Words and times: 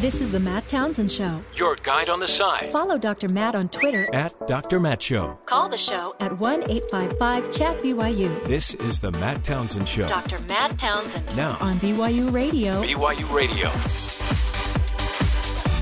This 0.00 0.20
is 0.20 0.30
the 0.30 0.38
Matt 0.38 0.68
Townsend 0.68 1.10
Show. 1.10 1.40
Your 1.56 1.74
guide 1.74 2.08
on 2.08 2.20
the 2.20 2.28
side. 2.28 2.70
Follow 2.70 2.98
Dr. 2.98 3.28
Matt 3.28 3.56
on 3.56 3.68
Twitter. 3.68 4.08
At 4.12 4.46
Dr. 4.46 4.78
Matt 4.78 5.02
Show. 5.02 5.36
Call 5.44 5.68
the 5.68 5.76
show 5.76 6.14
at 6.20 6.38
1 6.38 6.70
855 6.70 7.50
Chat 7.50 7.82
BYU. 7.82 8.44
This 8.44 8.74
is 8.74 9.00
the 9.00 9.10
Matt 9.10 9.42
Townsend 9.42 9.88
Show. 9.88 10.06
Dr. 10.06 10.38
Matt 10.42 10.78
Townsend. 10.78 11.34
Now. 11.34 11.58
On 11.60 11.74
BYU 11.80 12.32
Radio. 12.32 12.80
BYU 12.80 13.34
Radio. 13.34 13.68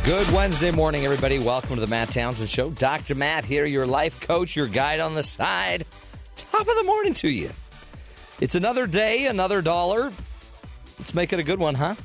Good 0.07 0.35
Wednesday 0.35 0.71
morning, 0.71 1.05
everybody. 1.05 1.39
Welcome 1.39 1.75
to 1.75 1.83
the 1.83 1.87
Matt 1.87 2.11
Townsend 2.11 2.49
Show. 2.49 2.71
Dr. 2.71 3.17
Matt 3.17 3.45
here, 3.45 3.67
your 3.67 3.87
life 3.87 4.19
coach, 4.23 4.57
your 4.57 4.67
guide 4.67 5.01
on 5.01 5.15
the 5.15 5.23
side. 5.23 5.85
Top 6.37 6.67
of 6.67 6.75
the 6.75 6.85
morning 6.85 7.13
to 7.13 7.29
you. 7.29 7.51
It's 8.41 8.55
another 8.55 8.87
day, 8.87 9.27
another 9.27 9.61
dollar. 9.61 10.11
Let's 10.99 11.13
make 11.13 11.35
it 11.35 11.39
a 11.39 11.43
good 11.43 11.59
one, 11.59 11.75
huh? 11.75 11.97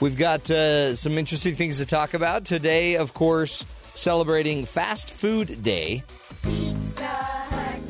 We've 0.00 0.16
got 0.16 0.48
uh, 0.50 0.94
some 0.94 1.18
interesting 1.18 1.56
things 1.56 1.78
to 1.78 1.86
talk 1.86 2.14
about. 2.14 2.44
Today, 2.44 2.96
of 2.96 3.14
course, 3.14 3.64
celebrating 3.94 4.64
Fast 4.64 5.10
Food 5.10 5.62
Day. 5.64 6.04
Pizza 6.42 7.04
Hut, 7.04 7.80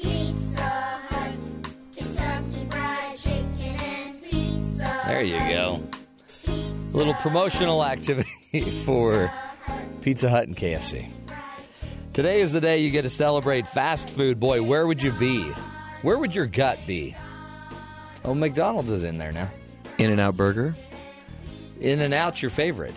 Pizza 0.00 0.62
Hut, 0.62 1.34
Kentucky 1.94 2.66
Fried 2.70 3.18
Chicken 3.18 3.60
and 3.60 4.22
Pizza 4.22 5.02
There 5.06 5.22
you 5.22 5.38
go. 5.38 5.82
A 6.48 6.96
little 6.96 7.14
promotional 7.14 7.84
activity 7.84 8.62
for 8.86 9.30
Pizza 10.00 10.30
Hut 10.30 10.48
and 10.48 10.56
KFC. 10.56 11.10
Today 12.14 12.40
is 12.40 12.52
the 12.52 12.60
day 12.60 12.78
you 12.78 12.90
get 12.90 13.02
to 13.02 13.10
celebrate 13.10 13.68
fast 13.68 14.08
food. 14.08 14.40
Boy, 14.40 14.62
where 14.62 14.86
would 14.86 15.02
you 15.02 15.10
be? 15.12 15.42
Where 16.00 16.16
would 16.16 16.34
your 16.34 16.46
gut 16.46 16.78
be? 16.86 17.14
Oh, 18.24 18.34
McDonald's 18.34 18.90
is 18.90 19.04
in 19.04 19.18
there 19.18 19.32
now. 19.32 19.50
In 19.98 20.10
and 20.10 20.20
Out 20.20 20.36
Burger. 20.36 20.74
In 21.80 22.00
and 22.00 22.14
Out's 22.14 22.42
your 22.42 22.50
favorite. 22.50 22.94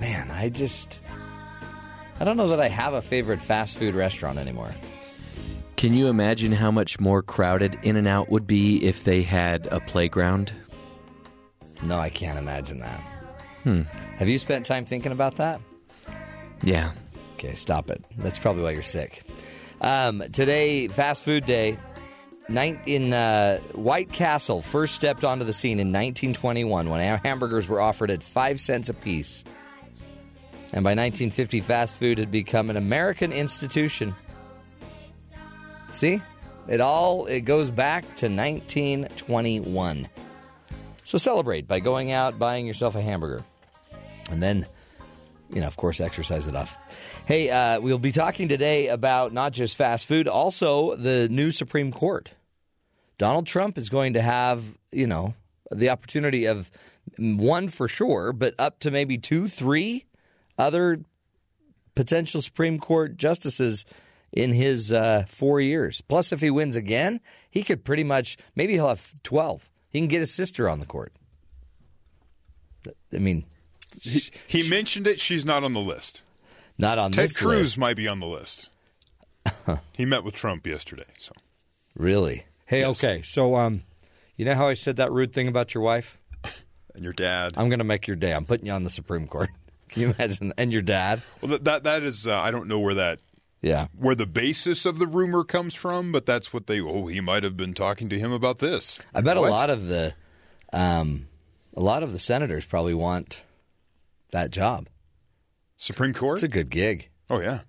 Man, 0.00 0.30
I 0.30 0.48
just. 0.48 1.00
I 2.20 2.24
don't 2.24 2.36
know 2.36 2.48
that 2.48 2.60
I 2.60 2.68
have 2.68 2.94
a 2.94 3.02
favorite 3.02 3.40
fast 3.40 3.78
food 3.78 3.94
restaurant 3.94 4.38
anymore. 4.38 4.74
Can 5.76 5.94
you 5.94 6.08
imagine 6.08 6.50
how 6.50 6.72
much 6.72 6.98
more 6.98 7.22
crowded 7.22 7.78
In 7.82 7.96
and 7.96 8.08
Out 8.08 8.30
would 8.30 8.46
be 8.46 8.84
if 8.84 9.04
they 9.04 9.22
had 9.22 9.66
a 9.70 9.78
playground? 9.78 10.52
No, 11.82 11.98
I 11.98 12.10
can't 12.10 12.38
imagine 12.38 12.80
that. 12.80 13.00
Hmm. 13.62 13.82
Have 14.16 14.28
you 14.28 14.38
spent 14.38 14.66
time 14.66 14.84
thinking 14.84 15.12
about 15.12 15.36
that? 15.36 15.60
Yeah. 16.62 16.92
Okay, 17.34 17.54
stop 17.54 17.90
it. 17.90 18.04
That's 18.16 18.38
probably 18.38 18.64
why 18.64 18.70
you're 18.70 18.82
sick. 18.82 19.22
Um, 19.80 20.24
today, 20.32 20.88
fast 20.88 21.22
food 21.22 21.46
day. 21.46 21.78
In 22.50 23.12
uh, 23.12 23.58
White 23.74 24.10
Castle 24.10 24.62
first 24.62 24.94
stepped 24.94 25.22
onto 25.22 25.44
the 25.44 25.52
scene 25.52 25.80
in 25.80 25.88
1921 25.88 26.88
when 26.88 27.18
hamburgers 27.18 27.68
were 27.68 27.80
offered 27.80 28.10
at 28.10 28.22
five 28.22 28.58
cents 28.58 28.88
a 28.88 28.94
piece. 28.94 29.44
And 30.72 30.82
by 30.82 30.90
1950, 30.90 31.60
fast 31.60 31.94
food 31.96 32.18
had 32.18 32.30
become 32.30 32.70
an 32.70 32.78
American 32.78 33.32
institution. 33.32 34.14
See, 35.90 36.22
it 36.68 36.80
all 36.80 37.26
it 37.26 37.42
goes 37.42 37.70
back 37.70 38.04
to 38.16 38.28
1921. 38.28 40.08
So 41.04 41.18
celebrate 41.18 41.68
by 41.68 41.80
going 41.80 42.12
out, 42.12 42.38
buying 42.38 42.66
yourself 42.66 42.94
a 42.94 43.02
hamburger, 43.02 43.42
and 44.30 44.42
then 44.42 44.66
you 45.50 45.60
know, 45.60 45.66
of 45.66 45.76
course, 45.76 46.00
exercise 46.00 46.46
it 46.46 46.54
off. 46.54 46.76
Hey, 47.24 47.50
uh, 47.50 47.80
we'll 47.80 47.98
be 47.98 48.12
talking 48.12 48.48
today 48.48 48.88
about 48.88 49.32
not 49.32 49.52
just 49.52 49.76
fast 49.76 50.06
food, 50.06 50.28
also 50.28 50.94
the 50.96 51.28
new 51.30 51.50
Supreme 51.50 51.92
Court. 51.92 52.30
Donald 53.18 53.46
Trump 53.46 53.76
is 53.76 53.88
going 53.88 54.14
to 54.14 54.22
have, 54.22 54.62
you 54.92 55.06
know, 55.06 55.34
the 55.70 55.90
opportunity 55.90 56.46
of 56.46 56.70
one 57.18 57.68
for 57.68 57.88
sure, 57.88 58.32
but 58.32 58.54
up 58.58 58.78
to 58.80 58.90
maybe 58.90 59.18
two, 59.18 59.48
three 59.48 60.06
other 60.56 61.00
potential 61.94 62.40
Supreme 62.40 62.78
Court 62.78 63.16
justices 63.16 63.84
in 64.32 64.52
his 64.52 64.92
uh, 64.92 65.24
four 65.26 65.60
years. 65.60 66.00
Plus, 66.00 66.32
if 66.32 66.40
he 66.40 66.50
wins 66.50 66.76
again, 66.76 67.20
he 67.50 67.62
could 67.62 67.84
pretty 67.84 68.04
much, 68.04 68.36
maybe 68.54 68.74
he'll 68.74 68.88
have 68.88 69.12
12. 69.22 69.68
He 69.90 69.98
can 69.98 70.08
get 70.08 70.20
his 70.20 70.32
sister 70.32 70.68
on 70.68 70.80
the 70.80 70.86
court. 70.86 71.12
I 73.12 73.18
mean, 73.18 73.44
He, 74.00 74.20
he 74.46 74.68
mentioned 74.70 75.06
it. 75.06 75.18
She's 75.18 75.44
not 75.44 75.64
on 75.64 75.72
the 75.72 75.80
list. 75.80 76.22
not 76.78 76.98
on 76.98 77.10
the 77.10 77.22
list. 77.22 77.36
Ted 77.36 77.44
Cruz 77.44 77.58
list. 77.60 77.78
might 77.78 77.96
be 77.96 78.06
on 78.06 78.20
the 78.20 78.26
list. 78.26 78.70
he 79.92 80.04
met 80.04 80.24
with 80.24 80.34
Trump 80.34 80.66
yesterday. 80.66 81.04
So 81.18 81.32
Really? 81.96 82.44
Hey, 82.68 82.80
Yes. 82.80 83.02
okay. 83.02 83.22
So, 83.22 83.56
um, 83.56 83.82
you 84.36 84.44
know 84.44 84.54
how 84.54 84.68
I 84.68 84.74
said 84.74 84.96
that 84.96 85.10
rude 85.10 85.32
thing 85.32 85.48
about 85.48 85.74
your 85.74 85.82
wife? 85.82 86.18
and 86.94 87.02
your 87.02 87.12
dad. 87.14 87.54
I'm 87.56 87.68
going 87.68 87.78
to 87.78 87.84
make 87.84 88.06
your 88.06 88.16
day. 88.16 88.32
I'm 88.34 88.44
putting 88.44 88.66
you 88.66 88.72
on 88.72 88.84
the 88.84 88.90
Supreme 88.90 89.26
Court. 89.26 89.48
Can 89.88 90.02
you 90.02 90.14
imagine? 90.18 90.52
And 90.58 90.70
your 90.70 90.82
dad? 90.82 91.22
well, 91.40 91.50
that 91.52 91.64
that, 91.64 91.82
that 91.84 92.02
is. 92.02 92.26
Uh, 92.26 92.38
I 92.38 92.50
don't 92.50 92.68
know 92.68 92.78
where 92.78 92.92
that 92.94 93.20
Yeah. 93.62 93.86
where 93.96 94.14
the 94.14 94.26
basis 94.26 94.84
of 94.84 94.98
the 94.98 95.06
rumor 95.06 95.44
comes 95.44 95.74
from, 95.74 96.12
but 96.12 96.26
that's 96.26 96.52
what 96.52 96.66
they. 96.66 96.78
Oh, 96.80 97.06
he 97.06 97.22
might 97.22 97.42
have 97.42 97.56
been 97.56 97.72
talking 97.72 98.10
to 98.10 98.18
him 98.18 98.30
about 98.30 98.58
this. 98.58 99.00
I 99.14 99.22
bet 99.22 99.38
What? 99.38 99.48
a 99.48 99.50
lot 99.50 99.70
of 99.70 99.88
the, 99.88 100.12
um, 100.74 101.28
a 101.74 101.80
lot 101.80 102.02
of 102.02 102.12
the 102.12 102.18
senators 102.18 102.66
probably 102.66 102.92
want 102.92 103.42
that 104.32 104.50
job. 104.50 104.88
Supreme 105.78 106.12
Court. 106.12 106.36
It's 106.36 106.42
a 106.42 106.48
good 106.48 106.68
gig. 106.68 107.08
oh 107.30 107.40
yeah. 107.40 107.60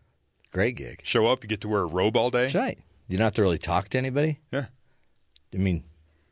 Great 0.52 0.76
gig. 0.76 1.00
Show 1.06 1.26
up. 1.28 1.42
You 1.44 1.48
get 1.48 1.62
to 1.62 1.70
wear 1.70 1.84
a 1.84 1.86
robe 1.86 2.18
all 2.18 2.30
day. 2.32 2.42
That's 2.42 2.56
right. 2.56 2.78
You 3.08 3.18
don't 3.18 3.24
have 3.26 3.34
to 3.34 3.42
really 3.44 3.58
talk 3.60 3.88
to 3.90 3.98
anybody. 3.98 4.40
Yeah. 4.52 4.66
I 5.54 5.58
mean, 5.58 5.84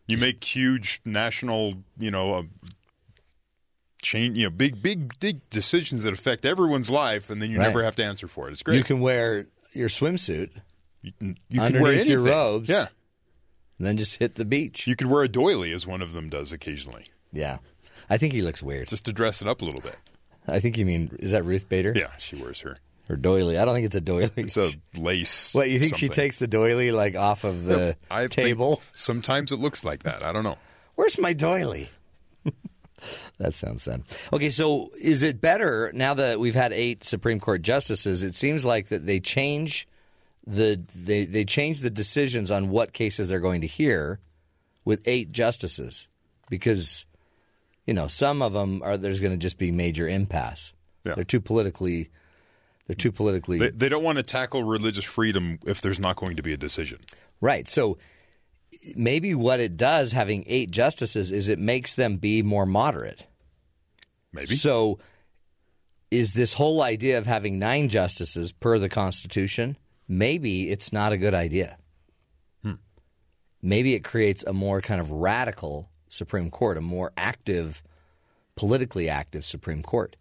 You 0.08 0.18
make 0.18 0.44
huge 0.44 1.02
national, 1.06 1.76
you 1.98 2.12
know, 2.12 2.34
uh, 2.36 2.44
chain, 4.02 4.36
you 4.36 4.44
know, 4.46 4.50
big, 4.50 4.82
big, 4.82 5.20
big 5.20 5.50
decisions 5.50 6.04
that 6.04 6.14
affect 6.14 6.46
everyone's 6.46 6.90
life, 6.90 7.30
and 7.30 7.42
then 7.42 7.52
you 7.52 7.58
Right. 7.58 7.66
never 7.68 7.84
have 7.84 7.96
to 7.98 8.04
answer 8.06 8.28
for 8.28 8.48
it. 8.48 8.52
It's 8.54 8.64
great. 8.64 8.78
you 8.78 8.84
can 8.84 9.00
wear 9.00 9.48
your 9.74 9.90
swimsuit 9.90 10.50
you 11.02 11.12
can, 11.20 11.38
you 11.50 11.60
can 11.60 11.66
underneath 11.68 11.82
wear 11.84 11.94
anything. 11.94 12.12
your 12.12 12.22
robes. 12.22 12.70
Yeah. 12.70 12.88
and 13.78 13.86
then 13.86 13.98
just 13.98 14.18
hit 14.18 14.36
the 14.36 14.46
beach. 14.46 14.88
You 14.88 14.96
could 14.96 15.08
wear 15.08 15.24
a 15.24 15.28
doily, 15.28 15.72
as 15.72 15.86
one 15.86 16.02
of 16.02 16.12
them 16.14 16.30
does 16.30 16.52
occasionally, 16.52 17.06
yeah. 17.32 17.58
I 18.10 18.18
think 18.18 18.34
he 18.34 18.42
looks 18.42 18.64
weird. 18.64 18.88
just 18.88 19.06
to 19.06 19.14
dress 19.14 19.42
it 19.42 19.48
up 19.48 19.62
a 19.62 19.66
little 19.66 19.82
bit. 19.82 19.98
I 20.48 20.60
think 20.60 20.78
you 20.78 20.86
mean, 20.86 21.16
is 21.20 21.32
that 21.32 21.44
Ruth 21.44 21.68
Bader? 21.68 21.94
Yeah, 21.96 22.16
she 22.18 22.36
wears 22.38 22.62
her. 22.62 22.78
Or 23.10 23.16
doily? 23.16 23.58
I 23.58 23.64
don't 23.66 23.74
think 23.74 23.86
it's 23.86 23.96
a 23.96 24.02
doily. 24.02 24.32
It's 24.36 24.58
a 24.58 24.70
lace. 24.98 25.54
What 25.54 25.70
you 25.70 25.80
think 25.80 25.96
she 25.96 26.10
takes 26.10 26.38
the 26.38 26.48
doily 26.48 26.92
like 26.92 27.16
off 27.16 27.44
of 27.44 27.64
the 27.64 27.96
table? 28.30 28.82
sometimes 28.94 29.52
it 29.52 29.58
looks 29.58 29.84
like 29.84 30.04
that. 30.04 30.24
I 30.24 30.34
don't 30.34 30.44
know. 30.44 30.58
Where's 30.96 31.18
my 31.18 31.34
doily? 31.34 31.90
that 33.38 33.54
sounds 33.54 33.84
sad. 33.84 34.04
Okay, 34.34 34.50
so 34.50 34.92
is 35.00 35.24
it 35.24 35.40
better 35.40 35.92
now 35.94 36.16
that 36.16 36.40
we've 36.40 36.56
had 36.56 36.74
eight 36.74 37.04
Supreme 37.04 37.40
Court 37.40 37.62
justices? 37.62 38.24
It 38.24 38.36
seems 38.36 38.66
like 38.66 38.88
that 38.88 39.06
they 39.06 39.20
change 39.20 39.88
the 40.46 40.82
they 40.96 41.26
they 41.26 41.44
change 41.46 41.82
the 41.82 41.90
decisions 41.90 42.52
on 42.52 42.70
what 42.70 42.94
cases 42.94 43.28
they're 43.28 43.40
going 43.40 43.62
to 43.62 43.68
hear 43.68 44.20
with 44.86 45.02
eight 45.06 45.32
justices 45.32 46.08
because 46.50 47.06
you 47.86 47.94
know 47.94 48.08
some 48.08 48.42
of 48.42 48.54
them 48.54 48.82
are 48.82 48.98
there's 48.98 49.20
going 49.20 49.34
to 49.34 49.38
just 49.38 49.58
be 49.58 49.72
major 49.72 50.08
impasse. 50.08 50.74
Yeah. 51.04 51.16
They're 51.16 51.24
too 51.24 51.42
politically 51.42 52.10
they're 52.88 52.96
too 52.96 53.12
politically 53.12 53.60
They, 53.60 53.70
they 53.70 53.90
don't 53.90 54.04
want 54.04 54.18
to 54.18 54.24
tackle 54.24 54.64
religious 54.64 55.06
freedom 55.06 55.60
if 55.66 55.82
there's 55.82 56.00
not 56.00 56.16
going 56.16 56.38
to 56.38 56.44
be 56.44 56.54
a 56.54 56.58
decision. 56.58 57.00
Right. 57.42 57.68
So 57.68 57.98
maybe 58.96 59.36
what 59.36 59.60
it 59.60 59.78
does 59.78 60.12
having 60.12 60.44
eight 60.48 60.72
justices 60.72 61.32
is 61.32 61.50
it 61.50 61.60
makes 61.60 61.96
them 61.96 62.18
be 62.18 62.42
more 62.42 62.66
moderate. 62.66 63.26
Maybe. 64.34 64.56
So 64.56 65.00
is 66.12 66.34
this 66.34 66.54
whole 66.54 66.82
idea 66.82 67.18
of 67.18 67.28
having 67.28 67.60
nine 67.60 67.90
justices 67.90 68.52
per 68.52 68.80
the 68.80 68.90
Constitution? 68.90 69.78
Maybe 70.08 70.72
it's 70.72 70.94
not 70.94 71.12
a 71.12 71.18
good 71.18 71.34
idea. 71.34 71.78
Hmm. 72.64 72.76
Maybe 73.62 73.94
it 73.94 74.04
creates 74.04 74.44
a 74.44 74.54
more 74.54 74.80
kind 74.82 75.02
of 75.02 75.12
radical 75.12 75.90
Supreme 76.10 76.50
Court, 76.50 76.78
a 76.78 76.82
more 76.82 77.12
active, 77.18 77.84
politically 78.56 79.10
active 79.10 79.44
Supreme 79.44 79.84
Court. 79.84 80.16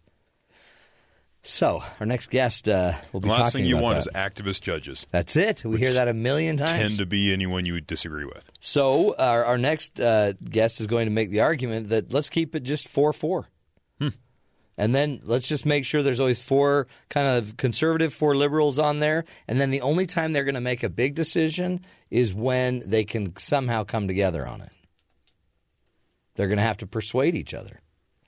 So 1.47 1.81
our 2.01 2.05
next 2.05 2.29
guest 2.29 2.67
uh, 2.67 2.91
will 3.13 3.21
be 3.21 3.29
the 3.29 3.33
last 3.33 3.53
thing 3.53 3.63
you 3.63 3.77
want 3.77 4.03
that. 4.03 4.07
is 4.07 4.43
activist 4.43 4.59
judges. 4.59 5.07
That's 5.11 5.37
it. 5.37 5.63
We 5.63 5.77
hear 5.77 5.93
that 5.93 6.09
a 6.09 6.13
million 6.13 6.57
times. 6.57 6.71
Tend 6.73 6.97
to 6.97 7.05
be 7.05 7.31
anyone 7.31 7.65
you 7.65 7.79
disagree 7.79 8.25
with. 8.25 8.51
So 8.59 9.15
our, 9.17 9.45
our 9.45 9.57
next 9.57 10.01
uh, 10.01 10.33
guest 10.33 10.81
is 10.81 10.87
going 10.87 11.05
to 11.05 11.11
make 11.11 11.31
the 11.31 11.39
argument 11.39 11.87
that 11.87 12.11
let's 12.11 12.29
keep 12.29 12.53
it 12.53 12.63
just 12.63 12.89
four 12.89 13.13
four, 13.13 13.47
and 14.77 14.93
then 14.93 15.21
let's 15.23 15.47
just 15.47 15.65
make 15.65 15.85
sure 15.85 16.03
there's 16.03 16.19
always 16.19 16.41
four 16.41 16.87
kind 17.09 17.27
of 17.27 17.55
conservative, 17.55 18.13
four 18.13 18.35
liberals 18.35 18.77
on 18.77 18.99
there, 18.99 19.23
and 19.47 19.57
then 19.57 19.71
the 19.71 19.81
only 19.81 20.05
time 20.05 20.33
they're 20.33 20.43
going 20.43 20.55
to 20.55 20.61
make 20.61 20.83
a 20.83 20.89
big 20.89 21.15
decision 21.15 21.79
is 22.11 22.33
when 22.33 22.83
they 22.85 23.05
can 23.05 23.35
somehow 23.37 23.85
come 23.85 24.05
together 24.07 24.45
on 24.45 24.59
it. 24.59 24.71
They're 26.35 26.47
going 26.47 26.57
to 26.57 26.63
have 26.63 26.77
to 26.79 26.87
persuade 26.87 27.35
each 27.35 27.53
other 27.53 27.79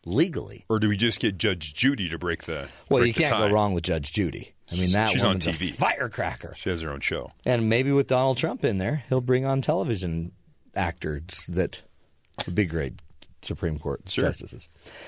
legally. 0.10 0.66
Or 0.70 0.80
do 0.80 0.90
we 0.90 0.98
just 0.98 1.20
get 1.20 1.38
Judge 1.38 1.74
Judy 1.74 2.10
to 2.10 2.18
break 2.18 2.44
the 2.44 2.68
Well, 2.90 3.02
break 3.02 3.18
you 3.18 3.26
can't 3.26 3.38
go 3.38 3.50
wrong 3.54 3.74
with 3.74 3.84
Judge 3.84 4.12
Judy. 4.12 4.54
I 4.72 4.76
mean, 4.76 4.92
that 4.92 5.10
She's 5.10 5.24
on 5.24 5.40
TV. 5.40 5.72
firecracker. 5.74 6.54
She 6.56 6.70
has 6.70 6.82
her 6.82 6.92
own 6.92 7.00
show. 7.00 7.32
And 7.46 7.70
maybe 7.70 7.92
with 7.92 8.08
Donald 8.08 8.38
Trump 8.38 8.64
in 8.64 8.78
there, 8.78 9.04
he'll 9.10 9.22
bring 9.22 9.46
on 9.46 9.62
television 9.62 10.32
actors 10.76 11.46
that 11.50 11.82
would 12.46 12.56
be 12.56 12.66
great. 12.66 12.94
Supreme 13.42 13.80
Court 13.80 14.02
Sure. 14.10 14.26
justices. 14.26 14.68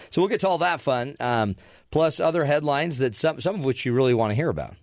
So 0.10 0.22
we'll 0.22 0.30
get 0.30 0.40
to 0.40 0.48
all 0.48 0.60
that 0.60 0.80
fun, 0.80 1.18
um, 1.20 1.58
plus 1.92 2.22
other 2.22 2.46
headlines 2.46 2.98
that 3.00 3.14
some 3.14 3.42
some 3.42 3.56
of 3.56 3.66
which 3.66 3.86
you 3.86 3.92
really 3.94 4.14
want 4.14 4.32
to 4.32 4.36
hear 4.36 4.48
about. 4.48 4.76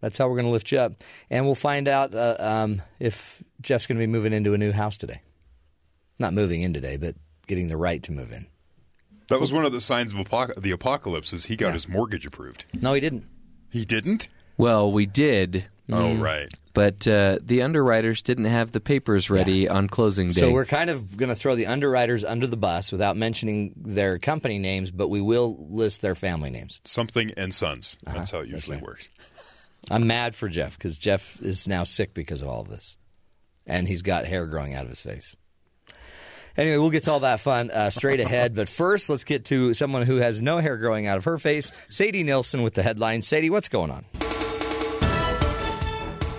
That's 0.00 0.18
how 0.18 0.28
we're 0.28 0.34
going 0.36 0.44
to 0.46 0.52
lift 0.52 0.70
you 0.72 0.78
up, 0.78 0.92
and 1.30 1.46
we'll 1.46 1.54
find 1.54 1.88
out 1.88 2.14
uh, 2.14 2.36
um, 2.38 2.82
if 3.00 3.42
Jeff's 3.62 3.86
going 3.86 3.96
to 3.98 4.02
be 4.02 4.06
moving 4.06 4.34
into 4.34 4.52
a 4.52 4.58
new 4.58 4.72
house 4.72 4.98
today. 4.98 5.22
Not 6.18 6.34
moving 6.34 6.60
in 6.62 6.74
today, 6.74 6.96
but 6.98 7.14
getting 7.46 7.68
the 7.68 7.78
right 7.78 8.02
to 8.02 8.12
move 8.12 8.30
in. 8.30 8.46
That 9.28 9.40
was 9.40 9.52
one 9.52 9.64
of 9.64 9.72
the 9.72 9.80
signs 9.80 10.12
of 10.14 10.20
apoc- 10.20 10.60
the 10.60 10.70
apocalypse. 10.70 11.32
Is 11.32 11.46
he 11.46 11.56
got 11.56 11.72
his 11.72 11.88
mortgage 11.88 12.26
approved? 12.26 12.64
No, 12.80 12.92
he 12.92 13.00
didn't. 13.00 13.24
He 13.70 13.84
didn't. 13.84 14.28
Well, 14.56 14.90
we 14.92 15.04
did, 15.04 15.66
Oh 15.90 16.14
right. 16.14 16.48
but 16.72 17.06
uh, 17.06 17.38
the 17.42 17.60
underwriters 17.62 18.22
didn't 18.22 18.46
have 18.46 18.72
the 18.72 18.80
papers 18.80 19.28
ready 19.28 19.68
on 19.68 19.86
closing 19.88 20.28
day. 20.28 20.40
So 20.40 20.50
we're 20.50 20.64
kind 20.64 20.88
of 20.88 21.16
going 21.16 21.28
to 21.28 21.34
throw 21.34 21.54
the 21.54 21.66
underwriters 21.66 22.24
under 22.24 22.46
the 22.46 22.56
bus 22.56 22.90
without 22.90 23.16
mentioning 23.18 23.74
their 23.76 24.18
company 24.18 24.58
names, 24.58 24.90
but 24.90 25.08
we 25.08 25.20
will 25.20 25.66
list 25.68 26.00
their 26.00 26.14
family 26.14 26.48
names. 26.50 26.80
Something 26.84 27.32
and 27.36 27.54
sons. 27.54 27.98
Uh-huh. 28.06 28.16
That's 28.16 28.30
how 28.30 28.38
it 28.38 28.48
usually 28.48 28.78
works. 28.78 29.10
I'm 29.90 30.06
mad 30.06 30.34
for 30.34 30.48
Jeff 30.48 30.78
because 30.78 30.96
Jeff 30.96 31.38
is 31.42 31.68
now 31.68 31.84
sick 31.84 32.14
because 32.14 32.40
of 32.42 32.48
all 32.48 32.62
of 32.62 32.68
this, 32.68 32.96
and 33.66 33.86
he's 33.86 34.02
got 34.02 34.24
hair 34.24 34.46
growing 34.46 34.72
out 34.74 34.84
of 34.84 34.88
his 34.90 35.02
face. 35.02 35.36
Anyway, 36.56 36.78
we'll 36.78 36.90
get 36.90 37.04
to 37.04 37.12
all 37.12 37.20
that 37.20 37.40
fun 37.40 37.70
uh, 37.70 37.90
straight 37.90 38.20
ahead. 38.20 38.54
But 38.54 38.68
first, 38.68 39.10
let's 39.10 39.24
get 39.24 39.44
to 39.46 39.74
someone 39.74 40.02
who 40.02 40.16
has 40.16 40.40
no 40.40 40.58
hair 40.58 40.76
growing 40.76 41.06
out 41.06 41.18
of 41.18 41.24
her 41.24 41.38
face. 41.38 41.70
Sadie 41.88 42.22
Nilsson 42.22 42.62
with 42.62 42.74
the 42.74 42.82
headline. 42.82 43.22
Sadie, 43.22 43.50
what's 43.50 43.68
going 43.68 43.90
on? 43.90 44.04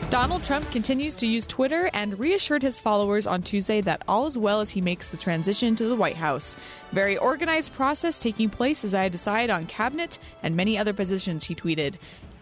Donald 0.10 0.46
Trump 0.46 0.70
continues 0.72 1.14
to 1.16 1.28
use 1.28 1.46
Twitter 1.46 1.90
and 1.94 2.18
reassured 2.18 2.64
his 2.64 2.80
followers 2.80 3.28
on 3.28 3.44
Tuesday 3.44 3.82
that 3.82 4.04
all 4.08 4.26
is 4.26 4.38
well 4.38 4.62
as 4.62 4.70
he 4.70 4.80
makes 4.80 5.10
the 5.10 5.18
transition 5.18 5.76
to 5.76 5.90
the 5.90 5.98
White 5.98 6.16
House. 6.16 6.56
Very 6.94 7.18
organized 7.18 7.74
process 7.74 8.18
taking 8.18 8.50
place 8.50 8.86
as 8.86 8.96
I 8.96 9.10
decide 9.10 9.50
on 9.50 9.66
cabinet 9.66 10.18
and 10.44 10.56
many 10.56 10.78
other 10.78 10.94
positions, 10.94 11.44
he 11.44 11.54
tweeted. 11.54 11.96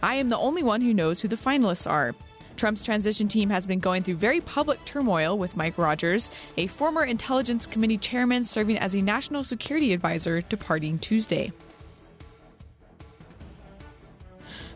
I 0.03 0.15
am 0.15 0.29
the 0.29 0.37
only 0.37 0.61
one 0.61 0.79
who 0.81 0.93
knows 0.93 1.19
who 1.21 1.27
the 1.27 1.35
finalists 1.35 1.89
are. 1.89 2.13
Trump's 2.55 2.83
transition 2.83 3.27
team 3.27 3.49
has 3.49 3.67
been 3.67 3.79
going 3.79 4.03
through 4.03 4.15
very 4.15 4.41
public 4.41 4.83
turmoil 4.85 5.37
with 5.37 5.57
Mike 5.57 5.77
Rogers, 5.77 6.31
a 6.57 6.67
former 6.67 7.03
Intelligence 7.03 7.65
Committee 7.65 7.97
chairman 7.97 8.45
serving 8.45 8.77
as 8.77 8.93
a 8.93 9.01
national 9.01 9.43
security 9.43 9.93
advisor, 9.93 10.41
departing 10.41 10.97
Tuesday. 10.99 11.51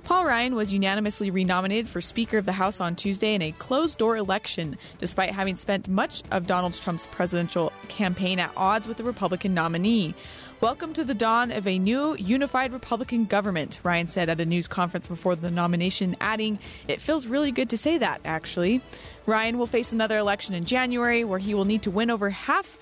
Paul 0.10 0.26
Ryan 0.26 0.56
was 0.56 0.74
unanimously 0.74 1.30
renominated 1.30 1.88
for 1.88 2.02
Speaker 2.02 2.40
of 2.40 2.48
the 2.48 2.52
House 2.52 2.82
on 2.82 2.96
Tuesday 2.96 3.36
in 3.36 3.44
a 3.44 3.52
closed 3.52 4.00
door 4.00 4.18
election, 4.18 4.76
despite 4.98 5.30
having 5.30 5.56
spent 5.56 5.88
much 5.88 6.24
of 6.32 6.48
Donald 6.48 6.74
Trump's 6.74 7.06
presidential 7.06 7.72
campaign 7.90 8.40
at 8.40 8.52
odds 8.58 8.88
with 8.88 8.98
the 8.98 9.04
Republican 9.04 9.54
nominee. 9.54 10.16
Welcome 10.62 10.92
to 10.96 11.06
the 11.06 11.14
dawn 11.14 11.54
of 11.54 11.68
a 11.68 11.80
new 11.80 12.18
unified 12.18 12.74
Republican 12.74 13.24
government, 13.24 13.80
Ryan 13.82 14.10
said 14.10 14.28
at 14.28 14.42
a 14.42 14.46
news 14.46 14.68
conference 14.68 15.08
before 15.08 15.38
the 15.38 15.50
nomination, 15.50 16.18
adding, 16.20 16.60
It 16.86 17.00
feels 17.00 17.28
really 17.28 17.54
good 17.54 17.70
to 17.70 17.78
say 17.78 17.98
that, 18.00 18.20
actually. 18.26 18.82
Ryan 19.26 19.58
will 19.58 19.68
face 19.68 19.94
another 19.94 20.18
election 20.18 20.54
in 20.54 20.66
January 20.66 21.24
where 21.24 21.40
he 21.40 21.54
will 21.54 21.64
need 21.64 21.84
to 21.84 21.92
win 21.92 22.10
over 22.10 22.30
half 22.30 22.78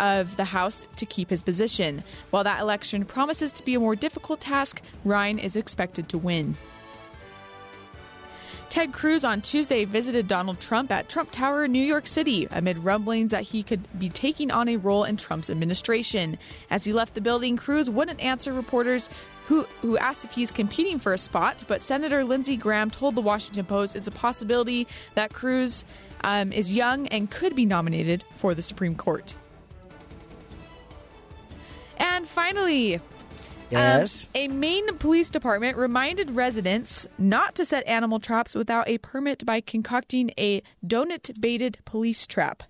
of 0.00 0.38
the 0.38 0.44
House 0.44 0.86
to 0.96 1.04
keep 1.04 1.28
his 1.28 1.42
position. 1.42 2.02
While 2.30 2.44
that 2.44 2.60
election 2.60 3.04
promises 3.04 3.52
to 3.52 3.62
be 3.62 3.74
a 3.74 3.80
more 3.80 3.94
difficult 3.94 4.40
task, 4.40 4.80
Ryan 5.04 5.38
is 5.38 5.54
expected 5.54 6.08
to 6.08 6.16
win. 6.16 6.56
Ted 8.70 8.92
Cruz 8.92 9.24
on 9.24 9.40
Tuesday 9.40 9.84
visited 9.86 10.28
Donald 10.28 10.60
Trump 10.60 10.90
at 10.90 11.08
Trump 11.08 11.30
Tower 11.30 11.64
in 11.64 11.72
New 11.72 11.84
York 11.84 12.06
City 12.06 12.46
amid 12.50 12.78
rumblings 12.78 13.30
that 13.30 13.42
he 13.42 13.62
could 13.62 13.88
be 13.98 14.10
taking 14.10 14.50
on 14.50 14.68
a 14.68 14.76
role 14.76 15.04
in 15.04 15.16
Trump's 15.16 15.48
administration. 15.48 16.38
As 16.70 16.84
he 16.84 16.92
left 16.92 17.14
the 17.14 17.22
building, 17.22 17.56
Cruz 17.56 17.88
wouldn't 17.88 18.20
answer 18.20 18.52
reporters 18.52 19.08
who, 19.46 19.62
who 19.80 19.96
asked 19.96 20.26
if 20.26 20.32
he's 20.32 20.50
competing 20.50 20.98
for 20.98 21.14
a 21.14 21.18
spot, 21.18 21.64
but 21.66 21.80
Senator 21.80 22.22
Lindsey 22.24 22.56
Graham 22.56 22.90
told 22.90 23.14
the 23.14 23.22
Washington 23.22 23.64
Post 23.64 23.96
it's 23.96 24.06
a 24.06 24.12
possibility 24.12 24.86
that 25.14 25.32
Cruz 25.32 25.86
um, 26.22 26.52
is 26.52 26.70
young 26.70 27.06
and 27.08 27.30
could 27.30 27.56
be 27.56 27.64
nominated 27.64 28.22
for 28.36 28.54
the 28.54 28.62
Supreme 28.62 28.94
Court. 28.94 29.34
And 31.96 32.28
finally, 32.28 33.00
Yes. 33.70 34.24
um, 34.24 34.30
a 34.34 34.48
Maine 34.48 34.96
police 34.96 35.28
department 35.28 35.76
reminded 35.76 36.30
residents 36.30 37.06
not 37.18 37.54
to 37.56 37.64
set 37.64 37.86
animal 37.86 38.20
traps 38.20 38.54
without 38.54 38.88
a 38.88 38.98
permit 38.98 39.44
by 39.44 39.60
concocting 39.60 40.30
a 40.38 40.62
donut 40.86 41.40
baited 41.40 41.78
police 41.84 42.26
trap. 42.26 42.62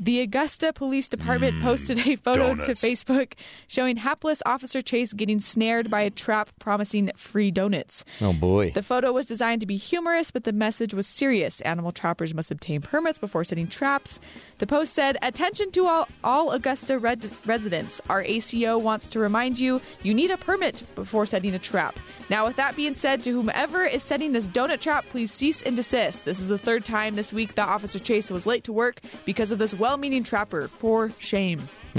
The 0.00 0.20
Augusta 0.20 0.72
Police 0.72 1.08
Department 1.08 1.60
posted 1.60 1.98
a 2.06 2.14
photo 2.14 2.54
to. 2.54 2.72
Facebook 2.72 3.32
showing 3.66 3.96
hapless 3.96 4.40
Officer 4.46 4.80
Chase 4.80 5.12
getting 5.12 5.40
snared 5.40 5.90
by 5.90 6.02
a 6.02 6.10
trap 6.10 6.50
promising 6.60 7.10
free 7.16 7.50
donuts. 7.50 8.04
Oh 8.20 8.32
boy. 8.32 8.70
The 8.70 8.82
photo 8.84 9.10
was 9.10 9.26
designed 9.26 9.60
to 9.62 9.66
be 9.66 9.76
humorous, 9.76 10.30
but 10.30 10.44
the 10.44 10.52
message 10.52 10.94
was 10.94 11.08
serious. 11.08 11.60
Animal 11.62 11.90
trappers 11.90 12.32
must 12.32 12.52
obtain 12.52 12.80
permits 12.80 13.18
before 13.18 13.42
setting 13.42 13.66
traps. 13.66 14.20
The 14.58 14.66
post 14.66 14.92
said, 14.92 15.16
Attention 15.22 15.70
to 15.72 15.86
all, 15.86 16.08
all 16.24 16.50
Augusta 16.50 16.98
red- 16.98 17.30
residents. 17.46 18.00
Our 18.08 18.22
ACO 18.22 18.76
wants 18.76 19.08
to 19.10 19.20
remind 19.20 19.58
you 19.58 19.80
you 20.02 20.12
need 20.12 20.30
a 20.30 20.36
permit 20.36 20.82
before 20.94 21.26
setting 21.26 21.54
a 21.54 21.58
trap. 21.58 21.96
Now, 22.28 22.46
with 22.46 22.56
that 22.56 22.74
being 22.76 22.94
said, 22.94 23.22
to 23.22 23.30
whomever 23.30 23.84
is 23.84 24.02
setting 24.02 24.32
this 24.32 24.48
donut 24.48 24.80
trap, 24.80 25.06
please 25.06 25.32
cease 25.32 25.62
and 25.62 25.76
desist. 25.76 26.24
This 26.24 26.40
is 26.40 26.48
the 26.48 26.58
third 26.58 26.84
time 26.84 27.14
this 27.14 27.32
week 27.32 27.54
that 27.54 27.68
Officer 27.68 27.98
Chase 27.98 28.30
was 28.30 28.46
late 28.46 28.64
to 28.64 28.72
work 28.72 29.00
because 29.24 29.52
of 29.52 29.58
this 29.58 29.74
well 29.74 29.96
meaning 29.96 30.24
trapper. 30.24 30.68
For 30.68 31.12
shame. 31.18 31.68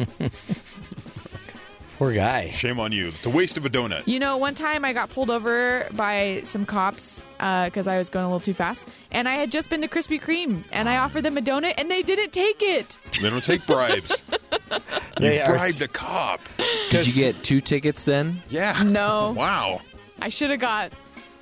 Poor 2.00 2.14
guy. 2.14 2.50
Shame 2.52 2.80
on 2.80 2.94
you. 2.94 3.10
It's 3.10 3.26
a 3.26 3.30
waste 3.30 3.58
of 3.58 3.66
a 3.66 3.70
donut. 3.70 4.08
You 4.08 4.20
know, 4.20 4.38
one 4.38 4.56
time 4.56 4.86
I 4.86 4.94
got 4.94 5.10
pulled 5.10 5.30
over 5.30 5.86
by 5.92 6.40
some 6.46 6.66
cops 6.66 7.26
uh, 7.42 7.66
because 7.66 7.90
I 7.90 7.98
was 7.98 8.10
going 8.10 8.24
a 8.24 8.30
little 8.30 8.40
too 8.40 8.54
fast, 8.54 8.88
and 9.12 9.28
I 9.28 9.34
had 9.34 9.52
just 9.52 9.70
been 9.70 9.82
to 9.82 9.90
Krispy 9.90 10.18
Kreme, 10.18 10.64
and 10.72 10.88
I 10.88 10.96
offered 10.96 11.24
them 11.24 11.38
a 11.38 11.42
donut, 11.42 11.74
and 11.78 11.92
they 11.92 12.02
didn't 12.02 12.32
take 12.32 12.62
it. 12.62 12.98
They 13.22 13.30
don't 13.30 13.44
take 13.44 13.68
bribes. 13.68 14.24
They 15.18 15.40
you 15.40 15.46
bribed 15.46 15.82
a 15.82 15.90
cop. 15.90 16.40
Did 16.92 17.06
you 17.06 17.14
get 17.14 17.44
two 17.44 17.60
tickets 17.60 18.06
then? 18.06 18.42
Yeah. 18.48 18.82
No. 18.86 19.34
Wow. 19.36 19.82
I 20.22 20.30
should 20.30 20.50
have 20.50 20.62
got 20.62 20.94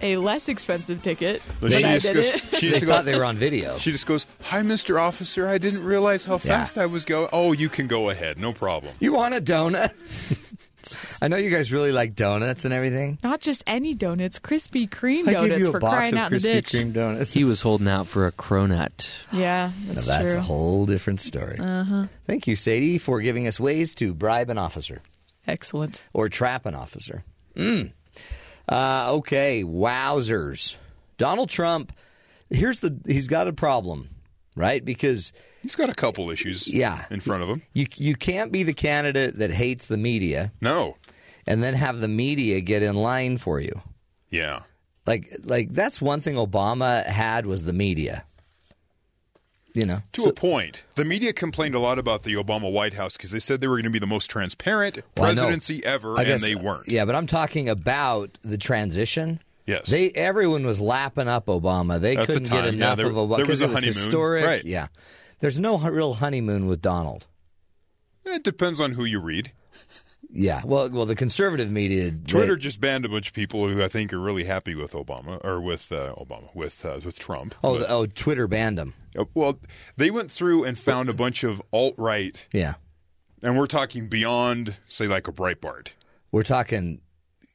a 0.02 0.18
less 0.18 0.50
expensive 0.50 1.02
ticket, 1.02 1.42
But 1.60 1.72
but 1.72 1.80
she 1.80 1.84
I 1.86 1.94
just 2.00 2.08
did 2.08 2.14
goes. 2.16 2.28
it. 2.30 2.56
She 2.56 2.68
They 2.68 2.74
just 2.80 2.86
thought 2.86 3.06
they 3.06 3.16
were 3.18 3.26
on 3.26 3.38
video. 3.38 3.78
She 3.78 3.92
just 3.92 4.06
goes, 4.06 4.26
"Hi, 4.44 4.62
Mr. 4.62 5.00
Officer. 5.02 5.48
I 5.48 5.58
didn't 5.58 5.84
realize 5.84 6.26
how 6.26 6.38
fast 6.38 6.78
I 6.78 6.86
was 6.86 7.06
going. 7.06 7.30
Oh, 7.34 7.52
you 7.54 7.70
can 7.70 7.88
go 7.88 8.10
ahead. 8.10 8.38
No 8.38 8.54
problem." 8.54 8.94
You 9.00 9.14
want 9.14 9.34
a 9.36 9.42
donut? 9.42 9.92
I 11.22 11.28
know 11.28 11.36
you 11.36 11.50
guys 11.50 11.72
really 11.74 11.92
like 11.92 12.16
donuts 12.16 12.63
and 12.63 12.74
everything. 12.74 13.18
Not 13.22 13.42
just 13.42 13.62
any 13.68 13.94
donuts, 13.94 14.39
Krispy 14.39 14.88
Kreme 14.89 15.27
I 15.27 15.34
donuts 15.34 15.50
give 15.50 15.60
you 15.60 15.68
a 15.68 15.72
for 15.72 15.80
box 15.82 15.96
crying 15.96 16.13
of 16.13 16.20
out 16.20 16.32
in 16.32 16.38
the 16.38 16.48
Krispy 16.48 16.54
ditch. 16.54 16.66
Kreme 16.72 16.94
donuts. 16.94 17.34
He 17.34 17.44
was 17.44 17.62
holding 17.62 17.89
out 17.89 18.08
for 18.08 18.25
a 18.25 18.32
cronut. 18.32 19.10
Yeah, 19.34 19.72
Now 19.86 19.94
that's, 19.96 20.06
that's 20.08 20.32
true. 20.34 20.39
a 20.39 20.44
whole 20.44 20.86
different 20.86 21.20
story. 21.20 21.58
Uh-huh. 21.60 22.06
Thank 22.25 22.48
you, 22.48 22.56
Sadie, 22.56 23.00
for 23.00 23.20
giving 23.20 23.48
us 23.48 23.60
ways 23.60 23.94
to 23.96 24.13
bribe 24.13 24.50
an 24.50 24.58
officer 24.58 25.01
Excellent. 25.46 26.06
or 26.13 26.30
trap 26.30 26.66
an 26.66 26.75
officer. 26.75 27.25
Mm. 27.56 27.92
Uh, 28.69 29.13
okay, 29.13 29.63
wowzers. 29.63 30.75
Donald 31.17 31.50
Trump. 31.50 31.93
Here's 32.50 32.79
the. 32.79 32.97
He's 33.05 33.27
got 33.27 33.47
a 33.47 33.53
problem, 33.53 34.09
right? 34.55 34.83
Because 34.83 35.33
He's 35.62 35.75
got 35.75 35.89
a 35.89 35.93
couple 35.95 36.29
issues. 36.31 36.67
Yeah. 36.67 37.05
In 37.09 37.19
front 37.19 37.43
of 37.43 37.50
him. 37.50 37.62
you 37.74 37.88
you 37.95 38.15
can't 38.15 38.51
be 38.51 38.63
the 38.63 38.74
candidate 38.74 39.36
that 39.39 39.51
hates 39.51 39.88
the 39.88 39.97
media 39.97 40.51
No. 40.62 40.95
and 41.45 41.62
then 41.63 41.74
have 41.74 42.00
the 42.00 42.07
media 42.07 42.62
get 42.62 42.83
in 42.83 42.95
line 42.95 43.38
for 43.38 43.59
you. 43.59 43.81
Yeah. 44.29 44.62
Like 45.05 45.33
like 45.43 45.71
that's 45.74 46.01
one 46.01 46.21
thing 46.21 46.36
Obama 46.36 47.05
had 47.05 47.45
was 47.45 47.63
the 47.63 47.74
media. 47.74 48.25
You 49.77 49.86
know, 49.86 50.01
To 50.13 50.22
So- 50.24 50.29
a 50.29 50.34
point. 50.34 50.84
The 50.96 51.05
media 51.05 51.34
complained 51.34 51.75
a 51.75 51.79
lot 51.79 52.00
about 52.00 52.24
the 52.24 52.34
Obama 52.34 52.72
White 52.72 52.96
House 52.96 53.15
because 53.15 53.29
they 53.29 53.38
said 53.39 53.62
they 53.62 53.67
were 53.67 53.75
going 53.75 53.84
to 53.84 53.89
be 53.91 54.00
the 54.00 54.07
most 54.07 54.27
transparent 54.27 54.96
Well, 55.15 55.25
presidency 55.27 55.86
ever, 55.86 56.17
I 56.17 56.24
and 56.24 56.41
they 56.41 56.55
weren't. 56.55 56.88
Yeah, 56.89 57.05
but 57.05 57.13
I'm 57.15 57.27
talking 57.27 57.69
about 57.69 58.39
the 58.41 58.57
transition. 58.57 59.39
Yes. 59.67 59.89
They 59.91 60.10
everyone 60.12 60.65
was 60.65 60.79
lapping 60.79 61.27
up 61.27 61.46
Obama. 61.46 62.00
They 62.01 62.17
At 62.17 62.25
couldn't 62.25 62.46
time, 62.46 62.63
get 62.63 62.74
yeah, 62.74 62.86
enough 62.86 62.98
there- 62.98 63.05
of 63.07 63.13
Obama 63.13 63.38
there 63.38 63.46
was 63.46 63.62
a 63.62 63.65
it 63.65 63.67
was 63.67 63.75
honeymoon. 63.75 63.93
historic. 63.93 64.46
Right. 64.46 64.65
Yeah, 64.65 64.88
there's 65.41 65.60
no 65.60 65.77
real 65.77 66.15
honeymoon 66.15 66.65
with 66.65 66.81
Donald. 66.81 67.27
It 68.25 68.43
depends 68.43 68.79
on 68.81 68.93
who 68.93 69.05
you 69.05 69.19
read. 69.19 69.51
Yeah, 70.29 70.62
well, 70.65 70.89
well, 70.89 71.05
the 71.05 71.15
conservative 71.15 71.72
media. 71.72 72.12
they- 72.12 72.17
Twitter 72.31 72.57
just 72.57 72.81
banned 72.81 73.05
a 73.05 73.10
bunch 73.10 73.29
of 73.29 73.34
people 73.34 73.67
who 73.69 73.81
I 73.81 73.88
think 73.88 74.12
are 74.12 74.19
really 74.19 74.43
happy 74.43 74.75
with 74.75 74.91
Obama 74.91 75.43
or 75.43 75.62
with 75.62 75.91
uh, 75.91 76.13
Obama 76.15 76.53
with 76.53 76.86
uh, 76.86 77.00
with 77.05 77.17
Trump. 77.17 77.55
oh, 77.63 77.79
But- 77.79 77.89
oh, 77.89 78.05
Twitter 78.07 78.48
banned 78.48 78.77
him. 78.77 78.93
Uh, 79.17 79.25
well, 79.34 79.60
they 79.96 80.12
went 80.12 80.31
through 80.31 80.63
and 80.65 80.77
found 80.77 81.07
a 81.10 81.13
bunch 81.13 81.43
of 81.43 81.62
alt 81.72 81.96
right, 81.98 82.46
Yeah, 82.51 82.75
and 83.41 83.57
we're 83.57 83.67
talking 83.67 84.07
beyond, 84.10 84.75
say, 84.88 85.07
like 85.07 85.27
a 85.27 85.31
Breitbart. 85.31 85.89
we're 86.31 86.43
talking 86.43 87.01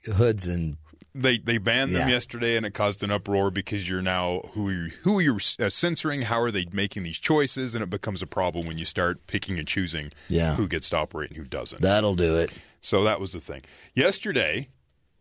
hoods 0.07 0.47
and 0.47 0.77
they 1.15 1.39
they 1.39 1.59
banned 1.59 1.95
them 1.95 2.09
Yeah. 2.09 2.15
yesterday, 2.15 2.57
and 2.57 2.65
it 2.65 2.73
caused 2.75 3.03
an 3.03 3.11
uproar 3.11 3.51
because 3.51 3.89
you're 3.89 4.03
now 4.03 4.49
who 4.55 4.69
are 4.69 4.73
you, 4.73 4.91
who 5.03 5.19
are 5.19 5.23
you 5.23 5.39
uh, 5.61 5.69
censoring? 5.69 6.23
How 6.23 6.41
are 6.41 6.51
they 6.51 6.67
making 6.73 7.03
these 7.03 7.19
choices? 7.19 7.75
And 7.75 7.83
it 7.83 7.91
becomes 7.91 8.23
a 8.23 8.27
problem 8.27 8.67
when 8.67 8.79
you 8.79 8.85
start 8.85 9.27
picking 9.27 9.59
and 9.59 9.69
choosing 9.69 10.13
Yeah. 10.29 10.55
who 10.55 10.67
gets 10.69 10.89
to 10.91 10.97
operate 10.97 11.31
and 11.31 11.37
who 11.37 11.45
doesn't. 11.45 11.83
That'll 11.83 12.15
do 12.15 12.37
it. 12.37 12.53
so 12.81 13.05
that 13.05 13.21
was 13.21 13.33
the 13.33 13.41
thing. 13.41 13.63
Yesterday, 13.95 14.69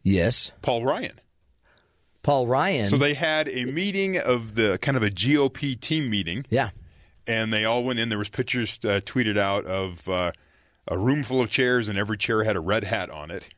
Yes. 0.04 0.52
Paul 0.62 0.84
Ryan. 0.84 1.20
Paul 2.24 2.48
Ryan. 2.48 2.86
So 2.88 2.98
they 2.98 3.14
had 3.16 3.48
a 3.50 3.66
meeting 3.66 4.18
of 4.18 4.56
the 4.56 4.78
kind 4.82 4.96
of 4.96 5.04
a 5.04 5.10
GOP 5.10 5.80
team 5.80 6.10
meeting, 6.10 6.46
yeah. 6.50 6.70
and 7.28 7.52
they 7.52 7.66
all 7.66 7.84
went 7.84 8.00
in. 8.00 8.10
There 8.10 8.18
was 8.18 8.30
pictures 8.30 8.80
uh, 8.84 9.02
tweeted 9.04 9.38
out 9.38 9.66
of 9.66 10.08
uh, 10.08 10.32
a 10.88 10.98
room 10.98 11.24
full 11.24 11.42
of 11.42 11.50
chairs, 11.50 11.88
and 11.90 11.98
every 11.98 12.18
chair 12.18 12.44
had 12.44 12.56
a 12.56 12.60
red 12.60 12.84
hat 12.84 13.10
on 13.10 13.32
it, 13.32 13.50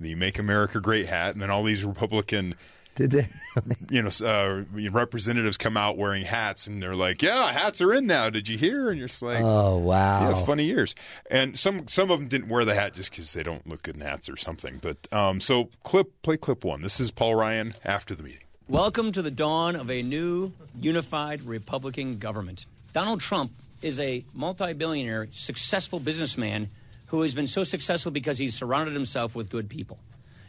the 0.00 0.14
"Make 0.14 0.38
America 0.38 0.80
Great" 0.80 1.06
hat, 1.06 1.34
and 1.34 1.42
then 1.42 1.50
all 1.50 1.64
these 1.64 1.84
Republican, 1.84 2.54
Did 2.94 3.10
they? 3.10 3.28
you 3.90 4.02
know, 4.02 4.10
uh, 4.24 4.64
representatives 4.90 5.56
come 5.56 5.76
out 5.76 5.96
wearing 5.96 6.24
hats, 6.24 6.66
and 6.66 6.82
they're 6.82 6.94
like, 6.94 7.22
"Yeah, 7.22 7.52
hats 7.52 7.80
are 7.80 7.92
in 7.92 8.06
now. 8.06 8.30
Did 8.30 8.48
you 8.48 8.58
hear?" 8.58 8.90
And 8.90 8.98
you're 8.98 9.08
just 9.08 9.22
like, 9.22 9.40
oh 9.40 9.78
wow. 9.78 10.30
Yeah, 10.30 10.44
funny 10.44 10.64
years. 10.64 10.94
And 11.30 11.58
some 11.58 11.88
some 11.88 12.10
of 12.10 12.18
them 12.18 12.28
didn't 12.28 12.48
wear 12.48 12.64
the 12.64 12.74
hat 12.74 12.94
just 12.94 13.10
because 13.10 13.32
they 13.32 13.42
don't 13.42 13.66
look 13.68 13.82
good 13.82 13.96
in 13.96 14.00
hats 14.02 14.28
or 14.28 14.36
something. 14.36 14.78
But 14.80 15.08
um, 15.12 15.40
so 15.40 15.70
clip 15.82 16.22
play 16.22 16.36
clip 16.36 16.64
one. 16.64 16.82
This 16.82 17.00
is 17.00 17.10
Paul 17.10 17.34
Ryan 17.34 17.74
after 17.84 18.14
the 18.14 18.22
meeting. 18.22 18.40
Welcome 18.68 19.12
to 19.12 19.20
the 19.20 19.30
dawn 19.30 19.76
of 19.76 19.90
a 19.90 20.02
new, 20.02 20.52
unified 20.80 21.42
Republican 21.42 22.18
government. 22.18 22.64
Donald 22.94 23.20
Trump 23.20 23.52
is 23.82 24.00
a 24.00 24.24
multi 24.32 24.72
billionaire, 24.72 25.28
successful 25.32 26.00
businessman 26.00 26.70
who 27.14 27.22
has 27.22 27.34
been 27.34 27.46
so 27.46 27.62
successful 27.62 28.10
because 28.10 28.38
he's 28.38 28.54
surrounded 28.54 28.92
himself 28.92 29.34
with 29.34 29.48
good 29.48 29.68
people. 29.68 29.98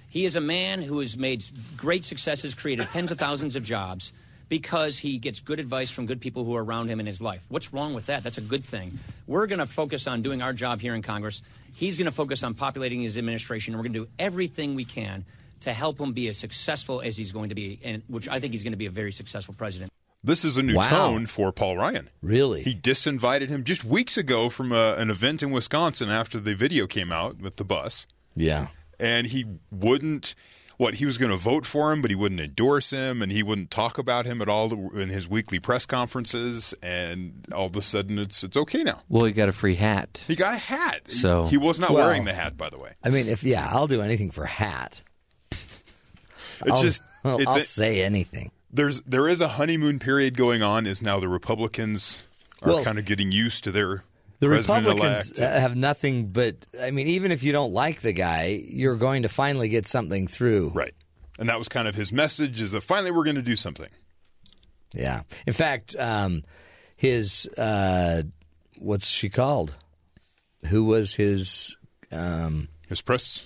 He 0.09 0.25
is 0.25 0.35
a 0.35 0.41
man 0.41 0.81
who 0.81 0.99
has 0.99 1.15
made 1.15 1.43
great 1.77 2.03
successes, 2.03 2.55
created 2.55 2.89
tens 2.89 3.11
of 3.11 3.19
thousands 3.19 3.55
of 3.55 3.63
jobs 3.63 4.13
because 4.49 4.97
he 4.97 5.17
gets 5.17 5.39
good 5.39 5.59
advice 5.59 5.91
from 5.91 6.05
good 6.05 6.21
people 6.21 6.43
who 6.43 6.55
are 6.55 6.63
around 6.63 6.87
him 6.87 6.99
in 6.99 7.05
his 7.05 7.21
life. 7.21 7.45
What's 7.49 7.73
wrong 7.73 7.93
with 7.93 8.07
that? 8.07 8.23
That's 8.23 8.37
a 8.37 8.41
good 8.41 8.63
thing. 8.63 8.97
We're 9.27 9.47
going 9.47 9.59
to 9.59 9.65
focus 9.65 10.07
on 10.07 10.21
doing 10.21 10.41
our 10.41 10.53
job 10.53 10.81
here 10.81 10.95
in 10.95 11.01
Congress. 11.01 11.41
He's 11.73 11.97
going 11.97 12.05
to 12.05 12.11
focus 12.11 12.43
on 12.43 12.53
populating 12.53 13.01
his 13.01 13.17
administration, 13.17 13.73
and 13.73 13.79
we're 13.79 13.89
going 13.89 13.93
to 13.93 14.05
do 14.05 14.11
everything 14.17 14.75
we 14.75 14.85
can 14.85 15.25
to 15.61 15.73
help 15.73 15.99
him 15.99 16.13
be 16.13 16.27
as 16.29 16.37
successful 16.37 17.01
as 17.01 17.17
he's 17.17 17.31
going 17.31 17.49
to 17.49 17.55
be, 17.55 17.79
and 17.83 18.03
which 18.07 18.27
I 18.27 18.39
think 18.39 18.53
he's 18.53 18.63
going 18.63 18.73
to 18.73 18.77
be 18.77 18.85
a 18.85 18.91
very 18.91 19.11
successful 19.11 19.55
president. 19.57 19.91
This 20.25 20.43
is 20.43 20.57
a 20.57 20.63
new 20.63 20.75
Wow. 20.75 20.89
tone 20.89 21.25
for 21.27 21.51
Paul 21.51 21.77
Ryan. 21.77 22.09
Really? 22.21 22.63
He 22.63 22.73
disinvited 22.75 23.49
him 23.49 23.63
just 23.63 23.85
weeks 23.85 24.17
ago 24.17 24.49
from 24.49 24.71
a, 24.71 24.93
an 24.93 25.09
event 25.09 25.43
in 25.43 25.51
Wisconsin 25.51 26.09
after 26.09 26.39
the 26.39 26.55
video 26.55 26.87
came 26.87 27.11
out 27.11 27.37
with 27.39 27.57
the 27.57 27.63
bus, 27.63 28.07
yeah. 28.35 28.67
and 28.99 29.27
he 29.27 29.45
wouldn't. 29.71 30.35
What 30.77 30.95
he 30.95 31.05
was 31.05 31.17
going 31.17 31.31
to 31.31 31.37
vote 31.37 31.65
for 31.65 31.93
him, 31.93 32.01
but 32.01 32.11
he 32.11 32.15
wouldn't 32.15 32.41
endorse 32.41 32.89
him, 32.89 33.21
and 33.21 33.31
he 33.31 33.41
wouldn't 33.43 33.71
talk 33.71 33.97
about 33.97 34.25
him 34.25 34.41
at 34.41 34.49
all 34.49 34.91
in 34.93 35.07
his 35.07 35.25
weekly 35.25 35.57
press 35.57 35.85
conferences. 35.85 36.73
And 36.83 37.45
all 37.53 37.67
of 37.67 37.75
a 37.77 37.81
sudden, 37.81 38.19
it's 38.19 38.43
it's 38.43 38.57
okay 38.57 38.83
now. 38.83 39.01
Well, 39.07 39.23
he 39.23 39.31
got 39.31 39.47
a 39.47 39.53
free 39.53 39.75
hat. 39.75 40.21
He 40.27 40.35
got 40.35 40.53
a 40.53 40.57
hat. 40.57 41.03
So- 41.07 41.43
he 41.45 41.55
was 41.55 41.79
not 41.79 41.91
Well- 41.91 42.05
wearing 42.07 42.25
the 42.25 42.33
hat, 42.33 42.57
by 42.57 42.69
the 42.69 42.77
way. 42.77 42.91
I 43.01 43.07
mean, 43.09 43.29
if 43.29 43.41
yeah, 43.41 43.69
I'll 43.71 43.87
do 43.87 44.01
anything 44.01 44.31
for 44.31 44.45
hat. 44.45 44.99
It's 45.51 46.71
I'll, 46.71 46.81
just 46.81 47.01
I'll, 47.23 47.37
it's 47.39 47.47
I'll 47.47 47.55
a- 47.57 47.63
say 47.63 48.01
anything. 48.03 48.51
There's 48.75 49.01
there 49.01 49.27
is 49.27 49.41
a 49.41 49.47
honeymoon 49.47 49.99
period 49.99 50.37
going 50.37 50.61
on. 50.61 50.85
Is 50.85 51.01
now 51.01 51.19
the 51.19 51.29
Republicans 51.29 52.27
are 52.61 52.73
Well, 52.73 52.83
kind 52.83 52.99
of 52.99 53.05
getting 53.05 53.31
used 53.31 53.63
to 53.65 53.71
their 53.71 54.03
The 54.39 54.49
Republicans 54.49 55.39
uh, 55.39 55.59
have 55.59 55.75
nothing 55.75 56.27
but. 56.27 56.55
I 56.81 56.91
mean, 56.91 57.07
even 57.07 57.31
if 57.31 57.43
you 57.43 57.51
don't 57.51 57.73
like 57.73 58.01
the 58.01 58.13
guy, 58.13 58.63
you're 58.67 58.95
going 58.97 59.23
to 59.23 59.29
finally 59.29 59.69
get 59.69 59.87
something 59.87 60.27
through. 60.27 60.71
right, 60.73 60.93
and 61.39 61.49
that 61.49 61.57
was 61.57 61.69
kind 61.69 61.87
of 61.87 61.95
his 61.95 62.11
message: 62.11 62.61
is 62.61 62.71
that 62.71 62.81
finally 62.81 63.11
we're 63.11 63.23
going 63.23 63.35
to 63.37 63.41
do 63.41 63.55
something. 63.55 63.89
Yeah. 64.93 65.21
In 65.45 65.53
fact, 65.53 65.95
um, 65.97 66.43
his 66.95 67.47
uh, 67.57 68.23
what's 68.77 69.07
she 69.07 69.29
called? 69.29 69.73
Who 70.69 70.85
was 70.85 71.15
his? 71.15 71.77
Um, 72.11 72.69
His 72.87 73.01
press 73.01 73.45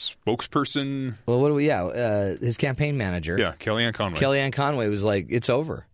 spokesperson, 0.00 1.14
well, 1.26 1.40
what 1.40 1.48
do 1.48 1.54
we? 1.54 1.66
Yeah, 1.66 1.84
uh, 1.84 2.36
his 2.38 2.56
campaign 2.56 2.96
manager. 2.96 3.36
yeah, 3.38 3.52
Kellyanne 3.58 3.92
Conway. 3.94 4.18
Kellyanne 4.18 4.52
Conway 4.52 4.88
was 4.88 5.04
like, 5.04 5.26
"It's 5.28 5.50
over. 5.50 5.86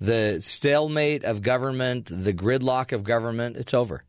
The 0.00 0.38
stalemate 0.40 1.24
of 1.24 1.42
government, 1.42 2.06
the 2.10 2.32
gridlock 2.32 2.92
of 2.92 3.02
government, 3.02 3.56
it's 3.56 3.74
over. 3.74 4.04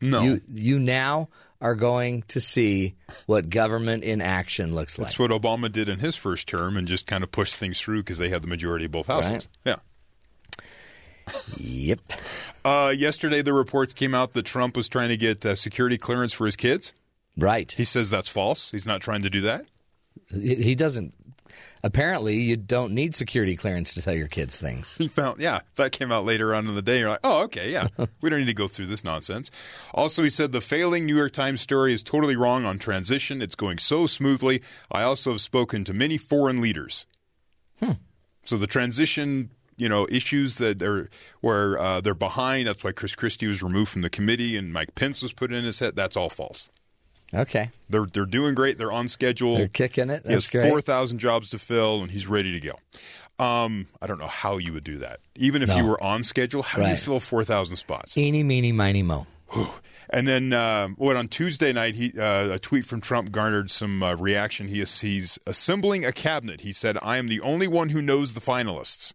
no, 0.00 0.20
You 0.22 0.40
you 0.52 0.78
now 0.78 1.28
are 1.58 1.74
going 1.74 2.22
to 2.28 2.38
see 2.38 2.94
what 3.24 3.48
government 3.48 4.04
in 4.04 4.20
action 4.20 4.74
looks 4.74 4.98
like." 4.98 5.06
that's 5.08 5.18
what 5.18 5.30
Obama 5.30 5.72
did 5.72 5.88
in 5.88 5.98
his 6.00 6.16
first 6.16 6.46
term, 6.46 6.76
and 6.76 6.86
just 6.86 7.06
kind 7.06 7.24
of 7.24 7.32
pushed 7.32 7.56
things 7.56 7.80
through 7.80 8.00
because 8.02 8.18
they 8.18 8.28
had 8.28 8.42
the 8.42 8.48
majority 8.48 8.84
of 8.84 8.90
both 8.92 9.06
houses. 9.06 9.48
Yeah. 9.64 9.76
Yep. 11.56 12.00
Uh, 12.64 12.92
yesterday, 12.96 13.42
the 13.42 13.52
reports 13.52 13.92
came 13.94 14.14
out 14.14 14.32
that 14.32 14.44
Trump 14.44 14.76
was 14.76 14.88
trying 14.88 15.08
to 15.08 15.16
get 15.16 15.44
uh, 15.44 15.54
security 15.54 15.98
clearance 15.98 16.32
for 16.32 16.46
his 16.46 16.56
kids. 16.56 16.92
Right. 17.36 17.70
He 17.72 17.84
says 17.84 18.10
that's 18.10 18.28
false. 18.28 18.70
He's 18.70 18.86
not 18.86 19.00
trying 19.00 19.22
to 19.22 19.30
do 19.30 19.42
that. 19.42 19.66
He, 20.32 20.74
doesn't. 20.74 21.14
Apparently, 21.82 22.36
you 22.36 22.56
don't 22.56 22.92
need 22.92 23.14
security 23.14 23.54
clearance 23.54 23.94
to 23.94 24.02
tell 24.02 24.14
your 24.14 24.28
kids 24.28 24.56
things. 24.56 24.96
He 24.96 25.08
found, 25.08 25.40
yeah, 25.40 25.60
that 25.76 25.92
came 25.92 26.10
out 26.10 26.24
later 26.24 26.54
on 26.54 26.66
in 26.66 26.74
the 26.74 26.82
day. 26.82 27.00
You're 27.00 27.10
like, 27.10 27.20
oh, 27.22 27.42
okay, 27.44 27.70
yeah, 27.70 27.88
we 28.22 28.30
don't 28.30 28.40
need 28.40 28.46
to 28.46 28.54
go 28.54 28.66
through 28.66 28.86
this 28.86 29.04
nonsense. 29.04 29.50
Also, 29.92 30.22
he 30.22 30.30
said 30.30 30.52
the 30.52 30.60
failing 30.60 31.06
New 31.06 31.16
York 31.16 31.32
Times 31.32 31.60
story 31.60 31.92
is 31.92 32.02
totally 32.02 32.34
wrong 32.36 32.64
on 32.64 32.78
transition. 32.78 33.42
It's 33.42 33.54
going 33.54 33.78
so 33.78 34.06
smoothly. 34.06 34.62
I 34.90 35.02
also 35.02 35.32
have 35.32 35.40
spoken 35.40 35.84
to 35.84 35.92
many 35.92 36.16
foreign 36.16 36.60
leaders. 36.60 37.06
So 38.44 38.56
the 38.56 38.66
transition, 38.66 39.50
you 39.76 39.88
know, 39.88 40.06
issues 40.08 40.56
that 40.56 40.78
they're 40.78 41.08
where 41.40 41.78
uh, 41.78 42.00
they're 42.00 42.14
behind. 42.14 42.68
That's 42.68 42.82
why 42.84 42.92
Chris 42.92 43.14
Christie 43.14 43.48
was 43.48 43.62
removed 43.62 43.90
from 43.90 44.02
the 44.02 44.10
committee 44.10 44.56
and 44.56 44.72
Mike 44.72 44.94
Pence 44.94 45.22
was 45.22 45.32
put 45.32 45.52
in 45.52 45.64
his 45.64 45.80
head. 45.80 45.96
That's 45.96 46.16
all 46.16 46.30
false. 46.30 46.70
Okay. 47.34 47.70
They're 47.90 48.06
they're 48.06 48.24
doing 48.26 48.54
great. 48.54 48.78
They're 48.78 48.92
on 48.92 49.08
schedule. 49.08 49.56
They're 49.56 49.68
kicking 49.68 50.10
it. 50.10 50.26
He 50.26 50.32
has 50.32 50.46
four 50.46 50.80
thousand 50.80 51.18
jobs 51.18 51.50
to 51.50 51.58
fill, 51.58 52.02
and 52.02 52.10
he's 52.10 52.26
ready 52.26 52.58
to 52.58 52.60
go. 52.60 53.44
Um, 53.44 53.88
I 54.00 54.06
don't 54.06 54.18
know 54.18 54.26
how 54.28 54.56
you 54.58 54.72
would 54.72 54.84
do 54.84 54.98
that. 54.98 55.20
Even 55.34 55.60
if 55.62 55.68
No. 55.68 55.76
you 55.76 55.86
were 55.86 56.02
on 56.02 56.22
schedule, 56.22 56.62
how 56.62 56.82
do 56.82 56.88
you 56.88 56.96
fill 56.96 57.20
four 57.20 57.44
thousand 57.44 57.76
spots? 57.76 58.16
Eeny, 58.16 58.42
meeny, 58.42 58.72
miny, 58.72 59.02
mo. 59.02 59.26
And 60.08 60.26
then, 60.26 60.52
um, 60.52 60.94
what 60.98 61.16
on 61.16 61.28
Tuesday 61.28 61.72
night, 61.72 61.94
he 61.96 62.12
uh, 62.18 62.54
a 62.54 62.58
tweet 62.58 62.84
from 62.84 63.00
Trump 63.00 63.32
garnered 63.32 63.70
some 63.70 64.02
uh, 64.02 64.14
reaction. 64.14 64.68
He 64.68 64.80
is, 64.80 65.00
he's 65.00 65.38
assembling 65.46 66.04
a 66.04 66.12
cabinet. 66.12 66.60
He 66.62 66.72
said, 66.72 66.96
"I 67.02 67.16
am 67.16 67.26
the 67.28 67.40
only 67.40 67.66
one 67.68 67.88
who 67.90 68.00
knows 68.00 68.34
the 68.34 68.40
finalists." 68.40 69.12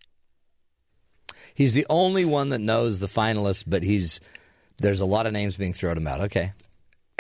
He's 1.53 1.73
the 1.73 1.85
only 1.89 2.25
one 2.25 2.49
that 2.49 2.59
knows 2.59 2.99
the 2.99 3.07
finalists, 3.07 3.63
but 3.65 3.83
he's 3.83 4.19
there's 4.79 4.99
a 5.01 5.05
lot 5.05 5.25
of 5.27 5.33
names 5.33 5.55
being 5.55 5.73
thrown 5.73 5.97
about. 5.97 6.21
Okay. 6.21 6.53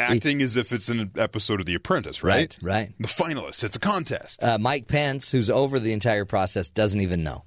Acting 0.01 0.41
as 0.41 0.57
if 0.57 0.71
it's 0.71 0.89
an 0.89 1.11
episode 1.17 1.59
of 1.59 1.65
The 1.65 1.75
Apprentice, 1.75 2.23
right? 2.23 2.57
Right, 2.61 2.73
right. 2.73 2.93
The 2.99 3.07
finalists. 3.07 3.63
It's 3.63 3.75
a 3.75 3.79
contest. 3.79 4.43
Uh, 4.43 4.57
Mike 4.57 4.87
Pence, 4.87 5.31
who's 5.31 5.49
over 5.49 5.79
the 5.79 5.93
entire 5.93 6.25
process, 6.25 6.69
doesn't 6.69 6.99
even 7.01 7.23
know. 7.23 7.43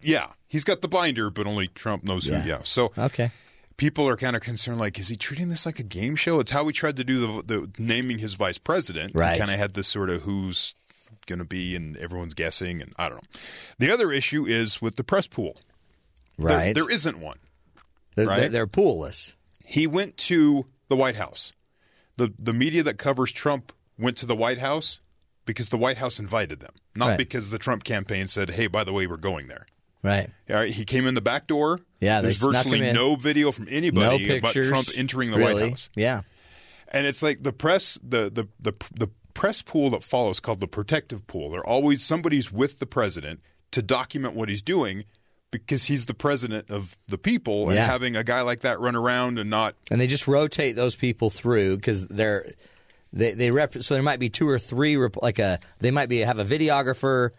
yeah, 0.00 0.28
he's 0.46 0.64
got 0.64 0.80
the 0.80 0.88
binder, 0.88 1.30
but 1.30 1.46
only 1.46 1.68
Trump 1.68 2.04
knows 2.04 2.26
Yeah. 2.26 2.40
who. 2.40 2.48
Yeah. 2.48 2.60
So 2.64 2.92
Okay. 2.96 3.30
people 3.76 4.08
are 4.08 4.16
kind 4.16 4.36
of 4.36 4.42
concerned 4.42 4.78
like 4.78 4.98
is 4.98 5.08
he 5.08 5.16
treating 5.16 5.48
this 5.48 5.64
like 5.66 5.78
a 5.78 5.82
game 5.84 6.16
show 6.16 6.40
it's 6.40 6.50
how 6.50 6.64
we 6.64 6.72
tried 6.72 6.96
to 6.96 7.04
do 7.04 7.20
the, 7.20 7.42
the 7.44 7.70
naming 7.82 8.18
his 8.18 8.34
vice 8.34 8.58
president 8.58 9.14
Right. 9.14 9.38
kind 9.38 9.50
of 9.50 9.58
had 9.58 9.74
this 9.74 9.86
sort 9.88 10.10
of 10.10 10.22
who's 10.22 10.74
going 11.26 11.38
to 11.38 11.44
be 11.44 11.76
and 11.76 11.96
everyone's 11.98 12.34
guessing 12.34 12.80
and 12.82 12.92
i 12.98 13.08
don't 13.08 13.22
know 13.22 13.40
the 13.78 13.90
other 13.92 14.10
issue 14.10 14.46
is 14.46 14.82
with 14.82 14.96
the 14.96 15.04
press 15.04 15.26
pool 15.28 15.56
There- 16.38 16.56
Right. 16.56 16.74
there 16.74 16.90
isn't 16.90 17.18
one 17.20 17.38
they're, 18.16 18.26
right. 18.26 18.40
they're, 18.40 18.48
they're 18.48 18.66
poolless. 18.66 19.34
he 19.64 19.86
went 19.86 20.16
to 20.16 20.66
the 20.88 20.96
white 20.96 21.16
house 21.16 21.52
the 22.16 22.32
the 22.38 22.52
media 22.52 22.82
that 22.82 22.98
covers 22.98 23.32
trump 23.32 23.72
went 23.98 24.16
to 24.16 24.26
the 24.26 24.36
white 24.36 24.58
house 24.58 25.00
because 25.46 25.68
the 25.70 25.78
white 25.78 25.96
house 25.98 26.18
invited 26.18 26.60
them 26.60 26.74
not 26.94 27.08
Right. 27.10 27.18
because 27.18 27.50
the 27.50 27.58
trump 27.58 27.84
campaign 27.84 28.28
said 28.28 28.50
hey 28.50 28.66
by 28.66 28.84
the 28.84 28.92
way 28.92 29.06
we're 29.06 29.16
going 29.16 29.48
there 29.48 29.66
Right. 30.02 30.30
all 30.48 30.56
right, 30.56 30.72
he 30.72 30.84
came 30.84 31.08
in 31.08 31.14
the 31.14 31.20
back 31.20 31.48
door. 31.48 31.80
Yeah, 32.00 32.20
there's 32.20 32.36
virtually 32.36 32.92
no 32.92 33.16
video 33.16 33.50
from 33.50 33.64
No 33.64 33.70
anybody 33.72 34.38
about. 34.38 34.52
Trump 34.54 34.86
entering 34.96 35.32
the 35.32 35.38
really. 35.38 35.62
White 35.62 35.70
House. 35.70 35.90
Yeah. 35.96 36.20
And 36.86 37.04
it's 37.04 37.20
like 37.20 37.42
the 37.42 37.52
press, 37.52 37.98
the 38.00 38.30
the 38.30 38.46
the 38.60 38.74
the 38.94 39.10
press 39.34 39.60
pool 39.60 39.90
that 39.90 40.04
follows 40.04 40.38
called 40.38 40.60
the 40.60 40.68
protective 40.68 41.26
pool. 41.26 41.50
They're 41.50 41.66
always 41.66 42.04
somebody's 42.04 42.52
with 42.52 42.78
the 42.78 42.86
president 42.86 43.40
to 43.72 43.82
document 43.82 44.34
what 44.34 44.48
he's 44.48 44.62
doing 44.62 45.04
because 45.50 45.84
he's 45.84 46.06
the 46.06 46.14
president 46.14 46.70
of 46.70 46.98
the 47.08 47.18
people, 47.18 47.68
and 47.68 47.76
Yeah. 47.76 47.86
having 47.86 48.16
a 48.16 48.24
guy 48.24 48.42
like 48.42 48.60
that 48.60 48.80
run 48.80 48.94
around 48.96 49.38
and 49.38 49.48
not 49.50 49.74
And 49.90 50.00
they 50.00 50.06
just 50.06 50.26
rotate 50.28 50.76
those 50.76 50.94
people 50.96 51.30
through 51.30 51.76
because 51.76 52.06
they're 52.06 52.52
they 53.12 53.32
they 53.32 53.50
rep. 53.50 53.74
So 53.82 53.94
there 53.94 54.02
might 54.02 54.20
be 54.20 54.28
two 54.28 54.48
or 54.48 54.58
three 54.58 54.96
rep- 54.96 55.16
like 55.22 55.38
a 55.38 55.58
they 55.78 55.90
might 55.90 56.08
be 56.10 56.18
have 56.18 56.38
a 56.38 56.44
videographer 56.44 57.30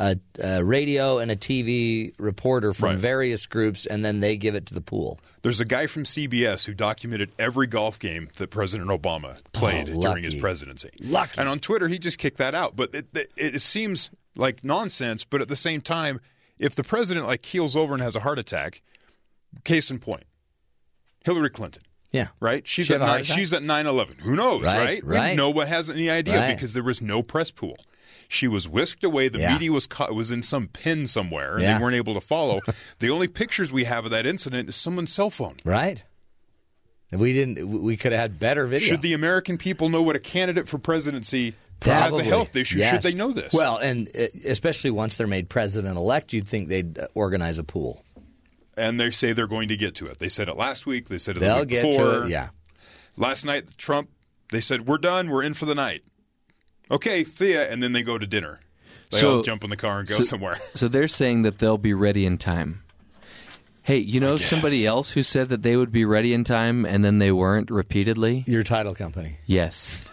a, 0.00 0.16
a 0.40 0.62
radio 0.64 1.18
and 1.18 1.28
a 1.28 1.34
TV 1.34 2.12
reporter 2.18 2.72
from 2.72 2.90
Right. 2.90 2.98
various 2.98 3.46
groups, 3.46 3.84
and 3.84 4.04
then 4.04 4.20
they 4.20 4.36
give 4.36 4.54
it 4.54 4.64
to 4.66 4.74
the 4.74 4.80
pool. 4.80 5.18
There's 5.42 5.58
a 5.60 5.64
guy 5.64 5.88
from 5.88 6.04
CBS 6.04 6.64
who 6.66 6.72
documented 6.72 7.32
every 7.36 7.66
golf 7.66 7.98
game 7.98 8.28
that 8.38 8.50
President 8.50 8.90
Obama 8.90 9.38
played 9.52 9.90
Oh, 9.90 10.00
during 10.00 10.22
his 10.22 10.36
presidency. 10.36 10.90
Lucky. 11.00 11.40
And 11.40 11.48
on 11.48 11.58
Twitter, 11.58 11.88
he 11.88 11.98
just 11.98 12.18
kicked 12.18 12.38
that 12.38 12.54
out. 12.54 12.76
But 12.76 12.94
it, 12.94 13.06
it, 13.12 13.32
it 13.36 13.60
seems 13.62 14.10
like 14.36 14.62
nonsense. 14.62 15.24
But 15.24 15.40
at 15.42 15.48
the 15.48 15.56
same 15.56 15.80
time, 15.80 16.20
if 16.58 16.74
the 16.74 16.84
president 16.84 17.26
like 17.26 17.42
keels 17.42 17.76
over 17.76 17.94
and 17.94 18.02
has 18.02 18.16
a 18.16 18.20
heart 18.20 18.38
attack, 18.38 18.82
case 19.64 19.90
in 19.90 19.98
point, 19.98 20.24
Hillary 21.24 21.50
Clinton. 21.50 21.82
Yeah. 22.12 22.28
Right? 22.40 22.66
She's 22.66 22.86
She 22.86 22.94
at 22.94 23.00
have 23.00 23.08
a 23.08 23.10
heart 23.12 23.28
nine, 23.28 23.36
she's 23.36 23.52
at 23.52 23.62
9/11. 23.62 24.18
Who 24.20 24.34
knows, 24.34 24.64
Right, 24.64 24.76
right? 24.76 25.04
right. 25.04 25.36
No 25.36 25.50
one 25.50 25.66
has 25.66 25.90
any 25.90 26.08
idea 26.08 26.40
Right. 26.40 26.54
because 26.54 26.72
there 26.72 26.82
was 26.82 27.02
no 27.02 27.22
press 27.22 27.50
pool. 27.50 27.76
She 28.28 28.48
was 28.48 28.66
whisked 28.68 29.04
away. 29.04 29.28
The 29.28 29.40
Yeah. 29.40 29.52
media 29.54 29.72
was 29.72 29.86
caught, 29.86 30.14
was 30.14 30.30
in 30.30 30.42
some 30.42 30.68
pin 30.68 31.06
somewhere, 31.06 31.54
and 31.54 31.62
Yeah. 31.62 31.76
they 31.78 31.82
weren't 31.82 31.96
able 31.96 32.14
to 32.14 32.20
follow. 32.20 32.60
the 32.98 33.10
only 33.10 33.28
pictures 33.28 33.70
we 33.72 33.84
have 33.84 34.04
of 34.06 34.10
that 34.10 34.26
incident 34.26 34.68
is 34.68 34.76
someone's 34.76 35.12
cell 35.12 35.30
phone. 35.30 35.56
Right. 35.64 36.02
We 37.10 37.32
didn't. 37.32 37.66
We 37.82 37.96
could 37.96 38.12
have 38.12 38.20
had 38.20 38.38
better 38.38 38.66
video. 38.66 38.86
Should 38.86 39.02
the 39.02 39.14
American 39.14 39.56
people 39.56 39.88
know 39.88 40.02
what 40.02 40.14
a 40.16 40.18
candidate 40.20 40.68
for 40.68 40.76
presidency 40.78 41.54
has 41.82 42.16
a 42.16 42.22
health 42.24 42.54
issue? 42.56 42.78
Yes. 42.78 42.92
Should 42.94 43.02
they 43.12 43.16
know 43.16 43.30
this? 43.32 43.52
Well, 43.52 43.76
and 43.78 44.08
uh, 44.18 44.26
especially 44.44 44.90
once 44.90 45.16
they're 45.16 45.26
made 45.26 45.48
president 45.48 45.96
elect, 45.96 46.32
you'd 46.32 46.48
think 46.48 46.68
they'd 46.68 46.98
uh, 46.98 47.06
organize 47.14 47.58
a 47.58 47.64
pool. 47.64 48.04
and 48.76 48.98
they 49.00 49.10
say 49.10 49.32
they're 49.32 49.46
going 49.46 49.68
to 49.68 49.76
get 49.76 49.94
to 49.96 50.06
it. 50.06 50.18
They 50.18 50.28
said 50.28 50.48
it 50.48 50.56
last 50.56 50.86
week. 50.86 51.08
They 51.08 51.18
said 51.18 51.36
it 51.36 51.40
They'll 51.40 51.60
week 51.60 51.68
get 51.68 51.82
before. 51.90 52.04
to 52.12 52.22
it. 52.24 52.30
Yeah. 52.30 52.48
Last 53.16 53.44
night, 53.44 53.76
Trump. 53.76 54.10
They 54.50 54.60
said 54.60 54.86
we're 54.86 54.98
done. 54.98 55.28
We're 55.30 55.42
in 55.42 55.54
for 55.54 55.66
the 55.66 55.74
night. 55.74 56.02
Okay, 56.90 57.24
see 57.24 57.52
ya. 57.54 57.60
And 57.60 57.82
then 57.82 57.92
they 57.92 58.02
go 58.02 58.16
to 58.18 58.26
dinner. 58.26 58.60
They 59.10 59.18
So- 59.20 59.36
all 59.36 59.42
jump 59.42 59.62
in 59.64 59.70
the 59.70 59.76
car 59.76 60.00
and 60.00 60.08
go 60.08 60.16
so- 60.16 60.22
somewhere. 60.22 60.56
So 60.74 60.88
they're 60.88 61.08
saying 61.08 61.42
that 61.42 61.58
they'll 61.58 61.78
be 61.78 61.94
ready 61.94 62.24
in 62.24 62.38
time. 62.38 62.82
Hey, 63.82 63.98
you 63.98 64.20
know 64.20 64.36
somebody 64.36 64.84
else 64.86 65.12
who 65.12 65.22
said 65.22 65.48
that 65.48 65.62
they 65.62 65.74
would 65.76 65.90
be 65.92 66.04
ready 66.04 66.34
in 66.34 66.44
time 66.44 66.84
and 66.84 67.02
then 67.04 67.18
they 67.20 67.32
weren't 67.32 67.70
repeatedly? 67.70 68.44
Your 68.46 68.62
title 68.62 68.94
company. 68.94 69.38
Yes. 69.46 70.04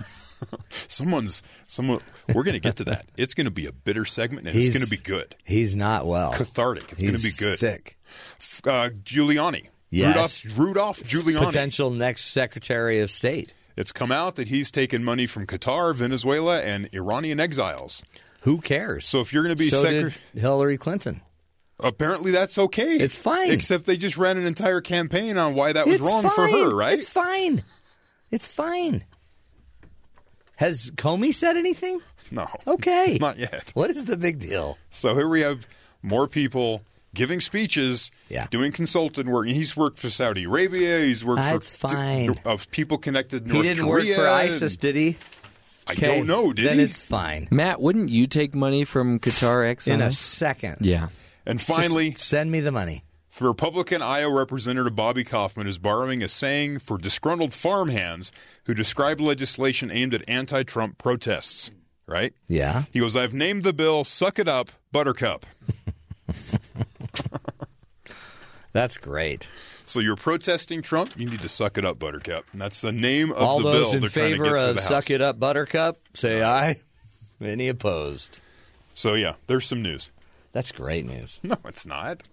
Someone's 0.87 1.43
someone. 1.67 2.01
We're 2.33 2.43
going 2.43 2.53
to 2.53 2.59
get 2.59 2.77
to 2.77 2.83
that. 2.85 3.05
It's 3.17 3.33
going 3.33 3.45
to 3.45 3.51
be 3.51 3.65
a 3.67 3.71
bitter 3.71 4.05
segment, 4.05 4.47
and 4.47 4.55
He's- 4.55 4.67
it's 4.67 4.77
going 4.77 4.85
to 4.85 4.89
be 4.89 4.97
good, 4.97 5.35
He's 5.43 5.75
not 5.75 6.05
well. 6.05 6.33
cathartic. 6.33 6.91
It's 6.91 7.01
going 7.03 7.15
to 7.15 7.21
be 7.21 7.31
good. 7.37 7.57
Sick. 7.57 7.97
Uh, 8.65 8.89
Giuliani. 9.03 9.67
Yes. 9.89 10.45
Rudolph, 10.45 10.57
Rudolph 10.59 10.99
Giuliani. 11.03 11.45
Potential 11.45 11.89
next 11.91 12.25
Secretary 12.25 12.99
of 12.99 13.09
State. 13.09 13.53
It's 13.77 13.91
come 13.91 14.11
out 14.11 14.35
that 14.35 14.47
he's 14.49 14.71
taken 14.71 15.03
money 15.03 15.25
from 15.25 15.45
Qatar, 15.45 15.93
Venezuela, 15.95 16.61
and 16.61 16.89
Iranian 16.93 17.39
exiles. 17.39 18.01
Who 18.41 18.59
cares? 18.61 19.05
So 19.05 19.21
if 19.21 19.33
you're 19.33 19.43
going 19.43 19.55
to 19.55 19.61
be 19.63 19.69
so 19.69 19.81
secretary, 19.81 20.13
Hillary 20.33 20.77
Clinton. 20.77 21.21
apparently 21.79 22.31
that's 22.31 22.57
okay. 22.57 22.95
It's 22.97 23.17
fine. 23.17 23.51
Except 23.51 23.85
they 23.85 23.97
just 23.97 24.17
ran 24.17 24.37
an 24.37 24.45
entire 24.45 24.81
campaign 24.81 25.37
on 25.37 25.55
why 25.55 25.73
that 25.73 25.87
was 25.87 25.97
it's 25.97 26.05
wrong 26.07 26.23
fine. 26.23 26.31
for 26.31 26.47
her, 26.47 26.75
right? 26.75 26.97
It's 26.99 27.09
fine. 27.09 27.63
It's 28.31 28.47
fine. 28.47 29.03
Has 30.57 30.91
Comey 30.91 31.33
said 31.33 31.57
anything? 31.57 31.99
no. 32.31 32.47
Okay. 32.67 33.17
Not 33.21 33.37
yet. 33.37 33.71
What 33.73 33.89
is 33.91 34.05
the 34.05 34.17
big 34.17 34.39
deal? 34.39 34.77
So 34.89 35.13
here 35.15 35.27
we 35.27 35.41
have 35.41 35.67
more 36.01 36.27
people 36.27 36.81
giving 37.13 37.39
speeches, 37.39 38.11
Yeah. 38.29 38.47
doing 38.51 38.71
consultant 38.73 39.29
work. 39.29 39.47
He's 39.47 39.77
worked 39.77 39.99
for 39.99 40.09
Saudi 40.09 40.43
Arabia. 40.43 40.99
He's 40.99 41.23
worked 41.23 41.43
That's 41.43 41.75
for 41.75 41.87
fine. 41.87 42.35
uh, 42.45 42.57
people 42.71 42.97
connected 42.97 43.45
to 43.45 43.47
He 43.47 43.53
North 43.53 43.65
didn't 43.67 43.85
Korea. 43.85 44.17
work 44.17 44.25
for 44.25 44.29
ISIS, 44.29 44.73
and- 44.73 44.79
did 44.81 44.95
he? 44.97 45.17
I 45.87 45.93
Okay, 45.93 46.07
don't 46.17 46.27
know. 46.27 46.51
Did 46.51 46.65
then 46.67 46.79
he? 46.79 46.83
it's 46.83 47.01
fine. 47.01 47.47
Matt, 47.51 47.79
wouldn't 47.79 48.09
you 48.09 48.25
take 48.27 48.53
money 48.55 48.83
from 48.85 49.19
Qatar 49.19 49.65
Exiles? 49.69 49.93
In 50.01 50.01
a 50.05 50.11
second. 50.11 50.77
yeah. 50.81 51.07
and 51.45 51.59
Just 51.59 51.71
finally, 51.71 52.13
send 52.15 52.51
me 52.51 52.59
the 52.59 52.71
money. 52.71 53.04
Republican 53.41 54.01
Iowa 54.01 54.33
Representative 54.33 54.95
Bobby 54.95 55.23
Kaufmann 55.23 55.67
is 55.67 55.77
borrowing 55.77 56.23
a 56.23 56.29
saying 56.29 56.79
for 56.79 56.97
disgruntled 56.97 57.53
farmhands 57.53 58.31
who 58.65 58.73
describe 58.73 59.19
legislation 59.19 59.91
aimed 59.91 60.13
at 60.13 60.27
anti-Trump 60.29 60.97
protests. 60.97 61.71
Right? 62.07 62.33
Yeah. 62.47 62.83
He 62.91 62.99
goes, 62.99 63.15
"I've 63.15 63.33
named 63.33 63.63
the 63.63 63.73
bill 63.73 64.03
"Suck 64.03 64.37
It 64.37 64.47
Up, 64.47 64.69
Buttercup." 64.91 65.45
That's 68.73 68.97
great. 68.97 69.47
So 69.85 69.99
you're 69.99 70.15
protesting 70.15 70.81
Trump, 70.81 71.17
you 71.17 71.29
need 71.29 71.41
to 71.41 71.49
suck 71.49 71.77
it 71.77 71.85
up, 71.85 71.97
Buttercup. 71.97 72.45
And 72.51 72.61
that's 72.61 72.81
the 72.81 72.91
name 72.91 73.31
of 73.31 73.37
All 73.37 73.59
the 73.59 73.71
those 73.71 73.85
bill 73.85 73.93
in 73.93 73.99
they're 74.01 74.09
trying 74.09 74.31
to 74.31 74.43
favor 74.43 74.55
of. 74.57 74.79
Suck 74.81 75.09
It 75.09 75.21
Up 75.21 75.39
Buttercup, 75.39 75.97
say 76.13 76.43
aye. 76.43 76.81
Any 77.41 77.69
opposed? 77.69 78.39
So 78.93 79.13
yeah, 79.13 79.35
there's 79.47 79.65
some 79.65 79.81
news. 79.81 80.11
That's 80.51 80.71
great 80.71 81.05
news. 81.05 81.39
No, 81.43 81.57
it's 81.65 81.85
not. 81.85 82.23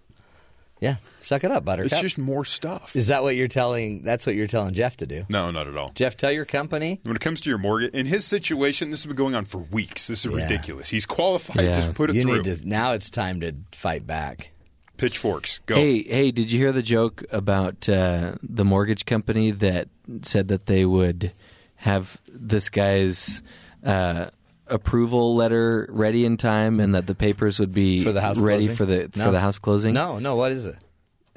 Yeah. 0.83 0.97
Suck 1.21 1.43
it 1.45 1.51
up, 1.51 1.63
Buttercup. 1.63 1.91
It's 1.93 2.01
just 2.01 2.17
more 2.17 2.43
stuff. 2.43 2.95
Is 2.95 3.07
that 3.07 3.23
what 3.23 3.35
you're 3.37 3.47
telling 3.47 4.03
that's 4.03 4.25
what 4.25 4.35
you're 4.35 4.47
telling 4.47 4.73
Jeff 4.73 4.97
to 4.97 5.05
do? 5.07 5.25
No, 5.29 5.49
not 5.51 5.67
at 5.67 5.77
all. 5.77 5.91
Jeff, 5.95 6.17
tell 6.17 6.31
your 6.31 6.43
company. 6.45 6.99
When 7.03 7.15
it 7.15 7.21
comes 7.21 7.39
to 7.41 7.49
your 7.49 7.57
mortgage, 7.57 7.93
in 7.93 8.05
his 8.05 8.25
situation, 8.25 8.89
this 8.89 9.01
has 9.03 9.07
been 9.07 9.15
going 9.15 9.33
on 9.35 9.45
for 9.45 9.59
weeks. 9.59 10.07
This 10.07 10.25
is 10.25 10.31
Yeah. 10.35 10.43
ridiculous. 10.43 10.89
He's 10.89 11.05
qualified. 11.05 11.63
Yeah. 11.63 11.71
Just 11.71 11.93
put 11.93 12.09
it 12.09 12.17
You 12.17 12.23
through. 12.23 12.41
need 12.43 12.57
to 12.59 12.67
now 12.67 12.91
it's 12.91 13.09
time 13.09 13.39
to 13.39 13.53
fight 13.71 14.05
back. 14.05 14.49
Pitchforks. 14.97 15.59
Go. 15.65 15.75
Hey, 15.75 16.03
hey, 16.03 16.31
did 16.31 16.51
you 16.51 16.59
hear 16.59 16.71
the 16.71 16.83
joke 16.83 17.23
about 17.31 17.87
uh, 17.89 18.35
the 18.43 18.65
mortgage 18.65 19.05
company 19.05 19.51
that 19.51 19.87
said 20.21 20.49
that 20.49 20.65
they 20.67 20.85
would 20.85 21.31
have 21.77 22.17
this 22.27 22.69
guy's 22.69 23.41
uh, 23.83 24.27
approval 24.73 25.35
letter 25.35 25.87
ready 25.91 26.25
in 26.25 26.35
time 26.37 26.79
and 26.79 26.95
that 26.95 27.07
the 27.07 27.15
papers 27.15 27.59
would 27.59 27.73
be 27.73 28.03
For 28.03 28.11
the 28.11 28.21
house 28.21 28.39
ready 28.39 28.65
closing? 28.65 28.75
for 28.75 28.85
the 28.85 29.09
No. 29.15 29.25
for 29.25 29.31
the 29.31 29.39
house 29.39 29.59
closing? 29.59 29.93
No, 29.93 30.19
no, 30.19 30.35
what 30.35 30.51
is 30.51 30.65
it? 30.65 30.75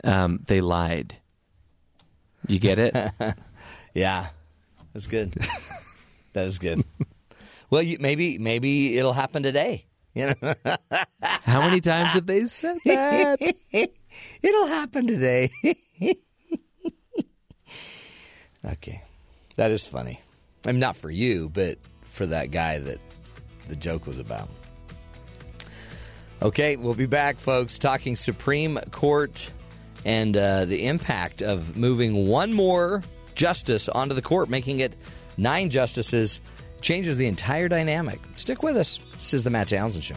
Um, 0.02 0.40
they 0.46 0.60
lied. 0.60 1.16
You 2.46 2.58
get 2.58 2.78
it? 2.78 2.96
Yeah. 3.94 4.26
That's 4.92 5.06
good. 5.06 5.32
that 6.34 6.46
is 6.46 6.58
good. 6.58 6.84
well, 7.70 7.80
you, 7.80 7.96
maybe 7.98 8.36
maybe 8.36 8.98
it'll 8.98 9.14
happen 9.14 9.42
today. 9.42 9.86
You 10.14 10.34
know, 10.42 10.54
How 11.22 11.60
many 11.66 11.80
times 11.80 12.12
have 12.12 12.26
they 12.26 12.44
said 12.46 12.76
that? 12.84 13.54
it'll 14.42 14.66
happen 14.66 15.06
today. 15.06 15.50
okay, 18.64 19.02
that 19.56 19.70
is 19.70 19.86
funny. 19.86 20.20
I 20.66 20.72
mean, 20.72 20.80
not 20.80 20.96
for 20.96 21.10
you, 21.10 21.48
but 21.52 21.78
for 22.02 22.26
that 22.26 22.50
guy 22.50 22.78
that 22.78 22.98
the 23.68 23.76
joke 23.76 24.06
was 24.06 24.18
about. 24.18 24.48
Okay, 26.42 26.76
we'll 26.76 26.94
be 26.94 27.06
back, 27.06 27.38
folks, 27.38 27.78
talking 27.78 28.14
Supreme 28.14 28.78
Court 28.90 29.50
and 30.04 30.36
uh, 30.36 30.66
the 30.66 30.86
impact 30.86 31.42
of 31.42 31.76
moving 31.76 32.28
one 32.28 32.52
more 32.52 33.02
justice 33.34 33.88
onto 33.88 34.14
the 34.14 34.22
court, 34.22 34.48
making 34.48 34.80
it 34.80 34.92
nine 35.36 35.70
justices, 35.70 36.40
changes 36.80 37.16
the 37.16 37.26
entire 37.26 37.68
dynamic. 37.68 38.20
Stick 38.36 38.62
with 38.62 38.76
us. 38.76 39.00
This 39.18 39.34
is 39.34 39.42
the 39.42 39.50
Matt 39.50 39.68
Townsend 39.68 40.04
Show. 40.04 40.16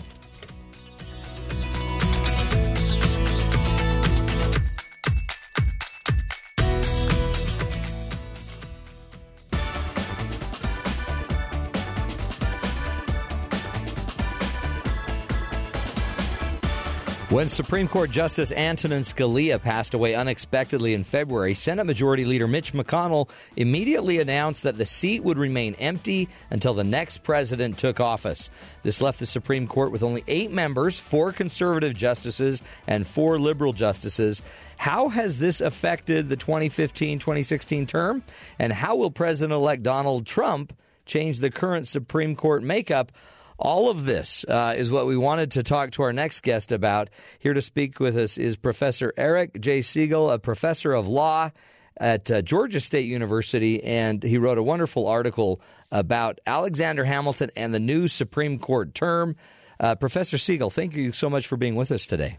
When 17.39 17.47
Supreme 17.47 17.87
Court 17.87 18.11
Justice 18.11 18.51
Antonin 18.51 19.03
Scalia 19.03 19.61
passed 19.61 19.93
away 19.93 20.13
unexpectedly 20.13 20.93
in 20.93 21.05
February, 21.05 21.53
Senate 21.53 21.85
Majority 21.85 22.25
Leader 22.25 22.49
Mitch 22.49 22.73
McConnell 22.73 23.29
immediately 23.55 24.19
announced 24.19 24.63
that 24.63 24.77
the 24.77 24.85
seat 24.85 25.23
would 25.23 25.37
remain 25.37 25.73
empty 25.75 26.27
until 26.49 26.73
the 26.73 26.83
next 26.83 27.19
president 27.19 27.77
took 27.77 28.01
office. 28.01 28.49
This 28.83 29.01
left 29.01 29.19
the 29.19 29.25
Supreme 29.25 29.67
Court 29.67 29.93
with 29.93 30.03
only 30.03 30.21
eight 30.27 30.51
members, 30.51 30.99
four 30.99 31.31
conservative 31.31 31.93
justices, 31.93 32.61
and 32.87 33.07
four 33.07 33.39
liberal 33.39 33.71
justices. 33.71 34.43
How 34.75 35.07
has 35.07 35.39
this 35.39 35.61
affected 35.61 36.27
the 36.27 36.35
2015 36.35 37.19
2016 37.19 37.85
term? 37.85 38.21
And 38.59 38.73
how 38.73 38.97
will 38.97 39.11
President 39.11 39.53
elect 39.53 39.81
Donald 39.81 40.27
Trump 40.27 40.77
change 41.05 41.39
the 41.39 41.51
current 41.51 41.87
Supreme 41.87 42.35
Court 42.35 42.63
makeup? 42.63 43.13
All 43.59 43.89
of 43.89 44.05
this 44.05 44.45
uh, 44.47 44.73
is 44.77 44.89
what 44.89 45.05
we 45.05 45.17
wanted 45.17 45.51
to 45.51 45.63
talk 45.63 45.91
to 45.91 46.03
our 46.03 46.13
next 46.13 46.41
guest 46.43 46.71
about. 46.71 47.09
Here 47.39 47.53
to 47.53 47.61
speak 47.61 47.99
with 47.99 48.15
us 48.15 48.37
is 48.37 48.55
Professor 48.55 49.13
Eric 49.17 49.59
J. 49.59 49.79
Segall, 49.79 50.33
a 50.33 50.39
professor 50.39 50.93
of 50.93 51.09
law 51.09 51.51
at 51.97 52.31
uh, 52.31 52.41
Georgia 52.41 52.79
State 52.79 53.05
University, 53.05 53.83
and 53.83 54.23
he 54.23 54.37
wrote 54.37 54.57
a 54.57 54.63
wonderful 54.63 55.07
article 55.07 55.59
about 55.91 56.39
Alexander 56.47 57.03
Hamilton 57.03 57.51
and 57.57 57.73
the 57.73 57.81
new 57.81 58.07
Supreme 58.07 58.59
Court 58.59 58.95
term. 58.95 59.35
Uh, 59.77 59.95
Professor 59.95 60.37
Segall, 60.37 60.71
thank 60.71 60.95
you 60.95 61.11
so 61.11 61.29
much 61.29 61.45
for 61.45 61.57
being 61.57 61.75
with 61.75 61.91
us 61.91 62.05
today. 62.05 62.37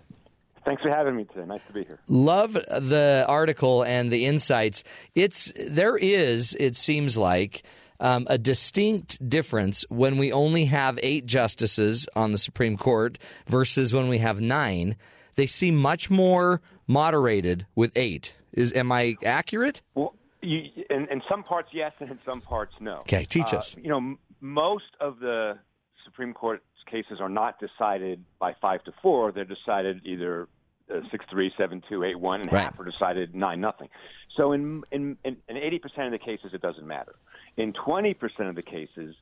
Thanks 0.64 0.82
for 0.82 0.88
having 0.88 1.16
me 1.16 1.24
today. 1.24 1.44
Nice 1.44 1.60
to 1.66 1.72
be 1.74 1.84
here. 1.84 1.98
Love 2.08 2.54
the 2.54 3.26
article 3.28 3.82
and 3.82 4.10
the 4.10 4.24
insights. 4.24 4.84
It's 5.14 5.52
there 5.68 5.98
is, 5.98 6.56
it 6.58 6.76
seems 6.76 7.18
like, 7.18 7.62
um, 8.00 8.26
a 8.28 8.38
distinct 8.38 9.28
difference 9.28 9.84
when 9.88 10.16
we 10.18 10.32
only 10.32 10.64
have 10.66 10.98
eight 11.02 11.26
justices 11.26 12.08
on 12.16 12.32
the 12.32 12.38
Supreme 12.38 12.76
Court 12.76 13.18
versus 13.46 13.92
when 13.92 14.08
we 14.08 14.18
have 14.18 14.40
nine. 14.40 14.96
They 15.36 15.46
seem 15.46 15.76
much 15.76 16.10
more 16.10 16.60
moderated 16.86 17.66
with 17.74 17.92
eight. 17.96 18.34
Is 18.52 18.72
am 18.72 18.90
I 18.90 19.16
accurate? 19.24 19.82
Well, 19.94 20.14
you, 20.42 20.62
in, 20.90 21.06
in 21.08 21.22
some 21.28 21.42
parts, 21.42 21.68
yes, 21.72 21.92
and 22.00 22.10
in 22.10 22.18
some 22.24 22.40
parts, 22.40 22.74
no. 22.80 22.96
Okay, 23.00 23.24
teach 23.24 23.52
Uh, 23.54 23.58
us. 23.58 23.76
You 23.80 23.88
know, 23.90 23.98
m- 23.98 24.18
most 24.40 24.96
of 25.00 25.20
the 25.20 25.58
Supreme 26.04 26.32
Court 26.34 26.62
cases 26.90 27.18
are 27.20 27.28
not 27.28 27.60
decided 27.60 28.24
by 28.40 28.54
five 28.60 28.82
to 28.84 28.92
four. 29.00 29.30
They're 29.30 29.44
decided 29.44 30.00
either 30.04 30.48
uh, 30.92 31.00
six 31.12 31.24
three, 31.30 31.52
seven 31.56 31.82
two, 31.88 32.02
eight 32.02 32.18
one, 32.18 32.40
and 32.40 32.52
Right. 32.52 32.62
half 32.64 32.80
are 32.80 32.84
decided 32.84 33.34
nine 33.34 33.60
nothing. 33.60 33.88
So 34.36 34.50
in 34.52 34.82
in 34.90 35.16
in 35.24 35.36
in 35.48 35.56
eighty 35.56 35.78
percent 35.78 36.06
of 36.06 36.12
the 36.12 36.18
cases, 36.18 36.50
it 36.52 36.60
doesn't 36.60 36.86
matter. 36.86 37.14
In 37.56 37.72
twenty 37.72 38.14
percent 38.14 38.48
of 38.48 38.54
the 38.54 38.62
cases, 38.62 39.14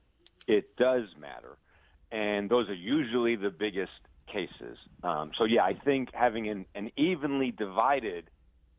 it 0.46 0.76
does 0.76 1.04
matter, 1.20 1.56
and 2.12 2.48
those 2.48 2.68
are 2.68 2.74
usually 2.74 3.36
the 3.36 3.50
biggest 3.50 3.92
cases. 4.26 4.78
Um, 5.02 5.32
so 5.36 5.44
yeah, 5.44 5.64
I 5.64 5.74
think 5.74 6.10
having 6.12 6.48
an, 6.48 6.66
an 6.74 6.90
evenly 6.96 7.50
divided 7.50 8.24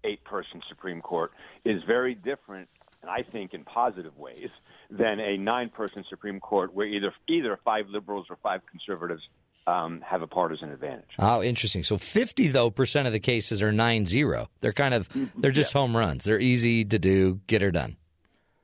eight 0.04 0.24
person 0.24 0.62
Supreme 0.70 1.02
Court 1.02 1.32
is 1.66 1.84
very 1.84 2.16
different, 2.16 2.70
and 3.02 3.10
I 3.12 3.24
think 3.24 3.54
in 3.54 3.64
positive 3.64 4.18
ways, 4.18 4.50
than 4.90 5.20
a 5.20 5.38
nine 5.38 5.70
person 5.70 6.06
Supreme 6.10 6.40
Court 6.40 6.74
where 6.74 6.88
either 6.88 7.14
either 7.28 7.60
five 7.66 7.88
liberals 7.90 8.28
or 8.30 8.38
five 8.42 8.62
conservatives 8.70 9.24
um, 9.68 10.02
have 10.02 10.22
a 10.22 10.28
partisan 10.28 10.72
advantage. 10.72 11.10
Oh, 11.20 11.44
interesting. 11.44 11.84
So 11.84 11.98
fifty 11.98 12.48
though 12.48 12.70
percent 12.70 13.08
of 13.08 13.14
the 13.14 13.20
cases 13.20 13.62
are 13.62 13.72
nine 13.72 14.06
zero. 14.06 14.50
They're 14.62 14.74
kind 14.74 14.94
of 14.94 15.10
they're 15.36 15.52
just 15.52 15.74
home 15.74 15.96
runs. 15.96 16.24
They're 16.24 16.40
easy 16.40 16.86
to 16.86 16.98
do, 16.98 17.42
get 17.48 17.62
her 17.62 17.72
done. 17.72 17.98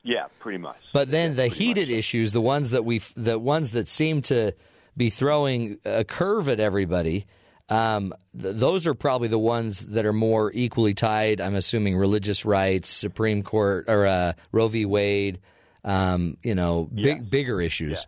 Yeah, 0.08 0.26
pretty 0.40 0.60
much. 0.60 0.78
But 0.94 1.10
then 1.10 1.36
the 1.36 1.48
heated 1.48 1.90
issues, 1.90 2.32
the 2.32 2.40
ones 2.40 2.70
that 2.70 2.86
we, 2.86 3.00
the 3.16 3.40
ones 3.40 3.72
that 3.72 3.88
seem 3.88 4.22
to 4.24 4.54
be 4.96 5.10
throwing 5.10 5.80
a 5.84 6.04
curve 6.04 6.48
at 6.48 6.60
everybody, 6.60 7.26
um, 7.70 8.14
th- 8.40 8.56
those 8.56 8.86
are 8.86 8.94
probably 8.94 9.28
the 9.30 9.40
ones 9.40 9.80
that 9.88 10.06
are 10.06 10.14
more 10.14 10.52
equally 10.54 10.94
tied. 10.94 11.42
I'm 11.42 11.56
assuming 11.56 11.98
religious 11.98 12.46
rights, 12.46 12.88
Supreme 12.90 13.42
Court, 13.42 13.86
or 13.88 14.06
uh, 14.06 14.34
Roe 14.52 14.68
v. 14.68 14.86
Wade. 14.86 15.40
Um, 15.84 16.38
you 16.44 16.54
know, 16.56 16.86
big 16.94 17.06
Yes. 17.06 17.22
bigger 17.30 17.62
issues. 17.62 18.08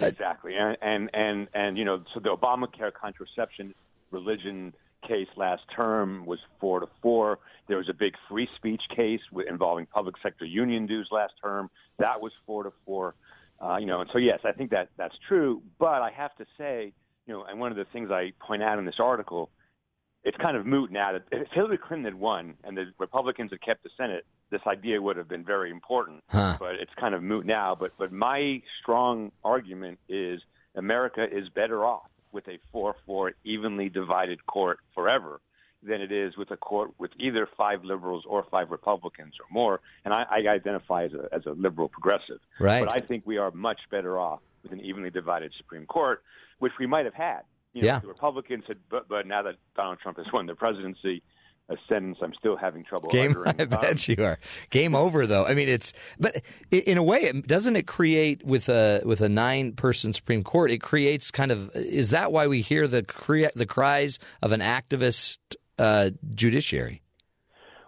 Exactly, 0.00 0.54
and 0.56 0.76
and 0.82 1.10
and 1.14 1.48
and 1.54 1.78
you 1.78 1.84
know, 1.84 2.02
so 2.14 2.20
the 2.20 2.28
Obamacare 2.36 2.92
contraception 2.92 3.74
religion 4.12 4.72
case 5.06 5.26
last 5.36 5.62
term 5.74 6.26
was 6.26 6.38
four 6.60 6.80
to 6.80 6.88
four. 7.02 7.38
There 7.68 7.76
was 7.76 7.88
a 7.88 7.94
big 7.94 8.14
free 8.28 8.48
speech 8.56 8.82
case 8.94 9.20
involving 9.48 9.86
public 9.86 10.16
sector 10.22 10.44
union 10.44 10.86
dues 10.86 11.08
last 11.10 11.34
term. 11.42 11.70
That 11.98 12.20
was 12.20 12.32
four 12.46 12.64
to 12.64 12.72
four. 12.84 13.14
Uh, 13.60 13.76
you 13.76 13.86
know, 13.86 14.00
and 14.00 14.10
so 14.12 14.18
yes, 14.18 14.40
I 14.44 14.52
think 14.52 14.70
that 14.70 14.88
that's 14.96 15.14
true. 15.28 15.62
But 15.78 16.00
I 16.00 16.10
have 16.16 16.34
to 16.36 16.46
say, 16.56 16.92
you 17.26 17.34
know, 17.34 17.44
and 17.44 17.60
one 17.60 17.70
of 17.70 17.76
the 17.76 17.86
things 17.92 18.10
I 18.10 18.32
point 18.40 18.62
out 18.62 18.78
in 18.78 18.84
this 18.84 19.00
article, 19.00 19.50
it's 20.24 20.36
kind 20.38 20.56
of 20.56 20.64
moot 20.64 20.90
now 20.90 21.12
that 21.12 21.24
if 21.30 21.48
Hillary 21.52 21.78
Clinton 21.78 22.04
had 22.04 22.14
won 22.14 22.54
and 22.64 22.76
the 22.76 22.86
Republicans 22.98 23.50
had 23.50 23.60
kept 23.60 23.82
the 23.82 23.90
Senate, 23.96 24.24
this 24.50 24.60
idea 24.66 25.00
would 25.02 25.16
have 25.16 25.28
been 25.28 25.44
very 25.44 25.70
important. 25.70 26.22
Huh. 26.28 26.56
But 26.58 26.76
it's 26.76 26.92
kind 26.98 27.14
of 27.14 27.22
moot 27.22 27.44
now. 27.44 27.76
But 27.78 27.92
but 27.98 28.12
my 28.12 28.62
strong 28.80 29.32
argument 29.44 29.98
is 30.08 30.40
America 30.74 31.24
is 31.30 31.48
better 31.50 31.84
off 31.84 32.08
with 32.32 32.46
a 32.48 32.58
four-four 32.70 33.32
evenly 33.44 33.88
divided 33.88 34.46
court 34.46 34.78
forever 34.94 35.40
than 35.82 36.00
it 36.00 36.10
is 36.10 36.36
with 36.36 36.50
a 36.50 36.56
court 36.56 36.90
with 36.98 37.10
either 37.18 37.48
five 37.56 37.84
liberals 37.84 38.24
or 38.26 38.44
five 38.50 38.70
Republicans 38.70 39.34
or 39.40 39.46
more. 39.52 39.80
And 40.04 40.12
I, 40.12 40.24
I 40.30 40.38
identify 40.48 41.04
as 41.04 41.12
a 41.12 41.28
as 41.32 41.46
a 41.46 41.52
liberal 41.52 41.88
progressive. 41.88 42.40
Right. 42.58 42.84
But 42.84 42.94
I 42.94 43.04
think 43.06 43.24
we 43.26 43.38
are 43.38 43.50
much 43.52 43.80
better 43.90 44.18
off 44.18 44.40
with 44.62 44.72
an 44.72 44.80
evenly 44.80 45.10
divided 45.10 45.52
Supreme 45.56 45.86
Court, 45.86 46.22
which 46.58 46.72
we 46.80 46.86
might 46.86 47.04
have 47.04 47.14
had. 47.14 47.42
You 47.74 47.82
know, 47.82 47.86
Yeah. 47.86 47.98
The 48.00 48.08
Republicans 48.08 48.64
had, 48.66 48.78
but, 48.90 49.08
but 49.08 49.26
now 49.26 49.42
that 49.42 49.54
Donald 49.76 49.98
Trump 50.00 50.16
has 50.18 50.26
won 50.32 50.46
the 50.46 50.54
presidency, 50.56 51.22
a 51.68 51.76
sentence 51.88 52.16
I'm 52.22 52.32
still 52.34 52.56
having 52.56 52.82
trouble 52.82 53.10
Game, 53.10 53.32
uttering. 53.32 53.54
I 53.60 53.62
Um, 53.76 53.82
bet 53.82 54.08
you 54.08 54.16
are. 54.24 54.38
Game 54.70 54.94
over, 54.96 55.26
though. 55.26 55.44
I 55.44 55.52
mean, 55.54 55.68
it's 55.68 55.92
but 56.18 56.42
in 56.70 56.96
a 56.98 57.02
way, 57.02 57.18
it, 57.24 57.46
doesn't 57.46 57.76
it 57.76 57.86
create 57.86 58.42
with 58.44 58.68
a 58.70 59.02
with 59.04 59.20
a 59.20 59.28
nine 59.28 59.72
person 59.72 60.12
Supreme 60.12 60.42
Court? 60.42 60.70
It 60.70 60.78
creates 60.78 61.30
kind 61.30 61.52
of. 61.52 61.70
Is 61.76 62.10
that 62.10 62.32
why 62.32 62.46
we 62.46 62.62
hear 62.62 62.88
the 62.88 63.02
crea- 63.02 63.50
the 63.54 63.66
cries 63.66 64.18
of 64.42 64.52
an 64.52 64.60
activist 64.60 65.36
uh, 65.78 66.10
judiciary? 66.34 67.02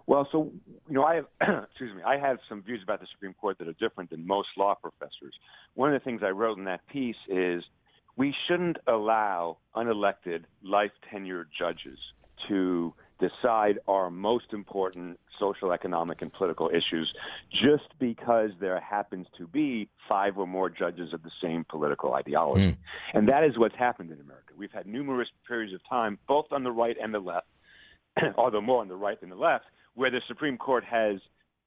Well, 0.07 0.27
so 0.33 0.53
you 0.89 0.95
know, 0.95 1.05
I 1.05 1.17
have 1.17 1.27
excuse 1.71 1.95
me, 1.95 2.03
I 2.03 2.19
have 2.19 2.39
some 2.49 2.63
views 2.63 2.81
about 2.83 3.01
the 3.01 3.07
Supreme 3.13 3.35
Court 3.35 3.59
that 3.59 3.69
are 3.69 3.75
different 3.75 4.11
than 4.11 4.27
most 4.27 4.49
law 4.57 4.75
professors. 4.75 5.35
One 5.75 5.93
of 5.95 6.01
the 6.01 6.05
things 6.05 6.23
I 6.25 6.31
wrote 6.31 6.59
in 6.59 6.65
that 6.65 6.87
piece 6.89 7.17
is 7.29 7.63
we 8.17 8.35
shouldn't 8.49 8.79
allow 8.87 9.59
unelected, 9.77 10.45
life 10.63 10.91
tenured 11.13 11.47
judges 11.57 11.99
to 12.49 12.93
decide 13.21 13.79
our 13.87 14.11
most 14.11 14.47
important 14.53 15.21
social, 15.39 15.73
economic, 15.73 16.23
and 16.23 16.33
political 16.33 16.69
issues 16.71 17.13
just 17.51 17.85
because 17.99 18.51
there 18.61 18.81
happens 18.81 19.27
to 19.39 19.47
be 19.47 19.89
five 20.09 20.39
or 20.39 20.47
more 20.47 20.69
judges 20.69 21.13
of 21.13 21.23
the 21.23 21.31
same 21.43 21.65
political 21.69 22.15
ideology. 22.15 22.77
And 23.15 23.29
that 23.29 23.45
is 23.45 23.59
what's 23.59 23.77
happened 23.77 24.11
in 24.11 24.21
America. 24.21 24.53
We've 24.57 24.73
had 24.73 24.87
numerous 24.87 25.29
periods 25.47 25.73
of 25.75 25.81
time, 25.89 26.19
both 26.27 26.47
on 26.51 26.65
the 26.65 26.73
right 26.73 26.97
and 27.01 27.15
the 27.15 27.21
left, 27.21 27.47
although 28.37 28.61
more 28.61 28.81
on 28.81 28.89
the 28.89 28.97
right 28.97 29.21
than 29.21 29.31
the 29.31 29.37
left, 29.37 29.65
where 29.95 30.11
the 30.11 30.21
Supreme 30.29 30.57
Court 30.57 30.85
has, 30.85 31.17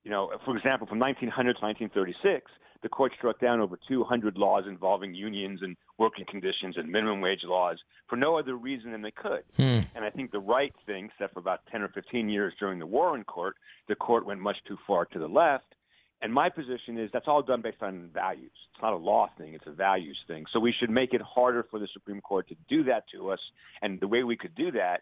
you 0.04 0.12
know, 0.12 0.32
for 0.46 0.56
example, 0.56 0.88
from 0.88 1.00
1900 1.00 1.54
to 1.54 1.62
1936, 1.62 2.52
the 2.84 2.90
court 2.90 3.14
struck 3.18 3.40
down 3.40 3.62
over 3.62 3.80
200 3.88 4.38
laws 4.38 4.66
involving 4.68 5.16
unions 5.16 5.62
and 5.64 5.76
working 5.98 6.26
conditions 6.30 6.76
and 6.78 6.90
minimum 6.90 7.22
wage 7.22 7.40
laws 7.46 7.78
for 8.08 8.18
no 8.18 8.38
other 8.38 8.56
reason 8.56 8.92
than 8.92 9.02
they 9.02 9.12
could. 9.12 9.44
Hmm. 9.56 9.80
And 9.96 10.04
I 10.06 10.10
think 10.10 10.32
the 10.32 10.40
right 10.40 10.74
thing, 10.86 11.06
except 11.06 11.34
for 11.34 11.40
about 11.40 11.62
10 11.72 11.82
or 11.82 11.88
15 11.90 12.30
years 12.30 12.54
during 12.60 12.80
the 12.80 12.86
Warren 12.86 13.24
Court, 13.24 13.56
the 13.88 13.96
court 13.96 14.26
went 14.26 14.42
much 14.42 14.58
too 14.68 14.78
far 14.86 15.06
to 15.06 15.20
the 15.20 15.28
left. 15.28 15.74
And 16.22 16.34
my 16.34 16.50
position 16.50 16.98
is 16.98 17.10
that's 17.12 17.28
all 17.28 17.42
done 17.42 17.62
based 17.62 17.82
on 17.82 18.10
values. 18.14 18.52
It's 18.74 18.82
not 18.82 18.94
a 18.94 18.98
law 18.98 19.30
thing, 19.38 19.54
it's 19.54 19.68
a 19.68 19.72
values 19.72 20.18
thing. 20.28 20.46
So 20.54 20.60
we 20.60 20.74
should 20.78 20.90
make 20.90 21.14
it 21.14 21.22
harder 21.22 21.66
for 21.70 21.80
the 21.80 21.88
Supreme 21.94 22.22
Court 22.22 22.48
to 22.50 22.56
do 22.70 22.84
that 22.86 23.04
to 23.14 23.32
us. 23.32 23.40
And 23.82 24.00
the 24.00 24.08
way 24.08 24.24
we 24.24 24.38
could 24.38 24.56
do 24.56 24.72
that 24.72 25.02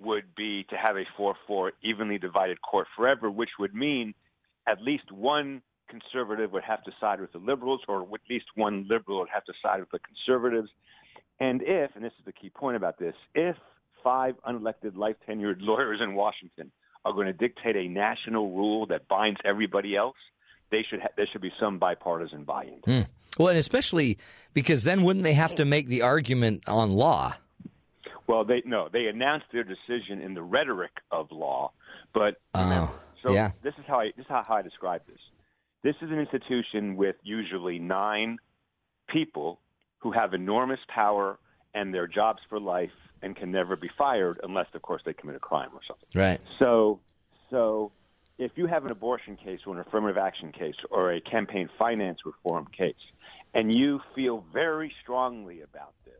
would 0.00 0.34
be 0.34 0.64
to 0.70 0.76
have 0.76 0.96
a 0.96 1.04
4 1.16 1.34
4 1.46 1.72
evenly 1.82 2.18
divided 2.18 2.60
court 2.62 2.86
forever, 2.96 3.30
which 3.30 3.50
would 3.58 3.74
mean 3.74 4.14
at 4.66 4.82
least 4.82 5.10
one 5.10 5.62
conservative 5.88 6.52
would 6.52 6.64
have 6.64 6.82
to 6.84 6.92
side 7.00 7.20
with 7.20 7.32
the 7.32 7.38
liberals, 7.38 7.80
or 7.88 8.02
at 8.02 8.20
least 8.28 8.46
one 8.54 8.86
liberal 8.88 9.20
would 9.20 9.28
have 9.32 9.44
to 9.44 9.52
side 9.62 9.80
with 9.80 9.90
the 9.90 9.98
conservatives. 9.98 10.68
And 11.40 11.62
if, 11.62 11.90
and 11.94 12.04
this 12.04 12.12
is 12.18 12.24
the 12.24 12.32
key 12.32 12.50
point 12.50 12.76
about 12.76 12.98
this, 12.98 13.14
if 13.34 13.56
five 14.02 14.34
unelected, 14.46 14.96
life 14.96 15.16
tenured 15.28 15.56
lawyers 15.60 16.00
in 16.02 16.14
Washington 16.14 16.70
are 17.04 17.12
going 17.12 17.26
to 17.26 17.32
dictate 17.32 17.76
a 17.76 17.88
national 17.88 18.50
rule 18.54 18.86
that 18.86 19.08
binds 19.08 19.40
everybody 19.44 19.96
else, 19.96 20.16
they 20.70 20.84
should 20.88 21.00
ha- 21.00 21.08
there 21.16 21.26
should 21.30 21.40
be 21.40 21.52
some 21.58 21.78
bipartisan 21.78 22.44
buy-in. 22.44 22.80
Hmm. 22.84 23.08
Well, 23.38 23.48
and 23.48 23.58
especially 23.58 24.18
because 24.52 24.82
then 24.82 25.02
wouldn't 25.02 25.22
they 25.22 25.34
have 25.34 25.54
to 25.56 25.64
make 25.64 25.86
the 25.86 26.02
argument 26.02 26.64
on 26.68 26.90
law? 26.90 27.36
Well, 28.28 28.44
they 28.44 28.62
no, 28.64 28.88
they 28.92 29.06
announced 29.06 29.46
their 29.52 29.64
decision 29.64 30.20
in 30.20 30.34
the 30.34 30.42
rhetoric 30.42 30.92
of 31.10 31.32
law, 31.32 31.72
but 32.12 32.36
oh, 32.54 32.62
remember, 32.62 32.92
so 33.22 33.32
yeah. 33.32 33.50
this 33.62 33.74
is 33.78 33.84
how 33.86 34.00
I 34.00 34.12
this 34.16 34.26
is 34.26 34.30
how 34.30 34.44
I 34.48 34.62
describe 34.62 35.02
this. 35.08 35.18
This 35.82 35.94
is 36.02 36.10
an 36.10 36.18
institution 36.18 36.96
with 36.96 37.16
usually 37.22 37.78
nine 37.78 38.38
people 39.08 39.60
who 39.98 40.12
have 40.12 40.34
enormous 40.34 40.80
power 40.88 41.38
and 41.74 41.92
their 41.94 42.06
jobs 42.06 42.40
for 42.48 42.60
life 42.60 42.90
and 43.22 43.36
can 43.36 43.50
never 43.50 43.76
be 43.76 43.90
fired 43.96 44.40
unless, 44.42 44.66
of 44.74 44.82
course, 44.82 45.02
they 45.04 45.12
commit 45.12 45.36
a 45.36 45.40
crime 45.40 45.70
or 45.72 45.80
something. 45.86 46.08
Right. 46.14 46.40
So, 46.58 47.00
so 47.50 47.92
if 48.38 48.52
you 48.56 48.66
have 48.66 48.84
an 48.84 48.90
abortion 48.90 49.36
case 49.36 49.60
or 49.66 49.74
an 49.74 49.80
affirmative 49.80 50.18
action 50.18 50.52
case 50.52 50.76
or 50.90 51.12
a 51.12 51.20
campaign 51.20 51.68
finance 51.78 52.18
reform 52.24 52.66
case, 52.76 52.94
and 53.54 53.74
you 53.74 54.00
feel 54.14 54.44
very 54.52 54.92
strongly 55.02 55.62
about 55.62 55.94
this, 56.04 56.14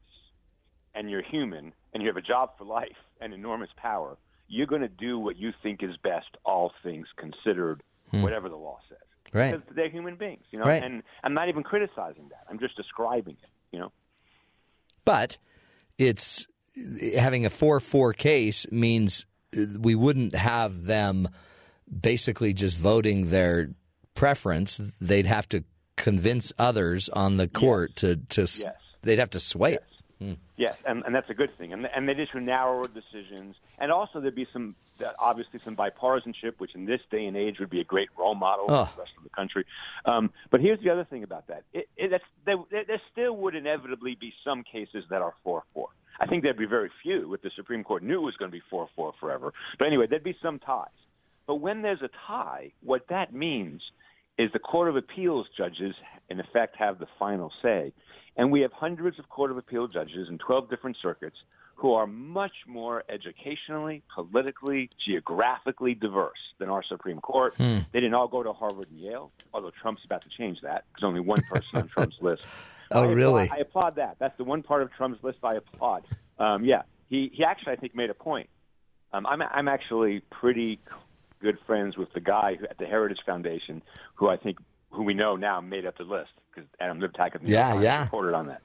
and 0.95 1.11
you're 1.11 1.23
human, 1.23 1.73
and 1.93 2.03
you 2.03 2.09
have 2.09 2.17
a 2.17 2.23
job 2.23 2.51
for 2.59 2.65
life 2.65 2.97
and 3.21 3.33
enormous 3.33 3.71
power, 3.77 4.17
you're 4.49 4.67
going 4.67 4.83
to 4.83 4.89
do 4.89 5.19
what 5.19 5.37
you 5.37 5.53
think 5.63 5.83
is 5.83 5.97
best, 6.03 6.37
all 6.45 6.73
things 6.83 7.07
considered, 7.17 7.83
hmm. 8.11 8.23
whatever 8.23 8.49
the 8.49 8.57
law 8.57 8.79
says. 8.89 8.99
Right. 9.33 9.53
Because 9.53 9.67
they're 9.75 9.91
human 9.91 10.17
beings, 10.17 10.45
you 10.51 10.59
know. 10.59 10.65
Right. 10.65 10.83
And 10.83 11.03
I'm 11.23 11.35
not 11.35 11.49
even 11.49 11.63
criticizing 11.63 12.29
that. 12.31 12.47
I'm 12.49 12.59
just 12.59 12.77
describing 12.77 13.37
it, 13.43 13.51
you 13.73 13.79
know. 13.79 13.93
But 15.05 15.37
it's 15.99 16.47
having 17.17 17.45
a 17.45 17.51
4 17.51 17.81
4 17.81 18.13
case 18.15 18.67
means 18.71 19.27
uh, 19.57 19.65
we 19.79 19.95
wouldn't 19.95 20.35
have 20.35 20.85
them 20.85 21.29
basically 22.01 22.55
just 22.55 22.79
voting 22.79 23.31
their 23.31 23.71
preference. 24.15 24.81
They'd 25.01 25.27
have 25.27 25.49
to 25.51 25.65
convince 25.97 26.53
others 26.59 27.09
on 27.09 27.37
the 27.37 27.49
court 27.49 27.97
to, 27.97 28.17
to 28.17 28.43
Yes. 28.43 28.65
they'd 29.03 29.19
have 29.19 29.31
to 29.31 29.41
sway 29.41 29.75
it. 29.75 29.85
Yes, 30.57 30.77
and, 30.87 31.05
and 31.05 31.15
that's 31.15 31.31
a 31.31 31.35
good 31.35 31.57
thing. 31.59 31.73
And, 31.73 31.87
and 31.95 32.09
they'd 32.09 32.19
issue 32.19 32.41
narrower 32.41 32.89
decisions. 32.89 33.55
And 33.79 33.93
also, 33.93 34.21
there'd 34.21 34.35
be 34.35 34.49
some, 34.53 34.75
uh, 35.01 35.13
obviously, 35.19 35.61
some 35.65 35.77
bipartisanship, 35.77 36.55
which 36.59 36.75
in 36.75 36.87
this 36.87 37.01
day 37.11 37.27
and 37.27 37.37
age 37.37 37.61
would 37.61 37.71
be 37.71 37.81
a 37.81 37.85
great 37.85 38.09
role 38.19 38.35
model 38.35 38.67
Oh. 38.69 38.85
for 38.87 38.97
the 38.97 39.03
rest 39.03 39.13
of 39.17 39.23
the 39.23 39.31
country. 39.31 39.65
Um, 40.05 40.31
but 40.51 40.61
here's 40.61 40.81
the 40.83 40.91
other 40.91 41.05
thing 41.05 41.23
about 41.23 41.47
that 41.47 41.63
it, 41.73 41.89
it, 41.97 42.11
that's, 42.11 42.25
there, 42.45 42.57
there 42.71 42.85
there 42.87 43.03
still 43.13 43.37
would 43.37 43.55
inevitably 43.55 44.17
be 44.21 44.33
some 44.45 44.65
cases 44.65 45.05
that 45.11 45.23
are 45.23 45.35
4 45.45 45.63
4. 45.75 45.89
I 46.21 46.27
think 46.27 46.43
there'd 46.43 46.59
be 46.59 46.67
very 46.67 46.91
few 47.03 47.33
if 47.35 47.43
the 47.43 47.51
Supreme 47.55 47.85
Court 47.85 48.03
knew 48.03 48.19
it 48.19 48.25
was 48.25 48.37
going 48.37 48.51
to 48.51 48.57
be 48.57 48.63
4 48.69 48.89
4 48.97 49.13
forever. 49.21 49.53
But 49.79 49.87
anyway, 49.87 50.07
there'd 50.09 50.25
be 50.25 50.37
some 50.43 50.59
ties. 50.59 50.89
But 51.47 51.57
when 51.57 51.83
there's 51.83 52.03
a 52.03 52.11
tie, 52.27 52.73
what 52.83 53.03
that 53.09 53.33
means 53.33 53.83
is 54.37 54.51
the 54.53 54.59
Court 54.59 54.89
of 54.89 54.97
Appeals 54.97 55.47
judges, 55.57 55.95
in 56.29 56.39
effect, 56.41 56.77
have 56.77 56.99
the 56.99 57.07
final 57.19 57.53
say. 57.63 57.93
And 58.39 58.51
we 58.53 58.61
have 58.63 58.73
hundreds 58.73 59.19
of 59.19 59.29
Court 59.29 59.51
of 59.51 59.59
Appeal 59.59 59.89
judges 59.89 60.29
in 60.29 60.39
12 60.39 60.71
different 60.71 60.97
circuits 61.03 61.37
who 61.75 61.93
are 61.93 62.07
much 62.07 62.53
more 62.67 63.05
educationally, 63.09 64.03
politically, 64.15 64.91
geographically 65.07 65.95
diverse 65.95 66.39
than 66.59 66.69
our 66.69 66.83
Supreme 66.83 67.21
Court. 67.21 67.55
They 67.59 68.01
didn't 68.01 68.15
all 68.15 68.27
go 68.29 68.43
to 68.43 68.53
Harvard 68.53 68.91
and 68.91 68.99
Yale, 69.01 69.31
although 69.53 69.71
Trump's 69.81 70.03
about 70.05 70.23
to 70.23 70.29
change 70.37 70.59
that. 70.63 70.85
There's 70.95 71.07
only 71.07 71.21
one 71.21 71.41
person 71.51 71.69
on 71.75 71.89
Trump's 71.89 72.17
list. 72.21 72.45
Oh, 72.91 73.03
I 73.03 73.05
applaud- 73.05 73.17
really? 73.17 73.51
I 73.51 73.57
applaud 73.59 73.97
that. 73.97 74.17
That's 74.19 74.37
the 74.39 74.45
one 74.45 74.63
part 74.63 74.83
of 74.83 74.93
Trump's 74.93 75.23
list 75.23 75.39
I 75.43 75.55
applaud. 75.55 76.05
Um, 76.39 76.65
yeah, 76.65 76.83
he, 77.09 77.31
he 77.33 77.45
actually, 77.45 77.73
I 77.73 77.77
think, 77.77 77.95
made 77.95 78.11
a 78.11 78.15
point. 78.15 78.49
Um, 79.13 79.27
I'm, 79.27 79.43
I'm 79.43 79.69
actually 79.69 80.21
pretty 80.31 80.81
good 81.41 81.59
friends 81.67 81.97
with 81.97 82.13
the 82.13 82.21
guy 82.21 82.57
who, 82.57 82.67
at 82.67 82.79
the 82.79 82.87
Heritage 82.87 83.21
Foundation, 83.25 83.83
who 84.17 84.29
I 84.29 84.37
think, 84.37 84.59
who 84.91 85.03
we 85.03 85.15
know 85.15 85.37
now 85.37 85.61
made 85.61 85.87
up 85.87 85.97
the 85.99 86.05
list 86.05 86.31
because 86.55 86.69
Adam 86.81 87.01
Liptak 87.01 87.35
of 87.35 87.43
the 87.43 87.49
Yeah, 87.51 87.73
Times 87.73 87.83
yeah. 87.85 88.03
reported 88.05 88.35
on 88.35 88.47
that. 88.49 88.63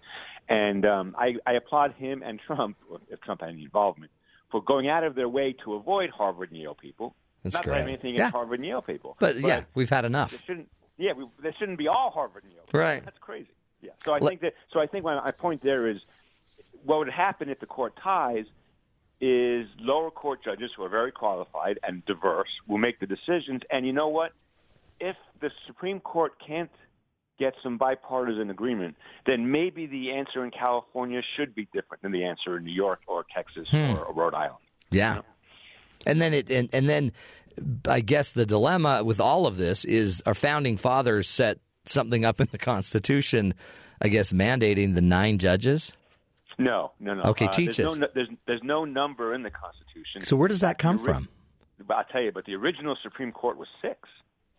And 0.50 0.86
um, 0.86 1.16
I, 1.18 1.36
I 1.46 1.54
applaud 1.54 1.94
him 1.94 2.22
and 2.24 2.40
Trump, 2.40 2.78
if 3.10 3.22
Trump 3.22 3.42
had 3.42 3.50
any 3.50 3.64
involvement, 3.64 4.12
for 4.52 4.62
going 4.62 4.90
out 4.90 5.04
of 5.04 5.16
their 5.16 5.30
way 5.30 5.54
to 5.64 5.74
avoid 5.76 6.10
Harvard 6.10 6.52
and 6.52 6.60
Yale 6.60 6.76
people. 6.76 7.16
That's 7.44 7.56
Not 7.56 7.66
that 7.66 7.72
I 7.74 7.78
have 7.78 7.86
great. 7.86 7.94
anything 7.94 8.12
Yeah. 8.16 8.22
against 8.22 8.36
Harvard 8.36 8.60
and 8.60 8.68
Yale 8.68 8.82
people, 8.82 9.18
But, 9.20 9.40
yeah, 9.40 9.64
we've 9.74 9.90
had 9.90 10.06
enough. 10.06 10.32
there 10.32 10.40
shouldn't. 10.46 10.70
Yeah, 10.98 11.14
we, 11.14 11.26
there 11.42 11.54
shouldn't 11.58 11.78
be 11.78 11.88
all 11.88 12.12
Harvard 12.12 12.44
and 12.44 12.54
Yale. 12.54 12.64
people. 12.66 12.80
Right. 12.80 13.04
That's 13.04 13.18
crazy. 13.20 13.50
Yeah. 13.82 13.92
So 14.06 14.14
I 14.14 14.20
Let- 14.20 14.30
think 14.30 14.42
that. 14.42 14.54
So 14.72 14.80
I 14.80 14.88
think 14.88 15.04
my, 15.04 15.16
my 15.16 15.32
point 15.32 15.62
there 15.62 15.88
is, 15.88 15.98
what 16.84 17.00
would 17.00 17.10
happen 17.10 17.50
if 17.50 17.60
the 17.60 17.66
court 17.66 17.94
ties 18.02 18.46
is 19.22 19.68
lower 19.80 20.12
court 20.12 20.44
judges 20.44 20.72
who 20.76 20.84
are 20.84 20.90
very 20.90 21.12
qualified 21.12 21.80
and 21.84 22.06
diverse 22.06 22.50
will 22.68 22.78
make 22.78 23.00
the 23.00 23.08
decisions. 23.08 23.62
And 23.72 23.86
you 23.86 23.94
know 23.94 24.10
what? 24.10 24.32
If 25.10 25.16
the 25.42 25.50
Supreme 25.68 26.00
Court 26.00 26.34
can't 26.46 26.70
get 27.40 27.54
some 27.64 27.78
bipartisan 27.78 28.50
agreement, 28.50 28.96
then 29.26 29.52
maybe 29.52 29.86
the 29.88 30.12
answer 30.12 30.46
in 30.46 30.52
California 30.52 31.22
should 31.36 31.54
be 31.56 31.68
different 31.74 32.04
than 32.04 32.12
the 32.12 32.24
answer 32.24 32.58
in 32.58 32.64
New 32.64 32.72
York 32.72 33.00
or 33.08 33.26
Texas 33.36 33.70
Hmm. 33.72 33.98
or 33.98 34.14
Rhode 34.14 34.34
Island. 34.36 34.60
Yeah. 34.92 35.22
And 36.06 36.22
then 36.22 36.34
it 36.34 36.52
and, 36.52 36.70
and 36.74 36.88
then 36.88 37.12
I 37.88 38.00
guess 38.02 38.32
the 38.32 38.46
dilemma 38.46 39.04
with 39.04 39.20
all 39.20 39.48
of 39.48 39.58
this 39.58 39.84
is 39.86 40.22
our 40.26 40.34
founding 40.34 40.78
fathers 40.78 41.30
set 41.30 41.58
something 41.86 42.24
up 42.24 42.40
in 42.40 42.48
the 42.52 42.58
Constitution, 42.58 43.54
I 44.02 44.08
guess 44.10 44.32
mandating 44.32 44.96
the 44.96 45.02
nine 45.02 45.38
judges. 45.38 45.96
No, 46.60 46.92
no, 47.00 47.16
no. 47.16 47.24
Okay, 47.32 47.48
Uh, 47.48 47.52
teach 47.52 47.78
there's 47.78 47.94
us. 47.94 47.98
No, 47.98 48.08
there's, 48.14 48.30
there's 48.48 48.62
no 48.64 48.86
number 48.86 49.34
in 49.34 49.42
the 49.44 49.50
Constitution. 49.50 50.22
So 50.24 50.36
where 50.36 50.48
does 50.48 50.62
that 50.62 50.78
come 50.78 50.98
The 50.98 51.04
from? 51.04 51.30
I'll 51.90 52.04
tell 52.06 52.22
you, 52.22 52.32
but 52.32 52.46
the 52.46 52.54
original 52.56 52.96
Supreme 53.02 53.32
Court 53.32 53.58
was 53.58 53.68
six, 53.82 53.98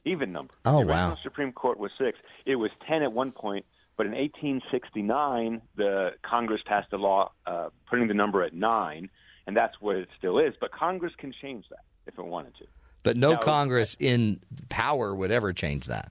even 0.04 0.32
number. 0.32 0.52
Oh, 0.64 0.80
the 0.80 0.86
wow. 0.92 1.16
Supreme 1.22 1.52
Court 1.52 1.78
was 1.78 1.90
six. 1.98 2.18
It 2.46 2.56
was 2.56 2.70
ten 2.88 3.02
at 3.02 3.12
one 3.12 3.32
point, 3.32 3.64
but 3.96 4.06
in 4.06 4.12
1869, 4.12 5.62
the 5.76 6.10
Congress 6.22 6.60
passed 6.66 6.92
a 6.92 6.96
law 6.96 7.32
uh, 7.46 7.68
putting 7.88 8.08
the 8.08 8.14
number 8.14 8.42
at 8.42 8.54
nine, 8.54 9.08
and 9.46 9.56
that's 9.56 9.80
what 9.80 9.96
it 9.96 10.08
still 10.18 10.38
is. 10.38 10.54
But 10.60 10.72
Congress 10.72 11.12
can 11.18 11.32
change 11.40 11.64
that 11.70 11.84
if 12.06 12.18
it 12.18 12.24
wanted 12.24 12.54
to. 12.56 12.64
But 13.02 13.16
no 13.16 13.32
No. 13.32 13.38
Congress 13.38 13.96
in 14.00 14.40
power 14.68 15.14
would 15.14 15.30
ever 15.30 15.52
change 15.52 15.86
that. 15.86 16.10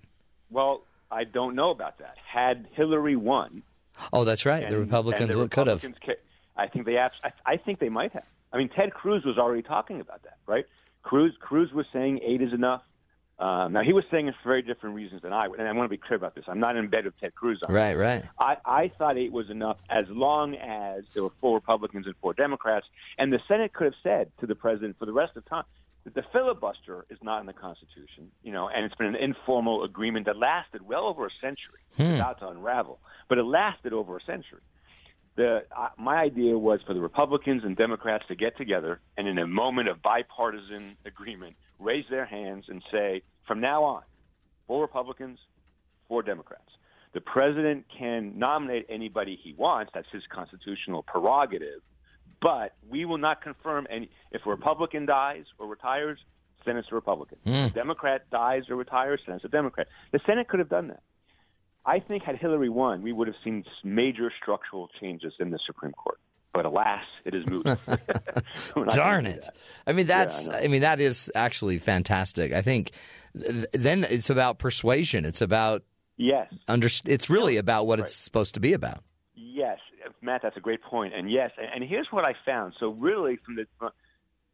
Well, 0.50 0.82
I 1.12 1.24
don't 1.24 1.56
know 1.56 1.72
about 1.72 2.00
that. 2.00 2.16
Had 2.32 2.68
Hillary 2.74 3.16
won, 3.16 3.64
Oh, 4.12 4.24
that's 4.24 4.46
right. 4.46 4.64
and- 4.64 4.74
the 4.74 4.80
Republicans 4.80 5.32
the 5.32 5.38
would 5.40 5.52
could 5.52 5.68
have. 5.68 5.82
Ca- 6.06 6.16
I 6.56 6.68
think 6.68 6.86
they. 6.86 6.98
abs- 6.98 7.20
I, 7.24 7.32
I 7.46 7.58
think 7.58 7.80
they 7.80 7.90
might 7.90 8.12
have. 8.14 8.26
I 8.52 8.58
mean, 8.58 8.70
Ted 8.70 8.94
Cruz 8.94 9.24
was 9.26 9.38
already 9.40 9.64
talking 9.64 10.00
about 10.00 10.22
that, 10.24 10.38
right? 10.46 10.66
Cruz 11.02 11.34
Cruz 11.40 11.72
was 11.74 11.86
saying 11.92 12.20
eight 12.24 12.42
is 12.42 12.54
enough. 12.54 12.84
Um, 13.40 13.74
now 13.74 13.82
he 13.82 13.94
was 13.94 14.04
saying 14.12 14.28
it 14.28 14.36
for 14.42 14.50
very 14.50 14.62
different 14.62 14.96
reasons 14.96 15.24
than 15.24 15.34
I 15.34 15.48
would, 15.48 15.60
and 15.60 15.68
I 15.68 15.72
want 15.72 15.86
to 15.86 15.90
be 15.90 15.98
clear 15.98 16.18
about 16.18 16.36
this. 16.36 16.46
I'm 16.48 16.60
not 16.60 16.76
in 16.76 16.88
bed 16.88 17.06
with 17.06 17.20
Ted 17.20 17.34
Cruz 17.34 17.60
on 17.68 17.74
Right, 17.74 17.98
right. 17.98 18.24
I, 18.40 18.58
I 18.66 18.92
thought 18.98 19.18
eight 19.18 19.32
was 19.32 19.50
enough 19.50 19.78
as 19.90 20.06
long 20.10 20.56
as 20.56 21.04
there 21.14 21.24
were 21.24 21.32
four 21.42 21.56
Republicans 21.56 22.06
and 22.06 22.16
four 22.22 22.34
Democrats. 22.34 22.86
And 23.18 23.34
the 23.34 23.40
Senate 23.48 23.74
could 23.74 23.86
have 23.86 23.96
said 24.04 24.32
to 24.40 24.46
the 24.46 24.56
president 24.56 24.98
for 25.00 25.06
the 25.06 25.14
rest 25.14 25.36
of 25.36 25.46
time 25.46 25.66
that 26.04 26.14
the 26.14 26.24
filibuster 26.32 27.06
is 27.10 27.18
not 27.22 27.40
in 27.40 27.48
the 27.48 27.54
Constitution, 27.54 28.30
you 28.44 28.52
know, 28.52 28.70
and 28.70 28.86
it's 28.86 28.96
been 28.96 29.08
an 29.08 29.16
informal 29.16 29.84
agreement 29.84 30.26
that 30.28 30.38
lasted 30.38 30.82
well 30.86 31.06
over 31.06 31.26
a 31.26 31.32
century. 31.42 31.80
It's 31.98 32.20
about 32.22 32.40
to 32.40 32.50
unravel, 32.50 33.00
but 33.30 33.38
it 33.38 33.44
lasted 33.44 33.94
over 33.94 34.18
a 34.18 34.22
century. 34.24 34.62
The, 35.36 35.64
uh, 35.76 35.90
my 35.98 36.18
idea 36.18 36.58
was 36.58 36.80
for 36.86 36.94
the 36.94 37.02
Republicans 37.02 37.64
and 37.64 37.76
Democrats 37.76 38.26
to 38.28 38.36
get 38.36 38.56
together 38.58 39.00
and, 39.18 39.28
in 39.28 39.40
a 39.40 39.48
moment 39.48 39.90
of 39.90 40.02
bipartisan 40.02 40.96
agreement, 41.06 41.56
raise 41.80 42.06
their 42.10 42.26
hands 42.26 42.66
and 42.68 42.84
say, 42.92 43.24
from 43.48 43.60
now 43.60 43.84
on, 43.84 44.04
four 44.68 44.82
Republicans, 44.82 45.40
four 46.08 46.22
Democrats. 46.22 46.70
The 47.14 47.22
president 47.22 47.86
can 47.98 48.38
nominate 48.38 48.86
anybody 48.90 49.40
he 49.42 49.54
wants. 49.54 49.92
That's 49.94 50.08
his 50.12 50.24
constitutional 50.30 51.04
prerogative. 51.04 51.82
But 52.42 52.74
we 52.90 53.06
will 53.06 53.18
not 53.18 53.42
confirm 53.42 53.88
any. 53.90 54.10
If 54.32 54.46
a 54.46 54.50
Republican 54.50 55.06
dies 55.06 55.46
or 55.58 55.68
retires, 55.68 56.20
Senate's 56.66 56.88
a 56.92 56.96
Republican. 56.96 57.38
If 57.66 57.72
a 57.72 57.74
Democrat 57.74 58.30
dies 58.30 58.64
or 58.70 58.76
retires, 58.76 59.22
Senate's 59.26 59.46
a 59.46 59.50
Democrat. 59.50 59.88
The 60.12 60.20
Senate 60.26 60.48
could 60.48 60.60
have 60.60 60.70
done 60.70 60.88
that. 60.90 61.02
I 61.86 62.00
think 62.00 62.24
had 62.24 62.38
Hillary 62.38 62.70
won, 62.70 63.02
we 63.02 63.12
would 63.12 63.28
have 63.28 63.36
seen 63.44 63.64
major 63.84 64.32
structural 64.42 64.90
changes 65.00 65.34
in 65.40 65.50
the 65.52 65.60
Supreme 65.66 65.92
Court. 65.92 66.20
But 66.54 66.66
alas, 66.66 67.04
it 67.26 67.34
is 67.34 67.46
moot. 67.48 67.66
Darn 68.90 69.26
it! 69.26 69.48
I 69.88 69.92
mean, 69.92 70.06
that's. 70.06 70.48
I. 70.48 70.62
I, 70.62 70.68
mean, 70.68 70.82
that 70.82 71.00
is 71.00 71.32
actually 71.34 71.80
fantastic. 71.80 72.54
I 72.54 72.62
think. 72.62 72.92
th- 73.36 73.66
Then 73.74 74.06
it's 74.08 74.30
about 74.30 74.60
persuasion. 74.60 75.26
It's 75.26 75.42
about 75.42 75.82
Yes. 76.16 76.54
under. 76.68 76.88
It's 77.06 77.28
really 77.30 77.58
about 77.58 77.88
what 77.88 78.00
it's 78.00 78.16
supposed 78.16 78.54
to 78.54 78.60
be 78.60 78.74
about. 78.74 79.04
Yes, 79.34 79.80
Matt, 80.22 80.42
that's 80.44 80.56
a 80.56 80.60
great 80.60 80.84
point. 80.84 81.16
And 81.16 81.30
yes, 81.32 81.50
and, 81.58 81.68
and 81.82 81.90
here's 81.90 82.08
what 82.12 82.24
I 82.24 82.34
found. 82.46 82.74
So 82.80 82.90
really, 82.90 83.38
from 83.44 83.56
the 83.56 83.66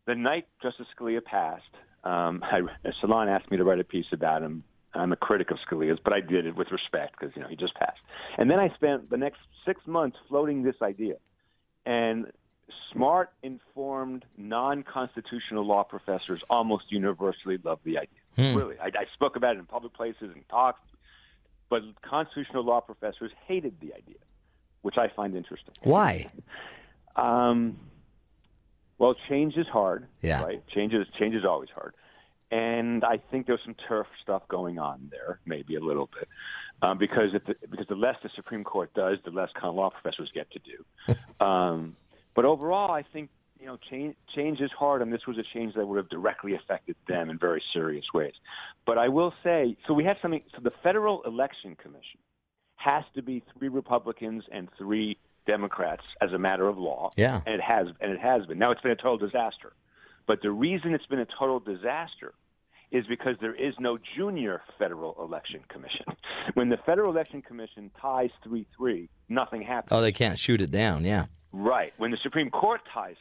the 0.06 0.16
night 0.16 0.48
Justice 0.64 0.88
Scalia 0.98 1.22
passed, 1.22 1.64
um, 2.06 2.42
I, 2.50 2.62
Salon 3.02 3.28
asked 3.28 3.52
me 3.52 3.58
to 3.58 3.66
write 3.66 3.80
a 3.80 3.84
piece 3.84 4.08
about 4.14 4.42
him. 4.42 4.64
I'm 4.94 5.12
a 5.12 5.16
critic 5.16 5.52
of 5.52 5.58
Scalia's, 5.60 6.00
but 6.04 6.14
I 6.14 6.22
did 6.22 6.46
it 6.46 6.56
with 6.56 6.72
respect 6.72 7.20
because 7.20 7.36
you 7.36 7.42
know 7.42 7.48
he 7.48 7.56
just 7.56 7.76
passed. 7.76 8.00
And 8.38 8.50
then 8.50 8.60
I 8.60 8.70
spent 8.76 9.10
the 9.10 9.18
next 9.18 9.40
six 9.66 9.82
months 9.86 10.18
floating 10.28 10.64
this 10.64 10.76
idea, 10.82 11.16
and 11.86 12.32
smart, 12.92 13.32
informed, 13.44 14.26
non-constitutional 14.38 15.66
law 15.66 15.84
professors 15.84 16.42
almost 16.50 16.86
universally 16.90 17.60
love 17.64 17.80
the 17.84 17.98
idea. 17.98 18.56
Really, 18.56 18.80
I, 18.80 18.88
I 18.88 19.06
spoke 19.14 19.36
about 19.36 19.56
it 19.56 19.60
in 19.60 19.66
public 19.66 19.94
places 19.94 20.32
and 20.34 20.48
talks, 20.50 20.82
but 21.70 21.82
constitutional 22.02 22.64
law 22.64 22.80
professors 22.80 23.32
hated 23.48 23.76
the 23.82 23.94
idea 23.94 24.16
which 24.82 24.98
I 24.98 25.10
find 25.10 25.36
interesting. 25.36 25.74
Why? 25.84 26.28
Um, 27.16 27.78
well, 28.98 29.16
change 29.28 29.56
is 29.56 29.68
hard. 29.68 30.08
Yeah. 30.22 30.44
Right. 30.44 30.68
Change 30.70 30.94
is 30.94 31.08
change 31.18 31.36
is 31.36 31.46
always 31.46 31.70
hard, 31.70 31.94
and 32.52 33.04
I 33.04 33.18
think 33.30 33.48
there's 33.48 33.62
some 33.64 33.76
turf 33.88 34.08
stuff 34.24 34.48
going 34.48 34.80
on 34.80 35.10
there, 35.12 35.40
maybe 35.46 35.76
a 35.76 35.80
little 35.80 36.10
bit, 36.14 36.28
um, 36.82 36.98
because 36.98 37.34
if 37.34 37.46
the, 37.46 37.56
because 37.70 37.88
the 37.88 37.96
less 37.96 38.16
the 38.24 38.30
Supreme 38.36 38.64
Court 38.64 38.94
does, 38.94 39.18
the 39.24 39.32
less 39.32 39.50
con 39.60 39.76
law 39.76 39.90
professors 39.90 40.32
get 40.34 40.48
to 40.52 40.60
do. 40.60 41.16
um, 41.46 41.96
but 42.36 42.46
overall, 42.46 42.92
I 42.92 43.04
think 43.04 43.30
you 43.60 43.68
know 43.68 43.78
change 43.90 44.16
change 44.36 44.62
is 44.62 44.72
hard, 44.72 45.02
and 45.02 45.14
this 45.14 45.28
was 45.28 45.38
a 45.38 45.44
change 45.54 45.76
that 45.76 45.86
would 45.88 45.98
have 45.98 46.10
directly 46.10 46.56
affected 46.56 46.96
them 47.08 47.30
in 47.30 47.38
very 47.38 47.62
serious 47.74 48.06
ways. 48.14 48.34
But 48.86 48.98
I 48.98 49.10
will 49.10 49.34
say, 49.44 49.78
so 49.88 49.94
we 49.94 50.04
have 50.06 50.18
something. 50.22 50.42
So 50.56 50.62
the 50.64 50.74
Federal 50.82 51.22
Election 51.24 51.76
Commission 51.76 52.20
has 52.78 53.04
to 53.14 53.22
be 53.22 53.44
three 53.58 53.68
Republicans 53.68 54.46
and 54.52 54.70
three 54.78 55.18
Democrats 55.46 56.04
as 56.22 56.32
a 56.32 56.38
matter 56.38 56.68
of 56.68 56.78
law. 56.78 57.12
Yeah. 57.18 57.42
And 57.46 57.56
it 57.56 57.62
has 57.62 57.88
and 58.00 58.12
it 58.12 58.20
has 58.20 58.46
been. 58.46 58.58
Now 58.58 58.72
it's 58.72 58.82
been 58.82 58.92
a 58.92 58.96
total 58.96 59.18
disaster. 59.18 59.74
But 60.30 60.44
the 60.44 60.52
reason 60.52 60.94
it's 60.94 61.08
been 61.08 61.18
a 61.18 61.26
total 61.26 61.60
disaster 61.60 62.36
is 62.92 63.04
because 63.08 63.36
there 63.42 63.56
is 63.56 63.74
no 63.80 63.98
junior 64.16 64.62
federal 64.78 65.16
election 65.20 65.62
commission. 65.70 66.06
When 66.54 66.70
the 66.70 66.78
Federal 66.86 67.12
Election 67.12 67.42
Commission 67.42 67.90
ties 68.00 68.30
3-3, 68.46 69.10
nothing 69.28 69.64
happens. 69.64 69.90
Oh, 69.92 70.02
they 70.02 70.12
can't 70.12 70.38
shoot 70.38 70.62
it 70.62 70.70
down. 70.70 71.04
Yeah. 71.04 71.26
Right. 71.52 71.94
When 71.98 72.12
the 72.12 72.18
Supreme 72.22 72.52
Court 72.52 72.82
ties 72.94 73.16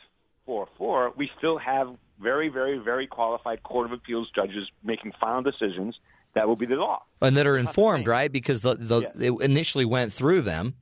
4 0.44 0.68
4, 0.76 1.12
we 1.16 1.30
still 1.38 1.56
have 1.56 1.96
very, 2.20 2.50
very, 2.50 2.76
very 2.76 3.06
qualified 3.06 3.62
Court 3.62 3.86
of 3.86 3.92
Appeals 3.92 4.30
judges 4.34 4.70
making 4.84 5.12
final 5.18 5.40
decisions. 5.40 5.98
That 6.34 6.46
will 6.46 6.56
be 6.56 6.66
the 6.66 6.74
law. 6.74 7.04
And 7.22 7.38
that 7.38 7.46
are 7.46 7.56
informed, 7.56 8.06
right? 8.06 8.30
Because 8.30 8.60
the, 8.60 8.74
the 8.74 9.00
Yes. 9.00 9.12
it 9.16 9.32
initially 9.40 9.86
went 9.86 10.12
through 10.12 10.42
them. 10.42 10.74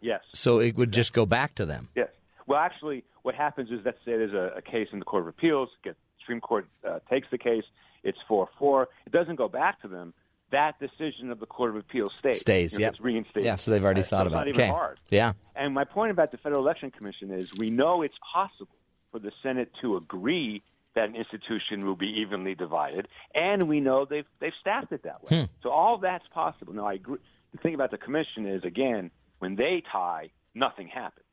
Yes. 0.00 0.22
So 0.34 0.58
it 0.58 0.74
would 0.74 0.90
just 0.90 1.12
go 1.12 1.24
back 1.24 1.54
to 1.54 1.64
them. 1.66 1.88
Yes. 1.94 2.08
Well, 2.46 2.58
actually, 2.58 3.04
what 3.22 3.34
happens 3.34 3.70
is 3.70 3.80
let's 3.84 3.98
say 4.04 4.12
there's 4.12 4.32
a, 4.32 4.58
a 4.58 4.62
case 4.62 4.88
in 4.92 4.98
the 4.98 5.04
Court 5.04 5.22
of 5.22 5.28
Appeals, 5.28 5.68
get 5.84 5.96
Supreme 6.20 6.40
Court 6.40 6.66
uh, 6.88 6.98
takes 7.10 7.28
the 7.30 7.38
case, 7.38 7.64
it's 8.04 8.18
four 8.28 8.48
four. 8.58 8.88
It 9.06 9.12
doesn't 9.12 9.36
go 9.36 9.48
back 9.48 9.80
to 9.82 9.88
them. 9.88 10.12
That 10.50 10.78
decision 10.80 11.30
of 11.30 11.40
the 11.40 11.46
Court 11.46 11.70
of 11.70 11.76
Appeals 11.76 12.12
stays. 12.18 12.40
Stays, 12.40 12.72
You 12.74 12.80
know, 12.80 12.82
yep. 12.86 12.92
It's 12.94 13.00
reinstated. 13.00 13.44
Yeah, 13.44 13.56
so 13.56 13.70
they've 13.70 13.82
already 13.84 14.02
Uh, 14.02 14.04
thought 14.04 14.24
so 14.24 14.28
about 14.28 14.48
it's 14.48 14.58
it. 14.58 14.60
not 14.60 14.64
even 14.66 14.70
Okay. 14.70 14.78
hard. 14.78 15.00
Yeah. 15.08 15.32
And 15.56 15.72
my 15.72 15.84
point 15.84 16.10
about 16.10 16.30
the 16.30 16.36
Federal 16.38 16.60
Election 16.60 16.90
Commission 16.90 17.30
is 17.32 17.48
we 17.56 17.70
know 17.70 18.02
it's 18.02 18.18
possible 18.34 18.74
for 19.10 19.18
the 19.18 19.32
Senate 19.42 19.70
to 19.80 19.96
agree 19.96 20.62
that 20.94 21.08
an 21.08 21.16
institution 21.16 21.86
will 21.86 21.96
be 21.96 22.08
evenly 22.20 22.54
divided, 22.54 23.08
and 23.34 23.66
we 23.66 23.80
know 23.80 24.04
they've 24.04 24.26
they've 24.40 24.52
staffed 24.60 24.92
it 24.92 25.04
that 25.04 25.22
way. 25.24 25.48
So 25.62 25.70
all 25.70 25.96
that's 25.98 26.26
possible. 26.34 26.74
Now, 26.74 26.86
I 26.86 26.94
agree. 26.94 27.18
The 27.52 27.58
thing 27.58 27.74
about 27.74 27.90
the 27.90 27.98
commission 27.98 28.44
is, 28.46 28.62
again, 28.64 29.10
when 29.38 29.56
they 29.56 29.82
tie, 29.90 30.30
nothing 30.54 30.88
happens. 30.88 31.24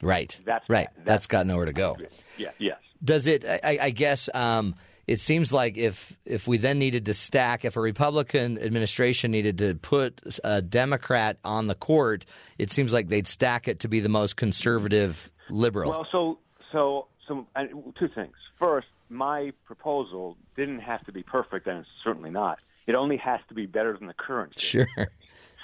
Right. 0.00 0.38
That's 0.44 0.68
right. 0.68 0.88
that's, 0.96 1.06
that's 1.06 1.26
got 1.26 1.46
nowhere 1.46 1.66
to 1.66 1.72
go. 1.72 1.96
Yeah. 2.36 2.50
Yes. 2.58 2.78
Does 3.04 3.26
it? 3.26 3.44
I, 3.44 3.78
I 3.80 3.90
guess 3.90 4.28
um, 4.32 4.74
it 5.06 5.20
seems 5.20 5.52
like 5.52 5.76
if 5.76 6.16
if 6.24 6.46
we 6.46 6.58
then 6.58 6.78
needed 6.78 7.06
to 7.06 7.14
stack, 7.14 7.64
if 7.64 7.76
a 7.76 7.80
Republican 7.80 8.58
administration 8.58 9.30
needed 9.30 9.58
to 9.58 9.74
put 9.74 10.20
a 10.44 10.62
Democrat 10.62 11.38
on 11.44 11.66
the 11.66 11.74
court, 11.74 12.24
it 12.58 12.70
seems 12.70 12.92
like 12.92 13.08
they'd 13.08 13.26
stack 13.26 13.68
it 13.68 13.80
to 13.80 13.88
be 13.88 14.00
the 14.00 14.08
most 14.08 14.36
conservative 14.36 15.30
liberal. 15.50 15.90
Well, 15.90 16.06
so 16.10 16.38
so 16.70 17.08
so 17.26 17.46
two 17.98 18.08
things. 18.08 18.34
First, 18.58 18.88
my 19.08 19.52
proposal 19.64 20.36
didn't 20.56 20.80
have 20.80 21.04
to 21.06 21.12
be 21.12 21.22
perfect, 21.22 21.66
and 21.66 21.80
it's 21.80 21.88
certainly 22.04 22.30
not. 22.30 22.60
It 22.86 22.94
only 22.94 23.16
has 23.16 23.40
to 23.48 23.54
be 23.54 23.66
better 23.66 23.96
than 23.96 24.06
the 24.06 24.14
current. 24.14 24.58
sure, 24.58 24.86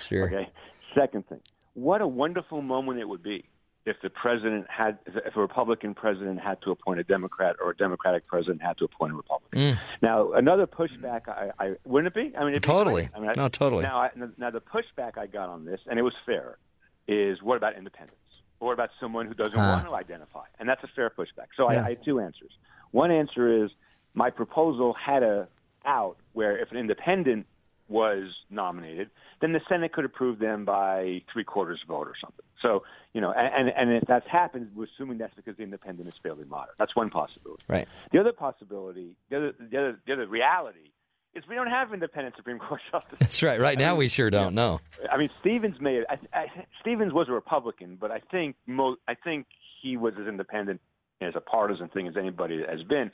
sure. 0.01 0.27
Okay. 0.27 0.51
Second 0.95 1.29
thing, 1.29 1.41
what 1.75 2.01
a 2.01 2.09
wonderful 2.09 2.61
moment 2.61 2.99
it 2.99 3.09
would 3.09 3.23
be 3.23 3.45
if 3.89 3.97
the 4.03 4.11
president 4.11 4.67
had, 4.69 4.99
if 5.07 5.35
a 5.37 5.41
Republican 5.41 5.95
president 5.95 6.41
had 6.41 6.61
to 6.63 6.71
appoint 6.71 7.01
a 7.01 7.05
Democrat 7.05 7.57
or 7.63 7.71
a 7.71 7.77
Democratic 7.77 8.27
president 8.27 8.61
had 8.63 8.77
to 8.79 8.85
appoint 8.85 9.13
a 9.13 9.17
Republican. 9.17 9.59
Mm. 9.61 9.79
Now, 10.03 10.33
another 10.33 10.67
pushback, 10.67 11.23
I, 11.29 11.51
I 11.59 11.75
wouldn't 11.85 12.15
it 12.15 12.15
be? 12.15 12.37
I 12.37 12.41
mean, 12.41 12.51
it'd 12.51 12.63
be 12.63 12.67
Totally. 12.67 13.07
great. 13.07 13.17
I 13.17 13.21
mean, 13.21 13.31
I- 13.31 13.35
No, 13.37 13.49
totally. 13.49 13.83
Now, 13.83 13.99
I, 13.99 14.11
now 14.37 14.51
the 14.51 14.61
pushback 14.61 15.17
I 15.17 15.27
got 15.27 15.49
on 15.49 15.65
this, 15.65 15.81
and 15.89 15.99
it 15.99 16.03
was 16.03 16.15
fair, 16.27 16.59
is 17.07 17.43
what 17.43 17.57
about 17.57 17.77
independence? 17.77 18.17
Or 18.61 18.69
what 18.69 18.73
about 18.75 18.91
someone 19.01 19.27
who 19.27 19.35
doesn't 19.35 19.59
Huh. 19.59 19.73
want 19.75 19.87
to 19.87 19.95
identify? 19.95 20.45
And 20.59 20.69
that's 20.69 20.85
a 20.85 20.89
fair 20.89 21.09
pushback. 21.11 21.49
So 21.57 21.71
Yeah. 21.71 21.81
I, 21.83 21.87
I 21.87 21.89
had 21.91 22.05
two 22.05 22.21
answers. 22.21 22.53
One 22.91 23.11
answer 23.11 23.65
is 23.65 23.71
my 24.15 24.31
proposal 24.31 24.95
had 24.95 25.23
a 25.23 25.49
out 25.87 26.17
where 26.35 26.59
if 26.59 26.71
an 26.73 26.77
independent 26.77 27.47
was 27.89 28.25
nominated, 28.51 29.09
then 29.41 29.53
the 29.53 29.61
Senate 29.69 29.93
could 29.93 30.05
approve 30.05 30.39
them 30.39 30.65
by 30.67 31.23
three 31.33 31.45
quarters 31.45 31.81
vote 31.89 32.07
or 32.07 32.15
something. 32.21 32.45
So 32.63 32.83
you 33.13 33.21
know, 33.21 33.33
and 33.33 33.69
and 33.69 33.91
if 33.93 34.05
that's 34.07 34.27
happened, 34.29 34.71
we're 34.75 34.87
assuming 34.97 35.19
that's 35.19 35.35
because 35.35 35.57
the 35.57 35.63
independent 35.63 36.09
is 36.09 36.15
fairly 36.23 36.45
moderate. 36.45 36.77
That's 36.79 36.95
one 36.95 37.11
possibility. 37.11 37.63
Right. 37.69 37.89
The 38.13 38.21
other 38.21 38.33
possibility, 38.33 39.17
the 39.31 39.37
other 39.37 39.55
the 39.59 39.79
other, 39.79 39.99
the 40.07 40.13
other 40.13 40.27
reality 40.27 40.91
is 41.35 41.45
we 41.49 41.55
don't 41.55 41.69
have 41.69 41.93
independent 41.93 42.37
Supreme 42.37 42.59
Court 42.59 42.81
justices. 42.93 43.19
That's 43.21 43.43
right. 43.43 43.61
Right 43.61 43.79
now, 43.79 43.97
we 43.97 44.09
sure 44.09 44.31
don't 44.31 44.55
know. 44.55 44.81
I 45.11 45.17
mean, 45.17 45.31
Stevens 45.41 45.81
may. 45.81 46.03
I, 46.09 46.19
I, 46.33 46.47
Stevens 46.81 47.13
was 47.13 47.29
a 47.29 47.33
Republican, 47.33 47.97
but 48.01 48.11
I 48.11 48.21
think 48.31 48.57
mo- 48.67 48.97
I 49.07 49.15
think 49.15 49.47
he 49.83 49.97
was 49.97 50.15
as 50.21 50.27
independent 50.27 50.81
as 51.21 51.35
a 51.35 51.41
partisan 51.41 51.89
thing 51.89 52.09
as 52.09 52.17
anybody 52.17 52.63
has 52.69 52.83
been. 52.83 53.11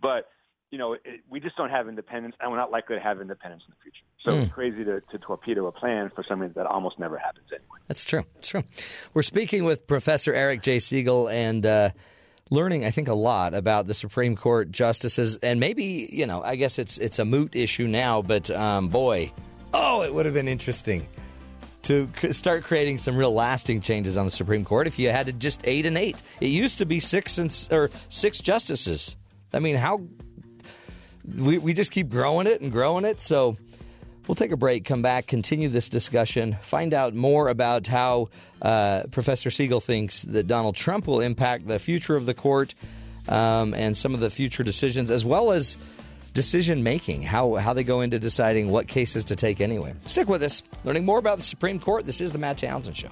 But 0.00 0.28
you 0.70 0.78
know, 0.78 0.94
it, 0.94 1.02
we 1.30 1.40
just 1.40 1.56
don't 1.56 1.70
have 1.70 1.88
independence, 1.88 2.34
and 2.40 2.50
we're 2.50 2.56
not 2.58 2.70
likely 2.70 2.96
to 2.96 3.02
have 3.02 3.20
independence 3.20 3.62
in 3.66 3.74
the 3.78 3.82
future. 3.82 4.04
So 4.24 4.32
Hmm. 4.32 4.42
it's 4.42 4.52
crazy 4.52 4.84
to, 4.84 5.00
to 5.12 5.18
torpedo 5.18 5.66
a 5.66 5.72
plan 5.72 6.10
for 6.14 6.24
something 6.24 6.50
that 6.56 6.66
almost 6.66 6.98
never 6.98 7.16
happens 7.16 7.46
anyway. 7.52 7.78
That's 7.86 8.04
true. 8.04 8.24
It's 8.38 8.48
true. 8.48 8.64
We're 9.14 9.22
speaking 9.22 9.64
with 9.64 9.86
Professor 9.86 10.34
Eric 10.34 10.62
J. 10.62 10.78
Segall 10.78 11.30
and 11.30 11.64
uh, 11.64 11.90
learning, 12.50 12.84
I 12.84 12.90
think, 12.90 13.06
a 13.06 13.14
lot 13.14 13.54
about 13.54 13.86
the 13.86 13.94
Supreme 13.94 14.34
Court 14.36 14.72
justices, 14.72 15.36
and 15.42 15.60
maybe 15.60 16.08
you 16.12 16.26
know, 16.26 16.42
I 16.42 16.56
guess 16.56 16.78
it's 16.80 16.98
it's 16.98 17.18
a 17.20 17.24
moot 17.24 17.54
issue 17.54 17.86
now, 17.86 18.22
but 18.22 18.50
um, 18.50 18.88
boy, 18.88 19.30
oh, 19.72 20.02
it 20.02 20.12
would 20.12 20.24
have 20.26 20.34
been 20.34 20.48
interesting 20.48 21.06
to 21.82 22.08
c- 22.20 22.32
start 22.32 22.64
creating 22.64 22.98
some 22.98 23.16
real 23.16 23.32
lasting 23.32 23.80
changes 23.80 24.16
on 24.16 24.24
the 24.24 24.30
Supreme 24.32 24.64
Court 24.64 24.88
if 24.88 24.98
you 24.98 25.10
had 25.10 25.26
to 25.26 25.32
just 25.32 25.60
eight 25.62 25.86
and 25.86 25.96
eight. 25.96 26.20
It 26.40 26.48
used 26.48 26.78
to 26.78 26.84
be 26.86 26.98
six 26.98 27.38
and 27.38 27.68
or 27.70 27.90
six 28.08 28.40
justices. 28.40 29.14
I 29.52 29.60
mean, 29.60 29.76
how 29.76 30.00
we 31.34 31.58
we 31.58 31.72
just 31.72 31.90
keep 31.90 32.08
growing 32.08 32.46
it 32.46 32.60
and 32.60 32.70
growing 32.72 33.04
it. 33.04 33.20
So 33.20 33.56
we'll 34.26 34.34
take 34.34 34.52
a 34.52 34.56
break, 34.56 34.84
come 34.84 35.02
back, 35.02 35.26
continue 35.26 35.68
this 35.68 35.88
discussion, 35.88 36.56
find 36.60 36.94
out 36.94 37.14
more 37.14 37.48
about 37.48 37.86
how 37.86 38.28
uh, 38.62 39.04
Professor 39.10 39.50
Segall 39.50 39.82
thinks 39.82 40.22
that 40.22 40.46
Donald 40.46 40.76
Trump 40.76 41.06
will 41.06 41.20
impact 41.20 41.66
the 41.66 41.78
future 41.78 42.16
of 42.16 42.26
the 42.26 42.34
court 42.34 42.74
um, 43.28 43.74
and 43.74 43.96
some 43.96 44.14
of 44.14 44.20
the 44.20 44.30
future 44.30 44.62
decisions, 44.62 45.10
as 45.10 45.24
well 45.24 45.52
as 45.52 45.78
decision 46.34 46.82
making, 46.82 47.22
how 47.22 47.54
how 47.54 47.72
they 47.72 47.84
go 47.84 48.00
into 48.00 48.18
deciding 48.18 48.70
what 48.70 48.86
cases 48.86 49.24
to 49.24 49.36
take 49.36 49.60
anyway. 49.60 49.94
Stick 50.04 50.28
with 50.28 50.42
us, 50.42 50.62
learning 50.84 51.04
more 51.04 51.18
about 51.18 51.38
the 51.38 51.44
Supreme 51.44 51.80
Court. 51.80 52.04
This 52.06 52.20
is 52.20 52.32
the 52.32 52.38
Matt 52.38 52.58
Townsend 52.58 52.96
Show. 52.96 53.10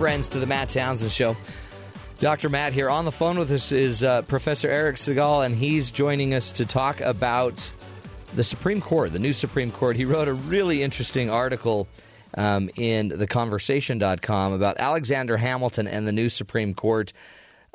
Friends, 0.00 0.28
to 0.28 0.38
the 0.38 0.46
Matt 0.46 0.70
Townsend 0.70 1.12
Show. 1.12 1.36
Dr. 2.20 2.48
Matt 2.48 2.72
here 2.72 2.88
on 2.88 3.04
the 3.04 3.12
phone 3.12 3.38
with 3.38 3.52
us 3.52 3.70
is 3.70 4.02
uh, 4.02 4.22
Professor 4.22 4.66
Eric 4.66 4.96
Segall, 4.96 5.44
and 5.44 5.54
he's 5.54 5.90
joining 5.90 6.32
us 6.32 6.52
to 6.52 6.64
talk 6.64 7.02
about 7.02 7.70
the 8.34 8.42
Supreme 8.42 8.80
Court, 8.80 9.12
the 9.12 9.18
new 9.18 9.34
Supreme 9.34 9.70
Court. 9.70 9.96
He 9.96 10.06
wrote 10.06 10.26
a 10.26 10.32
really 10.32 10.82
interesting 10.82 11.28
article 11.28 11.86
um, 12.34 12.70
in 12.76 13.10
theconversation.com 13.10 14.54
about 14.54 14.78
Alexander 14.78 15.36
Hamilton 15.36 15.86
and 15.86 16.08
the 16.08 16.12
new 16.12 16.30
Supreme 16.30 16.72
Court. 16.72 17.12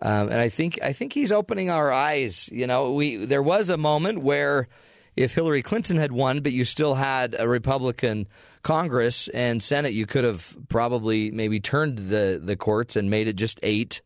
Um, 0.01 0.29
and 0.29 0.39
I 0.39 0.49
think 0.49 0.79
I 0.81 0.93
think 0.93 1.13
he's 1.13 1.31
opening 1.31 1.69
our 1.69 1.91
eyes. 1.91 2.49
You 2.51 2.65
know, 2.65 2.93
we 2.93 3.17
there 3.17 3.43
was 3.43 3.69
a 3.69 3.77
moment 3.77 4.23
where 4.23 4.67
if 5.15 5.35
Hillary 5.35 5.61
Clinton 5.61 5.97
had 5.97 6.11
won, 6.11 6.41
but 6.41 6.53
you 6.53 6.63
still 6.63 6.95
had 6.95 7.35
a 7.37 7.47
Republican 7.47 8.25
Congress 8.65 9.27
and 9.27 9.61
Senate, 9.61 9.93
you 9.93 10.07
could 10.07 10.23
have 10.23 10.57
probably 10.69 11.29
maybe 11.29 11.59
turned 11.59 11.99
the 11.99 12.41
the 12.43 12.55
courts 12.55 12.95
and 12.95 13.11
made 13.11 13.27
it 13.27 13.35
just 13.35 13.59
eight, 13.61 14.01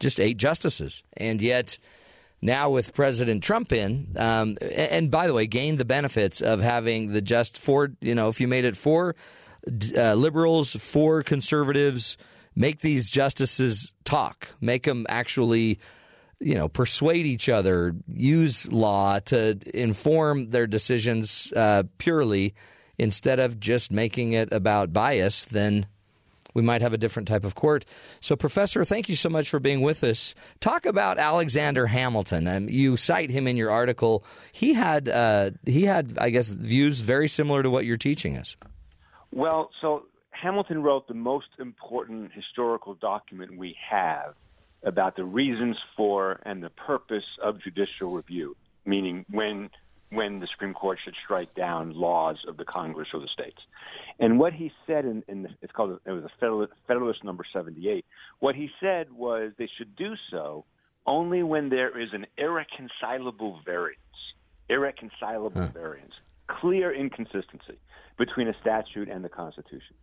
just 0.00 0.18
eight 0.18 0.38
justices. 0.38 1.02
And 1.14 1.42
yet 1.42 1.78
now 2.40 2.70
with 2.70 2.94
President 2.94 3.42
Trump 3.42 3.70
in, 3.70 4.16
um, 4.16 4.56
and, 4.62 5.10
by 5.10 5.26
the 5.26 5.34
way, 5.34 5.46
gained 5.46 5.76
the 5.76 5.84
benefits 5.84 6.40
of 6.40 6.60
having 6.60 7.12
the 7.12 7.20
just 7.20 7.58
four. 7.58 7.92
You 8.00 8.14
know, 8.14 8.28
if 8.28 8.40
you 8.40 8.48
made 8.48 8.64
it 8.64 8.78
four 8.78 9.14
uh, 9.94 10.14
liberals, 10.14 10.74
four 10.74 11.22
conservatives, 11.22 12.16
make 12.56 12.80
these 12.80 13.10
justices 13.10 13.92
talk, 14.04 14.54
make 14.58 14.84
them 14.84 15.04
actually 15.10 15.78
you 16.40 16.54
know, 16.54 16.68
persuade 16.68 17.26
each 17.26 17.50
other, 17.50 17.94
use 18.08 18.72
law 18.72 19.18
to 19.20 19.58
inform 19.74 20.48
their 20.48 20.66
decisions 20.66 21.52
uh, 21.54 21.82
purely 21.98 22.54
instead 23.02 23.38
of 23.38 23.60
just 23.60 23.90
making 23.90 24.32
it 24.32 24.52
about 24.52 24.92
bias, 24.92 25.44
then 25.44 25.86
we 26.54 26.62
might 26.62 26.82
have 26.82 26.92
a 26.92 26.98
different 26.98 27.28
type 27.28 27.44
of 27.44 27.54
court. 27.54 27.84
So, 28.20 28.36
Professor, 28.36 28.84
thank 28.84 29.08
you 29.08 29.16
so 29.16 29.28
much 29.28 29.48
for 29.48 29.58
being 29.58 29.80
with 29.80 30.04
us. 30.04 30.34
Talk 30.60 30.86
about 30.86 31.18
Alexander 31.18 31.86
Hamilton. 31.86 32.46
Um, 32.46 32.68
you 32.68 32.96
cite 32.96 33.30
him 33.30 33.46
in 33.46 33.56
your 33.56 33.70
article. 33.70 34.24
He 34.52 34.74
had, 34.74 35.08
uh, 35.08 35.50
he 35.64 35.84
had, 35.84 36.16
I 36.18 36.30
guess, 36.30 36.48
views 36.48 37.00
very 37.00 37.28
similar 37.28 37.62
to 37.62 37.70
what 37.70 37.84
you're 37.86 37.96
teaching 37.96 38.36
us. 38.36 38.56
Well, 39.32 39.70
so 39.80 40.04
Hamilton 40.30 40.82
wrote 40.82 41.08
the 41.08 41.14
most 41.14 41.48
important 41.58 42.32
historical 42.32 42.94
document 42.94 43.56
we 43.56 43.76
have 43.88 44.34
about 44.82 45.16
the 45.16 45.24
reasons 45.24 45.76
for 45.96 46.40
and 46.44 46.62
the 46.62 46.70
purpose 46.70 47.24
of 47.42 47.62
judicial 47.62 48.10
review, 48.10 48.56
meaning 48.84 49.24
when 49.30 49.70
when 50.12 50.40
the 50.40 50.46
Supreme 50.46 50.74
Court 50.74 50.98
should 51.02 51.14
strike 51.24 51.54
down 51.54 51.92
laws 51.94 52.38
of 52.46 52.56
the 52.56 52.64
Congress 52.64 53.08
or 53.14 53.20
the 53.20 53.28
states. 53.28 53.60
And 54.18 54.38
what 54.38 54.52
he 54.52 54.70
said 54.86 55.04
in, 55.04 55.24
in 55.26 55.44
the, 55.44 55.48
it's 55.62 55.72
called 55.72 55.98
it 56.04 56.10
was 56.10 56.24
a 56.24 56.30
Federalist, 56.38 56.72
Federalist 56.86 57.24
number 57.24 57.44
seventy 57.50 57.88
eight. 57.88 58.04
What 58.40 58.54
he 58.54 58.70
said 58.80 59.12
was 59.12 59.52
they 59.58 59.70
should 59.78 59.96
do 59.96 60.14
so 60.30 60.64
only 61.06 61.42
when 61.42 61.70
there 61.70 61.98
is 61.98 62.10
an 62.12 62.26
irreconcilable 62.36 63.60
variance, 63.64 63.98
irreconcilable 64.68 65.66
variance, 65.68 66.12
clear 66.46 66.94
inconsistency 66.94 67.78
between 68.18 68.48
a 68.48 68.54
statute 68.60 69.08
and 69.08 69.24
the 69.24 69.28
Constitution. 69.28 69.96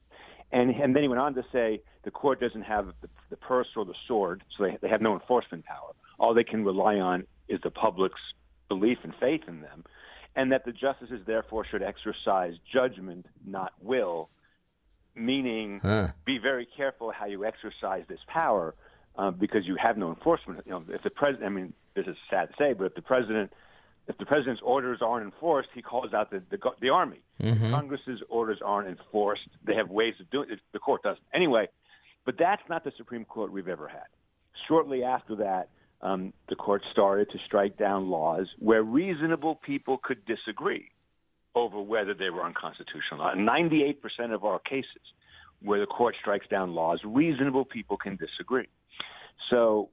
And, 0.51 0.71
and 0.71 0.95
then 0.95 1.03
he 1.03 1.07
went 1.07 1.21
on 1.21 1.35
to 1.35 1.45
say 1.53 1.81
the 2.03 2.11
court 2.11 2.41
doesn't 2.41 2.63
have 2.63 2.87
the, 3.01 3.09
the 3.29 3.37
purse 3.37 3.67
or 3.77 3.85
the 3.85 3.93
sword, 4.07 4.43
so 4.57 4.63
they, 4.63 4.77
they 4.81 4.89
have 4.89 5.01
no 5.01 5.13
enforcement 5.13 5.63
power. 5.65 5.91
All 6.17 6.33
they 6.33 6.43
can 6.43 6.65
rely 6.65 6.95
on 6.95 7.27
is 7.47 7.59
the 7.63 7.69
public's 7.69 8.19
belief 8.67 8.97
and 9.03 9.13
faith 9.19 9.41
in 9.47 9.61
them, 9.61 9.85
and 10.39 10.53
that 10.53 10.63
the 10.63 10.71
justices 10.71 11.19
therefore 11.27 11.65
should 11.69 11.83
exercise 11.83 12.53
judgment, 12.71 13.25
not 13.45 13.73
will, 13.81 14.29
meaning 15.13 15.81
Huh. 15.81 16.07
be 16.25 16.37
very 16.37 16.65
careful 16.77 17.11
how 17.11 17.25
you 17.25 17.43
exercise 17.43 18.05
this 18.07 18.21
power 18.27 18.73
um, 19.17 19.35
because 19.35 19.67
you 19.67 19.75
have 19.75 19.97
no 19.97 20.07
enforcement. 20.09 20.61
You 20.65 20.71
know, 20.71 20.83
if 20.87 21.03
the 21.03 21.09
president, 21.09 21.45
I 21.45 21.49
mean, 21.49 21.73
this 21.93 22.07
is 22.07 22.15
sad 22.29 22.51
to 22.51 22.55
say, 22.57 22.71
but 22.71 22.85
if 22.85 22.95
the 22.95 23.01
president, 23.01 23.51
if 24.07 24.17
the 24.17 24.25
president's 24.25 24.61
orders 24.63 24.99
aren't 25.01 25.25
enforced, 25.25 25.69
he 25.75 25.81
calls 25.81 26.13
out 26.13 26.31
the 26.31 26.41
the, 26.49 26.57
the 26.79 26.89
army. 26.89 27.19
If 27.39 27.71
Congress's 27.71 28.21
orders 28.29 28.59
aren't 28.63 28.87
enforced, 28.87 29.49
they 29.65 29.75
have 29.75 29.89
ways 29.89 30.13
of 30.21 30.29
doing 30.29 30.51
it. 30.51 30.59
The 30.71 30.79
court 30.79 31.03
doesn't. 31.03 31.23
Anyway, 31.33 31.67
but 32.25 32.35
that's 32.37 32.61
not 32.69 32.85
the 32.85 32.93
Supreme 32.95 33.25
Court 33.25 33.51
we've 33.51 33.67
ever 33.67 33.89
had. 33.89 34.07
Shortly 34.69 35.03
after 35.03 35.35
that, 35.37 35.67
um, 36.01 36.33
the 36.47 36.55
court 36.55 36.81
started 36.91 37.29
to 37.31 37.37
strike 37.45 37.77
down 37.77 38.09
laws 38.09 38.47
where 38.59 38.83
reasonable 38.83 39.55
people 39.55 39.99
could 40.01 40.25
disagree 40.25 40.89
over 41.55 41.81
whether 41.81 42.13
they 42.13 42.29
were 42.29 42.43
unconstitutional. 42.43 43.35
Ninety-eight 43.35 44.01
percent 44.01 44.31
of 44.31 44.45
our 44.45 44.59
cases 44.59 45.01
where 45.61 45.79
the 45.79 45.85
court 45.85 46.15
strikes 46.19 46.47
down 46.47 46.73
laws, 46.73 47.01
reasonable 47.03 47.65
people 47.65 47.97
can 47.97 48.15
disagree. 48.15 48.67
So, 49.49 49.89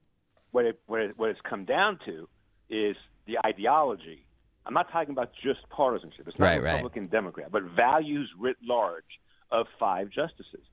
what 0.52 0.64
it, 0.64 0.80
what, 0.86 1.00
it, 1.00 1.18
what 1.18 1.30
it's 1.30 1.40
come 1.48 1.64
down 1.64 1.98
to 2.06 2.28
is 2.70 2.96
the 3.26 3.38
ideology. 3.44 4.24
I'm 4.64 4.74
not 4.74 4.90
talking 4.90 5.10
about 5.10 5.30
just 5.42 5.68
partisanship. 5.70 6.26
It's 6.26 6.38
not 6.38 6.46
Right, 6.46 6.62
right. 6.62 6.72
Republican, 6.74 7.06
Democrat, 7.08 7.50
but 7.50 7.62
values 7.64 8.30
writ 8.38 8.56
large 8.62 9.04
of 9.50 9.66
five 9.78 10.08
justices. 10.10 10.64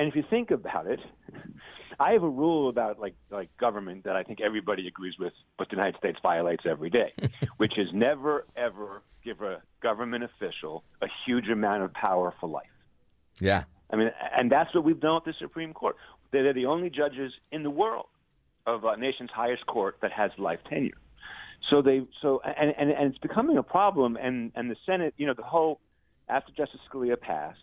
And 0.00 0.08
if 0.08 0.16
you 0.16 0.24
think 0.30 0.50
about 0.50 0.86
it, 0.86 0.98
I 2.00 2.12
have 2.12 2.22
a 2.22 2.28
rule 2.28 2.70
about 2.70 2.98
like 2.98 3.14
like 3.30 3.54
government 3.58 4.04
that 4.04 4.16
I 4.16 4.22
think 4.22 4.40
everybody 4.40 4.88
agrees 4.88 5.12
with, 5.18 5.34
but 5.58 5.68
the 5.68 5.76
United 5.76 5.98
States 5.98 6.18
violates 6.22 6.64
every 6.64 6.88
day, 6.88 7.12
which 7.58 7.76
is 7.76 7.88
never 7.92 8.46
ever 8.56 9.02
give 9.22 9.42
a 9.42 9.60
government 9.82 10.24
official 10.24 10.84
a 11.02 11.06
huge 11.26 11.48
amount 11.48 11.82
of 11.82 11.92
power 11.92 12.32
for 12.40 12.48
life. 12.48 12.64
Yeah. 13.40 13.64
I 13.90 13.96
mean, 13.96 14.10
and 14.34 14.50
that's 14.50 14.74
what 14.74 14.84
we've 14.84 14.98
done 14.98 15.16
with 15.16 15.24
the 15.24 15.34
Supreme 15.38 15.74
Court. 15.74 15.96
They're 16.32 16.54
the 16.54 16.64
only 16.64 16.88
judges 16.88 17.34
in 17.52 17.62
the 17.62 17.70
world 17.70 18.06
of 18.66 18.84
a 18.84 18.96
nation's 18.96 19.30
highest 19.30 19.66
court 19.66 19.98
that 20.00 20.12
has 20.12 20.30
life 20.38 20.60
tenure. 20.70 20.96
So 21.68 21.82
they, 21.82 22.06
so 22.22 22.40
and 22.40 22.72
and, 22.78 22.90
and 22.90 23.10
it's 23.10 23.18
becoming 23.18 23.58
a 23.58 23.62
problem. 23.62 24.16
And 24.16 24.50
and 24.54 24.70
the 24.70 24.76
Senate, 24.86 25.12
you 25.18 25.26
know, 25.26 25.34
the 25.34 25.42
whole 25.42 25.78
after 26.26 26.52
Justice 26.52 26.80
Scalia 26.90 27.20
passed, 27.20 27.58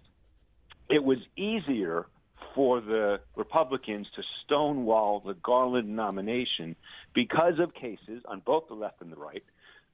it 0.88 1.04
was 1.04 1.18
easier 1.36 2.06
for 2.58 2.82
the 2.82 3.20
Republicans 3.36 4.08
to 4.16 4.24
stonewall 4.44 5.22
the 5.26 5.36
Garland 5.36 5.96
nomination 5.96 6.76
because 7.14 7.60
of 7.60 7.76
cases 7.76 8.24
on 8.26 8.42
both 8.44 8.68
the 8.68 8.74
left 8.74 9.00
and 9.00 9.12
the 9.12 9.16
right, 9.16 9.44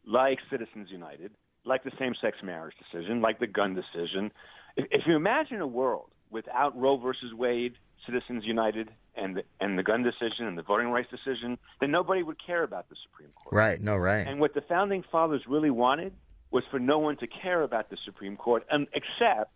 like 0.07 0.39
Citizens 0.49 0.87
United, 0.89 1.31
like 1.65 1.83
the 1.83 1.91
same-sex 1.99 2.37
marriage 2.41 2.73
decision, 2.83 3.21
like 3.21 3.39
the 3.39 3.47
gun 3.47 3.75
decision. 3.75 4.31
If, 4.77 4.85
if 4.91 5.01
you 5.05 5.15
imagine 5.17 5.59
a 5.59 5.67
world 5.67 6.09
without 6.31 6.79
Roe 6.79 6.95
versus 6.95 7.33
Wade, 7.33 7.73
Citizens 8.05 8.45
United, 8.45 8.89
and 9.15 9.35
the, 9.35 9.43
and 9.59 9.77
the 9.77 9.83
gun 9.83 10.03
decision 10.03 10.47
and 10.47 10.57
the 10.57 10.63
voting 10.63 10.87
rights 10.87 11.09
decision, 11.11 11.57
then 11.81 11.91
nobody 11.91 12.23
would 12.23 12.37
care 12.43 12.63
about 12.63 12.87
the 12.89 12.95
Supreme 13.03 13.29
Court. 13.35 13.53
Right. 13.53 13.81
No. 13.81 13.97
Right. 13.97 14.25
And 14.25 14.39
what 14.39 14.53
the 14.53 14.61
founding 14.61 15.03
fathers 15.11 15.41
really 15.47 15.69
wanted 15.69 16.13
was 16.49 16.63
for 16.71 16.79
no 16.79 16.99
one 16.99 17.17
to 17.17 17.27
care 17.27 17.61
about 17.61 17.89
the 17.89 17.97
Supreme 18.05 18.37
Court, 18.37 18.65
um, 18.71 18.87
except 18.93 19.51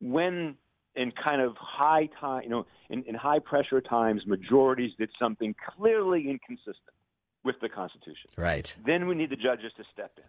when, 0.00 0.56
in 0.94 1.12
kind 1.12 1.40
of 1.40 1.56
high 1.58 2.08
time, 2.20 2.42
you 2.44 2.50
know, 2.50 2.66
in, 2.90 3.02
in 3.04 3.14
high 3.14 3.38
pressure 3.38 3.80
times, 3.80 4.22
majorities 4.26 4.92
did 4.98 5.10
something 5.18 5.54
clearly 5.76 6.28
inconsistent 6.28 6.76
with 7.44 7.56
the 7.60 7.68
Constitution. 7.68 8.30
Right. 8.36 8.74
Then 8.84 9.06
we 9.06 9.14
need 9.14 9.30
the 9.30 9.36
judges 9.36 9.72
to 9.76 9.84
step 9.92 10.12
in. 10.16 10.24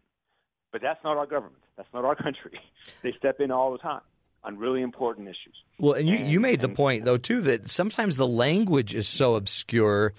But 0.72 0.82
that's 0.82 1.04
not 1.04 1.18
our 1.18 1.28
government. 1.28 1.64
That's 1.78 1.90
not 1.94 2.06
our 2.06 2.16
country. 2.24 2.60
They 3.02 3.14
step 3.18 3.40
in 3.40 3.52
all 3.52 3.72
the 3.72 3.78
time 3.78 4.02
on 4.44 4.58
really 4.58 4.82
important 4.82 5.28
issues. 5.28 5.56
Well, 5.80 5.94
and 5.94 6.08
you, 6.08 6.18
you 6.18 6.40
made 6.40 6.60
the 6.60 6.70
point 6.70 7.06
though 7.06 7.18
too 7.18 7.42
that 7.42 7.70
sometimes 7.70 8.18
the 8.18 8.28
language 8.28 8.94
is 8.94 9.08
so 9.08 9.36
obscure 9.36 10.14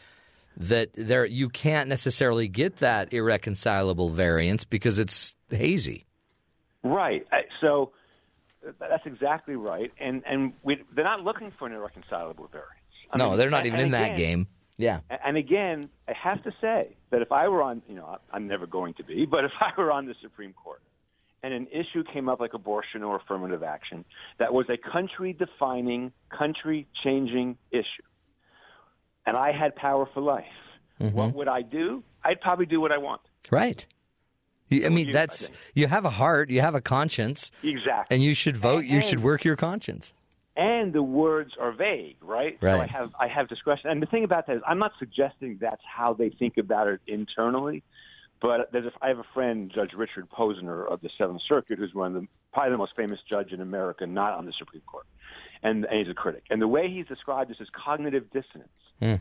that 0.57 0.91
there 0.95 1.27
you 1.27 1.49
can't 1.49 1.89
necessarily 1.89 2.49
get 2.49 2.79
that 2.79 3.13
irreconcilable 3.13 4.11
variance 4.11 4.65
because 4.65 4.99
it's 4.99 5.35
hazy. 5.51 6.07
Right. 6.83 7.27
So 7.61 7.93
that's 8.79 9.07
exactly 9.07 9.57
right. 9.57 9.93
And 9.99 10.23
and 10.27 10.53
we, 10.63 10.83
they're 10.95 11.05
not 11.05 11.23
looking 11.23 11.51
for 11.51 11.67
an 11.67 11.73
irreconcilable 11.75 12.49
variance. 12.49 12.71
I 13.11 13.19
no, 13.19 13.31
mean, 13.31 13.39
they're 13.39 13.51
not 13.51 13.67
even 13.67 13.81
in 13.81 13.91
that 13.91 14.17
game. 14.17 14.47
Yeah. 14.77 15.01
And 15.25 15.37
again, 15.37 15.89
I 16.09 16.15
have 16.15 16.43
to 16.45 16.53
say 16.61 16.97
that 17.11 17.23
if 17.23 17.31
I 17.31 17.47
were 17.49 17.63
on, 17.63 17.83
you 17.89 17.95
know, 17.95 18.19
I'm 18.33 18.49
never 18.49 18.67
going 18.67 18.95
to 18.95 19.05
be, 19.05 19.25
but 19.25 19.45
if 19.45 19.53
I 19.61 19.71
were 19.81 19.93
on 19.93 20.07
the 20.07 20.15
Supreme 20.21 20.53
Court 20.53 20.83
and 21.45 21.55
an 21.55 21.69
issue 21.69 22.03
came 22.13 22.29
up 22.29 22.41
like 22.41 22.55
abortion 22.55 23.03
or 23.03 23.17
affirmative 23.17 23.63
action 23.63 24.05
that 24.39 24.53
was 24.53 24.67
a 24.69 24.77
country 24.77 25.33
defining, 25.33 26.11
country 26.37 26.89
changing 27.05 27.57
issue, 27.71 27.85
and 29.27 29.37
I 29.37 29.53
had 29.53 29.77
power 29.77 30.09
for 30.13 30.21
life, 30.21 30.45
Mm-hmm. 31.01 31.17
what 31.17 31.35
would 31.35 31.49
I 31.49 31.63
do? 31.63 32.05
I'd 32.25 32.41
probably 32.41 32.67
do 32.67 32.81
what 32.81 32.93
I 32.93 32.99
want. 32.99 33.21
Right. 33.51 33.85
You- 34.71 34.87
I 34.87 34.89
mean, 34.89 35.09
you- 35.09 35.13
that's 35.13 35.51
you 35.75 35.87
have 35.87 36.05
a 36.05 36.11
heart, 36.11 36.51
you 36.51 36.61
have 36.61 36.75
a 36.75 36.81
conscience, 36.81 37.51
Exactly. 37.63 38.15
and 38.15 38.23
you 38.25 38.35
should 38.35 38.57
vote. 38.57 38.85
You 38.85 39.03
should 39.03 39.21
work 39.21 39.45
your 39.45 39.57
conscience. 39.57 40.13
and 40.57 40.93
the 40.93 41.03
words 41.03 41.53
are 41.61 41.73
vague, 41.73 42.17
right? 42.23 42.57
So 42.61 42.69
I 42.69 42.87
have 42.87 43.11
I 43.19 43.27
have 43.29 43.49
discretion. 43.49 43.91
And 43.91 44.01
the 44.01 44.07
thing 44.07 44.23
about 44.25 44.47
that 44.47 44.57
is, 44.57 44.63
I'm 44.67 44.79
not 44.79 44.93
suggesting 45.01 45.59
that's 45.61 45.83
how 45.85 46.15
they 46.15 46.29
think 46.31 46.57
about 46.59 46.87
it 46.89 47.01
internally. 47.09 47.83
But 48.41 48.71
there's 48.73 48.87
a, 48.87 48.93
I 49.03 49.09
have 49.09 49.19
a 49.19 49.25
friend, 49.33 49.71
Judge 49.75 49.93
Richard 49.97 50.29
Posner 50.31 50.87
of 50.91 51.01
the 51.01 51.09
Seventh 51.19 51.41
Circuit, 51.49 51.79
who's 51.79 51.95
one 51.95 52.15
of 52.15 52.23
the 52.23 52.29
probably 52.53 52.73
the 52.73 52.79
most 52.79 52.93
famous 52.95 53.19
judge 53.33 53.53
in 53.53 53.61
America, 53.61 54.07
not 54.07 54.35
on 54.35 54.45
the 54.47 54.53
Supreme 54.59 54.83
Court, 54.87 55.07
and, 55.63 55.85
and 55.87 55.99
he's 55.99 56.09
a 56.11 56.15
critic. 56.15 56.45
And 56.51 56.61
the 56.63 56.69
way 56.69 56.89
he's 56.91 57.07
described 57.07 57.51
this 57.51 57.59
is 57.61 57.69
cognitive 57.73 58.25
dissonance. 58.31 58.69
Hmm. 59.01 59.15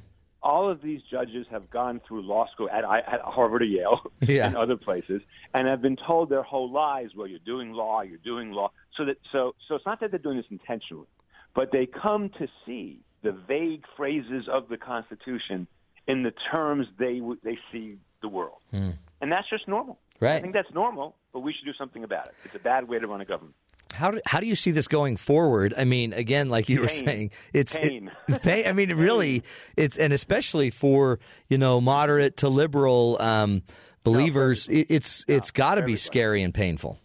All 0.44 0.70
of 0.70 0.82
these 0.82 1.02
judges 1.10 1.48
have 1.50 1.70
gone 1.70 2.02
through 2.06 2.22
law 2.24 2.48
school 2.52 2.70
at, 2.70 2.84
at 2.84 3.22
Harvard 3.22 3.62
or 3.62 3.66
Yale 3.66 4.02
Yeah. 4.22 4.48
and 4.48 4.58
other 4.58 4.76
places, 4.76 5.22
and 5.54 5.68
have 5.68 5.82
been 5.82 5.96
told 5.96 6.30
their 6.30 6.44
whole 6.44 6.70
lives, 6.70 7.16
"Well, 7.16 7.28
you're 7.28 7.40
doing 7.40 7.72
law, 7.72 8.02
you're 8.02 8.18
doing 8.18 8.52
law." 8.52 8.72
So 8.98 9.06
that 9.06 9.18
so 9.32 9.56
so 9.68 9.76
it's 9.76 9.86
not 9.86 10.00
that 10.02 10.12
they're 10.12 10.20
doing 10.20 10.38
this 10.38 10.46
intentionally, 10.52 11.08
but 11.56 11.72
they 11.72 11.86
come 11.86 12.30
to 12.40 12.48
see 12.66 13.00
the 13.22 13.32
vague 13.32 13.86
phrases 13.96 14.48
of 14.52 14.68
the 14.68 14.78
Constitution 14.78 15.68
in 16.08 16.24
the 16.24 16.34
terms 16.52 16.88
they 17.00 17.22
they 17.44 17.58
see 17.72 17.98
the 18.22 18.28
world, 18.28 18.60
hmm. 18.72 18.92
and 19.22 19.32
that's 19.32 19.50
just 19.50 19.68
normal. 19.68 19.98
Right. 20.20 20.36
I 20.36 20.42
think 20.42 20.54
that's 20.54 20.74
normal, 20.74 21.16
but 21.34 21.40
we 21.40 21.54
should 21.54 21.66
do 21.66 21.74
something 21.74 22.04
about 22.04 22.28
it. 22.28 22.34
It's 22.46 22.56
a 22.56 22.60
bad 22.60 22.88
way 22.88 23.00
to 23.00 23.08
run 23.08 23.22
a 23.22 23.26
government. 23.26 23.56
How 23.94 24.12
do, 24.12 24.22
how 24.26 24.40
do 24.40 24.48
you 24.48 24.56
see 24.56 24.72
this 24.72 24.88
going 24.88 25.18
forward? 25.18 25.74
I 25.78 25.86
mean, 25.86 26.14
again, 26.14 26.50
like 26.50 26.70
you 26.70 26.82
were 26.82 26.88
saying, 26.88 27.32
it's 27.54 27.76
it- 27.76 27.90
Pain. 27.90 28.12
pain. 28.42 28.68
I 28.68 28.74
mean, 28.74 28.94
really, 28.96 29.44
it's 29.78 29.98
and 29.98 30.12
especially 30.14 30.70
for 30.70 31.20
you 31.50 31.58
know 31.58 31.80
moderate 31.80 32.38
to 32.38 32.50
liberal 32.50 33.18
um, 33.22 33.62
believers, 34.04 34.68
it, 34.68 34.88
it's 34.90 35.26
it's 35.28 35.52
got 35.52 35.76
to 35.76 35.84
be 35.84 35.96
scary 35.96 36.44
and 36.44 36.54
painful. 36.54 37.00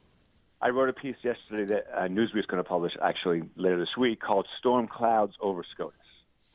I 0.61 0.71
wrote 0.71 0.89
a 0.89 0.93
piece 0.93 1.17
yesterday 1.23 1.73
that 1.75 1.87
uh, 1.97 2.09
Newsweek's 2.09 2.47
going 2.47 2.63
to 2.63 2.69
publish 2.69 2.93
actually 3.01 3.43
later 3.57 3.79
this 3.79 3.97
week 3.97 4.21
called 4.21 4.47
"Storm 4.59 4.89
Clouds 4.89 5.35
Over 5.41 5.63
SCOTUS," 5.75 5.95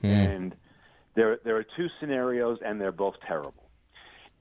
and 0.02 0.56
there 1.16 1.38
there 1.46 1.56
are 1.58 1.66
two 1.78 1.88
scenarios, 2.00 2.60
and 2.66 2.82
they're 2.82 2.92
both 2.92 3.16
terrible. 3.26 3.70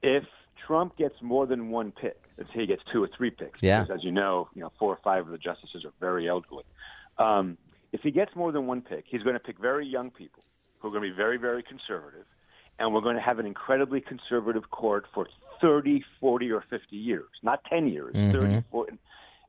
If 0.01 0.25
Trump 0.65 0.95
gets 0.97 1.15
more 1.21 1.45
than 1.45 1.69
one 1.69 1.91
pick, 1.91 2.17
let's 2.37 2.49
say 2.53 2.61
he 2.61 2.65
gets 2.65 2.81
two 2.91 3.03
or 3.03 3.09
three 3.15 3.29
picks, 3.29 3.61
Yeah. 3.61 3.81
because 3.81 3.97
as 3.99 4.03
you 4.03 4.11
know, 4.11 4.47
you 4.53 4.61
know 4.61 4.71
four 4.79 4.91
or 4.93 4.99
five 5.03 5.25
of 5.25 5.31
the 5.31 5.37
justices 5.37 5.83
are 5.85 5.93
very 5.99 6.27
elderly. 6.29 6.63
Um, 7.17 7.57
if 7.91 8.01
he 8.01 8.11
gets 8.11 8.35
more 8.35 8.51
than 8.51 8.65
one 8.67 8.81
pick, 8.81 9.05
he's 9.07 9.21
going 9.23 9.35
to 9.35 9.39
pick 9.39 9.59
very 9.59 9.85
young 9.85 10.09
people 10.11 10.43
who 10.79 10.87
are 10.87 10.91
going 10.91 11.03
to 11.03 11.09
be 11.09 11.15
very, 11.15 11.37
very 11.37 11.63
conservative, 11.63 12.25
and 12.79 12.93
we're 12.93 13.01
going 13.01 13.15
to 13.15 13.21
have 13.21 13.39
an 13.39 13.45
incredibly 13.45 14.01
conservative 14.01 14.69
court 14.71 15.05
for 15.13 15.27
30, 15.61 16.03
40, 16.19 16.51
or 16.51 16.63
50 16.69 16.95
years, 16.95 17.29
not 17.43 17.63
10 17.65 17.87
years, 17.87 18.13
30, 18.33 18.63
40, 18.71 18.97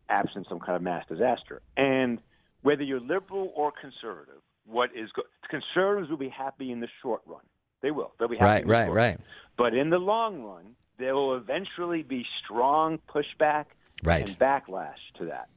absent 0.08 0.46
some 0.48 0.60
kind 0.60 0.76
of 0.76 0.82
mass 0.82 1.04
disaster. 1.08 1.62
And 1.76 2.18
whether 2.62 2.82
you're 2.82 3.00
liberal 3.00 3.52
or 3.56 3.72
conservative, 3.72 4.40
what 4.66 4.90
is 4.94 5.10
go- 5.12 5.22
conservatives 5.48 6.10
will 6.10 6.18
be 6.18 6.28
happy 6.28 6.70
in 6.70 6.80
the 6.80 6.88
short 7.02 7.22
run. 7.26 7.40
They 7.80 7.90
will. 7.90 8.12
They'll 8.18 8.28
be 8.28 8.36
happy. 8.36 8.64
Right, 8.64 8.88
right, 8.88 8.92
right. 8.92 9.20
But 9.58 9.74
in 9.74 9.90
the 9.90 9.98
long 9.98 10.42
run, 10.42 10.74
there 10.98 11.14
will 11.14 11.36
eventually 11.36 12.02
be 12.02 12.24
strong 12.44 12.98
pushback 13.08 13.66
Right. 14.02 14.28
and 14.28 14.38
backlash 14.38 14.98
to 15.18 15.26
that. 15.26 15.48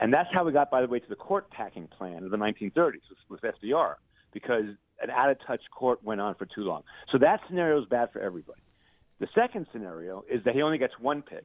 And 0.00 0.12
that's 0.12 0.28
how 0.32 0.44
we 0.44 0.52
got, 0.52 0.70
by 0.70 0.80
the 0.82 0.86
way, 0.86 1.00
to 1.00 1.08
the 1.08 1.16
court 1.16 1.50
packing 1.50 1.88
plan 1.88 2.22
of 2.22 2.30
the 2.30 2.36
1930s 2.36 3.00
with, 3.28 3.42
with 3.42 3.54
FDR, 3.60 3.94
because 4.32 4.66
an 5.02 5.10
out 5.10 5.30
of 5.30 5.38
touch 5.44 5.62
court 5.76 6.02
went 6.04 6.20
on 6.20 6.34
for 6.36 6.46
too 6.46 6.62
long. 6.62 6.82
So 7.10 7.18
that 7.18 7.40
scenario 7.48 7.80
is 7.80 7.86
bad 7.88 8.10
for 8.12 8.20
everybody. 8.20 8.60
The 9.18 9.26
second 9.34 9.66
scenario 9.72 10.22
is 10.30 10.44
that 10.44 10.54
he 10.54 10.62
only 10.62 10.78
gets 10.78 10.94
one 11.00 11.22
pick. 11.22 11.44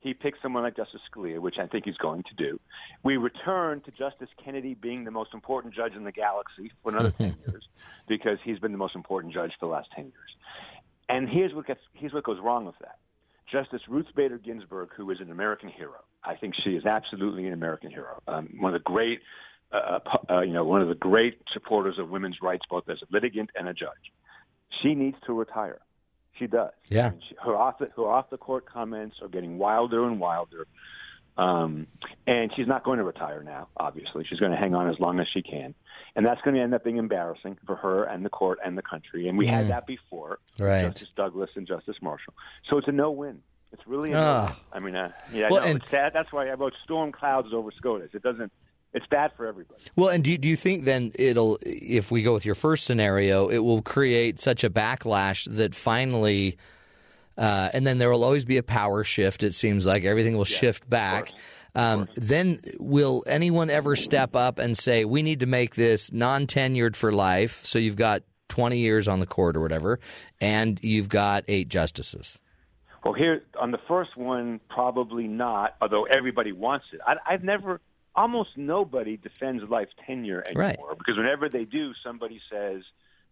He 0.00 0.12
picks 0.12 0.38
someone 0.42 0.62
like 0.62 0.76
Justice 0.76 1.00
Scalia, 1.10 1.38
which 1.40 1.56
I 1.58 1.66
think 1.66 1.86
he's 1.86 1.96
going 1.96 2.22
to 2.24 2.34
do. 2.36 2.60
We 3.02 3.16
return 3.16 3.80
to 3.82 3.90
Justice 3.92 4.28
Kennedy 4.44 4.74
being 4.74 5.04
the 5.04 5.10
most 5.10 5.32
important 5.32 5.74
judge 5.74 5.94
in 5.94 6.04
the 6.04 6.12
galaxy 6.12 6.70
for 6.82 6.90
another 6.92 7.10
10 7.18 7.36
years 7.46 7.66
because 8.06 8.38
he's 8.44 8.58
been 8.58 8.72
the 8.72 8.78
most 8.78 8.94
important 8.94 9.32
judge 9.32 9.52
for 9.58 9.66
the 9.66 9.72
last 9.72 9.88
10 9.96 10.04
years. 10.04 10.36
And 11.08 11.28
here's 11.28 11.54
what 11.54 11.66
gets 11.66 11.80
here's 11.94 12.12
what 12.12 12.24
goes 12.24 12.38
wrong 12.42 12.64
with 12.64 12.78
that. 12.80 12.98
Justice 13.50 13.82
Ruth 13.88 14.06
Bader 14.16 14.38
Ginsburg, 14.38 14.90
who 14.96 15.10
is 15.10 15.20
an 15.20 15.30
American 15.30 15.68
hero, 15.68 16.02
I 16.24 16.34
think 16.34 16.54
she 16.64 16.70
is 16.70 16.84
absolutely 16.84 17.46
an 17.46 17.52
American 17.52 17.90
hero. 17.90 18.20
Um, 18.26 18.48
one 18.58 18.74
of 18.74 18.80
the 18.80 18.84
great, 18.84 19.20
uh, 19.72 20.00
pu- 20.00 20.34
uh, 20.34 20.40
you 20.40 20.52
know, 20.52 20.64
one 20.64 20.82
of 20.82 20.88
the 20.88 20.96
great 20.96 21.40
supporters 21.52 21.96
of 21.98 22.10
women's 22.10 22.38
rights, 22.42 22.64
both 22.68 22.88
as 22.88 22.98
a 23.02 23.06
litigant 23.12 23.50
and 23.54 23.68
a 23.68 23.72
judge. 23.72 24.12
She 24.82 24.94
needs 24.94 25.16
to 25.26 25.32
retire. 25.32 25.78
She 26.38 26.48
does. 26.48 26.72
Yeah. 26.90 27.06
I 27.06 27.10
mean, 27.10 27.20
she, 27.28 27.36
her 27.42 27.54
off 27.54 27.78
the, 27.78 27.88
her 27.96 28.10
off 28.10 28.30
the 28.30 28.36
court 28.36 28.66
comments 28.66 29.16
are 29.22 29.28
getting 29.28 29.58
wilder 29.58 30.04
and 30.04 30.18
wilder. 30.18 30.66
Um, 31.38 31.86
and 32.26 32.50
she's 32.56 32.66
not 32.66 32.82
going 32.82 32.98
to 32.98 33.04
retire 33.04 33.42
now, 33.42 33.68
obviously. 33.76 34.24
She's 34.28 34.38
going 34.38 34.52
to 34.52 34.58
hang 34.58 34.74
on 34.74 34.88
as 34.88 34.98
long 34.98 35.20
as 35.20 35.26
she 35.32 35.42
can. 35.42 35.74
And 36.16 36.24
that's 36.26 36.40
going 36.40 36.56
to 36.56 36.62
end 36.62 36.74
up 36.74 36.82
being 36.82 36.96
embarrassing 36.96 37.58
for 37.66 37.76
her 37.76 38.04
and 38.04 38.24
the 38.24 38.30
court 38.30 38.58
and 38.64 38.76
the 38.76 38.82
country. 38.82 39.28
And 39.28 39.36
we 39.38 39.46
had 39.46 39.68
that 39.68 39.86
before. 39.86 40.38
Right. 40.58 40.82
Justice 40.86 41.08
Douglas 41.14 41.50
and 41.56 41.66
Justice 41.68 41.96
Marshall. 42.00 42.32
So 42.70 42.78
it's 42.78 42.88
a 42.88 42.92
no 42.92 43.10
win. 43.10 43.42
It's 43.72 43.86
really 43.86 44.12
a 44.12 44.18
Ah. 44.18 44.42
no-win. 44.48 44.56
I 44.72 44.78
mean, 44.86 44.96
uh, 44.96 45.12
yeah, 45.32 45.48
Well, 45.50 45.60
no, 45.62 45.68
and- 45.68 45.78
it's 45.82 45.90
sad. 45.90 46.12
That's 46.14 46.32
why 46.32 46.48
I 46.48 46.54
wrote 46.54 46.72
storm 46.84 47.12
clouds 47.12 47.48
over 47.52 47.70
SCOTUS. 47.70 48.14
It 48.14 48.22
doesn't. 48.22 48.50
It's 48.94 49.06
bad 49.08 49.32
for 49.36 49.46
everybody. 49.46 49.82
Well, 49.94 50.08
and 50.08 50.24
do 50.24 50.30
you, 50.30 50.38
do 50.38 50.48
you 50.48 50.56
think 50.56 50.84
then 50.86 51.12
it'll, 51.16 51.58
if 51.62 52.10
we 52.10 52.22
go 52.22 52.32
with 52.32 52.46
your 52.46 52.54
first 52.54 52.86
scenario, 52.86 53.48
it 53.48 53.58
will 53.58 53.82
create 53.82 54.40
such 54.40 54.64
a 54.64 54.70
backlash 54.70 55.46
that 55.56 55.74
finally, 55.74 56.56
uh, 57.36 57.68
and 57.74 57.86
then 57.86 57.98
there 57.98 58.10
will 58.10 58.24
always 58.24 58.46
be 58.46 58.56
a 58.56 58.62
power 58.62 59.04
shift. 59.04 59.42
It 59.42 59.54
seems 59.54 59.84
like 59.84 60.04
everything 60.04 60.34
will 60.38 60.44
shift 60.46 60.88
back. 60.88 61.30
Um, 61.76 62.08
then 62.14 62.60
will 62.80 63.22
anyone 63.26 63.70
ever 63.70 63.94
step 63.96 64.34
up 64.34 64.58
and 64.58 64.76
say 64.76 65.04
we 65.04 65.22
need 65.22 65.40
to 65.40 65.46
make 65.46 65.74
this 65.74 66.10
non-tenured 66.12 66.96
for 66.96 67.12
life? 67.12 67.64
So 67.64 67.78
you've 67.78 67.96
got 67.96 68.22
twenty 68.48 68.78
years 68.78 69.06
on 69.08 69.20
the 69.20 69.26
court 69.26 69.56
or 69.56 69.60
whatever, 69.60 70.00
and 70.40 70.80
you've 70.82 71.08
got 71.08 71.44
eight 71.48 71.68
justices. 71.68 72.38
Well, 73.04 73.14
here 73.14 73.42
on 73.60 73.70
the 73.70 73.78
first 73.86 74.16
one, 74.16 74.58
probably 74.68 75.28
not. 75.28 75.76
Although 75.80 76.04
everybody 76.04 76.50
wants 76.52 76.86
it, 76.92 77.00
I, 77.06 77.16
I've 77.28 77.44
never. 77.44 77.80
Almost 78.18 78.56
nobody 78.56 79.18
defends 79.18 79.62
life 79.68 79.88
tenure 80.06 80.42
anymore 80.46 80.64
Right. 80.88 80.98
because 80.98 81.18
whenever 81.18 81.50
they 81.50 81.64
do, 81.66 81.92
somebody 82.02 82.40
says, 82.50 82.80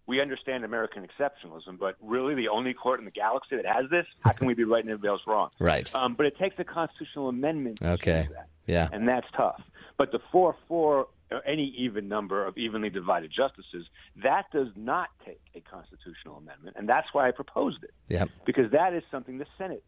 "We 0.06 0.20
understand 0.20 0.64
American 0.64 1.06
exceptionalism, 1.06 1.78
but 1.78 1.96
really 2.00 2.34
the 2.34 2.48
only 2.48 2.74
court 2.74 2.98
in 2.98 3.04
the 3.04 3.10
galaxy 3.10 3.56
that 3.56 3.66
has 3.66 3.88
this. 3.90 4.06
How 4.24 4.32
can 4.32 4.46
we 4.46 4.54
be 4.54 4.64
right 4.64 4.82
and 4.82 4.90
everybody 4.90 5.08
else 5.10 5.22
wrong?" 5.26 5.50
Right. 5.58 5.92
Um, 5.94 6.14
but 6.14 6.26
it 6.26 6.36
takes 6.38 6.58
a 6.58 6.64
constitutional 6.64 7.28
amendment. 7.28 7.78
To 7.78 7.92
Okay. 7.92 8.28
that. 8.32 8.48
Yeah. 8.66 8.88
and 8.92 9.06
that's 9.06 9.26
tough. 9.36 9.60
But 9.98 10.10
the 10.12 10.18
four 10.32 10.56
four 10.68 11.08
or 11.30 11.42
any 11.46 11.64
even 11.78 12.06
number 12.08 12.44
of 12.46 12.56
evenly 12.58 12.90
divided 12.90 13.30
justices 13.30 13.86
that 14.16 14.44
does 14.52 14.68
not 14.76 15.08
take 15.24 15.40
a 15.54 15.60
constitutional 15.60 16.36
amendment, 16.36 16.76
and 16.78 16.88
that's 16.88 17.08
why 17.12 17.26
I 17.28 17.30
proposed 17.30 17.82
it 17.82 17.92
Yep. 18.08 18.28
because 18.44 18.70
that 18.72 18.92
is 18.94 19.02
something 19.10 19.38
the 19.38 19.46
Senate 19.58 19.82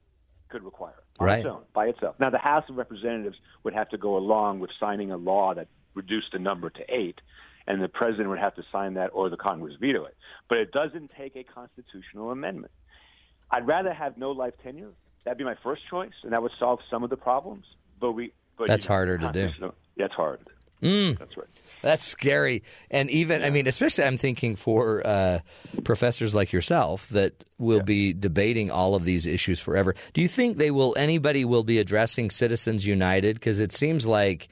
could 0.48 0.62
require 0.62 1.02
on 1.20 1.26
Right. 1.26 1.38
its 1.40 1.46
own 1.46 1.64
by 1.74 1.86
itself. 1.86 2.18
Now 2.18 2.30
the 2.30 2.38
House 2.38 2.68
of 2.68 2.76
Representatives 2.76 3.38
would 3.64 3.74
have 3.74 3.88
to 3.90 3.98
go 3.98 4.16
along 4.16 4.60
with 4.60 4.70
signing 4.80 5.10
a 5.10 5.16
law 5.16 5.54
that 5.54 5.68
reduced 5.94 6.32
the 6.32 6.38
number 6.38 6.70
to 6.70 6.84
eight. 6.94 7.20
And 7.66 7.82
the 7.82 7.88
president 7.88 8.28
would 8.28 8.38
have 8.38 8.54
to 8.54 8.62
sign 8.70 8.94
that, 8.94 9.10
or 9.12 9.28
the 9.28 9.36
Congress 9.36 9.74
veto 9.80 10.04
it. 10.04 10.16
But 10.48 10.58
it 10.58 10.70
doesn't 10.70 11.10
take 11.18 11.34
a 11.34 11.42
constitutional 11.42 12.30
amendment. 12.30 12.72
I'd 13.50 13.66
rather 13.66 13.92
have 13.92 14.16
no 14.16 14.30
life 14.30 14.54
tenure. 14.62 14.92
That'd 15.24 15.38
be 15.38 15.44
my 15.44 15.56
first 15.62 15.82
choice, 15.90 16.12
and 16.22 16.32
that 16.32 16.42
would 16.42 16.52
solve 16.58 16.78
some 16.88 17.02
of 17.02 17.10
the 17.10 17.16
problems. 17.16 17.64
But 18.00 18.12
we, 18.12 18.32
but 18.56 18.68
That's 18.68 18.84
you 18.84 18.88
know, 18.90 18.94
harder 18.94 19.18
to 19.18 19.32
do. 19.32 19.72
That's 19.96 20.14
hard. 20.14 20.40
Mm. 20.82 21.18
That's 21.18 21.36
right. 21.36 21.46
That's 21.82 22.04
scary. 22.04 22.62
And 22.90 23.10
even, 23.10 23.42
I 23.42 23.50
mean, 23.50 23.66
especially 23.66 24.04
I'm 24.04 24.16
thinking 24.16 24.56
for 24.56 25.06
uh, 25.06 25.40
professors 25.84 26.34
like 26.34 26.52
yourself 26.52 27.08
that 27.10 27.44
will 27.58 27.82
be 27.82 28.12
debating 28.12 28.70
all 28.70 28.94
of 28.94 29.04
these 29.04 29.26
issues 29.26 29.58
forever. 29.60 29.94
Do 30.12 30.20
you 30.20 30.28
think 30.28 30.58
they 30.58 30.70
will, 30.70 30.94
anybody 30.98 31.44
will 31.44 31.64
be 31.64 31.78
addressing 31.78 32.30
Citizens 32.30 32.86
United? 32.86 33.36
Because 33.36 33.58
it 33.58 33.72
seems 33.72 34.04
like 34.04 34.48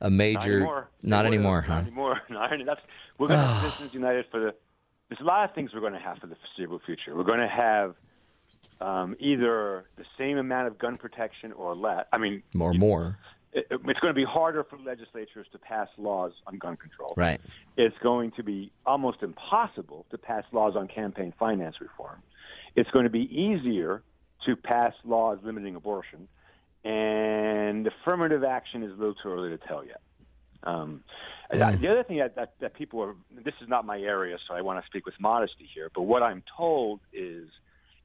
a 0.00 0.10
major. 0.10 0.56
anymore. 0.56 0.88
Not 1.02 1.26
anymore, 1.26 1.62
huh? 1.62 1.74
Not 1.74 1.82
anymore. 1.84 2.20
Not 2.28 2.78
we're 3.18 3.26
going 3.28 3.40
to 3.40 3.46
have 3.46 3.62
Citizens 3.62 3.94
United 3.94 4.26
for 4.30 4.40
the. 4.40 4.54
There's 5.08 5.20
a 5.20 5.24
lot 5.24 5.48
of 5.48 5.54
things 5.54 5.70
we're 5.72 5.80
going 5.80 5.94
to 5.94 5.98
have 5.98 6.18
for 6.18 6.26
the 6.26 6.36
foreseeable 6.36 6.80
future. 6.84 7.16
We're 7.16 7.24
going 7.24 7.40
to 7.40 7.48
have 7.48 7.94
um, 8.80 9.16
either 9.18 9.86
the 9.96 10.04
same 10.18 10.36
amount 10.38 10.68
of 10.68 10.78
gun 10.78 10.98
protection 10.98 11.52
or 11.52 11.74
less. 11.74 12.04
I 12.12 12.18
mean, 12.18 12.42
More, 12.52 12.74
more. 12.74 13.18
it, 13.52 13.66
it's 13.70 14.00
going 14.00 14.12
to 14.12 14.18
be 14.18 14.24
harder 14.24 14.64
for 14.64 14.78
legislatures 14.78 15.46
to 15.52 15.58
pass 15.58 15.88
laws 15.96 16.32
on 16.46 16.58
gun 16.58 16.76
control. 16.76 17.14
Right. 17.16 17.40
It's 17.76 17.96
going 18.02 18.32
to 18.32 18.42
be 18.42 18.70
almost 18.86 19.22
impossible 19.22 20.06
to 20.10 20.18
pass 20.18 20.44
laws 20.52 20.74
on 20.76 20.88
campaign 20.88 21.32
finance 21.38 21.76
reform. 21.80 22.22
It's 22.76 22.90
going 22.90 23.04
to 23.04 23.10
be 23.10 23.28
easier 23.34 24.02
to 24.46 24.56
pass 24.56 24.92
laws 25.04 25.38
limiting 25.42 25.74
abortion, 25.74 26.28
and 26.84 27.86
affirmative 27.86 28.44
action 28.44 28.82
is 28.82 28.90
a 28.90 28.94
little 28.94 29.14
too 29.14 29.28
early 29.28 29.50
to 29.50 29.58
tell 29.58 29.84
yet. 29.84 30.00
Um, 30.62 31.02
Mm. 31.52 31.80
The 31.80 31.88
other 31.88 32.02
thing 32.02 32.18
that, 32.18 32.36
that, 32.36 32.52
that 32.60 32.74
people 32.74 33.00
are, 33.00 33.14
this 33.34 33.54
is 33.62 33.68
not 33.68 33.86
my 33.86 33.98
area, 33.98 34.36
so 34.46 34.54
I 34.54 34.60
want 34.60 34.82
to 34.82 34.86
speak 34.86 35.06
with 35.06 35.14
modesty 35.18 35.68
here, 35.72 35.90
but 35.94 36.02
what 36.02 36.22
I'm 36.22 36.42
told 36.56 37.00
is 37.12 37.48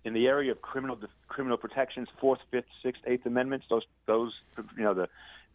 in 0.05 0.13
the 0.13 0.28
area 0.28 0.51
of 0.51 0.61
criminal 0.61 0.97
criminal 1.28 1.57
protections, 1.57 2.07
Fourth, 2.19 2.39
Fifth, 2.51 2.65
Sixth, 2.82 3.01
Eighth 3.05 3.26
Amendments, 3.26 3.65
those 3.69 3.84
those 4.05 4.34
you 4.78 4.84
know 4.84 4.93
the 4.93 5.07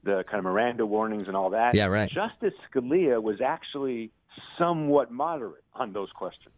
the 0.05 0.25
kind 0.25 0.39
of 0.39 0.45
Miranda 0.45 0.87
warnings 0.87 1.29
and 1.29 1.37
all 1.37 1.51
that. 1.51 1.75
Yeah, 1.75 1.87
right. 1.87 2.11
Justice 2.11 2.55
Scalia 2.71 3.23
was 3.23 3.41
actually 3.41 4.11
somewhat 4.59 5.11
moderate 5.11 5.65
on 5.75 5.93
those 5.93 6.11
questions. 6.11 6.55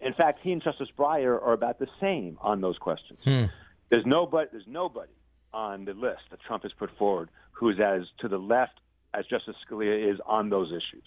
In 0.00 0.12
fact, 0.12 0.40
he 0.42 0.52
and 0.52 0.62
Justice 0.62 0.88
Breyer 0.96 1.40
are 1.42 1.52
about 1.52 1.78
the 1.78 1.88
same 2.00 2.36
on 2.40 2.60
those 2.60 2.78
questions. 2.78 3.20
Hmm. 3.24 3.44
There's 3.90 4.06
nobody 4.06 4.48
there's 4.50 4.66
nobody 4.66 5.12
on 5.54 5.84
the 5.84 5.94
list 5.94 6.22
that 6.30 6.40
Trump 6.40 6.64
has 6.64 6.72
put 6.72 6.90
forward 6.98 7.30
who 7.52 7.70
is 7.70 7.78
as 7.80 8.02
to 8.18 8.28
the 8.28 8.38
left 8.38 8.80
as 9.14 9.24
Justice 9.26 9.54
Scalia 9.64 10.12
is 10.12 10.18
on 10.26 10.50
those 10.50 10.70
issues. 10.70 11.04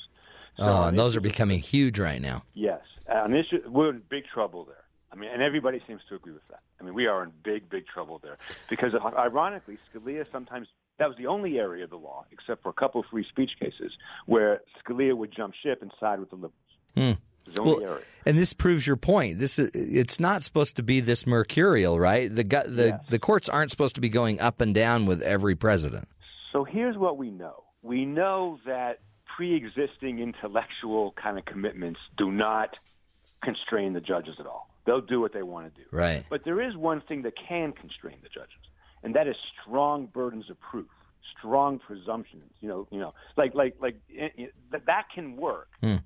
So 0.56 0.64
oh, 0.64 0.84
and 0.88 0.98
those 0.98 1.16
are 1.16 1.22
becoming 1.22 1.60
huge 1.60 2.00
right 2.00 2.22
now. 2.22 2.44
Yes, 2.56 2.82
on 3.08 3.36
issue, 3.36 3.62
we're 3.68 3.90
in 3.92 4.02
big 4.10 4.24
trouble 4.26 4.66
there. 4.66 4.84
I 5.12 5.16
mean, 5.16 5.30
and 5.32 5.42
everybody 5.42 5.82
seems 5.88 6.02
to 6.10 6.16
agree 6.16 6.34
with 6.34 6.48
that. 6.50 6.62
I 6.80 6.84
mean, 6.84 6.94
we 6.94 7.06
are 7.06 7.24
in 7.24 7.32
big, 7.44 7.70
big 7.70 7.86
trouble 7.88 8.20
there 8.24 8.38
because, 8.70 8.94
ironically, 8.96 9.78
Scalia 9.94 10.26
sometimes 10.32 10.68
that 11.00 11.08
was 11.08 11.18
the 11.18 11.28
only 11.28 11.60
area 11.60 11.84
of 11.84 11.92
the 11.92 11.98
law, 11.98 12.26
except 12.32 12.64
for 12.64 12.70
a 12.70 12.74
couple 12.74 13.02
of 13.02 13.08
free 13.08 13.26
speech 13.30 13.52
cases, 13.60 13.92
where 14.26 14.62
Scalia 14.82 15.16
would 15.16 15.32
jump 15.36 15.54
ship 15.62 15.82
and 15.82 15.92
side 16.00 16.20
with 16.20 16.30
the 16.30 16.36
liberals. 16.36 16.54
Hmm. 16.96 17.12
It 17.48 17.50
was 17.50 17.56
the 17.56 17.62
only 17.62 17.84
Well, 17.86 17.94
area. 17.94 18.06
and 18.26 18.38
this 18.38 18.54
proves 18.54 18.86
your 18.86 18.98
point. 18.98 19.40
This 19.40 19.58
is, 19.60 19.70
it's 19.74 20.20
not 20.20 20.44
supposed 20.44 20.76
to 20.76 20.84
be 20.84 21.00
this 21.00 21.26
mercurial, 21.26 22.00
right? 22.00 22.30
The 22.34 22.44
the 22.44 22.88
Yes. 23.00 23.08
the 23.10 23.20
courts 23.20 23.50
aren't 23.50 23.72
supposed 23.72 23.96
to 23.96 24.02
be 24.02 24.10
going 24.10 24.40
up 24.40 24.62
and 24.62 24.74
down 24.76 25.06
with 25.06 25.22
every 25.22 25.56
president. 25.56 26.08
So 26.52 26.64
here's 26.64 26.98
what 26.98 27.18
we 27.18 27.30
know. 27.32 27.64
We 27.84 28.06
know 28.06 28.60
that 28.66 29.00
pre-existing 29.36 30.20
intellectual 30.20 31.14
kind 31.22 31.38
of 31.38 31.46
commitments 31.46 32.00
do 32.18 32.32
not 32.32 32.78
constrain 33.44 33.94
the 33.94 34.02
judges 34.02 34.36
at 34.40 34.46
all. 34.48 34.70
They'll 34.86 35.02
do 35.02 35.20
what 35.22 35.32
they 35.34 35.44
want 35.44 35.74
to 35.74 35.82
do. 35.82 35.88
Right. 35.92 36.24
But 36.30 36.44
there 36.44 36.60
is 36.62 36.76
one 36.76 37.02
thing 37.02 37.22
that 37.24 37.34
can 37.38 37.72
constrain 37.74 38.18
the 38.24 38.30
judges, 38.30 38.58
and 39.04 39.14
that 39.16 39.28
is 39.28 39.36
strong 39.62 40.08
burdens 40.08 40.50
of 40.50 40.60
proof, 40.60 40.88
strong 41.38 41.78
presumptions. 41.80 42.52
You 42.62 42.70
know, 42.70 42.88
you 42.90 43.00
know, 43.00 43.14
like 43.36 43.54
like 43.54 43.76
like 43.80 43.96
eh, 44.18 44.30
eh, 44.38 44.46
that 44.72 44.86
that 44.88 45.06
can 45.14 45.36
work. 45.36 45.68
Hmm. 45.84 45.98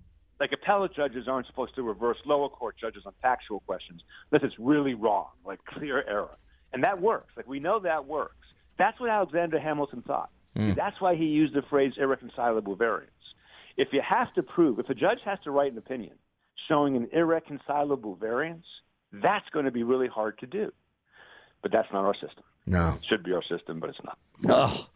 Like 0.41 0.53
appellate 0.53 0.95
judges 0.95 1.27
aren't 1.27 1.45
supposed 1.45 1.75
to 1.75 1.83
reverse 1.83 2.17
lower 2.25 2.49
court 2.49 2.75
judges 2.81 3.03
on 3.05 3.13
factual 3.21 3.59
questions 3.59 4.01
unless 4.31 4.43
it's 4.43 4.57
really 4.57 4.95
wrong, 4.95 5.27
like 5.45 5.63
clear 5.65 6.03
error, 6.07 6.35
and 6.73 6.83
that 6.83 6.99
works. 6.99 7.31
Like 7.37 7.47
we 7.47 7.59
know 7.59 7.79
that 7.81 8.07
works. 8.07 8.47
That's 8.79 8.99
what 8.99 9.11
Alexander 9.11 9.59
Hamilton 9.59 10.01
thought. 10.01 10.31
Hmm. 10.57 10.73
That's 10.73 10.99
why 10.99 11.15
he 11.15 11.25
used 11.25 11.53
the 11.53 11.61
phrase 11.69 11.93
irreconcilable 11.95 12.75
variance. 12.75 13.11
If 13.77 13.89
you 13.91 14.01
have 14.01 14.33
to 14.33 14.41
prove, 14.41 14.79
if 14.79 14.89
a 14.89 14.95
judge 14.95 15.19
has 15.25 15.37
to 15.43 15.51
write 15.51 15.73
an 15.73 15.77
opinion 15.77 16.15
showing 16.67 16.95
an 16.95 17.09
irreconcilable 17.13 18.15
variance, 18.15 18.65
that's 19.13 19.47
going 19.53 19.65
to 19.65 19.71
be 19.71 19.83
really 19.83 20.07
hard 20.07 20.39
to 20.39 20.47
do. 20.47 20.71
But 21.61 21.71
that's 21.71 21.87
not 21.93 22.03
our 22.03 22.15
system. 22.15 22.43
No. 22.65 22.97
It 22.99 23.05
should 23.07 23.23
be 23.23 23.33
our 23.33 23.43
system, 23.43 23.79
but 23.79 23.91
it's 23.91 24.03
not. 24.03 24.17
Oh. 24.49 24.87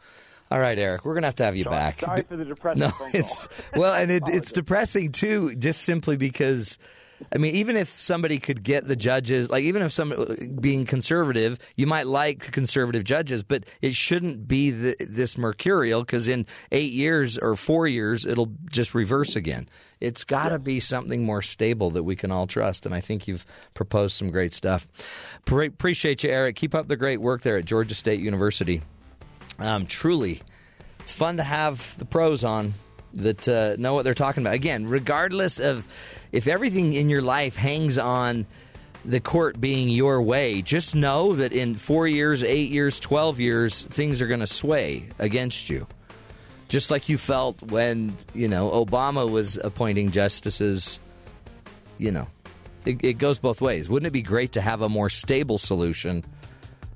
All 0.51 0.59
right, 0.59 0.77
Eric. 0.77 1.05
We're 1.05 1.15
gonna 1.15 1.27
have 1.27 1.35
to 1.35 1.45
have 1.45 1.55
you 1.55 1.63
Sorry- 1.63 1.75
back. 1.75 2.01
Sorry 2.01 2.23
for 2.27 2.37
the 2.37 2.45
depressing 2.45 2.79
No, 2.81 2.89
phone 2.89 3.11
call. 3.11 3.19
it's 3.21 3.47
well, 3.75 3.93
and 3.95 4.11
it, 4.11 4.23
it's 4.27 4.51
depressing 4.51 5.11
too, 5.11 5.55
just 5.55 5.81
simply 5.81 6.17
because. 6.17 6.77
I 7.33 7.37
mean, 7.37 7.55
even 7.55 7.77
if 7.77 8.01
somebody 8.01 8.39
could 8.39 8.61
get 8.61 8.89
the 8.89 8.95
judges, 8.97 9.49
like 9.49 9.63
even 9.63 9.81
if 9.81 9.93
some 9.93 10.13
being 10.59 10.85
conservative, 10.85 11.57
you 11.77 11.87
might 11.87 12.07
like 12.07 12.51
conservative 12.51 13.05
judges, 13.05 13.41
but 13.41 13.63
it 13.81 13.95
shouldn't 13.95 14.49
be 14.49 14.71
the, 14.71 14.97
this 14.99 15.37
mercurial 15.37 16.01
because 16.01 16.27
in 16.27 16.45
eight 16.73 16.91
years 16.91 17.37
or 17.37 17.55
four 17.55 17.87
years, 17.87 18.25
it'll 18.25 18.51
just 18.69 18.93
reverse 18.93 19.37
again. 19.37 19.69
It's 20.01 20.25
got 20.25 20.49
to 20.49 20.59
be 20.59 20.81
something 20.81 21.23
more 21.23 21.41
stable 21.41 21.89
that 21.91 22.03
we 22.03 22.17
can 22.17 22.31
all 22.31 22.47
trust, 22.47 22.85
and 22.85 22.93
I 22.93 22.99
think 22.99 23.29
you've 23.29 23.45
proposed 23.75 24.17
some 24.17 24.29
great 24.29 24.53
stuff. 24.53 24.85
Pre- 25.45 25.67
appreciate 25.67 26.21
you, 26.21 26.29
Eric. 26.31 26.57
Keep 26.57 26.75
up 26.75 26.89
the 26.89 26.97
great 26.97 27.21
work 27.21 27.43
there 27.43 27.55
at 27.55 27.63
Georgia 27.63 27.95
State 27.95 28.19
University. 28.19 28.81
Um, 29.59 29.85
truly, 29.85 30.41
it's 30.99 31.13
fun 31.13 31.37
to 31.37 31.43
have 31.43 31.97
the 31.97 32.05
pros 32.05 32.43
on 32.43 32.73
that 33.13 33.47
uh, 33.47 33.75
know 33.77 33.93
what 33.93 34.03
they're 34.03 34.13
talking 34.13 34.43
about. 34.43 34.53
Again, 34.53 34.87
regardless 34.87 35.59
of 35.59 35.87
if 36.31 36.47
everything 36.47 36.93
in 36.93 37.09
your 37.09 37.21
life 37.21 37.55
hangs 37.55 37.97
on 37.97 38.45
the 39.05 39.19
court 39.19 39.61
being 39.61 39.87
your 39.89 40.21
way, 40.21 40.61
just 40.61 40.95
know 40.95 41.33
that 41.33 41.53
in 41.53 41.75
four 41.75 42.07
years, 42.07 42.43
eight 42.43 42.71
years, 42.71 42.99
12 42.99 43.39
years, 43.39 43.81
things 43.83 44.21
are 44.21 44.27
going 44.27 44.39
to 44.39 44.47
sway 44.47 45.07
against 45.19 45.69
you. 45.69 45.87
Just 46.67 46.89
like 46.89 47.07
you 47.07 47.17
felt 47.17 47.61
when, 47.61 48.17
you 48.33 48.47
know, 48.47 48.71
Obama 48.71 49.29
was 49.29 49.57
appointing 49.57 50.11
justices, 50.11 50.99
you 51.99 52.11
know, 52.11 52.27
it, 52.85 53.03
it 53.03 53.13
goes 53.17 53.37
both 53.37 53.61
ways. 53.61 53.87
Wouldn't 53.87 54.07
it 54.07 54.13
be 54.13 54.23
great 54.23 54.53
to 54.53 54.61
have 54.61 54.81
a 54.81 54.89
more 54.89 55.09
stable 55.09 55.57
solution 55.57 56.23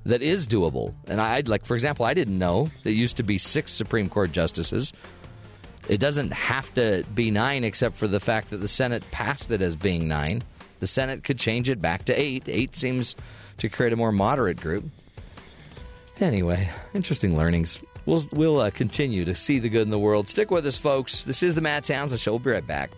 that 0.04 0.22
is 0.22 0.46
doable? 0.48 0.94
And 1.06 1.20
I'd 1.20 1.48
like, 1.48 1.64
for 1.64 1.74
example, 1.74 2.06
I 2.06 2.14
didn't 2.14 2.38
know 2.38 2.68
there 2.82 2.92
used 2.92 3.16
to 3.18 3.22
be 3.22 3.38
six 3.38 3.72
Supreme 3.72 4.08
Court 4.08 4.32
justices. 4.32 4.92
It 5.88 5.98
doesn't 5.98 6.32
have 6.32 6.72
to 6.74 7.04
be 7.14 7.30
nine, 7.30 7.64
except 7.64 7.96
for 7.96 8.06
the 8.06 8.20
fact 8.20 8.50
that 8.50 8.58
the 8.58 8.68
Senate 8.68 9.02
passed 9.10 9.50
it 9.50 9.60
as 9.62 9.76
being 9.76 10.08
nine. 10.08 10.42
The 10.78 10.86
Senate 10.86 11.24
could 11.24 11.38
change 11.38 11.68
it 11.68 11.80
back 11.80 12.04
to 12.04 12.18
eight. 12.18 12.44
Eight 12.46 12.74
seems 12.76 13.16
to 13.58 13.68
create 13.68 13.92
a 13.92 13.96
more 13.96 14.12
moderate 14.12 14.60
group. 14.60 14.84
Anyway, 16.20 16.68
interesting 16.94 17.36
learnings. 17.36 17.84
We'll 18.06 18.24
we'll 18.32 18.60
uh, 18.60 18.70
continue 18.70 19.24
to 19.24 19.34
see 19.34 19.58
the 19.58 19.68
good 19.68 19.82
in 19.82 19.90
the 19.90 19.98
world. 19.98 20.28
Stick 20.28 20.50
with 20.50 20.66
us, 20.66 20.76
folks. 20.76 21.24
This 21.24 21.42
is 21.42 21.54
the 21.54 21.60
Matt 21.60 21.84
Townsend 21.84 22.20
Show. 22.20 22.32
We'll 22.32 22.38
be 22.40 22.50
right 22.50 22.66
back. 22.66 22.90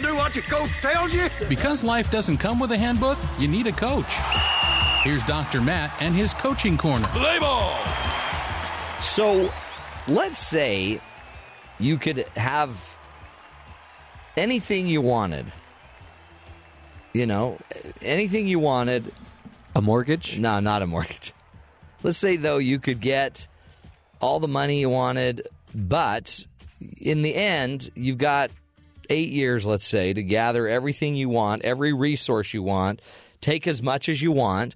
To 0.00 0.06
do 0.06 0.14
what 0.14 0.34
your 0.34 0.44
coach 0.44 0.70
tells 0.80 1.12
you? 1.12 1.28
Because 1.48 1.82
life 1.82 2.10
doesn't 2.10 2.38
come 2.38 2.58
with 2.58 2.72
a 2.72 2.78
handbook, 2.78 3.18
you 3.38 3.48
need 3.48 3.66
a 3.66 3.72
coach. 3.72 4.12
Here's 5.02 5.22
Dr. 5.24 5.60
Matt 5.60 5.92
and 6.00 6.14
his 6.14 6.34
coaching 6.34 6.76
corner. 6.76 7.06
Play 7.08 7.38
ball. 7.38 7.76
So, 9.00 9.52
let's 10.06 10.38
say 10.38 11.00
you 11.78 11.98
could 11.98 12.26
have 12.36 12.98
anything 14.36 14.86
you 14.86 15.00
wanted. 15.00 15.46
You 17.12 17.26
know, 17.26 17.58
anything 18.02 18.46
you 18.46 18.58
wanted. 18.58 19.12
A 19.74 19.80
mortgage? 19.80 20.38
No, 20.38 20.60
not 20.60 20.82
a 20.82 20.86
mortgage. 20.86 21.32
Let's 22.02 22.18
say, 22.18 22.36
though, 22.36 22.58
you 22.58 22.78
could 22.78 23.00
get 23.00 23.46
all 24.20 24.40
the 24.40 24.48
money 24.48 24.80
you 24.80 24.88
wanted, 24.88 25.46
but 25.74 26.46
in 27.00 27.22
the 27.22 27.34
end, 27.34 27.90
you've 27.94 28.18
got 28.18 28.50
eight 29.08 29.30
years, 29.30 29.66
let's 29.66 29.86
say, 29.86 30.12
to 30.12 30.22
gather 30.22 30.66
everything 30.66 31.14
you 31.14 31.28
want, 31.28 31.62
every 31.62 31.92
resource 31.92 32.54
you 32.54 32.62
want, 32.62 33.00
take 33.40 33.66
as 33.66 33.82
much 33.82 34.08
as 34.08 34.22
you 34.22 34.32
want. 34.32 34.74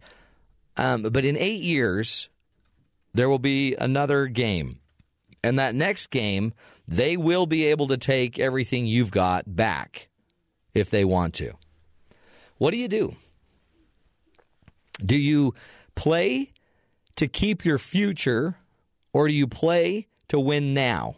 Um, 0.77 1.03
but 1.03 1.25
in 1.25 1.37
eight 1.37 1.61
years, 1.61 2.29
there 3.15 3.29
will 3.29 3.39
be 3.39 3.75
another 3.75 4.27
game. 4.27 4.79
And 5.45 5.59
that 5.59 5.75
next 5.75 6.09
game, 6.09 6.55
they 6.87 7.17
will 7.17 7.47
be 7.47 7.67
able 7.67 7.89
to 7.89 7.97
take 7.97 8.39
everything 8.39 8.87
you've 8.87 9.11
got 9.11 9.57
back 9.57 10.09
if 10.73 10.91
they 10.91 11.05
want 11.05 11.35
to. 11.35 11.53
What 12.59 12.71
do 12.71 12.77
you 12.77 12.89
do? 12.89 13.17
Do 15.05 15.17
you 15.17 15.55
play 15.95 16.53
to 17.17 17.27
keep 17.27 17.65
your 17.65 17.79
future 17.79 18.57
or 19.13 19.27
do 19.27 19.35
you 19.35 19.47
play 19.47 20.07
to 20.29 20.39
win 20.39 20.75
now? 20.75 21.17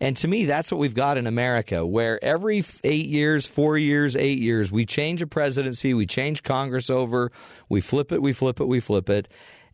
And 0.00 0.16
to 0.18 0.28
me, 0.28 0.46
that's 0.46 0.72
what 0.72 0.78
we've 0.78 0.94
got 0.94 1.18
in 1.18 1.26
America, 1.26 1.84
where 1.84 2.22
every 2.24 2.64
eight 2.84 3.06
years, 3.06 3.46
four 3.46 3.76
years, 3.76 4.16
eight 4.16 4.38
years, 4.38 4.72
we 4.72 4.86
change 4.86 5.20
a 5.20 5.26
presidency, 5.26 5.92
we 5.92 6.06
change 6.06 6.42
Congress 6.42 6.88
over, 6.88 7.30
we 7.68 7.82
flip 7.82 8.10
it, 8.10 8.22
we 8.22 8.32
flip 8.32 8.60
it, 8.60 8.64
we 8.64 8.80
flip 8.80 9.10
it. 9.10 9.28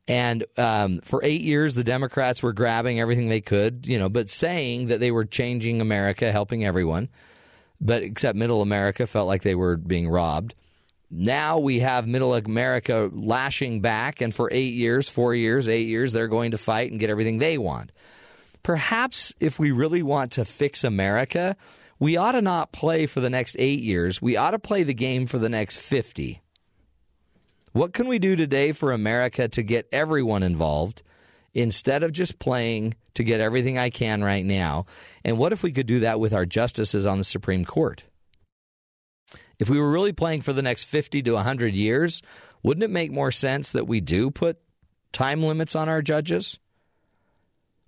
And 0.08 0.44
um, 0.56 1.00
for 1.00 1.22
eight 1.22 1.42
years, 1.42 1.76
the 1.76 1.84
Democrats 1.84 2.42
were 2.42 2.52
grabbing 2.52 2.98
everything 2.98 3.28
they 3.28 3.40
could, 3.40 3.86
you 3.86 3.98
know, 3.98 4.08
but 4.08 4.28
saying 4.28 4.86
that 4.86 4.98
they 4.98 5.12
were 5.12 5.24
changing 5.24 5.80
America, 5.80 6.32
helping 6.32 6.64
everyone. 6.64 7.08
But 7.80 8.02
except 8.02 8.36
middle 8.36 8.62
America 8.62 9.06
felt 9.06 9.28
like 9.28 9.42
they 9.42 9.54
were 9.54 9.76
being 9.76 10.08
robbed. 10.08 10.54
Now 11.08 11.58
we 11.58 11.80
have 11.80 12.08
middle 12.08 12.34
America 12.34 13.10
lashing 13.12 13.80
back, 13.80 14.20
and 14.20 14.34
for 14.34 14.48
eight 14.52 14.74
years, 14.74 15.08
four 15.08 15.36
years, 15.36 15.68
eight 15.68 15.86
years, 15.86 16.12
they're 16.12 16.26
going 16.26 16.50
to 16.50 16.58
fight 16.58 16.90
and 16.90 16.98
get 16.98 17.10
everything 17.10 17.38
they 17.38 17.58
want 17.58 17.92
perhaps 18.66 19.32
if 19.38 19.60
we 19.60 19.70
really 19.70 20.02
want 20.02 20.32
to 20.32 20.44
fix 20.44 20.82
America, 20.82 21.54
we 22.00 22.16
ought 22.16 22.32
to 22.32 22.42
not 22.42 22.72
play 22.72 23.06
for 23.06 23.20
the 23.20 23.30
next 23.30 23.54
eight 23.60 23.78
years. 23.78 24.20
We 24.20 24.36
ought 24.36 24.50
to 24.50 24.58
play 24.58 24.82
the 24.82 24.92
game 24.92 25.26
for 25.26 25.38
the 25.38 25.48
next 25.48 25.78
50. 25.78 26.42
What 27.70 27.92
can 27.92 28.08
we 28.08 28.18
do 28.18 28.34
today 28.34 28.72
for 28.72 28.90
America 28.90 29.46
to 29.46 29.62
get 29.62 29.88
everyone 29.92 30.42
involved 30.42 31.04
instead 31.54 32.02
of 32.02 32.10
just 32.10 32.40
playing 32.40 32.94
to 33.14 33.22
get 33.22 33.40
everything 33.40 33.78
I 33.78 33.88
can 33.88 34.24
right 34.24 34.44
now? 34.44 34.86
And 35.24 35.38
what 35.38 35.52
if 35.52 35.62
we 35.62 35.70
could 35.70 35.86
do 35.86 36.00
that 36.00 36.18
with 36.18 36.34
our 36.34 36.44
justices 36.44 37.06
on 37.06 37.18
the 37.18 37.24
Supreme 37.24 37.64
Court? 37.64 38.02
If 39.60 39.70
we 39.70 39.78
were 39.78 39.92
really 39.92 40.12
playing 40.12 40.42
for 40.42 40.52
the 40.52 40.60
next 40.60 40.86
50 40.86 41.22
to 41.22 41.34
100 41.34 41.72
years, 41.72 42.20
wouldn't 42.64 42.82
it 42.82 42.90
make 42.90 43.12
more 43.12 43.30
sense 43.30 43.70
that 43.70 43.86
we 43.86 44.00
do 44.00 44.32
put 44.32 44.58
time 45.12 45.44
limits 45.44 45.76
on 45.76 45.88
our 45.88 46.02
judges? 46.02 46.58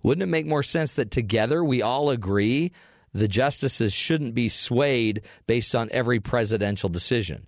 Wouldn't 0.03 0.23
it 0.23 0.27
make 0.27 0.45
more 0.45 0.63
sense 0.63 0.93
that 0.93 1.11
together 1.11 1.63
we 1.63 1.81
all 1.81 2.09
agree 2.09 2.71
the 3.13 3.27
justices 3.27 3.93
shouldn't 3.93 4.35
be 4.35 4.49
swayed 4.49 5.21
based 5.47 5.75
on 5.75 5.89
every 5.91 6.19
presidential 6.19 6.89
decision? 6.89 7.47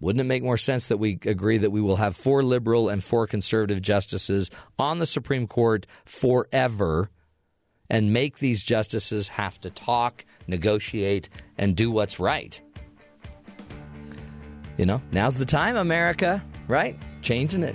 Wouldn't 0.00 0.20
it 0.20 0.28
make 0.28 0.44
more 0.44 0.56
sense 0.56 0.88
that 0.88 0.98
we 0.98 1.18
agree 1.24 1.58
that 1.58 1.70
we 1.70 1.80
will 1.80 1.96
have 1.96 2.16
four 2.16 2.42
liberal 2.44 2.88
and 2.88 3.02
four 3.02 3.26
conservative 3.26 3.82
justices 3.82 4.50
on 4.78 4.98
the 4.98 5.06
Supreme 5.06 5.48
Court 5.48 5.86
forever 6.04 7.10
and 7.90 8.12
make 8.12 8.38
these 8.38 8.62
justices 8.62 9.28
have 9.28 9.60
to 9.62 9.70
talk, 9.70 10.24
negotiate, 10.46 11.28
and 11.56 11.74
do 11.74 11.90
what's 11.90 12.20
right? 12.20 12.60
You 14.76 14.86
know, 14.86 15.02
now's 15.10 15.36
the 15.36 15.44
time, 15.44 15.76
America, 15.76 16.44
right? 16.68 16.96
Changing 17.22 17.64
it. 17.64 17.74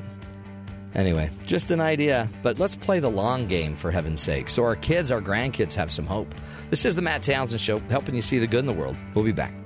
Anyway, 0.95 1.29
just 1.45 1.71
an 1.71 1.81
idea, 1.81 2.29
but 2.43 2.59
let's 2.59 2.75
play 2.75 2.99
the 2.99 3.09
long 3.09 3.47
game 3.47 3.75
for 3.75 3.89
heaven's 3.89 4.21
sake 4.21 4.49
so 4.49 4.63
our 4.63 4.75
kids, 4.75 5.11
our 5.11 5.21
grandkids 5.21 5.73
have 5.73 5.91
some 5.91 6.05
hope. 6.05 6.33
This 6.69 6.85
is 6.85 6.95
the 6.95 7.01
Matt 7.01 7.23
Townsend 7.23 7.61
Show, 7.61 7.79
helping 7.89 8.15
you 8.15 8.21
see 8.21 8.39
the 8.39 8.47
good 8.47 8.59
in 8.59 8.67
the 8.67 8.73
world. 8.73 8.95
We'll 9.15 9.25
be 9.25 9.31
back. 9.31 9.62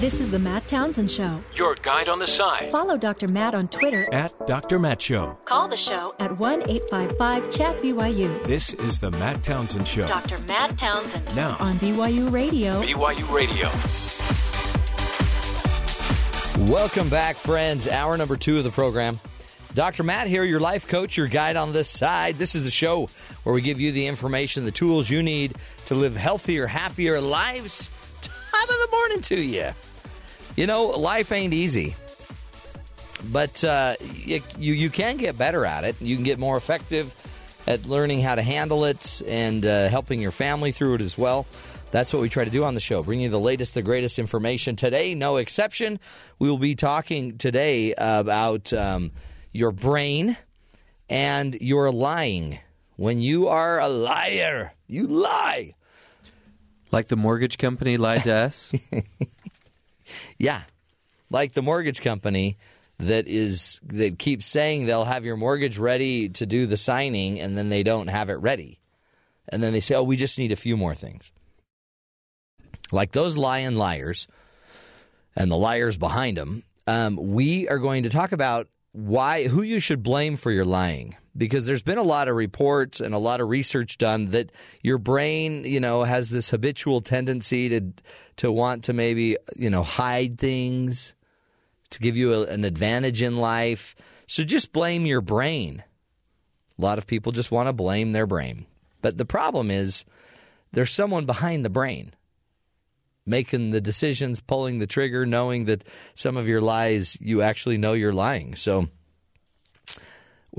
This 0.00 0.20
is 0.20 0.30
the 0.30 0.38
Matt 0.38 0.68
Townsend 0.68 1.10
Show. 1.10 1.40
Your 1.56 1.74
guide 1.74 2.08
on 2.08 2.20
the 2.20 2.26
side. 2.28 2.70
Follow 2.70 2.96
Dr. 2.96 3.26
Matt 3.26 3.56
on 3.56 3.66
Twitter. 3.66 4.06
At 4.12 4.46
Dr. 4.46 4.78
Matt 4.78 5.02
Show. 5.02 5.36
Call 5.44 5.66
the 5.66 5.76
show 5.76 6.14
at 6.20 6.38
1 6.38 6.70
855 6.70 7.50
Chat 7.50 7.82
BYU. 7.82 8.44
This 8.44 8.74
is 8.74 9.00
the 9.00 9.10
Matt 9.10 9.42
Townsend 9.42 9.88
Show. 9.88 10.06
Dr. 10.06 10.38
Matt 10.42 10.78
Townsend. 10.78 11.34
Now. 11.34 11.56
On 11.58 11.74
BYU 11.80 12.30
Radio. 12.30 12.80
BYU 12.80 13.34
Radio. 13.34 13.68
Welcome 16.70 17.08
back, 17.08 17.34
friends. 17.34 17.88
Hour 17.88 18.16
number 18.16 18.36
two 18.36 18.56
of 18.56 18.62
the 18.62 18.70
program. 18.70 19.18
Dr. 19.74 20.04
Matt 20.04 20.28
here, 20.28 20.44
your 20.44 20.60
life 20.60 20.86
coach, 20.86 21.16
your 21.16 21.26
guide 21.26 21.56
on 21.56 21.72
this 21.72 21.88
side. 21.88 22.36
This 22.36 22.54
is 22.54 22.62
the 22.62 22.70
show 22.70 23.08
where 23.42 23.52
we 23.52 23.62
give 23.62 23.80
you 23.80 23.90
the 23.90 24.06
information, 24.06 24.64
the 24.64 24.70
tools 24.70 25.10
you 25.10 25.24
need 25.24 25.56
to 25.86 25.96
live 25.96 26.14
healthier, 26.14 26.68
happier 26.68 27.20
lives. 27.20 27.90
Time 28.20 28.62
of 28.62 28.68
the 28.68 28.88
morning 28.92 29.20
to 29.22 29.40
you. 29.40 29.70
You 30.58 30.66
know, 30.66 30.86
life 30.86 31.30
ain't 31.30 31.54
easy, 31.54 31.94
but 33.30 33.62
uh, 33.62 33.94
you, 34.12 34.40
you 34.58 34.72
you 34.74 34.90
can 34.90 35.16
get 35.16 35.38
better 35.38 35.64
at 35.64 35.84
it. 35.84 36.02
You 36.02 36.16
can 36.16 36.24
get 36.24 36.40
more 36.40 36.56
effective 36.56 37.14
at 37.68 37.86
learning 37.86 38.22
how 38.22 38.34
to 38.34 38.42
handle 38.42 38.84
it 38.84 39.22
and 39.24 39.64
uh, 39.64 39.86
helping 39.86 40.20
your 40.20 40.32
family 40.32 40.72
through 40.72 40.94
it 40.94 41.00
as 41.00 41.16
well. 41.16 41.46
That's 41.92 42.12
what 42.12 42.22
we 42.22 42.28
try 42.28 42.44
to 42.44 42.50
do 42.50 42.64
on 42.64 42.74
the 42.74 42.80
show, 42.80 43.04
bring 43.04 43.20
you 43.20 43.28
the 43.28 43.38
latest, 43.38 43.74
the 43.74 43.82
greatest 43.82 44.18
information. 44.18 44.74
Today, 44.74 45.14
no 45.14 45.36
exception. 45.36 46.00
We 46.40 46.50
will 46.50 46.58
be 46.58 46.74
talking 46.74 47.38
today 47.38 47.94
about 47.96 48.72
um, 48.72 49.12
your 49.52 49.70
brain 49.70 50.36
and 51.08 51.54
your 51.60 51.92
lying. 51.92 52.58
When 52.96 53.20
you 53.20 53.46
are 53.46 53.78
a 53.78 53.86
liar, 53.86 54.72
you 54.88 55.06
lie. 55.06 55.76
Like 56.90 57.06
the 57.06 57.16
mortgage 57.16 57.58
company 57.58 57.96
lied 57.96 58.24
to 58.24 58.34
us? 58.34 58.74
Yeah. 60.38 60.62
Like 61.30 61.52
the 61.52 61.62
mortgage 61.62 62.00
company 62.00 62.56
that 62.98 63.26
is 63.26 63.80
that 63.84 64.18
keeps 64.18 64.46
saying 64.46 64.86
they'll 64.86 65.04
have 65.04 65.24
your 65.24 65.36
mortgage 65.36 65.78
ready 65.78 66.28
to 66.30 66.46
do 66.46 66.66
the 66.66 66.76
signing 66.76 67.38
and 67.40 67.56
then 67.56 67.68
they 67.68 67.82
don't 67.82 68.08
have 68.08 68.30
it 68.30 68.34
ready. 68.34 68.80
And 69.50 69.62
then 69.62 69.72
they 69.72 69.80
say, 69.80 69.94
"Oh, 69.94 70.02
we 70.02 70.16
just 70.16 70.38
need 70.38 70.52
a 70.52 70.56
few 70.56 70.76
more 70.76 70.94
things." 70.94 71.32
Like 72.92 73.12
those 73.12 73.36
lying 73.36 73.76
liars 73.76 74.28
and 75.36 75.50
the 75.50 75.56
liars 75.56 75.96
behind 75.96 76.36
them, 76.36 76.64
um, 76.86 77.16
we 77.16 77.68
are 77.68 77.78
going 77.78 78.02
to 78.02 78.10
talk 78.10 78.32
about 78.32 78.68
why 78.92 79.46
who 79.46 79.62
you 79.62 79.80
should 79.80 80.02
blame 80.02 80.36
for 80.36 80.50
your 80.50 80.64
lying 80.64 81.14
because 81.38 81.66
there's 81.66 81.82
been 81.82 81.98
a 81.98 82.02
lot 82.02 82.28
of 82.28 82.34
reports 82.36 83.00
and 83.00 83.14
a 83.14 83.18
lot 83.18 83.40
of 83.40 83.48
research 83.48 83.96
done 83.96 84.26
that 84.32 84.50
your 84.82 84.98
brain, 84.98 85.64
you 85.64 85.80
know, 85.80 86.02
has 86.02 86.28
this 86.28 86.50
habitual 86.50 87.00
tendency 87.00 87.68
to 87.68 87.92
to 88.36 88.52
want 88.52 88.84
to 88.84 88.92
maybe, 88.92 89.36
you 89.56 89.70
know, 89.70 89.82
hide 89.82 90.38
things 90.38 91.14
to 91.90 92.00
give 92.00 92.16
you 92.16 92.34
a, 92.34 92.46
an 92.46 92.64
advantage 92.64 93.22
in 93.22 93.38
life. 93.38 93.94
So 94.26 94.44
just 94.44 94.72
blame 94.72 95.06
your 95.06 95.20
brain. 95.20 95.82
A 96.78 96.82
lot 96.82 96.98
of 96.98 97.06
people 97.06 97.32
just 97.32 97.50
want 97.50 97.68
to 97.68 97.72
blame 97.72 98.12
their 98.12 98.26
brain. 98.26 98.66
But 99.00 99.16
the 99.16 99.24
problem 99.24 99.70
is 99.70 100.04
there's 100.72 100.92
someone 100.92 101.24
behind 101.24 101.64
the 101.64 101.70
brain 101.70 102.14
making 103.26 103.70
the 103.70 103.80
decisions, 103.80 104.40
pulling 104.40 104.78
the 104.78 104.86
trigger, 104.86 105.26
knowing 105.26 105.66
that 105.66 105.84
some 106.14 106.36
of 106.36 106.48
your 106.48 106.62
lies 106.62 107.18
you 107.20 107.42
actually 107.42 107.76
know 107.76 107.92
you're 107.92 108.12
lying. 108.12 108.56
So 108.56 108.88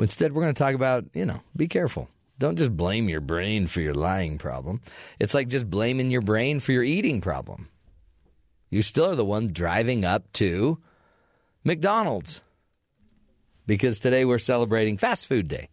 instead, 0.01 0.33
we're 0.33 0.43
going 0.43 0.53
to 0.53 0.59
talk 0.59 0.75
about, 0.75 1.05
you 1.13 1.25
know, 1.25 1.41
be 1.55 1.67
careful. 1.67 2.09
Don't 2.37 2.57
just 2.57 2.75
blame 2.75 3.09
your 3.09 3.21
brain 3.21 3.67
for 3.67 3.81
your 3.81 3.93
lying 3.93 4.37
problem. 4.37 4.81
It's 5.19 5.33
like 5.33 5.49
just 5.49 5.69
blaming 5.69 6.09
your 6.09 6.21
brain 6.21 6.61
for 6.61 6.71
your 6.71 6.83
eating 6.83 7.19
problem. 7.19 7.67
You 8.69 8.81
still 8.81 9.09
are 9.09 9.15
the 9.15 9.25
one 9.25 9.51
driving 9.51 10.05
up 10.05 10.31
to 10.33 10.77
McDonald's 11.63 12.41
because 13.65 13.99
today 13.99 14.25
we're 14.25 14.39
celebrating 14.39 14.97
Fast 14.97 15.27
Food 15.27 15.47
Day. 15.47 15.69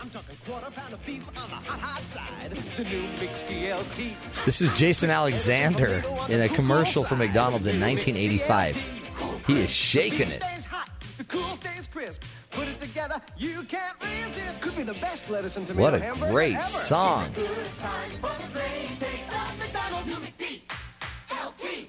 I'm 0.00 0.10
talking 0.10 0.36
quarter 0.46 0.70
pound 0.70 0.94
of 0.94 1.04
beef 1.04 1.26
on 1.28 1.34
the 1.34 1.40
hot, 1.40 1.80
hot 1.80 2.02
side. 2.04 2.52
The 2.76 2.84
new 2.84 3.02
McDLT. 3.16 4.14
This 4.44 4.60
is 4.60 4.72
Jason 4.72 5.10
Alexander 5.10 6.02
in 6.28 6.40
a 6.40 6.48
commercial 6.48 7.04
for 7.04 7.16
McDonald's 7.16 7.66
in 7.66 7.80
1985. 7.80 8.76
He 9.46 9.60
is 9.60 9.70
shaking 9.70 10.28
it. 10.30 10.42
Stays 12.54 12.62
hot, 12.62 12.62
the 12.62 12.62
cool 12.62 12.66
stays 12.66 12.66
crisp. 12.66 12.66
Put 12.66 12.68
it 12.68 12.78
together, 12.78 13.20
you 13.36 13.62
can't 13.64 13.96
resist. 14.02 14.60
Could 14.60 14.76
be 14.76 14.82
the 14.82 14.94
best 14.94 15.30
lettuce 15.30 15.56
and 15.56 15.66
tomato 15.66 15.98
What 15.98 16.28
a 16.28 16.30
great 16.30 16.56
ever. 16.56 16.66
song. 16.68 17.32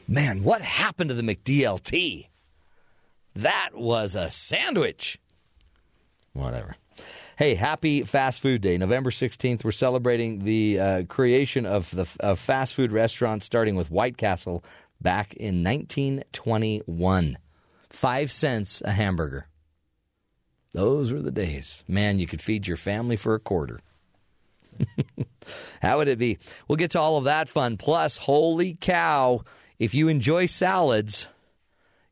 Man, 0.08 0.44
what 0.44 0.62
happened 0.62 1.10
to 1.10 1.14
the 1.14 1.22
McDLT? 1.24 2.28
That 3.36 3.72
was 3.74 4.16
a 4.16 4.30
sandwich. 4.30 5.20
Whatever. 6.34 6.76
Hey, 7.38 7.56
happy 7.56 8.04
Fast 8.04 8.42
Food 8.42 8.62
Day. 8.62 8.78
November 8.78 9.10
16th, 9.10 9.64
we're 9.66 9.72
celebrating 9.72 10.46
the 10.46 10.80
uh, 10.80 11.04
creation 11.04 11.66
of 11.66 11.92
the 11.92 12.08
of 12.22 12.40
fast 12.40 12.76
food 12.76 12.94
restaurants, 12.94 13.46
starting 13.46 13.76
with 13.76 13.92
White 13.92 14.16
Castle 14.18 14.64
back 15.02 15.34
in 15.34 15.64
1921. 15.64 17.38
Five 17.90 18.32
cents 18.32 18.82
a 18.86 18.92
hamburger. 18.92 19.48
Those 20.76 21.14
were 21.14 21.22
the 21.22 21.32
days. 21.32 21.84
Man, 21.88 22.20
you 22.20 22.28
could 22.28 22.42
feed 22.42 22.68
your 22.68 22.76
family 22.76 23.16
for 23.16 23.34
a 23.34 23.40
quarter. 23.40 23.80
How 25.82 26.00
would 26.00 26.10
it 26.10 26.20
be? 26.20 26.38
We'll 26.68 26.76
get 26.76 26.92
to 26.92 27.00
all 27.00 27.16
of 27.16 27.24
that 27.24 27.48
fun. 27.48 27.78
Plus, 27.78 28.18
holy 28.18 28.78
cow, 28.82 29.46
if 29.80 29.94
you 29.94 30.10
enjoy 30.10 30.48
salads, 30.48 31.28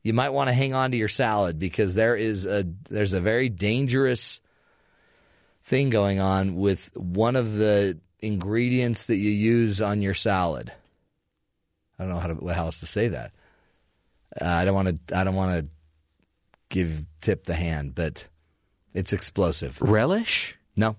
you 0.02 0.14
might 0.14 0.30
want 0.30 0.48
to 0.48 0.54
hang 0.54 0.74
on 0.74 0.92
to 0.92 0.98
your 0.98 1.10
salad 1.10 1.60
because 1.60 1.94
there 1.94 2.16
is 2.16 2.46
a 2.46 2.66
there's 2.90 3.12
a 3.12 3.20
very 3.20 3.50
dangerous 3.50 4.40
thing 5.64 5.90
going 5.90 6.22
on 6.22 6.56
with 6.56 6.90
one 6.96 7.36
of 7.36 7.56
the 7.56 8.00
ingredients 8.22 9.08
that 9.08 9.18
you 9.18 9.30
use 9.30 9.82
on 9.82 10.02
your 10.02 10.14
salad. 10.14 10.72
I 12.00 12.04
don't 12.04 12.14
know 12.14 12.20
how 12.20 12.28
to 12.28 12.54
how 12.54 12.66
else 12.68 12.80
to 12.80 12.86
say 12.86 13.10
that. 13.10 13.34
Uh, 14.40 14.46
I 14.46 14.64
don't 14.64 14.74
want 14.74 15.08
to 15.10 15.18
I 15.20 15.26
don't 15.26 15.36
want 15.36 15.60
to 15.60 15.68
give 16.70 17.04
tip 17.20 17.44
the 17.44 17.56
hand, 17.56 17.94
but 17.94 18.30
it's 18.94 19.14
explosive. 19.14 19.82
Relish? 19.82 20.58
No. 20.76 20.96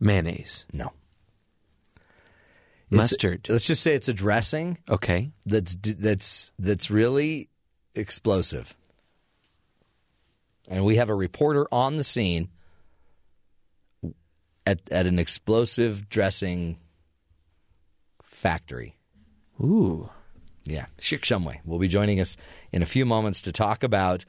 Mayonnaise? 0.00 0.66
No. 0.72 0.92
Mustard? 2.88 3.48
let's 3.48 3.66
just 3.66 3.82
say 3.82 3.94
it's 3.94 4.08
a 4.08 4.14
dressing. 4.14 4.78
Okay. 4.88 5.32
That's 5.44 5.76
that's 5.80 6.52
that's 6.58 6.90
really 6.90 7.48
explosive. 7.94 8.76
And 10.68 10.84
we 10.84 10.96
have 10.96 11.08
a 11.08 11.14
reporter 11.14 11.66
on 11.72 11.96
the 11.96 12.04
scene 12.04 12.48
at 14.64 14.80
at 14.90 15.06
an 15.06 15.18
explosive 15.18 16.08
dressing 16.08 16.78
factory. 18.22 18.96
Ooh. 19.60 20.10
Yeah, 20.64 20.86
Shik 20.98 21.20
Shumway 21.20 21.60
will 21.64 21.78
be 21.78 21.86
joining 21.86 22.20
us 22.20 22.36
in 22.72 22.82
a 22.82 22.86
few 22.86 23.06
moments 23.06 23.42
to 23.42 23.52
talk 23.52 23.84
about 23.84 24.24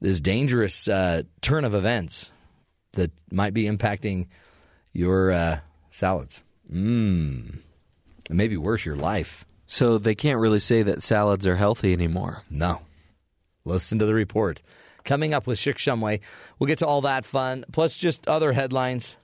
this 0.00 0.20
dangerous 0.20 0.88
uh, 0.88 1.22
turn 1.40 1.64
of 1.64 1.74
events 1.74 2.30
that 2.92 3.10
might 3.30 3.54
be 3.54 3.64
impacting 3.64 4.26
your 4.92 5.32
uh, 5.32 5.60
salads. 5.90 6.42
Mmm. 6.72 7.58
Maybe 8.30 8.56
worse, 8.56 8.84
your 8.84 8.96
life. 8.96 9.44
So 9.66 9.98
they 9.98 10.14
can't 10.14 10.38
really 10.38 10.60
say 10.60 10.82
that 10.82 11.02
salads 11.02 11.46
are 11.46 11.56
healthy 11.56 11.92
anymore. 11.92 12.42
No. 12.50 12.80
Listen 13.64 13.98
to 13.98 14.06
the 14.06 14.14
report. 14.14 14.62
Coming 15.04 15.32
up 15.34 15.46
with 15.46 15.58
Shik 15.58 15.76
Shumway, 15.76 16.20
we'll 16.58 16.66
get 16.66 16.78
to 16.78 16.86
all 16.86 17.02
that 17.02 17.24
fun, 17.24 17.64
plus 17.72 17.96
just 17.96 18.26
other 18.28 18.52
headlines. 18.52 19.16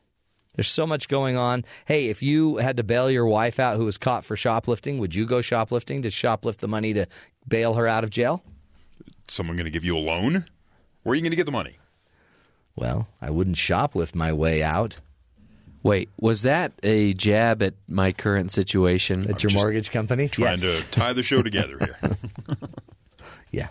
There's 0.54 0.70
so 0.70 0.86
much 0.86 1.08
going 1.08 1.36
on. 1.36 1.64
Hey, 1.84 2.06
if 2.06 2.22
you 2.22 2.58
had 2.58 2.76
to 2.76 2.84
bail 2.84 3.10
your 3.10 3.26
wife 3.26 3.58
out 3.58 3.76
who 3.76 3.84
was 3.84 3.98
caught 3.98 4.24
for 4.24 4.36
shoplifting, 4.36 4.98
would 4.98 5.14
you 5.14 5.26
go 5.26 5.40
shoplifting 5.40 6.02
to 6.02 6.08
shoplift 6.08 6.58
the 6.58 6.68
money 6.68 6.94
to 6.94 7.06
bail 7.46 7.74
her 7.74 7.86
out 7.86 8.04
of 8.04 8.10
jail? 8.10 8.42
Someone 9.28 9.56
going 9.56 9.64
to 9.64 9.70
give 9.70 9.84
you 9.84 9.96
a 9.96 9.98
loan? 9.98 10.44
Where 11.04 11.12
are 11.12 11.14
you 11.14 11.22
going 11.22 11.30
to 11.30 11.36
get 11.36 11.46
the 11.46 11.52
money? 11.52 11.76
Well, 12.76 13.06
I 13.22 13.30
wouldn't 13.30 13.56
shoplift 13.56 14.14
my 14.16 14.32
way 14.32 14.62
out. 14.62 14.96
Wait, 15.84 16.08
was 16.18 16.42
that 16.42 16.72
a 16.82 17.12
jab 17.14 17.62
at 17.62 17.74
my 17.88 18.10
current 18.10 18.50
situation? 18.50 19.30
At 19.30 19.42
your 19.42 19.52
mortgage 19.52 19.90
company? 19.90 20.28
Trying 20.28 20.58
Yes. 20.60 20.82
to 20.82 20.90
tie 20.90 21.12
the 21.12 21.22
show 21.22 21.42
together 21.42 21.78
here. 21.78 22.16
Yeah. 23.50 23.68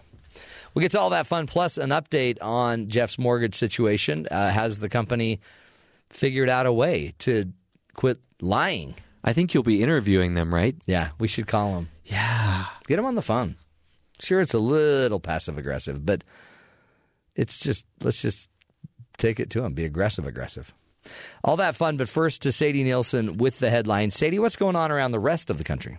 We'll 0.73 0.81
get 0.81 0.91
to 0.93 0.99
all 0.99 1.09
that 1.09 1.27
fun, 1.27 1.45
plus 1.45 1.77
an 1.77 1.89
update 1.89 2.37
on 2.41 2.87
Jeff's 2.87 3.19
mortgage 3.19 3.53
situation. 3.55 4.27
Uh, 4.31 4.49
has 4.49 4.79
the 4.79 4.87
company 4.89 5.41
figured 6.09 6.47
out 6.49 6.65
a 6.65 6.71
way 6.71 7.13
to 7.19 7.51
quit 7.93 8.19
lying? 8.41 8.95
I 9.23 9.33
think 9.33 9.53
you'll 9.53 9.63
be 9.63 9.83
interviewing 9.83 10.35
them, 10.35 10.53
right? 10.53 10.75
Yeah, 10.85 11.09
we 11.19 11.27
should 11.27 11.47
call 11.47 11.73
them. 11.75 11.89
Yeah. 12.05 12.65
Get 12.87 12.97
him 12.97 13.05
on 13.05 13.15
the 13.15 13.21
phone. 13.21 13.55
Sure, 14.21 14.39
it's 14.39 14.53
a 14.53 14.59
little 14.59 15.19
passive 15.19 15.57
aggressive, 15.57 16.05
but 16.05 16.23
it's 17.35 17.59
just, 17.59 17.85
let's 18.01 18.21
just 18.21 18.49
take 19.17 19.39
it 19.39 19.49
to 19.51 19.63
him. 19.63 19.73
Be 19.73 19.85
aggressive 19.85 20.25
aggressive. 20.25 20.73
All 21.43 21.57
that 21.57 21.75
fun, 21.75 21.97
but 21.97 22.07
first 22.07 22.43
to 22.43 22.51
Sadie 22.51 22.83
Nielsen 22.83 23.37
with 23.37 23.59
the 23.59 23.69
headline. 23.69 24.11
Sadie, 24.11 24.39
what's 24.39 24.55
going 24.55 24.75
on 24.75 24.91
around 24.91 25.11
the 25.11 25.19
rest 25.19 25.49
of 25.49 25.57
the 25.57 25.63
country? 25.63 25.97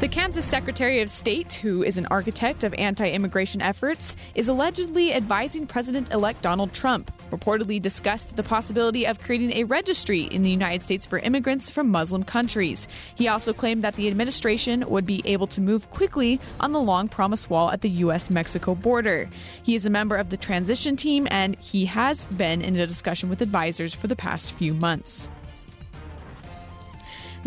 The 0.00 0.06
Kansas 0.06 0.46
Secretary 0.46 1.02
of 1.02 1.10
State, 1.10 1.54
who 1.54 1.82
is 1.82 1.98
an 1.98 2.06
architect 2.06 2.62
of 2.62 2.72
anti 2.74 3.10
immigration 3.10 3.60
efforts, 3.60 4.14
is 4.36 4.46
allegedly 4.46 5.12
advising 5.12 5.66
President 5.66 6.12
elect 6.12 6.40
Donald 6.40 6.72
Trump. 6.72 7.10
Reportedly 7.32 7.82
discussed 7.82 8.36
the 8.36 8.44
possibility 8.44 9.08
of 9.08 9.18
creating 9.18 9.54
a 9.54 9.64
registry 9.64 10.20
in 10.20 10.42
the 10.42 10.50
United 10.50 10.82
States 10.82 11.04
for 11.04 11.18
immigrants 11.18 11.68
from 11.68 11.90
Muslim 11.90 12.22
countries. 12.22 12.86
He 13.16 13.26
also 13.26 13.52
claimed 13.52 13.82
that 13.82 13.94
the 13.94 14.06
administration 14.06 14.88
would 14.88 15.04
be 15.04 15.20
able 15.24 15.48
to 15.48 15.60
move 15.60 15.90
quickly 15.90 16.40
on 16.60 16.70
the 16.70 16.80
long 16.80 17.08
promised 17.08 17.50
wall 17.50 17.72
at 17.72 17.80
the 17.80 17.90
U.S. 18.06 18.30
Mexico 18.30 18.76
border. 18.76 19.28
He 19.64 19.74
is 19.74 19.84
a 19.84 19.90
member 19.90 20.14
of 20.14 20.30
the 20.30 20.36
transition 20.36 20.94
team 20.94 21.26
and 21.28 21.58
he 21.58 21.86
has 21.86 22.24
been 22.26 22.62
in 22.62 22.76
a 22.76 22.86
discussion 22.86 23.28
with 23.28 23.42
advisors 23.42 23.94
for 23.94 24.06
the 24.06 24.14
past 24.14 24.52
few 24.52 24.74
months. 24.74 25.28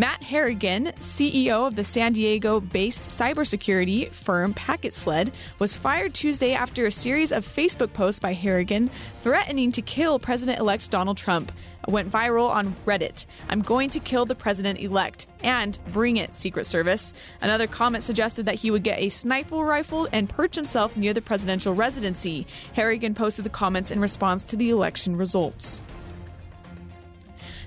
Matt 0.02 0.24
Harrigan, 0.24 0.94
CEO 1.00 1.68
of 1.68 1.76
the 1.76 1.84
San 1.84 2.14
Diego 2.14 2.60
based 2.60 3.08
cybersecurity 3.08 4.12
firm 4.12 4.52
Packet 4.52 4.96
Sled, 4.96 5.32
was 5.60 5.78
fired 5.78 6.16
Tuesday 6.16 6.54
after 6.54 6.88
a 6.88 6.92
series 6.92 7.32
of 7.32 7.48
Facebook 7.48 7.94
posts 7.94 8.20
by 8.20 8.34
Harrigan 8.34 8.90
threatening 9.22 9.72
to 9.74 9.84
kill 9.84 10.18
President 10.18 10.58
elect 10.58 10.90
Donald 10.90 11.18
Trump 11.18 11.52
went 11.88 12.10
viral 12.12 12.50
on 12.50 12.76
Reddit. 12.88 13.28
I'm 13.48 13.62
going 13.62 13.92
to 13.92 14.00
kill 14.00 14.26
the 14.26 14.34
president 14.34 14.80
elect 14.80 15.28
and 15.44 15.78
bring 15.94 16.18
it, 16.18 16.34
Secret 16.34 16.66
Service. 16.66 17.14
Another 17.40 17.68
comment 17.68 18.04
suggested 18.04 18.48
that 18.48 18.56
he 18.56 18.72
would 18.72 18.84
get 18.84 18.98
a 18.98 19.10
sniper 19.10 19.58
rifle 19.58 20.08
and 20.12 20.28
perch 20.28 20.56
himself 20.56 20.98
near 20.98 21.14
the 21.14 21.22
presidential 21.22 21.76
residency. 21.76 22.48
Harrigan 22.74 23.14
posted 23.14 23.46
the 23.46 23.50
comments 23.50 23.92
in 23.92 24.00
response 24.00 24.44
to 24.46 24.56
the 24.56 24.72
election 24.72 25.16
results. 25.16 25.80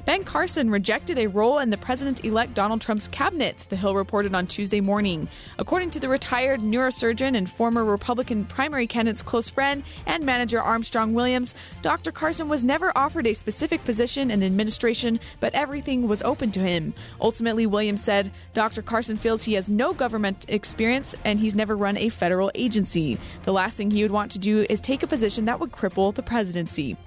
Ben 0.07 0.23
Carson 0.23 0.69
rejected 0.69 1.17
a 1.19 1.29
role 1.29 1.61
in 1.61 1.71
the 1.71 1.79
president 1.79 2.27
elect 2.27 2.53
Donald 2.53 2.83
Trump's 2.83 3.09
cabinet, 3.09 3.67
The 3.71 3.77
Hill 3.77 3.95
reported 3.95 4.35
on 4.35 4.47
Tuesday 4.47 4.83
morning. 4.83 5.27
According 5.59 5.91
to 5.93 6.01
the 6.01 6.11
retired 6.11 6.61
neurosurgeon 6.61 7.35
and 7.35 7.51
former 7.51 7.87
Republican 7.87 8.45
primary 8.45 8.87
candidate's 8.87 9.23
close 9.23 9.49
friend 9.49 9.83
and 10.05 10.23
manager 10.23 10.61
Armstrong 10.61 11.15
Williams, 11.15 11.55
Dr. 11.81 12.13
Carson 12.13 12.51
was 12.51 12.63
never 12.63 12.93
offered 12.99 13.27
a 13.27 13.33
specific 13.33 13.83
position 13.87 14.31
in 14.31 14.41
the 14.41 14.47
administration, 14.47 15.19
but 15.41 15.55
everything 15.55 16.07
was 16.07 16.21
open 16.21 16.53
to 16.53 16.61
him. 16.61 16.93
Ultimately, 17.23 17.67
Williams 17.67 18.05
said 18.05 18.31
Dr. 18.53 18.83
Carson 18.83 19.17
feels 19.17 19.43
he 19.43 19.55
has 19.55 19.71
no 19.71 19.95
government 19.95 20.45
experience 20.49 21.15
and 21.25 21.39
he's 21.39 21.55
never 21.55 21.79
run 21.79 21.97
a 21.97 22.11
federal 22.11 22.51
agency. 22.55 23.19
The 23.45 23.55
last 23.55 23.79
thing 23.79 23.91
he 23.91 24.03
would 24.03 24.11
want 24.11 24.33
to 24.33 24.39
do 24.39 24.67
is 24.69 24.81
take 24.81 25.03
a 25.03 25.07
position 25.07 25.47
that 25.47 25.61
would 25.61 25.73
cripple 25.73 26.15
the 26.15 26.23
presidency. 26.23 26.99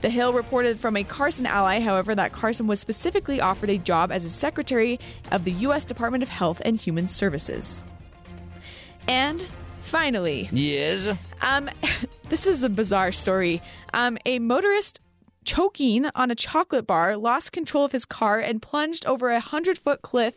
The 0.00 0.10
Hill 0.10 0.32
reported 0.32 0.78
from 0.78 0.96
a 0.96 1.02
Carson 1.02 1.44
ally, 1.46 1.80
however, 1.80 2.14
that 2.14 2.32
Carson 2.32 2.66
was 2.68 2.78
specifically 2.78 3.40
offered 3.40 3.68
a 3.70 3.78
job 3.78 4.12
as 4.12 4.24
a 4.24 4.30
secretary 4.30 5.00
of 5.32 5.44
the 5.44 5.50
U.S. 5.52 5.84
Department 5.84 6.22
of 6.22 6.28
Health 6.28 6.62
and 6.64 6.76
Human 6.76 7.08
Services. 7.08 7.82
And 9.08 9.44
finally, 9.82 10.48
Yes. 10.52 11.16
um, 11.40 11.68
this 12.28 12.46
is 12.46 12.62
a 12.62 12.68
bizarre 12.68 13.10
story. 13.10 13.60
Um, 13.92 14.18
a 14.24 14.38
motorist 14.38 15.00
choking 15.44 16.06
on 16.14 16.30
a 16.30 16.34
chocolate 16.34 16.86
bar 16.86 17.16
lost 17.16 17.52
control 17.52 17.84
of 17.84 17.90
his 17.92 18.04
car 18.04 18.38
and 18.38 18.60
plunged 18.60 19.06
over 19.06 19.30
a 19.30 19.40
hundred 19.40 19.78
foot 19.78 20.02
cliff 20.02 20.34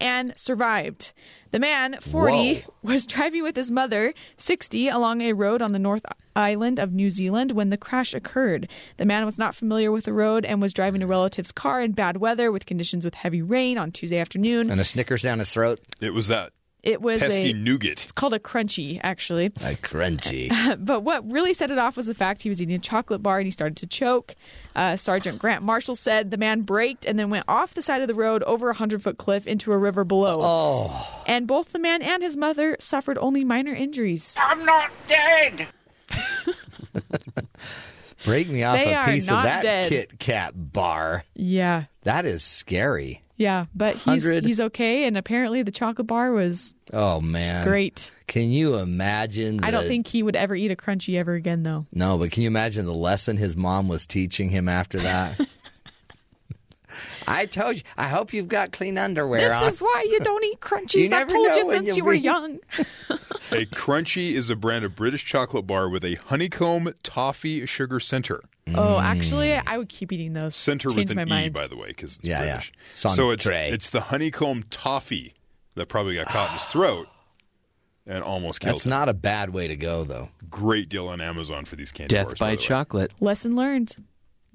and 0.00 0.32
survived. 0.36 1.12
The 1.50 1.60
man, 1.60 1.98
40, 2.00 2.54
Whoa. 2.54 2.74
was 2.82 3.06
driving 3.06 3.44
with 3.44 3.54
his 3.54 3.70
mother, 3.70 4.12
60, 4.36 4.88
along 4.88 5.20
a 5.20 5.34
road 5.34 5.62
on 5.62 5.70
the 5.70 5.78
North 5.78 6.04
Island 6.34 6.80
of 6.80 6.92
New 6.92 7.10
Zealand 7.10 7.52
when 7.52 7.70
the 7.70 7.76
crash 7.76 8.12
occurred. 8.12 8.68
The 8.96 9.04
man 9.04 9.24
was 9.24 9.38
not 9.38 9.54
familiar 9.54 9.92
with 9.92 10.06
the 10.06 10.12
road 10.12 10.44
and 10.44 10.60
was 10.60 10.72
driving 10.72 11.00
a 11.00 11.06
relative's 11.06 11.52
car 11.52 11.80
in 11.80 11.92
bad 11.92 12.16
weather 12.16 12.50
with 12.50 12.66
conditions 12.66 13.04
with 13.04 13.14
heavy 13.14 13.40
rain 13.40 13.78
on 13.78 13.92
Tuesday 13.92 14.18
afternoon. 14.18 14.68
And 14.68 14.80
a 14.80 14.84
Snickers 14.84 15.22
down 15.22 15.38
his 15.38 15.52
throat. 15.52 15.78
It 16.00 16.12
was 16.12 16.26
that 16.26 16.53
It 16.84 17.00
was 17.00 17.18
pesky 17.18 17.52
a 17.52 17.54
nougat. 17.54 18.04
it's 18.04 18.12
called 18.12 18.34
a 18.34 18.38
crunchy, 18.38 19.00
actually. 19.02 19.46
A 19.46 19.74
crunchy. 19.74 20.50
but 20.84 21.00
what 21.00 21.28
really 21.30 21.54
set 21.54 21.70
it 21.70 21.78
off 21.78 21.96
was 21.96 22.04
the 22.06 22.14
fact 22.14 22.42
he 22.42 22.50
was 22.50 22.60
eating 22.60 22.74
a 22.74 22.78
chocolate 22.78 23.22
bar 23.22 23.38
and 23.38 23.46
he 23.46 23.50
started 23.50 23.78
to 23.78 23.86
choke. 23.86 24.36
Uh, 24.76 24.94
Sergeant 24.96 25.38
Grant 25.38 25.62
Marshall 25.62 25.96
said 25.96 26.30
the 26.30 26.36
man 26.36 26.60
braked 26.60 27.06
and 27.06 27.18
then 27.18 27.30
went 27.30 27.46
off 27.48 27.72
the 27.72 27.80
side 27.80 28.02
of 28.02 28.08
the 28.08 28.14
road 28.14 28.42
over 28.42 28.68
a 28.68 28.74
hundred 28.74 29.02
foot 29.02 29.16
cliff 29.16 29.46
into 29.46 29.72
a 29.72 29.78
river 29.78 30.04
below. 30.04 30.38
Oh. 30.42 31.22
And 31.26 31.46
both 31.46 31.72
the 31.72 31.78
man 31.78 32.02
and 32.02 32.22
his 32.22 32.36
mother 32.36 32.76
suffered 32.80 33.16
only 33.18 33.44
minor 33.44 33.72
injuries. 33.74 34.36
I'm 34.38 34.62
not 34.66 34.90
dead. 35.08 35.68
Break 38.24 38.48
me 38.48 38.62
off 38.62 38.76
They 38.76 38.94
a 38.94 39.04
piece 39.04 39.30
of 39.30 39.42
that 39.42 39.62
dead. 39.62 39.88
Kit 39.88 40.18
Kat 40.18 40.52
bar. 40.54 41.24
Yeah, 41.34 41.84
That 42.02 42.26
is 42.26 42.42
scary. 42.42 43.23
Yeah, 43.36 43.66
but 43.74 43.94
he's 43.96 44.24
100. 44.24 44.44
he's 44.44 44.60
okay. 44.60 45.04
And 45.06 45.16
apparently 45.16 45.62
the 45.62 45.70
chocolate 45.72 46.06
bar 46.06 46.32
was 46.32 46.74
Oh 46.92 47.20
man. 47.20 47.64
great. 47.66 48.10
Can 48.26 48.50
you 48.50 48.76
imagine? 48.76 49.62
I 49.62 49.70
don't 49.70 49.86
think 49.86 50.06
he 50.06 50.22
would 50.22 50.36
ever 50.36 50.54
eat 50.54 50.70
a 50.70 50.76
crunchy 50.76 51.18
ever 51.18 51.34
again, 51.34 51.62
though. 51.62 51.86
No, 51.92 52.16
but 52.18 52.30
can 52.30 52.42
you 52.42 52.46
imagine 52.46 52.86
the 52.86 52.94
lesson 52.94 53.36
his 53.36 53.56
mom 53.56 53.88
was 53.88 54.06
teaching 54.06 54.48
him 54.50 54.68
after 54.68 54.98
that? 55.00 55.40
I 57.26 57.46
told 57.46 57.76
you. 57.76 57.82
I 57.96 58.08
hope 58.08 58.32
you've 58.32 58.48
got 58.48 58.72
clean 58.72 58.98
underwear 58.98 59.40
this 59.48 59.52
on. 59.62 59.68
is 59.68 59.80
why 59.80 60.06
you 60.08 60.20
don't 60.20 60.44
eat 60.44 60.60
crunchies. 60.60 60.94
You 60.94 61.06
I 61.06 61.08
never 61.08 61.30
told 61.30 61.48
know 61.48 61.56
you 61.56 61.66
when 61.66 61.84
since 61.86 61.96
you'll 61.96 62.06
were 62.06 62.12
be- 62.12 62.20
young. 62.20 62.58
A 63.52 63.66
Crunchy 63.66 64.32
is 64.32 64.48
a 64.50 64.56
brand 64.56 64.84
of 64.84 64.94
British 64.96 65.24
chocolate 65.24 65.66
bar 65.66 65.88
with 65.88 66.02
a 66.04 66.14
honeycomb 66.14 66.92
toffee 67.02 67.66
sugar 67.66 68.00
center. 68.00 68.42
Oh, 68.68 68.72
mm. 68.96 69.02
actually, 69.02 69.52
I 69.54 69.76
would 69.76 69.90
keep 69.90 70.10
eating 70.12 70.32
those. 70.32 70.56
Center 70.56 70.88
Change 70.90 71.10
with 71.10 71.16
my 71.16 71.22
an 71.22 71.28
E, 71.28 71.30
mind. 71.30 71.54
by 71.54 71.66
the 71.68 71.76
way, 71.76 71.88
because 71.88 72.16
it's 72.16 72.24
Yeah, 72.26 72.40
yeah. 72.42 72.50
British. 72.54 72.72
It's 72.94 73.04
on 73.04 73.10
so 73.12 73.30
it's 73.30 73.44
tray. 73.44 73.68
it's 73.70 73.90
the 73.90 74.00
honeycomb 74.00 74.64
toffee 74.70 75.34
that 75.74 75.88
probably 75.88 76.14
got 76.14 76.26
caught 76.28 76.48
in 76.48 76.54
his 76.54 76.64
throat 76.64 77.06
and 78.06 78.22
almost 78.24 78.60
killed 78.60 78.76
That's 78.76 78.86
him. 78.86 78.90
not 78.90 79.08
a 79.10 79.14
bad 79.14 79.50
way 79.50 79.68
to 79.68 79.76
go, 79.76 80.04
though. 80.04 80.30
Great 80.48 80.88
deal 80.88 81.08
on 81.08 81.20
Amazon 81.20 81.66
for 81.66 81.76
these 81.76 81.92
candy 81.92 82.14
Death 82.14 82.28
bars. 82.28 82.38
by 82.38 82.50
the 82.52 82.56
way. 82.56 82.62
chocolate. 82.62 83.12
Lesson 83.20 83.54
learned. 83.56 83.96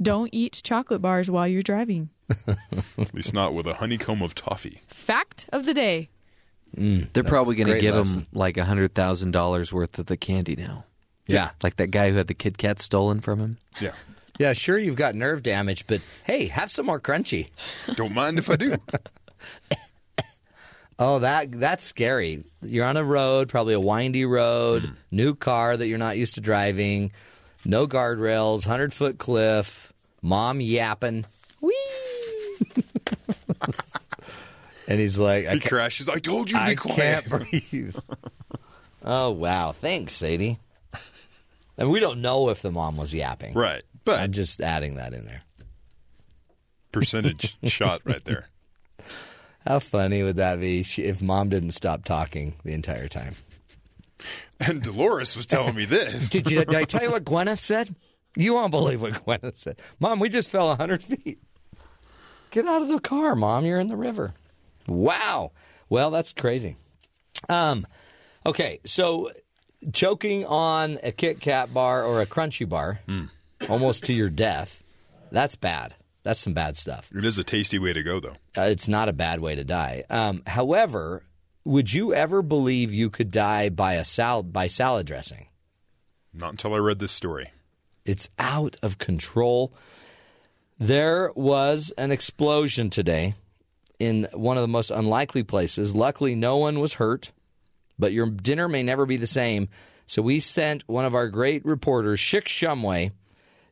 Don't 0.01 0.29
eat 0.33 0.61
chocolate 0.63 1.01
bars 1.01 1.29
while 1.29 1.47
you're 1.47 1.61
driving. 1.61 2.09
At 2.97 3.13
least 3.13 3.33
not 3.33 3.53
with 3.53 3.65
a 3.67 3.75
honeycomb 3.75 4.21
of 4.21 4.35
toffee. 4.35 4.81
Fact 4.87 5.47
of 5.51 5.65
the 5.65 5.73
day. 5.73 6.09
They're 6.75 7.23
probably 7.23 7.55
going 7.55 7.67
to 7.69 7.79
give 7.79 7.95
lesson. 7.95 8.19
him 8.21 8.27
like 8.31 8.57
a 8.57 8.65
hundred 8.65 8.93
thousand 8.93 9.31
dollars 9.31 9.73
worth 9.73 9.97
of 9.97 10.05
the 10.05 10.17
candy 10.17 10.55
now. 10.55 10.85
Yeah. 11.25 11.51
Like 11.63 11.77
that 11.77 11.87
guy 11.87 12.11
who 12.11 12.17
had 12.17 12.27
the 12.27 12.33
Kit 12.35 12.57
Kat 12.57 12.79
stolen 12.79 13.19
from 13.21 13.39
him. 13.39 13.57
Yeah. 13.81 13.91
Yeah, 14.37 14.53
sure, 14.53 14.77
you've 14.77 14.95
got 14.95 15.15
nerve 15.15 15.43
damage, 15.43 15.85
but 15.87 16.01
hey, 16.23 16.45
have 16.47 16.71
some 16.71 16.85
more 16.85 16.99
crunchy. 17.01 17.49
Don't 17.95 18.13
mind 18.13 18.37
if 18.39 18.49
I 18.49 18.55
do. 18.55 18.75
Oh, 21.01 21.19
that 21.19 21.51
that's 21.53 21.85
scary. 21.85 22.43
You're 22.61 22.85
on 22.85 22.97
a 22.97 23.03
road, 23.05 23.47
probably 23.47 23.73
a 23.73 23.79
windy 23.79 24.25
road, 24.25 24.83
Hmm. 24.83 24.91
new 25.11 25.33
car 25.33 25.77
that 25.77 25.87
you're 25.87 25.97
not 25.97 26.17
used 26.17 26.33
to 26.35 26.41
driving, 26.41 27.13
no 27.63 27.87
guardrails, 27.87 28.65
hundred 28.65 28.93
foot 28.93 29.17
cliff, 29.17 29.93
mom 30.21 30.59
yapping, 30.59 31.23
Whee! 31.23 31.25
and 34.87 34.99
he's 34.99 35.17
like, 35.17 35.45
I 35.45 35.53
He 35.55 35.59
can't, 35.59 35.69
crashes. 35.71 36.09
I 36.09 36.19
told 36.19 36.51
you 36.51 36.57
to 36.57 36.63
I 36.63 36.69
be 36.69 36.75
quiet. 36.75 37.25
can't 37.25 37.29
breathe. 37.29 37.95
oh 39.03 39.31
wow, 39.31 39.71
thanks, 39.71 40.13
Sadie. 40.13 40.59
And 41.77 41.89
we 41.89 41.99
don't 41.99 42.21
know 42.21 42.49
if 42.49 42.61
the 42.61 42.71
mom 42.71 42.97
was 42.97 43.13
yapping. 43.13 43.53
Right. 43.53 43.83
But 44.03 44.19
I'm 44.19 44.31
just 44.33 44.59
adding 44.61 44.95
that 44.95 45.13
in 45.13 45.25
there. 45.25 45.43
percentage 46.91 47.57
shot 47.65 48.01
right 48.03 48.23
there. 48.25 48.49
How 49.65 49.79
funny 49.79 50.23
would 50.23 50.35
that 50.37 50.59
be 50.59 50.83
she, 50.83 51.03
if 51.03 51.21
mom 51.21 51.49
didn't 51.49 51.71
stop 51.71 52.03
talking 52.03 52.55
the 52.65 52.73
entire 52.73 53.07
time? 53.07 53.35
And 54.59 54.81
Dolores 54.83 55.37
was 55.37 55.45
telling 55.45 55.75
me 55.75 55.85
this. 55.85 56.29
Did, 56.29 56.51
you, 56.51 56.65
did 56.65 56.75
I 56.75 56.83
tell 56.83 57.03
you 57.03 57.11
what 57.11 57.23
Gwyneth 57.23 57.59
said? 57.59 57.95
You 58.35 58.55
won't 58.55 58.71
believe 58.71 59.01
what 59.01 59.13
Gwyneth 59.25 59.57
said. 59.57 59.79
Mom, 59.99 60.19
we 60.19 60.27
just 60.27 60.49
fell 60.49 60.67
100 60.67 61.01
feet. 61.03 61.39
Get 62.51 62.65
out 62.65 62.81
of 62.81 62.87
the 62.87 62.99
car, 62.99 63.35
Mom. 63.35 63.65
You're 63.65 63.79
in 63.79 63.87
the 63.87 63.95
river. 63.95 64.33
Wow. 64.87 65.51
Well, 65.89 66.11
that's 66.11 66.33
crazy. 66.33 66.75
Um, 67.47 67.85
okay, 68.45 68.79
so 68.85 69.31
choking 69.93 70.45
on 70.45 70.99
a 71.03 71.11
Kit 71.11 71.39
Kat 71.39 71.73
bar 71.73 72.03
or 72.03 72.21
a 72.21 72.25
Crunchy 72.25 72.67
bar, 72.67 72.99
almost 73.69 74.03
to 74.05 74.13
your 74.13 74.29
death, 74.29 74.83
that's 75.31 75.55
bad. 75.55 75.95
That's 76.23 76.39
some 76.39 76.53
bad 76.53 76.75
stuff. 76.75 77.09
It 77.15 77.23
is 77.23 77.37
a 77.37 77.43
tasty 77.43 77.79
way 77.79 77.93
to 77.93 78.03
go, 78.03 78.19
though. 78.19 78.35
Uh, 78.57 78.63
it's 78.63 78.87
not 78.87 79.07
a 79.09 79.13
bad 79.13 79.39
way 79.39 79.55
to 79.55 79.63
die. 79.63 80.03
Um, 80.09 80.43
however, 80.45 81.23
would 81.63 81.93
you 81.93 82.13
ever 82.13 82.41
believe 82.41 82.93
you 82.93 83.09
could 83.09 83.31
die 83.31 83.69
by 83.69 83.93
a 83.93 84.05
salad 84.05 84.51
by 84.51 84.67
salad 84.67 85.07
dressing? 85.07 85.47
Not 86.33 86.51
until 86.51 86.73
I 86.73 86.77
read 86.77 86.99
this 86.99 87.11
story. 87.11 87.51
It's 88.05 88.29
out 88.37 88.75
of 88.83 88.97
control. 88.97 89.73
There 90.79 91.33
was 91.35 91.91
an 91.97 92.11
explosion 92.11 92.89
today 92.89 93.35
in 93.99 94.29
one 94.33 94.55
of 94.55 94.61
the 94.61 94.67
most 94.69 94.91
unlikely 94.91 95.43
places. 95.43 95.93
Luckily, 95.93 96.35
no 96.35 96.55
one 96.55 96.79
was 96.79 96.93
hurt, 96.93 97.33
but 97.99 98.13
your 98.13 98.29
dinner 98.29 98.69
may 98.69 98.81
never 98.81 99.05
be 99.05 99.17
the 99.17 99.27
same. 99.27 99.67
So 100.07 100.21
we 100.21 100.39
sent 100.39 100.87
one 100.87 101.03
of 101.03 101.13
our 101.13 101.27
great 101.27 101.65
reporters, 101.65 102.19
Shik 102.21 102.45
Shumway, 102.45 103.11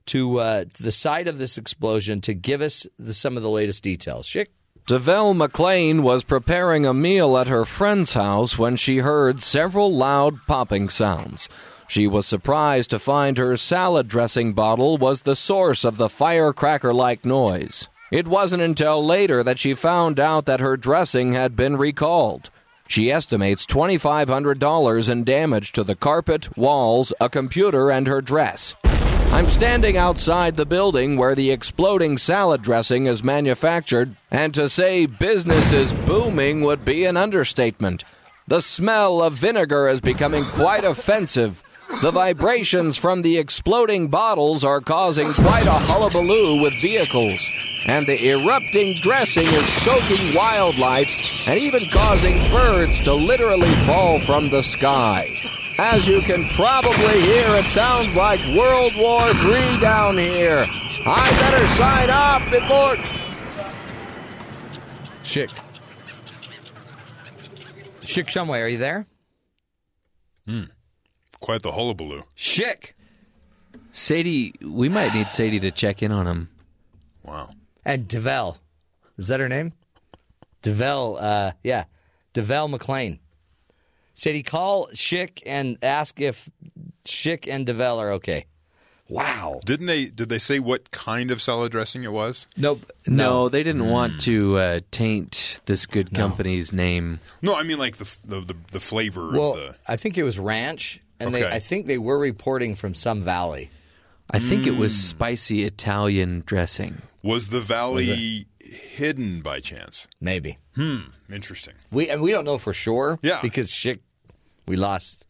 to, 0.08 0.40
uh, 0.40 0.66
the 0.80 0.92
site 0.92 1.30
of 1.30 1.38
this 1.38 1.58
explosion 1.58 2.20
to 2.22 2.34
give 2.34 2.62
us 2.62 2.86
the, 3.00 3.14
some 3.14 3.38
of 3.38 3.44
the 3.44 3.50
latest 3.50 3.84
details. 3.84 4.28
Schick? 4.28 4.48
DeVelle 4.86 5.34
McLean 5.34 6.04
was 6.04 6.24
preparing 6.24 6.86
a 6.86 6.94
meal 6.94 7.38
at 7.38 7.48
her 7.48 7.66
friend's 7.66 8.14
house 8.14 8.58
when 8.58 8.76
she 8.76 8.98
heard 8.98 9.42
several 9.42 9.94
loud 9.94 10.40
popping 10.46 10.90
sounds. 10.90 11.50
She 11.88 12.06
was 12.06 12.26
surprised 12.26 12.90
to 12.90 13.00
find 13.00 13.38
her 13.38 13.56
salad 13.56 14.08
dressing 14.08 14.54
bottle 14.54 14.98
was 14.98 15.22
the 15.22 15.36
source 15.36 15.86
of 15.86 15.98
the 15.98 16.10
firecracker 16.10 16.94
like 16.94 17.26
noise. 17.26 17.88
It 18.12 18.28
wasn't 18.28 18.62
until 18.62 19.06
later 19.06 19.44
that 19.44 19.60
she 19.60 19.74
found 19.74 20.20
out 20.20 20.46
that 20.46 20.60
her 20.60 20.78
dressing 20.78 21.34
had 21.34 21.56
been 21.56 21.78
recalled. 21.78 22.50
She 22.88 23.12
estimates 23.12 23.66
$2,500 23.66 25.10
in 25.10 25.24
damage 25.24 25.74
to 25.74 25.84
the 25.84 25.96
carpet, 25.96 26.58
walls, 26.58 27.14
a 27.20 27.30
computer, 27.30 27.92
and 27.92 28.08
her 28.08 28.22
dress. 28.22 28.76
I'm 29.32 29.50
standing 29.50 29.98
outside 29.98 30.56
the 30.56 30.66
building 30.66 31.18
where 31.18 31.36
the 31.36 31.52
exploding 31.52 32.18
salad 32.18 32.62
dressing 32.62 33.08
is 33.08 33.26
manufactured, 33.26 34.16
and 34.32 34.54
to 34.54 34.70
say 34.70 35.06
business 35.06 35.74
is 35.74 35.94
booming 35.94 36.62
would 36.62 36.86
be 36.86 37.04
an 37.04 37.18
understatement. 37.18 38.06
The 38.48 38.62
smell 38.62 39.22
of 39.22 39.34
vinegar 39.34 39.90
is 39.90 40.00
becoming 40.00 40.46
quite 40.46 40.86
offensive. 40.86 41.62
The 42.02 42.12
vibrations 42.12 42.96
from 42.96 43.24
the 43.24 43.40
exploding 43.40 44.10
bottles 44.10 44.64
are 44.64 44.82
causing 44.82 45.34
quite 45.34 45.66
a 45.66 45.72
hullabaloo 45.72 46.62
with 46.62 46.80
vehicles, 46.80 47.50
and 47.88 48.06
the 48.06 48.30
erupting 48.30 49.00
dressing 49.02 49.48
is 49.48 49.68
soaking 49.68 50.36
wildlife 50.36 51.10
and 51.48 51.60
even 51.60 51.90
causing 51.90 52.38
birds 52.52 53.00
to 53.00 53.16
literally 53.16 53.74
fall 53.88 54.20
from 54.20 54.52
the 54.52 54.62
sky. 54.62 55.36
As 55.80 56.08
you 56.08 56.22
can 56.22 56.48
probably 56.50 57.22
hear, 57.22 57.48
it 57.56 57.66
sounds 57.66 58.16
like 58.16 58.42
World 58.56 58.94
War 58.96 59.28
III 59.30 59.80
down 59.80 60.18
here. 60.20 60.66
I 61.04 61.32
better 61.40 61.68
sign 61.70 62.12
off 62.12 62.44
before. 62.52 62.96
Schick. 65.24 65.50
Schick 68.02 68.28
Shumway, 68.28 68.62
are 68.62 68.68
you 68.68 68.78
there? 68.78 69.08
Hmm. 70.46 70.64
Quite 71.40 71.62
the 71.62 71.72
hullabaloo. 71.74 72.24
Schick. 72.36 72.94
Sadie, 73.92 74.54
we 74.62 74.90
might 74.90 75.14
need 75.14 75.28
Sadie 75.28 75.60
to 75.62 75.72
check 75.72 76.04
in 76.04 76.12
on 76.12 76.28
him. 76.28 76.50
Wow. 77.24 77.50
And 77.86 78.08
DeVell. 78.08 78.58
Is 79.18 79.28
that 79.28 79.40
her 79.40 79.50
name? 79.50 79.74
DeVell, 80.64 81.18
uh, 81.22 81.52
yeah. 81.64 81.86
DeVell 82.34 82.70
McLean. 82.70 83.20
Sadie, 84.14 84.44
call 84.44 84.88
Schick 84.94 85.42
and 85.46 85.78
ask 85.84 86.20
if 86.20 86.50
Schick 87.06 87.48
and 87.48 87.66
DeVell 87.68 87.98
are 87.98 88.12
okay. 88.14 88.46
Wow. 89.10 89.62
Didn't 89.66 89.86
they? 89.86 90.06
Did 90.06 90.28
they 90.28 90.40
say 90.40 90.60
what 90.60 90.92
kind 90.92 91.32
of 91.32 91.42
salad 91.42 91.72
dressing 91.72 92.04
it 92.04 92.12
was? 92.12 92.46
Nope. 92.58 92.92
No, 93.08 93.48
they 93.48 93.64
didn't 93.64 93.88
want 93.90 94.20
to 94.22 94.58
uh, 94.58 94.80
taint 94.92 95.62
this 95.66 95.86
good 95.86 96.14
company's 96.14 96.74
name. 96.74 97.22
No, 97.42 97.56
I 97.56 97.64
mean 97.64 97.78
like 97.78 97.98
the 97.98 98.18
the 98.26 98.42
the, 98.42 98.56
the 98.74 98.80
flavor 98.82 99.32
Well, 99.32 99.54
of 99.54 99.60
the. 99.60 99.76
I 99.88 99.96
think 99.96 100.18
it 100.18 100.24
was 100.24 100.38
ranch, 100.38 101.00
and 101.20 101.34
they 101.34 101.46
I 101.48 101.60
think 101.60 101.86
they 101.88 101.98
were 101.98 102.18
reporting 102.20 102.76
from 102.76 102.94
some 102.94 103.22
valley. 103.22 103.70
I 104.30 104.40
think 104.40 104.68
it 104.68 104.76
was 104.76 104.94
Mm. 104.94 104.96
spicy 105.10 105.64
Italian 105.64 106.44
dressing. 106.46 107.02
Was 107.24 107.48
the 107.48 107.62
valley 107.62 108.48
hidden 108.60 109.42
by 109.42 109.60
chance? 109.62 110.08
Maybe. 110.20 110.58
Hmm. 110.76 110.98
Interesting. 111.32 111.76
We 111.92 112.10
and 112.10 112.22
we 112.22 112.32
don't 112.32 112.44
know 112.46 112.58
for 112.58 112.74
sure. 112.74 113.20
Yeah. 113.22 113.40
Because 113.42 113.72
Schick, 113.72 114.00
we 114.68 114.76
lost. 114.76 115.26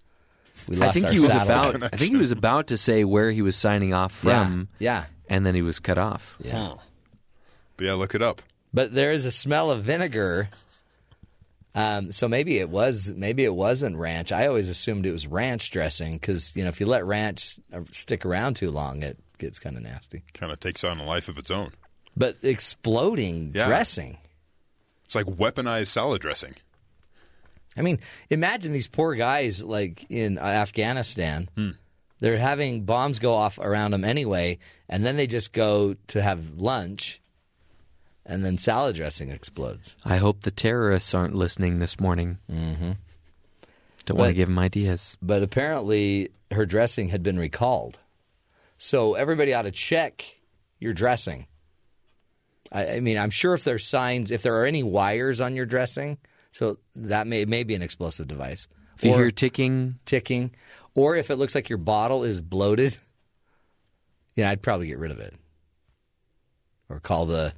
We 0.67 0.75
lost 0.77 0.89
I 0.89 0.93
think 0.93 1.05
our 1.05 1.11
he 1.13 1.19
was 1.19 1.29
satellite. 1.31 1.75
about. 1.75 1.93
I 1.93 1.97
think 1.97 2.11
he 2.11 2.17
was 2.17 2.31
about 2.31 2.67
to 2.67 2.77
say 2.77 3.03
where 3.03 3.29
he 3.31 3.41
was 3.43 3.55
signing 3.55 3.93
off 3.93 4.11
from. 4.13 4.67
yeah. 4.79 5.03
yeah. 5.03 5.05
and 5.29 5.45
then 5.45 5.53
he 5.55 5.61
was 5.61 5.79
cut 5.79 5.97
off. 5.99 6.37
Yeah. 6.43 6.73
But 7.77 7.85
yeah, 7.85 7.93
look 7.93 8.15
it 8.15 8.21
up. 8.23 8.41
But 8.73 8.93
there 8.95 9.11
is 9.11 9.25
a 9.25 9.31
smell 9.31 9.69
of 9.71 9.83
vinegar. 9.83 10.49
Um, 11.77 12.11
so 12.11 12.27
maybe 12.27 12.57
it 12.57 12.69
was 12.71 13.13
maybe 13.15 13.43
it 13.45 13.53
wasn't 13.53 13.97
ranch. 13.97 14.31
I 14.31 14.47
always 14.47 14.67
assumed 14.67 15.05
it 15.05 15.11
was 15.11 15.27
ranch 15.27 15.69
dressing 15.69 16.13
because 16.13 16.55
you 16.55 16.63
know 16.63 16.69
if 16.69 16.79
you 16.79 16.87
let 16.87 17.05
ranch 17.05 17.59
uh, 17.71 17.81
stick 17.91 18.25
around 18.25 18.55
too 18.55 18.71
long, 18.71 19.03
it 19.03 19.17
gets 19.37 19.59
kind 19.59 19.77
of 19.77 19.83
nasty. 19.83 20.23
Kind 20.33 20.51
of 20.51 20.59
takes 20.59 20.83
on 20.83 20.99
a 20.99 21.05
life 21.05 21.27
of 21.29 21.37
its 21.37 21.51
own. 21.51 21.69
But 22.15 22.37
exploding 22.41 23.51
Yeah. 23.53 23.67
dressing. 23.67 24.17
It's 25.05 25.13
like 25.13 25.27
weaponized 25.27 25.87
salad 25.87 26.19
dressing. 26.21 26.55
I 27.77 27.83
mean, 27.83 27.99
imagine 28.31 28.73
these 28.73 28.87
poor 28.87 29.13
guys 29.13 29.63
like 29.63 30.03
in 30.09 30.39
Afghanistan. 30.39 31.47
They're 32.19 32.39
having 32.39 32.85
bombs 32.85 33.19
go 33.19 33.35
off 33.35 33.59
around 33.59 33.91
them 33.91 34.03
anyway, 34.03 34.57
and 34.89 35.05
then 35.05 35.15
they 35.15 35.27
just 35.27 35.53
go 35.53 35.95
to 36.07 36.21
have 36.23 36.55
lunch, 36.57 37.21
and 38.27 38.43
then 38.43 38.57
salad 38.57 38.97
dressing 38.97 39.29
explodes. 39.29 39.95
I 40.03 40.17
hope 40.17 40.41
the 40.41 40.51
terrorists 40.51 41.13
aren't 41.13 41.33
listening 41.33 41.79
this 41.79 41.99
morning. 41.99 42.37
Mm-hmm. 42.51 42.91
Don't 44.05 44.17
want 44.17 44.29
to 44.29 44.35
give 44.35 44.49
them 44.49 44.59
ideas. 44.59 45.17
But 45.21 45.43
apparently, 45.43 46.29
her 46.51 46.65
dressing 46.65 47.09
had 47.09 47.23
been 47.23 47.39
recalled. 47.39 47.97
So 48.77 49.15
everybody 49.15 49.53
ought 49.53 49.63
to 49.63 49.71
check 49.71 50.39
your 50.79 50.93
dressing. 50.93 51.47
I, 52.71 52.95
I 52.95 52.99
mean, 52.99 53.17
I'm 53.17 53.29
sure 53.29 53.53
if 53.53 53.63
there's 53.63 53.87
signs, 53.87 54.29
if 54.29 54.43
there 54.43 54.61
are 54.61 54.65
any 54.65 54.83
wires 54.83 55.41
on 55.41 55.55
your 55.55 55.65
dressing, 55.65 56.17
so 56.51 56.77
that 56.95 57.27
may 57.27 57.45
may 57.45 57.63
be 57.63 57.75
an 57.75 57.81
explosive 57.81 58.27
device. 58.27 58.67
If 58.97 59.05
you 59.05 59.13
hear 59.13 59.31
ticking, 59.31 59.99
ticking, 60.05 60.51
or 60.95 61.15
if 61.15 61.29
it 61.29 61.35
looks 61.35 61.53
like 61.53 61.69
your 61.69 61.77
bottle 61.77 62.23
is 62.23 62.41
bloated, 62.41 62.97
yeah, 64.35 64.49
I'd 64.49 64.61
probably 64.61 64.87
get 64.87 64.97
rid 64.97 65.11
of 65.11 65.19
it, 65.19 65.33
or 66.89 66.99
call 66.99 67.25
the 67.25 67.53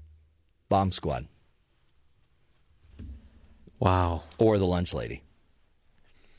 bomb 0.69 0.91
squad 0.91 1.27
wow. 3.79 4.23
or 4.37 4.57
the 4.57 4.65
lunch 4.65 4.93
lady. 4.93 5.23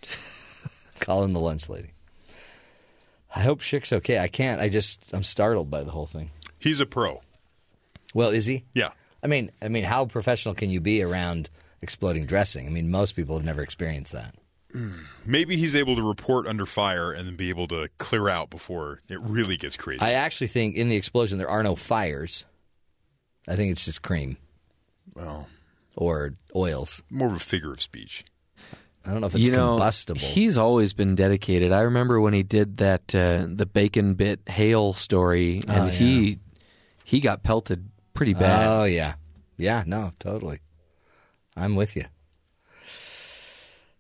call 1.01 1.25
in 1.25 1.33
the 1.33 1.41
lunch 1.41 1.69
lady. 1.69 1.93
I 3.35 3.41
hope 3.43 3.61
Schick's 3.61 3.93
okay. 3.93 4.19
I 4.19 4.29
can't. 4.29 4.61
I 4.61 4.69
just 4.69 5.13
I'm 5.13 5.23
startled 5.23 5.71
by 5.71 5.83
the 5.83 5.91
whole 5.91 6.07
thing. 6.07 6.31
He's 6.59 6.81
a 6.81 6.87
pro. 6.87 7.21
Well, 8.13 8.31
is 8.31 8.47
he? 8.47 8.65
Yeah. 8.75 8.91
I 9.23 9.29
mean, 9.29 9.51
I 9.63 9.69
mean, 9.69 9.85
how 9.85 10.07
professional 10.07 10.55
can 10.55 10.71
you 10.71 10.81
be 10.81 11.03
around 11.03 11.49
exploding 11.81 12.27
dressing? 12.27 12.67
I 12.67 12.71
mean, 12.71 12.91
most 12.91 13.13
people 13.13 13.37
have 13.37 13.45
never 13.45 13.63
experienced 13.63 14.13
that. 14.13 14.35
Hmm. 14.73 14.91
Maybe 15.25 15.57
he's 15.57 15.75
able 15.75 15.97
to 15.97 16.03
report 16.07 16.47
under 16.47 16.65
fire 16.65 17.13
and 17.13 17.27
then 17.27 17.37
be 17.37 17.51
able 17.51 17.67
to 17.69 17.89
clear 17.99 18.29
out 18.29 18.51
before 18.51 19.01
it 19.09 19.21
really 19.21 19.57
gets 19.57 19.77
crazy. 19.77 20.01
I 20.01 20.13
actually 20.13 20.47
think 20.47 20.77
in 20.77 20.89
the 20.89 20.97
explosion 20.97 21.39
there 21.39 21.51
are 21.51 21.63
no 21.63 21.77
fires. 21.77 22.45
I 23.51 23.57
think 23.57 23.73
it's 23.73 23.85
just 23.85 24.01
cream 24.03 24.37
well, 25.15 25.49
or 25.97 26.35
oils. 26.55 27.03
more 27.11 27.27
of 27.27 27.35
a 27.35 27.39
figure 27.41 27.73
of 27.73 27.81
speech. 27.83 28.25
I 29.05 29.11
don't 29.11 29.23
know 29.23 29.27
if 29.27 29.35
it's 29.35 29.49
you 29.49 29.53
know, 29.57 29.71
combustible. 29.71 30.21
he's 30.21 30.57
always 30.59 30.93
been 30.93 31.15
dedicated. 31.17 31.73
I 31.73 31.81
remember 31.81 32.21
when 32.21 32.33
he 32.35 32.43
did 32.43 32.77
that 32.77 33.13
uh, 33.15 33.47
the 33.49 33.67
bacon 33.67 34.15
bit 34.15 34.41
hail 34.47 34.93
story, 34.93 35.61
and 35.67 35.71
Oh, 35.83 35.85
yeah. 35.87 35.91
he 35.91 36.39
he 37.05 37.19
got 37.21 37.43
pelted 37.43 37.91
pretty 38.15 38.35
bad. 38.35 38.69
Oh 38.69 38.85
yeah, 38.85 39.15
yeah. 39.57 39.83
No, 39.87 40.13
totally. 40.21 40.61
I'm 41.57 41.75
with 41.77 41.97
you. 41.97 42.05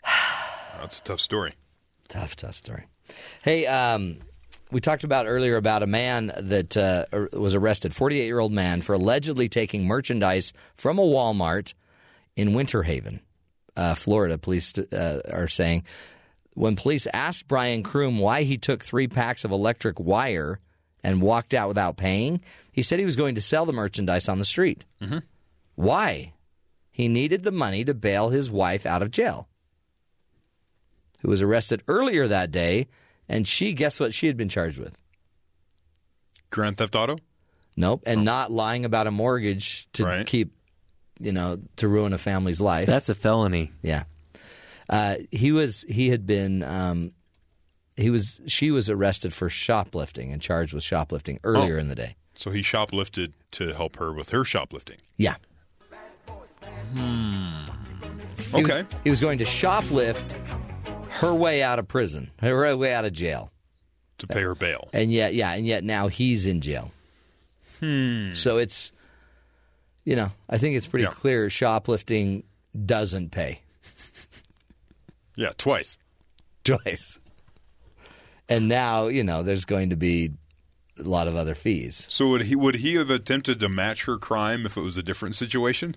That's 0.80 0.98
a 0.98 1.02
tough 1.02 1.20
story. 1.20 1.54
Tough, 2.08 2.36
tough 2.36 2.54
story. 2.54 2.84
Hey, 3.42 3.66
um, 3.66 4.18
we 4.70 4.80
talked 4.80 5.04
about 5.04 5.26
earlier 5.26 5.56
about 5.56 5.82
a 5.82 5.86
man 5.86 6.32
that 6.36 6.76
uh, 6.76 7.04
was 7.32 7.54
arrested, 7.54 7.94
48 7.94 8.24
year 8.24 8.38
old 8.38 8.52
man, 8.52 8.80
for 8.80 8.94
allegedly 8.94 9.48
taking 9.48 9.86
merchandise 9.86 10.52
from 10.76 10.98
a 10.98 11.04
Walmart 11.04 11.74
in 12.36 12.54
Winter 12.54 12.82
Haven, 12.82 13.20
uh, 13.76 13.94
Florida. 13.94 14.38
Police 14.38 14.76
uh, 14.78 15.20
are 15.30 15.48
saying 15.48 15.84
when 16.54 16.76
police 16.76 17.06
asked 17.12 17.48
Brian 17.48 17.82
Kroom 17.82 18.18
why 18.18 18.42
he 18.42 18.58
took 18.58 18.84
three 18.84 19.08
packs 19.08 19.44
of 19.44 19.50
electric 19.50 19.98
wire 19.98 20.60
and 21.02 21.22
walked 21.22 21.54
out 21.54 21.68
without 21.68 21.96
paying, 21.96 22.40
he 22.72 22.82
said 22.82 22.98
he 22.98 23.06
was 23.06 23.16
going 23.16 23.34
to 23.34 23.40
sell 23.40 23.66
the 23.66 23.72
merchandise 23.72 24.28
on 24.28 24.38
the 24.38 24.44
street. 24.44 24.84
Why? 25.74 26.32
He 26.90 27.08
needed 27.08 27.42
the 27.42 27.52
money 27.52 27.84
to 27.84 27.94
bail 27.94 28.28
his 28.28 28.50
wife 28.50 28.84
out 28.84 29.02
of 29.02 29.10
jail 29.10 29.48
who 31.20 31.28
was 31.28 31.42
arrested 31.42 31.82
earlier 31.88 32.26
that 32.26 32.50
day, 32.50 32.88
and 33.30 33.48
she, 33.48 33.72
guess 33.72 33.98
what 33.98 34.12
she 34.12 34.26
had 34.26 34.36
been 34.36 34.50
charged 34.50 34.78
with? 34.78 34.94
Grand 36.50 36.76
Theft 36.76 36.94
Auto? 36.94 37.16
Nope, 37.76 38.02
and 38.04 38.24
not 38.24 38.50
lying 38.52 38.84
about 38.84 39.06
a 39.06 39.10
mortgage 39.10 39.90
to 39.92 40.04
Right. 40.04 40.26
keep, 40.26 40.52
you 41.18 41.32
know, 41.32 41.60
to 41.76 41.88
ruin 41.88 42.12
a 42.12 42.18
family's 42.18 42.60
life. 42.60 42.86
That's 42.86 43.08
a 43.08 43.14
felony. 43.14 43.72
yeah. 43.82 44.02
Uh, 44.88 45.16
he 45.30 45.52
was. 45.52 45.82
He 45.88 46.08
had 46.08 46.26
been. 46.26 46.64
Um, 46.64 47.12
he 47.96 48.10
was. 48.10 48.40
She 48.48 48.72
was 48.72 48.90
arrested 48.90 49.32
for 49.32 49.48
shoplifting 49.48 50.32
and 50.32 50.42
charged 50.42 50.72
with 50.72 50.82
shoplifting 50.82 51.38
earlier 51.44 51.76
Oh. 51.76 51.80
in 51.80 51.86
the 51.88 51.94
day. 51.94 52.16
So 52.34 52.50
he 52.50 52.60
shoplifted 52.62 53.32
to 53.52 53.72
help 53.72 53.96
her 53.98 54.12
with 54.12 54.30
her 54.30 54.44
shoplifting. 54.44 54.96
Yeah. 55.16 55.36
He 56.92 58.62
was- 58.62 58.70
Okay. 58.70 58.84
he 59.04 59.10
was 59.10 59.20
going 59.20 59.38
to 59.38 59.44
shoplift 59.44 60.36
her 61.10 61.34
way 61.34 61.62
out 61.62 61.78
of 61.78 61.86
prison, 61.88 62.30
her 62.40 62.76
way 62.76 62.92
out 62.94 63.04
of 63.04 63.12
jail. 63.12 63.50
To 64.18 64.26
pay 64.26 64.42
her 64.42 64.54
bail. 64.54 64.88
And 64.92 65.10
yet, 65.10 65.32
yeah, 65.34 65.52
and 65.52 65.66
yet 65.66 65.82
now 65.82 66.08
he's 66.08 66.44
in 66.46 66.60
jail. 66.60 66.92
Hmm. 67.80 68.32
So 68.34 68.58
it's, 68.58 68.92
you 70.04 70.14
know, 70.14 70.30
I 70.48 70.58
think 70.58 70.76
it's 70.76 70.86
pretty 70.86 71.04
Yeah. 71.04 71.10
clear 71.10 71.48
shoplifting 71.48 72.44
doesn't 72.84 73.30
pay 73.30 73.60
Yeah, 75.36 75.52
twice. 75.56 75.96
twice. 76.64 77.18
And 78.48 78.68
now, 78.68 79.06
you 79.06 79.24
know, 79.24 79.42
there's 79.42 79.64
going 79.64 79.90
to 79.90 79.96
be 79.96 80.32
a 80.98 81.02
lot 81.02 81.26
of 81.28 81.34
other 81.36 81.54
fees. 81.54 82.06
So 82.10 82.28
would 82.28 82.42
he 82.42 82.54
would 82.56 82.76
he 82.76 82.94
have 82.96 83.08
attempted 83.10 83.58
to 83.60 83.68
match 83.68 84.04
her 84.04 84.18
crime 84.18 84.66
if 84.66 84.76
it 84.76 84.82
was 84.82 84.96
a 84.98 85.02
different 85.02 85.34
situation? 85.36 85.96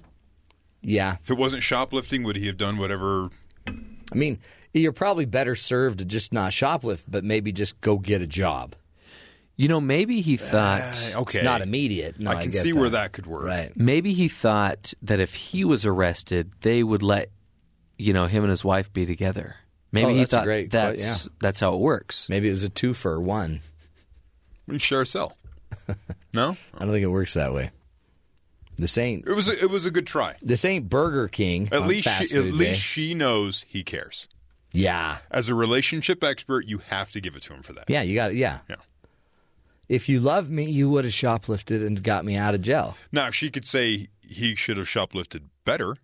Yeah. 0.82 1.18
If 1.24 1.30
it 1.32 1.38
wasn't 1.38 1.64
shoplifting, 1.64 2.24
would 2.24 2.36
he 2.38 2.47
have 2.47 2.57
done 2.57 2.78
whatever? 2.78 3.30
I 3.68 4.16
mean, 4.16 4.39
you're 4.74 4.91
probably 4.91 5.26
better 5.26 5.55
served 5.55 5.99
to 5.99 6.05
just 6.05 6.34
not 6.34 6.51
shoplift, 6.51 7.03
but 7.07 7.24
maybe 7.24 7.51
just 7.51 7.80
go 7.82 7.97
get 7.97 8.21
a 8.21 8.28
job. 8.28 8.76
You 9.55 9.67
know, 9.67 9.80
maybe 9.80 10.21
he 10.21 10.34
eh, 10.34 10.38
thought 10.38 11.11
okay. 11.15 11.39
It's 11.39 11.45
not 11.45 11.61
immediate. 11.61 12.19
No, 12.19 12.32
I 12.32 12.41
can 12.41 12.51
get 12.51 12.61
see 12.61 12.74
where 12.74 12.89
that 12.89 13.11
could 13.11 13.28
work. 13.28 13.45
Right. 13.45 13.71
maybe 13.76 14.13
he 14.13 14.28
thought 14.28 14.93
that 15.03 15.19
if 15.19 15.36
he 15.36 15.63
was 15.63 15.86
arrested, 15.86 16.51
they 16.61 16.82
would 16.82 17.03
let 17.03 17.30
you 17.97 18.13
know 18.13 18.26
him 18.26 18.43
and 18.43 18.49
his 18.49 18.65
wife 18.65 18.91
be 18.91 19.05
together. 19.05 19.55
Maybe 19.91 20.07
Oh, 20.11 20.13
he 20.15 20.26
thought 20.26 20.45
great- 20.45 20.71
that's 20.71 21.26
yeah. 21.26 21.32
that's 21.39 21.59
how 21.59 21.76
it 21.76 21.80
works. 21.80 22.28
Maybe 22.30 22.47
it 22.47 22.51
was 22.51 22.63
a 22.63 22.69
two 22.69 22.93
for 22.95 23.21
one. 23.21 23.59
We 24.67 24.80
share 24.80 25.01
a 25.01 25.05
cell. 25.05 25.38
No, 26.36 26.57
I 26.74 26.80
don't 26.80 26.89
think 26.89 27.03
it 27.03 27.07
works 27.07 27.36
that 27.36 27.53
way. 27.53 27.69
This 28.76 28.97
ain't 28.97 29.28
it 29.28 29.34
was 29.34 29.47
a, 29.47 29.51
it 29.63 29.69
was 29.69 29.86
a 29.86 29.91
good 29.91 30.07
try. 30.07 30.36
this 30.41 30.65
ain't 30.65 30.89
Burger 30.89 31.28
King. 31.28 31.69
At 31.71 31.84
on 31.84 31.88
least 31.88 32.07
fast 32.07 32.32
she, 32.32 32.38
at 32.38 32.41
food 32.43 32.55
least 32.55 32.71
eh? 32.71 32.74
she 32.74 33.13
knows 33.13 33.63
he 33.67 33.84
cares. 33.84 34.28
Yeah. 34.74 35.17
As 35.32 35.49
a 35.49 35.55
relationship 35.55 36.24
expert, 36.24 36.65
you 36.65 36.80
have 36.89 37.11
to 37.11 37.21
give 37.21 37.36
it 37.36 37.43
to 37.43 37.53
him 37.53 37.61
for 37.61 37.74
that. 37.74 37.89
Yeah, 37.89 38.01
you 38.01 38.15
got 38.15 38.32
it. 38.32 38.38
Yeah. 38.38 38.59
Yeah. 38.69 38.76
If 39.88 40.09
you 40.09 40.19
loved 40.19 40.49
me, 40.49 40.65
you 40.65 40.89
would 40.89 41.05
have 41.05 41.13
shoplifted 41.13 41.86
and 41.86 42.01
got 42.01 42.26
me 42.26 42.36
out 42.36 42.55
of 42.55 42.61
jail. 42.61 42.95
Now 43.11 43.30
she 43.30 43.49
could 43.51 43.67
say 43.67 44.07
he 44.28 44.55
should 44.55 44.78
have 44.78 44.88
shoplifted 44.88 45.43
better. 45.65 45.97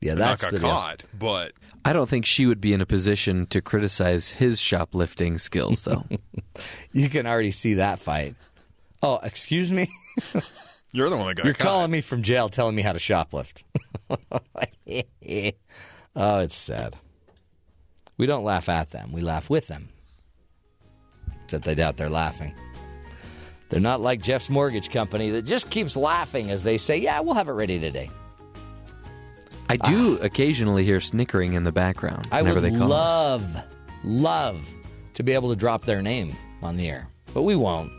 Yeah, 0.00 0.12
and 0.12 0.20
that's 0.20 0.42
not 0.42 0.50
got 0.50 0.56
the 0.56 0.60
deal. 0.60 0.68
caught. 0.70 1.04
But 1.16 1.52
I 1.84 1.92
don't 1.92 2.08
think 2.08 2.26
she 2.26 2.46
would 2.46 2.60
be 2.60 2.72
in 2.72 2.80
a 2.80 2.86
position 2.86 3.46
to 3.48 3.60
criticize 3.62 4.30
his 4.32 4.58
shoplifting 4.58 5.38
skills, 5.38 5.82
though. 5.82 6.04
You 6.92 7.08
can 7.08 7.26
already 7.26 7.50
see 7.52 7.74
that 7.74 7.98
fight. 7.98 8.34
Oh, 9.02 9.18
excuse 9.22 9.72
me? 9.72 9.88
you're 10.92 11.08
the 11.08 11.16
one 11.16 11.28
that 11.28 11.36
got 11.36 11.46
You're 11.46 11.54
caught. 11.54 11.66
calling 11.66 11.90
me 11.90 12.02
from 12.02 12.22
jail 12.22 12.50
telling 12.50 12.74
me 12.74 12.82
how 12.82 12.92
to 12.92 12.98
shoplift. 12.98 13.62
oh, 16.16 16.38
it's 16.40 16.56
sad. 16.56 16.96
We 18.22 18.26
don't 18.28 18.44
laugh 18.44 18.68
at 18.68 18.92
them, 18.92 19.10
we 19.10 19.20
laugh 19.20 19.50
with 19.50 19.66
them. 19.66 19.88
Except 21.42 21.66
I 21.66 21.74
doubt 21.74 21.96
they're 21.96 22.08
laughing. 22.08 22.54
They're 23.68 23.80
not 23.80 24.00
like 24.00 24.22
Jeff's 24.22 24.48
mortgage 24.48 24.90
company 24.90 25.30
that 25.30 25.42
just 25.42 25.70
keeps 25.70 25.96
laughing 25.96 26.52
as 26.52 26.62
they 26.62 26.78
say, 26.78 26.98
Yeah, 26.98 27.18
we'll 27.18 27.34
have 27.34 27.48
it 27.48 27.52
ready 27.54 27.80
today. 27.80 28.08
I 29.68 29.76
do 29.76 30.18
occasionally 30.18 30.84
hear 30.84 31.00
snickering 31.00 31.54
in 31.54 31.64
the 31.64 31.72
background 31.72 32.28
I 32.30 32.42
whenever 32.42 32.60
would 32.60 32.72
they 32.72 32.78
call 32.78 32.92
us. 32.92 33.42
love, 33.42 33.56
love 34.04 34.68
to 35.14 35.24
be 35.24 35.32
able 35.32 35.50
to 35.50 35.56
drop 35.56 35.84
their 35.84 36.00
name 36.00 36.32
on 36.62 36.76
the 36.76 36.88
air, 36.88 37.08
but 37.34 37.42
we 37.42 37.56
won't. 37.56 37.90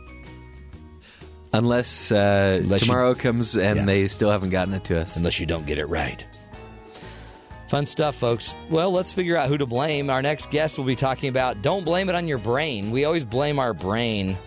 Unless, 1.51 2.13
uh, 2.13 2.59
Unless 2.61 2.79
you- 2.83 2.87
tomorrow 2.87 3.13
comes 3.13 3.57
and 3.57 3.79
Yeah. 3.79 3.85
they 3.85 4.07
still 4.07 4.31
haven't 4.31 4.51
gotten 4.51 4.73
it 4.73 4.85
to 4.85 5.01
us. 5.01 5.17
Unless 5.17 5.41
you 5.41 5.45
don't 5.45 5.65
get 5.65 5.79
it 5.79 5.87
right. 5.87 6.25
Fun 7.73 7.87
stuff, 7.87 8.13
folks. 8.13 8.53
Well, 8.69 8.91
let's 8.91 9.11
figure 9.11 9.35
out 9.35 9.49
who 9.49 9.57
to 9.57 9.65
blame. 9.65 10.11
Our 10.11 10.21
next 10.21 10.51
guest 10.51 10.77
will 10.77 10.85
be 10.85 10.95
talking 10.95 11.29
about 11.29 11.63
don't 11.63 11.83
blame 11.83 12.07
it 12.07 12.13
on 12.13 12.27
your 12.27 12.37
brain. 12.37 12.91
We 12.91 13.03
always 13.05 13.25
blame 13.25 13.57
our 13.57 13.73
brain 13.73 14.37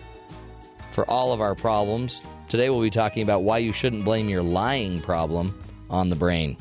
for 0.93 1.03
all 1.09 1.33
of 1.33 1.41
our 1.41 1.53
problems. 1.53 2.21
Today, 2.47 2.69
we'll 2.69 2.79
be 2.79 2.89
talking 2.89 3.23
about 3.23 3.43
why 3.43 3.57
you 3.57 3.73
shouldn't 3.73 4.05
blame 4.05 4.29
your 4.29 4.41
lying 4.41 5.01
problem 5.01 5.61
on 5.89 6.07
the 6.07 6.15
brain. 6.15 6.55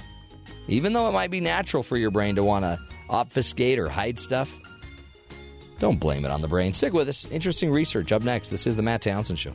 Even 0.66 0.92
though 0.92 1.08
it 1.08 1.12
might 1.12 1.30
be 1.30 1.38
natural 1.40 1.84
for 1.84 1.96
your 1.96 2.10
brain 2.10 2.34
to 2.34 2.42
want 2.42 2.64
to 2.64 2.80
obfuscate 3.08 3.78
or 3.78 3.88
hide 3.88 4.18
stuff, 4.18 4.52
don't 5.78 6.00
blame 6.00 6.24
it 6.24 6.32
on 6.32 6.42
the 6.42 6.48
brain. 6.48 6.74
Stick 6.74 6.92
with 6.92 7.08
us. 7.08 7.30
Interesting 7.30 7.70
research 7.70 8.10
up 8.10 8.24
next. 8.24 8.48
This 8.48 8.66
is 8.66 8.74
the 8.74 8.82
Matt 8.82 9.02
Townsend 9.02 9.38
Show. 9.38 9.54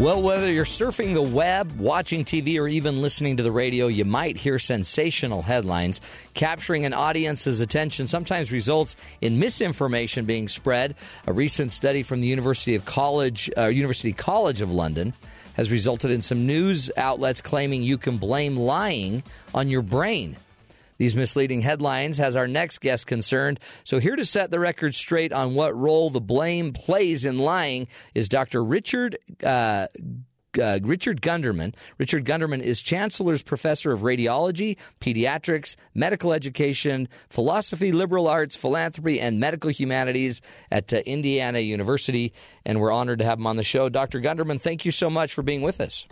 Well, 0.00 0.22
whether 0.22 0.50
you're 0.50 0.64
surfing 0.64 1.12
the 1.12 1.20
web, 1.20 1.78
watching 1.78 2.24
TV, 2.24 2.58
or 2.58 2.66
even 2.66 3.02
listening 3.02 3.36
to 3.36 3.42
the 3.42 3.52
radio, 3.52 3.86
you 3.86 4.06
might 4.06 4.38
hear 4.38 4.58
sensational 4.58 5.42
headlines. 5.42 6.00
Capturing 6.32 6.86
an 6.86 6.94
audience's 6.94 7.60
attention 7.60 8.06
sometimes 8.06 8.50
results 8.50 8.96
in 9.20 9.38
misinformation 9.38 10.24
being 10.24 10.48
spread. 10.48 10.94
A 11.26 11.34
recent 11.34 11.70
study 11.70 12.02
from 12.02 12.22
the 12.22 12.28
University 12.28 12.74
of 12.76 12.86
College, 12.86 13.50
uh, 13.58 13.66
University 13.66 14.14
College 14.14 14.62
of 14.62 14.72
London 14.72 15.12
has 15.52 15.70
resulted 15.70 16.10
in 16.10 16.22
some 16.22 16.46
news 16.46 16.90
outlets 16.96 17.42
claiming 17.42 17.82
you 17.82 17.98
can 17.98 18.16
blame 18.16 18.56
lying 18.56 19.22
on 19.54 19.68
your 19.68 19.82
brain. 19.82 20.34
These 21.00 21.16
misleading 21.16 21.62
headlines 21.62 22.18
has 22.18 22.36
our 22.36 22.46
next 22.46 22.82
guest 22.82 23.06
concerned. 23.06 23.58
So, 23.84 24.00
here 24.00 24.16
to 24.16 24.24
set 24.26 24.50
the 24.50 24.60
record 24.60 24.94
straight 24.94 25.32
on 25.32 25.54
what 25.54 25.74
role 25.74 26.10
the 26.10 26.20
blame 26.20 26.74
plays 26.74 27.24
in 27.24 27.38
lying 27.38 27.88
is 28.14 28.28
Dr. 28.28 28.62
Richard. 28.62 29.16
Uh, 29.42 29.86
uh, 30.60 30.78
Richard 30.82 31.22
Gunderman. 31.22 31.74
Richard 31.96 32.26
Gunderman 32.26 32.60
is 32.60 32.82
Chancellor's 32.82 33.40
Professor 33.40 33.92
of 33.92 34.00
Radiology, 34.00 34.76
Pediatrics, 35.00 35.76
Medical 35.94 36.34
Education, 36.34 37.08
Philosophy, 37.30 37.92
Liberal 37.92 38.28
Arts, 38.28 38.56
Philanthropy, 38.56 39.20
and 39.20 39.40
Medical 39.40 39.70
Humanities 39.70 40.42
at 40.70 40.92
uh, 40.92 40.98
Indiana 41.06 41.60
University. 41.60 42.34
And 42.66 42.78
we're 42.78 42.92
honored 42.92 43.20
to 43.20 43.24
have 43.24 43.38
him 43.38 43.46
on 43.46 43.56
the 43.56 43.64
show. 43.64 43.88
Dr. 43.88 44.20
Gunderman, 44.20 44.60
thank 44.60 44.84
you 44.84 44.90
so 44.90 45.08
much 45.08 45.32
for 45.32 45.42
being 45.42 45.62
with 45.62 45.80
us. 45.80 46.04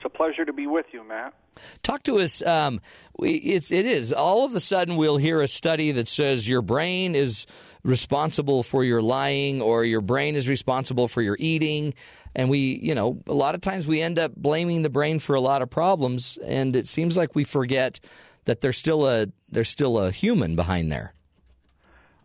It's 0.00 0.06
a 0.06 0.16
pleasure 0.16 0.46
to 0.46 0.52
be 0.54 0.66
with 0.66 0.86
you, 0.92 1.04
Matt. 1.04 1.34
Talk 1.82 2.04
to 2.04 2.20
us. 2.20 2.40
Um, 2.40 2.80
we, 3.18 3.34
it's 3.34 3.70
it 3.70 3.84
is 3.84 4.14
all 4.14 4.46
of 4.46 4.54
a 4.54 4.60
sudden 4.60 4.96
we'll 4.96 5.18
hear 5.18 5.42
a 5.42 5.48
study 5.48 5.92
that 5.92 6.08
says 6.08 6.48
your 6.48 6.62
brain 6.62 7.14
is 7.14 7.44
responsible 7.82 8.62
for 8.62 8.82
your 8.82 9.02
lying, 9.02 9.60
or 9.60 9.84
your 9.84 10.00
brain 10.00 10.36
is 10.36 10.48
responsible 10.48 11.06
for 11.06 11.20
your 11.20 11.36
eating, 11.38 11.92
and 12.34 12.48
we, 12.48 12.80
you 12.82 12.94
know, 12.94 13.20
a 13.26 13.34
lot 13.34 13.54
of 13.54 13.60
times 13.60 13.86
we 13.86 14.00
end 14.00 14.18
up 14.18 14.34
blaming 14.34 14.80
the 14.80 14.88
brain 14.88 15.18
for 15.18 15.34
a 15.34 15.40
lot 15.40 15.60
of 15.60 15.68
problems, 15.68 16.38
and 16.46 16.76
it 16.76 16.88
seems 16.88 17.18
like 17.18 17.34
we 17.34 17.44
forget 17.44 18.00
that 18.46 18.60
there's 18.60 18.78
still 18.78 19.06
a 19.06 19.26
there's 19.50 19.68
still 19.68 19.98
a 19.98 20.10
human 20.10 20.56
behind 20.56 20.90
there. 20.90 21.12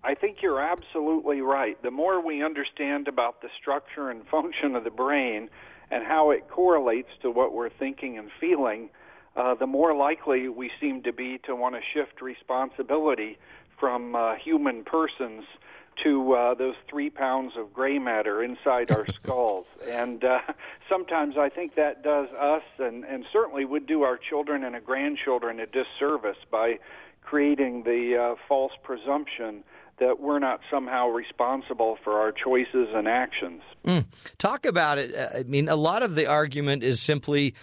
I 0.01 0.15
think 0.15 0.37
you're 0.41 0.61
absolutely 0.61 1.41
right. 1.41 1.81
The 1.83 1.91
more 1.91 2.25
we 2.25 2.41
understand 2.41 3.09
about 3.09 3.41
the 3.41 3.49
structure 3.59 4.09
and 4.09 4.25
function 4.27 4.77
of 4.77 4.85
the 4.85 4.91
brain 4.91 5.49
and 5.91 6.03
how 6.03 6.31
it 6.31 6.47
correlates 6.49 7.09
to 7.21 7.31
what 7.31 7.53
we're 7.53 7.69
thinking 7.69 8.17
and 8.17 8.29
feeling, 8.39 8.89
uh, 9.35 9.55
the 9.55 9.67
more 9.67 9.95
likely 9.95 10.47
we 10.47 10.71
seem 10.79 11.03
to 11.03 11.13
be 11.13 11.39
to 11.39 11.55
want 11.55 11.75
to 11.75 11.81
shift 11.93 12.21
responsibility 12.21 13.37
from 13.79 14.15
uh, 14.15 14.35
human 14.35 14.83
persons 14.83 15.43
to 16.03 16.33
uh, 16.33 16.53
those 16.55 16.75
three 16.89 17.09
pounds 17.09 17.53
of 17.57 17.73
gray 17.73 17.99
matter 17.99 18.43
inside 18.43 18.91
our 18.91 19.05
skulls. 19.23 19.65
And 19.89 20.23
uh, 20.23 20.39
sometimes 20.89 21.37
I 21.37 21.49
think 21.49 21.75
that 21.75 22.03
does 22.03 22.29
us 22.29 22.63
and, 22.79 23.03
and 23.05 23.25
certainly 23.31 23.65
would 23.65 23.85
do 23.85 24.03
our 24.03 24.17
children 24.17 24.63
and 24.63 24.75
our 24.75 24.81
grandchildren 24.81 25.59
a 25.59 25.65
disservice 25.65 26.37
by 26.51 26.79
creating 27.21 27.83
the 27.83 28.17
uh, 28.17 28.35
false 28.47 28.73
presumption 28.83 29.63
that 29.99 30.19
we're 30.19 30.39
not 30.39 30.59
somehow 30.69 31.07
responsible 31.07 31.97
for 32.03 32.19
our 32.19 32.31
choices 32.31 32.89
and 32.93 33.07
actions. 33.07 33.61
Mm. 33.85 34.05
Talk 34.37 34.65
about 34.65 34.97
it. 34.97 35.15
Uh, 35.15 35.39
I 35.39 35.43
mean, 35.43 35.69
a 35.69 35.75
lot 35.75 36.03
of 36.03 36.15
the 36.15 36.25
argument 36.25 36.83
is 36.83 37.01
simply 37.01 37.55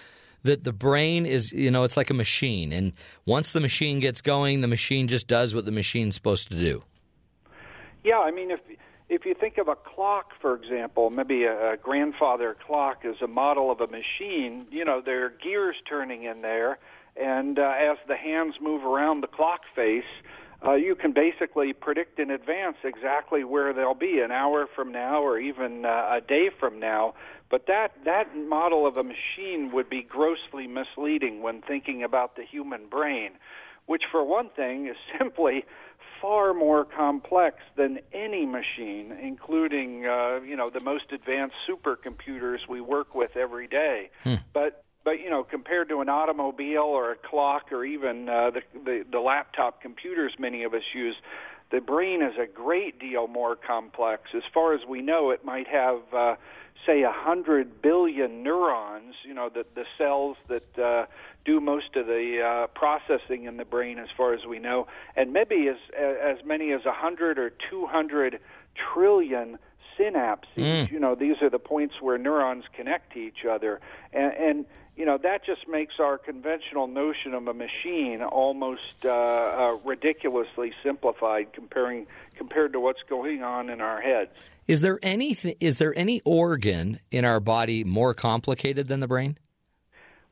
that 0.45 0.65
the 0.65 0.73
brain 0.73 1.27
is, 1.27 1.53
you 1.53 1.71
know, 1.71 1.85
it's 1.85 1.97
like 1.97 2.11
a 2.11 2.15
machine. 2.15 2.73
And 2.73 2.93
once 3.27 3.51
the 3.51 3.61
machine 3.61 4.01
gets 4.01 4.21
going, 4.21 4.61
the 4.61 4.69
machine 4.69 5.09
just 5.09 5.29
does 5.29 5.55
what 5.55 5.67
the 5.67 5.73
machine's 5.73 6.15
supposed 6.15 6.49
to 6.49 6.59
do. 6.59 6.83
Yeah, 8.05 8.19
I 8.19 8.31
mean, 8.31 8.51
if 8.51 8.61
if 9.09 9.27
you 9.27 9.35
think 9.35 9.59
of 9.59 9.69
a 9.69 9.77
clock, 9.77 10.33
for 10.41 10.55
example, 10.57 11.11
maybe 11.11 11.45
a, 11.45 11.75
a 11.75 11.77
grandfather 11.77 12.57
clock 12.67 13.05
is 13.05 13.17
a 13.21 13.27
model 13.27 13.71
of 13.71 13.81
a 13.81 13.87
machine. 13.87 14.67
You 14.71 14.85
know, 14.85 15.03
there 15.05 15.27
are 15.27 15.29
gears 15.29 15.77
turning 15.89 16.25
in 16.25 16.41
there, 16.41 16.79
and 17.15 17.59
uh, 17.59 17.75
as 17.79 17.99
the 18.09 18.17
hands 18.17 18.55
move 18.61 18.85
around 18.85 19.21
the 19.21 19.27
clock 19.27 19.61
face, 19.77 20.05
uh, 20.65 20.75
you 20.75 20.95
can 20.95 21.13
basically 21.13 21.73
predict 21.73 22.19
in 22.19 22.31
advance 22.31 22.77
exactly 22.85 23.43
where 23.45 23.73
they'll 23.73 23.95
be 23.95 24.21
an 24.21 24.31
hour 24.31 24.67
from 24.75 24.93
now 24.93 25.23
or 25.23 25.39
even 25.39 25.85
uh, 25.85 26.19
a 26.19 26.21
day 26.21 26.51
from 26.59 26.79
now. 26.79 27.15
But 27.51 27.67
that 27.67 27.93
that 28.05 28.37
model 28.37 28.87
of 28.87 28.97
a 28.97 29.03
machine 29.03 29.73
would 29.73 29.91
be 29.91 30.03
grossly 30.03 30.67
misleading 30.67 31.43
when 31.43 31.63
thinking 31.63 32.03
about 32.03 32.37
the 32.37 32.45
human 32.45 32.87
brain, 32.87 33.33
which, 33.87 34.05
for 34.11 34.25
one 34.25 34.49
thing, 34.51 34.87
is 34.87 34.97
simply 35.19 35.65
far 36.21 36.55
more 36.55 36.85
complex 36.85 37.57
than 37.77 37.99
any 38.13 38.47
machine, 38.47 39.13
including 39.21 40.07
uh, 40.07 40.41
you 40.45 40.57
know 40.57 40.71
the 40.71 40.81
most 40.81 41.13
advanced 41.13 41.57
supercomputers 41.69 42.69
we 42.69 42.81
work 42.81 43.15
with 43.15 43.37
every 43.37 43.67
day. 43.67 44.11
But 44.55 44.82
but 45.05 45.21
you 45.21 45.31
know 45.31 45.43
compared 45.45 45.89
to 45.89 46.01
an 46.01 46.09
automobile 46.09 46.83
or 46.83 47.13
a 47.13 47.17
clock 47.17 47.73
or 47.73 47.85
even 47.85 48.29
uh, 48.29 48.51
the, 48.51 48.63
the 48.85 49.05
the 49.11 49.21
laptop 49.21 49.81
computers 49.81 50.33
many 50.39 50.63
of 50.65 50.75
us 50.75 50.83
use, 50.95 51.17
the 51.71 51.81
brain 51.81 52.23
is 52.23 52.35
a 52.39 52.47
great 52.47 52.99
deal 52.99 53.27
more 53.27 53.57
complex. 53.57 54.23
As 54.35 54.43
far 54.53 54.75
as 54.75 54.81
we 54.89 55.03
know, 55.03 55.31
it 55.31 55.45
might 55.45 55.69
have. 55.69 56.01
Uh, 56.13 56.35
say 56.87 57.03
a 57.03 57.13
hundred 57.13 57.81
billion 57.81 58.43
neurons, 58.43 59.15
you 59.25 59.35
know, 59.35 59.49
the 59.49 59.65
the 59.75 59.85
cells 59.99 60.37
that 60.49 60.79
uh, 60.79 61.07
do 61.45 61.61
most 61.61 61.97
of 61.97 62.07
the 62.07 62.41
uh, 62.41 62.67
processing 62.69 63.45
in 63.45 63.57
the 63.57 63.65
brain, 63.65 63.99
as 63.99 64.09
far 64.17 64.35
as 64.35 64.41
we 64.47 64.59
know, 64.59 64.87
and 65.17 65.33
maybe 65.33 65.69
as 65.69 65.77
as 65.97 66.45
many 66.45 66.73
as 66.73 66.85
a 66.85 66.93
hundred 66.93 67.39
or 67.39 67.53
two 67.71 67.87
hundred 67.87 68.41
trillion 68.93 69.59
synapses. 69.99 70.57
Mm. 70.57 70.91
You 70.91 71.01
know, 71.01 71.15
these 71.15 71.37
are 71.43 71.51
the 71.51 71.59
points 71.59 71.95
where 72.01 72.19
neurons 72.19 72.65
connect 72.75 73.13
to 73.15 73.19
each 73.19 73.45
other, 73.49 73.81
and, 74.13 74.33
and 74.33 74.67
you 74.97 75.07
know 75.07 75.19
that 75.19 75.45
just 75.45 75.69
makes 75.69 75.95
our 75.99 76.19
conventional 76.19 76.87
notion 76.87 77.35
of 77.35 77.47
a 77.49 77.55
machine 77.55 78.23
almost 78.23 79.05
uh, 79.05 79.11
uh, 79.11 79.77
ridiculously 79.85 80.73
simplified 80.83 81.53
comparing 81.53 82.07
compared 82.37 82.73
to 82.73 82.81
what's 82.81 83.03
going 83.09 83.43
on 83.43 83.71
in 83.71 83.81
our 83.81 84.01
heads. 84.01 84.31
Is 84.69 84.81
there 84.81 84.99
any 85.03 85.37
is 85.61 85.79
there 85.79 85.97
any 85.97 86.21
organ 86.25 86.99
in 87.11 87.25
our 87.25 87.41
body 87.41 87.85
more 87.85 88.15
complicated 88.15 88.89
than 88.89 89.01
the 89.01 89.09
brain? 89.09 89.39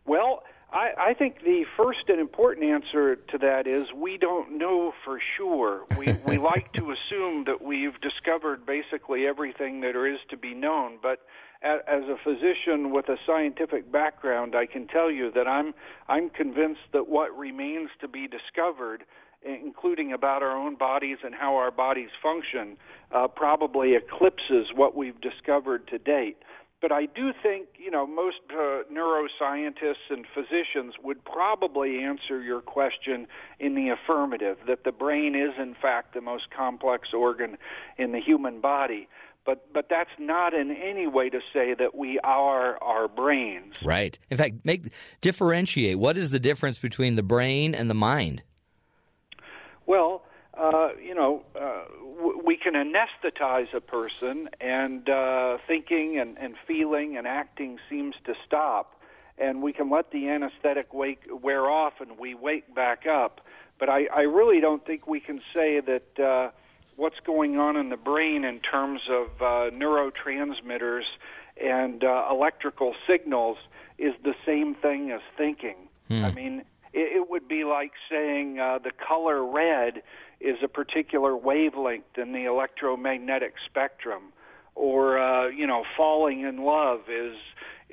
Well, 0.06 0.42
I, 0.72 1.10
I 1.10 1.14
think 1.14 1.42
the 1.42 1.64
first 1.76 2.08
and 2.08 2.20
important 2.20 2.66
answer 2.66 3.16
to 3.16 3.38
that 3.38 3.66
is 3.66 3.86
we 3.94 4.18
don't 4.18 4.56
know 4.56 4.92
for 5.04 5.18
sure. 5.36 5.82
We 5.94 6.14
we 6.24 6.38
like 6.52 6.72
to 6.74 6.92
assume 6.92 7.44
that 7.46 7.62
we've 7.62 8.00
discovered 8.00 8.66
basically 8.66 9.26
everything 9.26 9.80
that 9.80 9.92
there 9.92 10.06
is 10.12 10.20
to 10.30 10.36
be 10.36 10.54
known, 10.54 10.98
but 11.02 11.20
as 11.62 12.04
a 12.04 12.16
physician 12.24 12.90
with 12.90 13.08
a 13.08 13.16
scientific 13.26 13.92
background, 13.92 14.54
I 14.56 14.64
can 14.66 14.86
tell 14.86 15.10
you 15.10 15.30
that 15.32 15.46
I'm 15.46 15.74
I'm 16.08 16.30
convinced 16.30 16.80
that 16.92 17.08
what 17.08 17.36
remains 17.36 17.90
to 18.00 18.08
be 18.08 18.28
discovered, 18.28 19.04
including 19.42 20.12
about 20.12 20.42
our 20.42 20.56
own 20.56 20.76
bodies 20.76 21.18
and 21.22 21.34
how 21.34 21.56
our 21.56 21.70
bodies 21.70 22.10
function, 22.22 22.76
uh, 23.12 23.28
probably 23.28 23.94
eclipses 23.94 24.68
what 24.74 24.96
we've 24.96 25.20
discovered 25.20 25.86
to 25.88 25.98
date. 25.98 26.38
But 26.80 26.92
I 26.92 27.04
do 27.06 27.32
think, 27.42 27.68
you 27.76 27.90
know, 27.90 28.06
most 28.06 28.38
uh, 28.50 28.84
neuroscientists 28.90 30.08
and 30.08 30.24
physicians 30.34 30.94
would 31.02 31.22
probably 31.24 32.02
answer 32.02 32.40
your 32.42 32.62
question 32.62 33.26
in 33.58 33.74
the 33.74 33.90
affirmative 33.90 34.56
that 34.66 34.84
the 34.84 34.92
brain 34.92 35.34
is, 35.34 35.50
in 35.60 35.74
fact, 35.74 36.14
the 36.14 36.22
most 36.22 36.50
complex 36.50 37.08
organ 37.12 37.58
in 37.98 38.12
the 38.12 38.20
human 38.20 38.60
body. 38.62 39.08
But, 39.44 39.72
but 39.74 39.88
that's 39.90 40.10
not 40.18 40.54
in 40.54 40.70
any 40.70 41.06
way 41.06 41.28
to 41.28 41.40
say 41.52 41.74
that 41.74 41.94
we 41.94 42.18
are 42.20 42.82
our 42.82 43.08
brains. 43.08 43.74
Right. 43.82 44.18
In 44.30 44.38
fact, 44.38 44.56
make 44.64 44.90
differentiate. 45.20 45.98
What 45.98 46.16
is 46.16 46.30
the 46.30 46.40
difference 46.40 46.78
between 46.78 47.16
the 47.16 47.22
brain 47.22 47.74
and 47.74 47.90
the 47.90 47.94
mind? 47.94 48.42
Well, 49.86 50.22
uh, 50.58 50.90
you 51.02 51.14
know, 51.14 51.42
uh, 51.54 51.84
w- 52.16 52.40
we 52.44 52.56
can 52.56 52.74
anesthetize 52.74 53.72
a 53.74 53.80
person, 53.80 54.48
and 54.60 55.08
uh, 55.08 55.58
thinking 55.66 56.18
and, 56.18 56.36
and 56.38 56.54
feeling 56.66 57.16
and 57.16 57.26
acting 57.26 57.78
seems 57.88 58.14
to 58.24 58.34
stop, 58.46 59.00
and 59.38 59.62
we 59.62 59.72
can 59.72 59.90
let 59.90 60.10
the 60.10 60.28
anesthetic 60.28 60.92
wake, 60.92 61.22
wear 61.30 61.70
off, 61.70 61.94
and 62.00 62.18
we 62.18 62.34
wake 62.34 62.74
back 62.74 63.06
up. 63.06 63.40
But 63.78 63.88
I, 63.88 64.06
I 64.06 64.22
really 64.22 64.60
don't 64.60 64.84
think 64.84 65.06
we 65.06 65.20
can 65.20 65.40
say 65.54 65.80
that 65.80 66.22
uh, 66.22 66.50
what's 66.96 67.20
going 67.24 67.56
on 67.58 67.76
in 67.76 67.88
the 67.88 67.96
brain 67.96 68.44
in 68.44 68.60
terms 68.60 69.00
of 69.08 69.28
uh, 69.40 69.70
neurotransmitters 69.74 71.04
and 71.62 72.04
uh, 72.04 72.26
electrical 72.30 72.94
signals 73.06 73.56
is 73.98 74.14
the 74.24 74.34
same 74.44 74.74
thing 74.74 75.10
as 75.10 75.20
thinking. 75.36 75.76
Hmm. 76.08 76.24
I 76.24 76.32
mean, 76.32 76.58
it, 76.92 77.16
it 77.16 77.30
would 77.30 77.48
be 77.48 77.64
like 77.64 77.92
saying 78.10 78.58
uh, 78.58 78.78
the 78.78 78.90
color 78.90 79.44
red 79.44 80.02
is 80.40 80.56
a 80.62 80.68
particular 80.68 81.36
wavelength 81.36 82.16
in 82.16 82.32
the 82.32 82.44
electromagnetic 82.44 83.54
spectrum, 83.66 84.32
or 84.74 85.18
uh, 85.18 85.48
you 85.48 85.66
know, 85.66 85.84
falling 85.96 86.40
in 86.40 86.64
love 86.64 87.00
is 87.08 87.36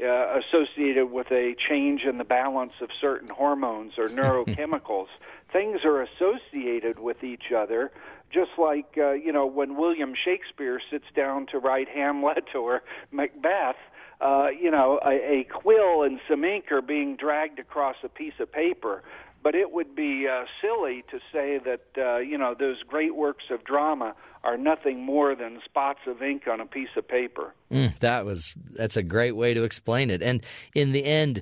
uh, 0.03 0.39
associated 0.39 1.11
with 1.11 1.27
a 1.31 1.55
change 1.69 2.03
in 2.03 2.17
the 2.17 2.23
balance 2.23 2.73
of 2.81 2.89
certain 3.01 3.29
hormones 3.29 3.93
or 3.97 4.07
neurochemicals. 4.07 5.07
Things 5.51 5.81
are 5.83 6.01
associated 6.01 6.99
with 6.99 7.23
each 7.23 7.51
other, 7.55 7.91
just 8.31 8.51
like 8.57 8.97
uh, 8.97 9.13
you 9.13 9.31
know 9.31 9.45
when 9.45 9.77
William 9.77 10.13
Shakespeare 10.13 10.79
sits 10.91 11.05
down 11.15 11.47
to 11.47 11.59
write 11.59 11.87
Hamlet 11.89 12.55
or 12.55 12.83
Macbeth. 13.11 13.75
Uh, 14.19 14.47
you 14.49 14.71
know, 14.71 14.99
a, 15.05 15.41
a 15.41 15.43
quill 15.43 16.01
and 16.01 16.19
some 16.27 16.43
ink 16.43 16.71
are 16.71 16.81
being 16.81 17.15
dragged 17.15 17.59
across 17.59 17.97
a 18.03 18.09
piece 18.09 18.33
of 18.39 18.51
paper. 18.51 19.03
But 19.43 19.55
it 19.55 19.71
would 19.71 19.95
be 19.95 20.27
uh, 20.27 20.45
silly 20.61 21.03
to 21.09 21.19
say 21.31 21.59
that 21.63 21.81
uh, 21.97 22.17
you 22.17 22.37
know 22.37 22.55
those 22.57 22.83
great 22.83 23.15
works 23.15 23.45
of 23.49 23.63
drama 23.63 24.15
are 24.43 24.57
nothing 24.57 25.03
more 25.03 25.35
than 25.35 25.59
spots 25.65 25.99
of 26.07 26.21
ink 26.21 26.47
on 26.47 26.59
a 26.59 26.65
piece 26.65 26.89
of 26.95 27.07
paper. 27.07 27.53
Mm, 27.71 27.97
that 27.99 28.25
was 28.25 28.53
that's 28.71 28.97
a 28.97 29.03
great 29.03 29.35
way 29.35 29.53
to 29.53 29.63
explain 29.63 30.09
it. 30.09 30.21
And 30.21 30.43
in 30.73 30.91
the 30.91 31.03
end, 31.03 31.41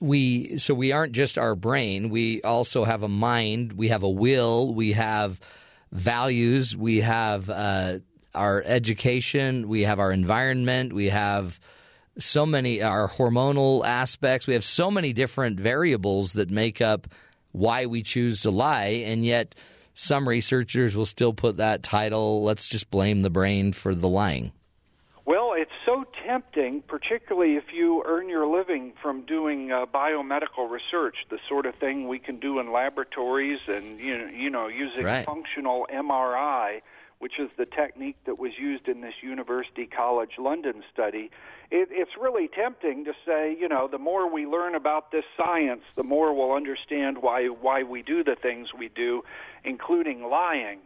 we 0.00 0.58
so 0.58 0.74
we 0.74 0.92
aren't 0.92 1.12
just 1.12 1.38
our 1.38 1.54
brain. 1.54 2.10
We 2.10 2.42
also 2.42 2.84
have 2.84 3.02
a 3.02 3.08
mind. 3.08 3.74
We 3.74 3.88
have 3.88 4.02
a 4.02 4.10
will. 4.10 4.74
We 4.74 4.92
have 4.92 5.40
values. 5.92 6.76
We 6.76 7.00
have 7.00 7.48
uh, 7.48 7.98
our 8.34 8.62
education. 8.64 9.68
We 9.68 9.82
have 9.82 9.98
our 9.98 10.12
environment. 10.12 10.92
We 10.92 11.08
have 11.08 11.58
so 12.18 12.46
many 12.46 12.82
our 12.82 13.08
hormonal 13.08 13.84
aspects. 13.84 14.46
We 14.46 14.54
have 14.54 14.64
so 14.64 14.90
many 14.90 15.12
different 15.12 15.58
variables 15.60 16.34
that 16.34 16.50
make 16.50 16.80
up 16.80 17.06
why 17.56 17.86
we 17.86 18.02
choose 18.02 18.42
to 18.42 18.50
lie, 18.50 19.02
and 19.06 19.24
yet 19.24 19.54
some 19.94 20.28
researchers 20.28 20.94
will 20.94 21.06
still 21.06 21.32
put 21.32 21.56
that 21.56 21.82
title. 21.82 22.44
Let's 22.44 22.66
just 22.66 22.90
blame 22.90 23.22
the 23.22 23.30
brain 23.30 23.72
for 23.72 23.94
the 23.94 24.08
lying. 24.08 24.52
Well, 25.24 25.54
it's 25.56 25.72
so 25.84 26.04
tempting, 26.24 26.82
particularly 26.86 27.56
if 27.56 27.64
you 27.74 28.04
earn 28.06 28.28
your 28.28 28.46
living 28.46 28.92
from 29.02 29.22
doing 29.22 29.72
uh, 29.72 29.86
biomedical 29.86 30.70
research, 30.70 31.16
the 31.30 31.38
sort 31.48 31.66
of 31.66 31.74
thing 31.76 32.06
we 32.06 32.20
can 32.20 32.38
do 32.38 32.60
in 32.60 32.70
laboratories 32.72 33.58
and 33.66 33.98
you 33.98 34.16
know, 34.16 34.26
you 34.26 34.50
know 34.50 34.68
using 34.68 35.04
Right. 35.04 35.26
functional 35.26 35.88
MRI, 35.92 36.82
which 37.18 37.38
is 37.38 37.48
the 37.56 37.64
technique 37.66 38.16
that 38.26 38.38
was 38.38 38.52
used 38.58 38.88
in 38.88 39.00
this 39.00 39.14
University 39.22 39.86
College 39.86 40.32
London 40.38 40.82
study. 40.92 41.30
It, 41.70 41.88
it's 41.90 42.12
really 42.20 42.48
tempting 42.48 43.04
to 43.06 43.12
say, 43.26 43.56
you 43.58 43.68
know, 43.68 43.88
the 43.88 43.98
more 43.98 44.30
we 44.30 44.46
learn 44.46 44.74
about 44.74 45.10
this 45.12 45.24
science, 45.36 45.82
the 45.96 46.02
more 46.04 46.34
we'll 46.34 46.52
understand 46.54 47.18
why 47.22 47.46
why 47.46 47.82
we 47.82 48.02
do 48.02 48.22
the 48.22 48.36
things 48.36 48.68
we 48.78 48.88
do, 48.88 49.22
including 49.64 50.24
lying. 50.24 50.78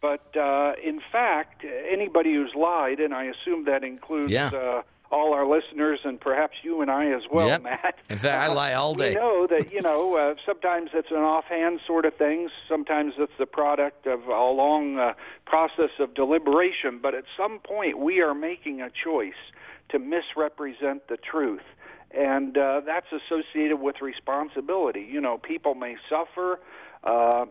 But 0.00 0.36
uh, 0.36 0.72
in 0.84 1.00
fact, 1.12 1.64
anybody 1.64 2.34
who's 2.34 2.54
lied, 2.54 3.00
and 3.00 3.14
I 3.14 3.24
assume 3.24 3.64
that 3.64 3.82
includes 3.84 4.30
Yeah. 4.30 4.48
uh, 4.48 4.82
all 5.10 5.32
our 5.32 5.46
listeners 5.46 6.00
and 6.04 6.20
perhaps 6.20 6.56
you 6.62 6.80
and 6.82 6.90
I 6.90 7.12
as 7.12 7.22
well, 7.30 7.46
Yep. 7.48 7.62
Matt. 7.62 7.94
In 8.10 8.18
fact, 8.18 8.50
I 8.50 8.52
lie 8.52 8.72
all 8.72 8.94
day. 8.94 9.10
We 9.10 9.14
know 9.14 9.46
that 9.48 9.72
you 9.76 9.80
know 9.82 10.16
uh, 10.16 10.34
sometimes 10.44 10.90
it's 10.94 11.10
an 11.10 11.18
offhand 11.18 11.80
sort 11.86 12.04
of 12.04 12.14
thing. 12.14 12.48
Sometimes 12.68 13.14
it's 13.18 13.32
the 13.38 13.46
product 13.46 14.06
of 14.06 14.24
a 14.26 14.30
long 14.50 14.98
uh, 14.98 15.12
process 15.46 15.90
of 16.00 16.14
deliberation. 16.14 16.98
But 17.00 17.14
at 17.14 17.24
some 17.36 17.60
point, 17.60 17.98
we 17.98 18.20
are 18.20 18.34
making 18.34 18.80
a 18.80 18.90
choice 18.90 19.32
to 19.90 19.98
misrepresent 19.98 21.08
the 21.08 21.16
truth. 21.16 21.62
And 22.10 22.56
uh, 22.56 22.80
that's 22.86 23.06
associated 23.12 23.76
with 23.80 23.96
responsibility. 24.00 25.06
You 25.10 25.20
know, 25.20 25.38
people 25.38 25.74
may 25.74 25.96
suffer, 26.08 26.60
uh, 27.04 27.46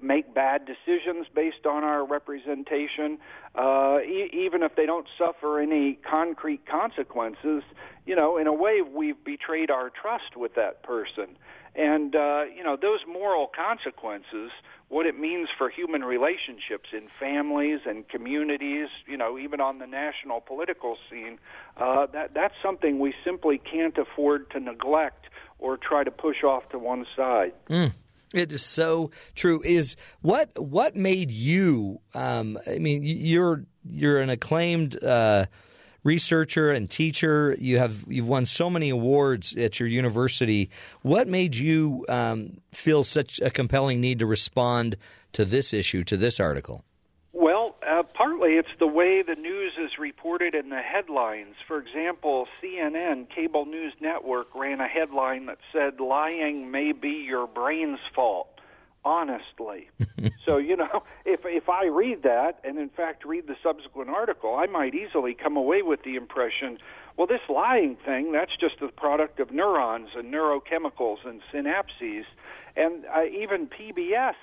make 0.00 0.32
bad 0.34 0.66
decisions 0.66 1.26
based 1.34 1.66
on 1.66 1.84
our 1.84 2.04
representation, 2.04 3.18
uh, 3.54 3.98
e- 4.02 4.30
even 4.32 4.62
if 4.62 4.76
they 4.76 4.86
don't 4.86 5.06
suffer 5.18 5.60
any 5.60 5.94
concrete 6.08 6.64
consequences. 6.66 7.62
You 8.06 8.16
know, 8.16 8.36
in 8.36 8.46
a 8.46 8.52
way, 8.52 8.82
we've 8.82 9.22
betrayed 9.24 9.70
our 9.70 9.90
trust 9.90 10.36
with 10.36 10.54
that 10.54 10.82
person. 10.82 11.36
And, 11.74 12.16
uh, 12.16 12.44
you 12.54 12.64
know, 12.64 12.76
those 12.76 13.00
moral 13.06 13.46
consequences, 13.46 14.50
what 14.88 15.06
it 15.06 15.18
means 15.18 15.48
for 15.56 15.70
human 15.70 16.02
relationships 16.02 16.88
in 16.92 17.06
families 17.18 17.80
and 17.86 18.08
communities, 18.08 18.88
you 19.06 19.16
know, 19.16 19.38
even 19.38 19.60
on 19.60 19.78
the 19.78 19.86
national 19.86 20.40
political 20.40 20.96
scene, 21.08 21.38
uh, 21.76 22.06
that, 22.06 22.34
that's 22.34 22.54
something 22.60 22.98
we 22.98 23.14
simply 23.24 23.58
can't 23.58 23.96
afford 23.98 24.50
to 24.50 24.58
neglect 24.58 25.26
or 25.60 25.76
try 25.76 26.02
to 26.02 26.10
push 26.10 26.42
off 26.42 26.68
to 26.70 26.78
one 26.78 27.06
side. 27.14 27.52
Mm. 27.68 27.92
It 28.32 28.52
is 28.52 28.62
so 28.62 29.10
true. 29.34 29.60
Is 29.64 29.96
what 30.20 30.50
what 30.56 30.94
made 30.94 31.30
you? 31.30 32.00
Um, 32.14 32.58
I 32.66 32.78
mean, 32.78 33.02
you're 33.02 33.64
you're 33.88 34.20
an 34.20 34.30
acclaimed 34.30 35.02
uh, 35.02 35.46
researcher 36.04 36.70
and 36.70 36.88
teacher. 36.88 37.56
You 37.58 37.78
have 37.78 38.04
you've 38.08 38.28
won 38.28 38.46
so 38.46 38.70
many 38.70 38.90
awards 38.90 39.56
at 39.56 39.80
your 39.80 39.88
university. 39.88 40.70
What 41.02 41.26
made 41.26 41.56
you 41.56 42.04
um, 42.08 42.60
feel 42.72 43.02
such 43.02 43.40
a 43.40 43.50
compelling 43.50 44.00
need 44.00 44.20
to 44.20 44.26
respond 44.26 44.96
to 45.32 45.44
this 45.44 45.72
issue, 45.72 46.04
to 46.04 46.16
this 46.16 46.38
article? 46.38 46.84
Uh, 47.86 48.02
partly 48.14 48.56
it's 48.56 48.68
the 48.78 48.86
way 48.86 49.22
the 49.22 49.36
news 49.36 49.72
is 49.78 49.98
reported 49.98 50.54
in 50.54 50.68
the 50.68 50.82
headlines. 50.82 51.54
For 51.66 51.78
example, 51.78 52.46
CNN, 52.62 53.28
cable 53.30 53.64
news 53.64 53.94
network, 54.00 54.54
ran 54.54 54.80
a 54.80 54.88
headline 54.88 55.46
that 55.46 55.58
said, 55.72 55.98
Lying 55.98 56.70
may 56.70 56.92
be 56.92 57.24
your 57.26 57.46
brain's 57.46 58.00
fault. 58.14 58.48
Honestly. 59.02 59.88
so, 60.44 60.58
you 60.58 60.76
know, 60.76 61.04
if, 61.24 61.46
if 61.46 61.70
I 61.70 61.86
read 61.86 62.24
that, 62.24 62.60
and 62.64 62.78
in 62.78 62.90
fact 62.90 63.24
read 63.24 63.46
the 63.46 63.56
subsequent 63.62 64.10
article, 64.10 64.54
I 64.56 64.66
might 64.66 64.94
easily 64.94 65.32
come 65.32 65.56
away 65.56 65.80
with 65.80 66.02
the 66.02 66.16
impression 66.16 66.78
well, 67.20 67.26
this 67.26 67.50
lying 67.50 67.96
thing, 67.96 68.32
that's 68.32 68.56
just 68.56 68.80
the 68.80 68.88
product 68.88 69.40
of 69.40 69.50
neurons 69.50 70.08
and 70.16 70.32
neurochemicals 70.32 71.18
and 71.26 71.42
synapses. 71.52 72.24
And 72.76 73.04
uh, 73.14 73.24
even 73.24 73.66
PBS 73.66 74.36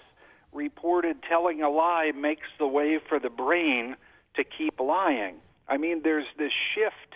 reported 0.58 1.18
telling 1.30 1.62
a 1.62 1.70
lie 1.70 2.12
makes 2.14 2.48
the 2.60 2.68
way 2.68 3.00
for 3.08 3.20
the 3.20 3.30
brain 3.30 3.96
to 4.36 4.44
keep 4.44 4.80
lying. 4.80 5.36
I 5.70 5.78
mean, 5.78 6.02
there's 6.04 6.26
this 6.38 6.52
shift 6.74 7.16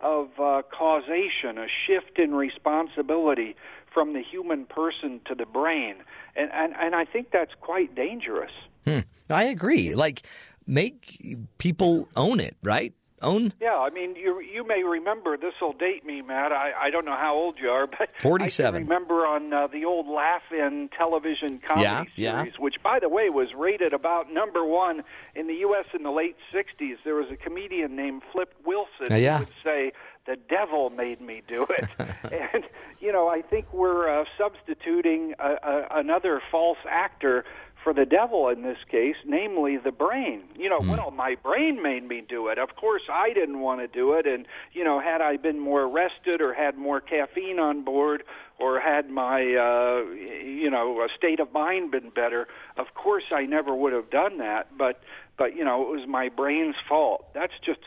of 0.00 0.28
uh, 0.38 0.62
causation, 0.78 1.58
a 1.58 1.66
shift 1.86 2.18
in 2.18 2.34
responsibility 2.34 3.56
from 3.92 4.12
the 4.12 4.22
human 4.22 4.66
person 4.66 5.20
to 5.26 5.34
the 5.34 5.46
brain. 5.46 5.96
And, 6.36 6.50
and, 6.52 6.74
and 6.78 6.94
I 6.94 7.04
think 7.04 7.28
that's 7.32 7.52
quite 7.60 7.94
dangerous. 7.94 8.52
Hmm. 8.86 9.00
I 9.30 9.44
agree. 9.44 9.94
Like, 9.94 10.22
make 10.66 11.36
people 11.58 12.08
own 12.16 12.40
it, 12.40 12.56
right? 12.62 12.92
Own 13.22 13.52
Yeah, 13.60 13.76
I 13.78 13.90
mean, 13.90 14.16
you 14.16 14.40
you 14.40 14.66
may 14.66 14.82
remember 14.82 15.36
this 15.36 15.54
will 15.60 15.72
date 15.72 16.04
me, 16.04 16.22
Matt. 16.22 16.52
I 16.52 16.72
I 16.80 16.90
don't 16.90 17.04
know 17.04 17.16
how 17.16 17.34
old 17.34 17.58
you 17.58 17.70
are, 17.70 17.86
but 17.86 18.08
47. 18.20 18.74
I 18.74 18.78
remember 18.80 19.26
on 19.26 19.52
uh, 19.52 19.66
the 19.68 19.84
old 19.84 20.06
Laugh-In 20.08 20.90
television 20.96 21.58
comedy 21.66 21.82
Yeah, 21.84 22.04
yeah. 22.16 22.38
series, 22.42 22.58
which 22.58 22.76
by 22.82 22.98
the 22.98 23.08
way 23.08 23.30
was 23.30 23.48
rated 23.56 23.92
about 23.92 24.32
number 24.32 24.64
one 24.64 25.04
in 25.34 25.46
the 25.46 25.54
U.S. 25.66 25.86
in 25.94 26.02
the 26.02 26.10
late 26.10 26.36
'60s. 26.52 26.96
There 27.04 27.14
was 27.14 27.30
a 27.30 27.36
comedian 27.36 27.96
named 27.96 28.22
Flip 28.32 28.52
Wilson 28.64 29.12
Uh, 29.12 29.14
yeah. 29.16 29.38
who 29.38 29.44
would 29.44 29.54
say, 29.64 29.92
"The 30.26 30.36
devil 30.36 30.90
made 30.90 31.20
me 31.20 31.42
do 31.46 31.66
it," 31.70 31.88
and 32.54 32.64
you 33.00 33.12
know, 33.12 33.28
I 33.28 33.42
think 33.42 33.72
we're 33.72 34.08
uh, 34.20 34.24
substituting 34.38 35.34
a, 35.38 35.50
a, 35.62 35.86
another 35.98 36.40
false 36.50 36.78
actor 36.88 37.44
for 37.82 37.92
the 37.92 38.04
devil 38.04 38.48
in 38.48 38.62
this 38.62 38.78
case, 38.90 39.16
namely 39.26 39.76
the 39.76 39.92
brain. 39.92 40.42
You 40.56 40.68
know, 40.68 40.80
well, 40.80 41.10
my 41.10 41.36
brain 41.42 41.82
made 41.82 42.06
me 42.06 42.22
do 42.26 42.48
it. 42.48 42.58
Of 42.58 42.76
course, 42.76 43.02
I 43.12 43.32
didn't 43.32 43.60
want 43.60 43.80
to 43.80 43.88
do 43.88 44.14
it, 44.14 44.26
and 44.26 44.46
you 44.72 44.84
know, 44.84 45.00
had 45.00 45.20
I 45.20 45.36
been 45.36 45.58
more 45.58 45.88
rested 45.88 46.40
or 46.40 46.54
had 46.54 46.76
more 46.76 47.00
caffeine 47.00 47.58
on 47.58 47.84
board 47.84 48.22
or 48.58 48.80
had 48.80 49.10
my 49.10 49.40
uh, 49.40 50.10
you 50.12 50.70
know 50.70 51.06
state 51.16 51.40
of 51.40 51.52
mind 51.52 51.90
been 51.90 52.10
better, 52.10 52.46
of 52.76 52.94
course, 52.94 53.24
I 53.32 53.46
never 53.46 53.74
would 53.74 53.92
have 53.92 54.10
done 54.10 54.38
that. 54.38 54.76
But 54.76 55.00
but 55.36 55.56
you 55.56 55.64
know, 55.64 55.82
it 55.82 55.88
was 55.88 56.08
my 56.08 56.28
brain's 56.28 56.76
fault. 56.88 57.26
That's 57.34 57.54
just 57.64 57.80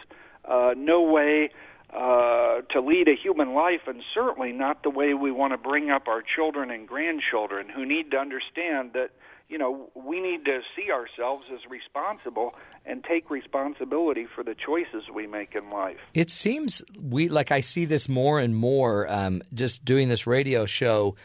uh, 0.43 0.73
no 0.75 1.01
way 1.01 1.49
uh, 1.93 2.61
to 2.71 2.81
lead 2.81 3.07
a 3.07 3.15
human 3.15 3.53
life, 3.53 3.81
and 3.87 4.01
certainly 4.13 4.51
not 4.51 4.83
the 4.83 4.89
way 4.89 5.13
we 5.13 5.31
want 5.31 5.53
to 5.53 5.57
bring 5.57 5.89
up 5.89 6.07
our 6.07 6.21
children 6.21 6.69
and 6.69 6.87
grandchildren 6.87 7.69
who 7.69 7.85
need 7.85 8.11
to 8.11 8.17
understand 8.17 8.91
that 8.93 9.11
you 9.49 9.57
know 9.57 9.89
we 9.95 10.21
need 10.21 10.45
to 10.45 10.61
see 10.75 10.91
ourselves 10.91 11.45
as 11.53 11.59
responsible 11.69 12.55
and 12.85 13.03
take 13.03 13.29
responsibility 13.29 14.27
for 14.33 14.43
the 14.43 14.55
choices 14.55 15.03
we 15.13 15.27
make 15.27 15.55
in 15.55 15.69
life. 15.69 15.97
It 16.13 16.31
seems 16.31 16.83
we 17.01 17.29
like 17.29 17.51
I 17.51 17.61
see 17.61 17.85
this 17.85 18.07
more 18.09 18.39
and 18.39 18.55
more. 18.55 19.09
Um, 19.09 19.41
just 19.53 19.85
doing 19.85 20.09
this 20.09 20.27
radio 20.27 20.65
show, 20.65 21.15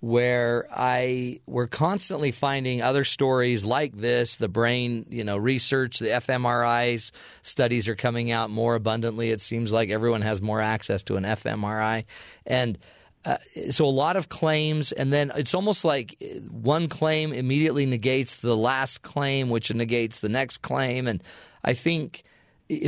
where 0.00 0.66
I 0.72 1.40
we're 1.46 1.68
constantly 1.68 2.32
finding 2.32 2.82
other 2.82 3.04
stories 3.04 3.64
like 3.64 3.96
this. 3.96 4.36
The 4.36 4.48
brain, 4.48 5.06
you 5.10 5.24
know, 5.24 5.36
research, 5.36 5.98
the 5.98 6.08
fMRIs 6.08 7.12
studies 7.42 7.88
are 7.88 7.96
coming 7.96 8.30
out 8.30 8.50
more 8.50 8.74
abundantly. 8.74 9.30
It 9.30 9.40
seems 9.40 9.72
like 9.72 9.90
everyone 9.90 10.22
has 10.22 10.42
more 10.42 10.60
access 10.60 11.02
to 11.04 11.16
an 11.16 11.24
fMRI, 11.24 12.04
and 12.46 12.78
uh, 13.24 13.36
so 13.70 13.84
a 13.84 13.86
lot 13.86 14.16
of 14.16 14.28
claims, 14.28 14.92
and 14.92 15.12
then 15.12 15.30
it's 15.36 15.54
almost 15.54 15.84
like 15.84 16.16
one 16.50 16.88
claim 16.88 17.32
immediately 17.32 17.86
negates 17.86 18.36
the 18.40 18.56
last 18.56 19.02
claim, 19.02 19.48
which 19.50 19.72
negates 19.72 20.18
the 20.20 20.28
next 20.28 20.58
claim, 20.58 21.06
and 21.06 21.22
I 21.64 21.74
think 21.74 22.24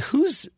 who's 0.04 0.48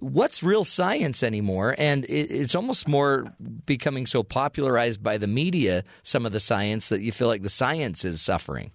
what's 0.00 0.42
real 0.42 0.64
science 0.64 1.22
anymore 1.22 1.76
and 1.78 2.04
it, 2.06 2.30
it's 2.30 2.54
almost 2.56 2.88
more 2.88 3.26
becoming 3.66 4.04
so 4.06 4.22
popularized 4.24 5.00
by 5.02 5.16
the 5.16 5.26
media 5.28 5.84
some 6.02 6.26
of 6.26 6.32
the 6.32 6.40
science 6.40 6.88
that 6.88 7.02
you 7.02 7.12
feel 7.12 7.28
like 7.28 7.42
the 7.42 7.50
science 7.50 8.04
is 8.04 8.20
suffering 8.20 8.72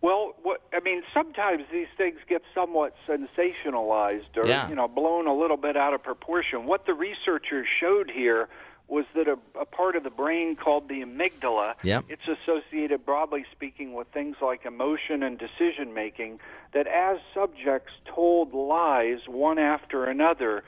Well, 0.00 0.34
what 0.42 0.62
I 0.72 0.80
mean, 0.80 1.02
sometimes 1.12 1.64
these 1.72 1.88
things 1.96 2.18
get 2.28 2.42
somewhat 2.54 2.94
sensationalized 3.08 4.36
or 4.38 4.46
Yeah. 4.46 4.68
you 4.68 4.74
know 4.74 4.88
blown 4.88 5.26
a 5.26 5.34
little 5.34 5.56
bit 5.56 5.76
out 5.76 5.92
of 5.94 6.02
proportion. 6.02 6.66
What 6.66 6.86
the 6.86 6.94
researchers 6.94 7.66
showed 7.80 8.10
here 8.10 8.48
was 8.88 9.04
that 9.14 9.26
a, 9.26 9.36
a 9.60 9.64
part 9.64 9.96
of 9.96 10.04
the 10.04 10.10
brain 10.10 10.54
called 10.56 10.88
the 10.88 11.02
amygdala. 11.02 11.74
Yep. 11.82 12.04
It's 12.08 12.22
associated, 12.28 13.04
broadly 13.04 13.44
speaking, 13.50 13.94
with 13.94 14.06
things 14.08 14.36
like 14.40 14.64
emotion 14.64 15.22
and 15.22 15.38
decision 15.38 15.92
making. 15.92 16.38
That 16.72 16.86
as 16.86 17.18
subjects 17.34 17.92
told 18.06 18.54
lies 18.54 19.20
one 19.26 19.58
after 19.58 20.04
another, 20.04 20.62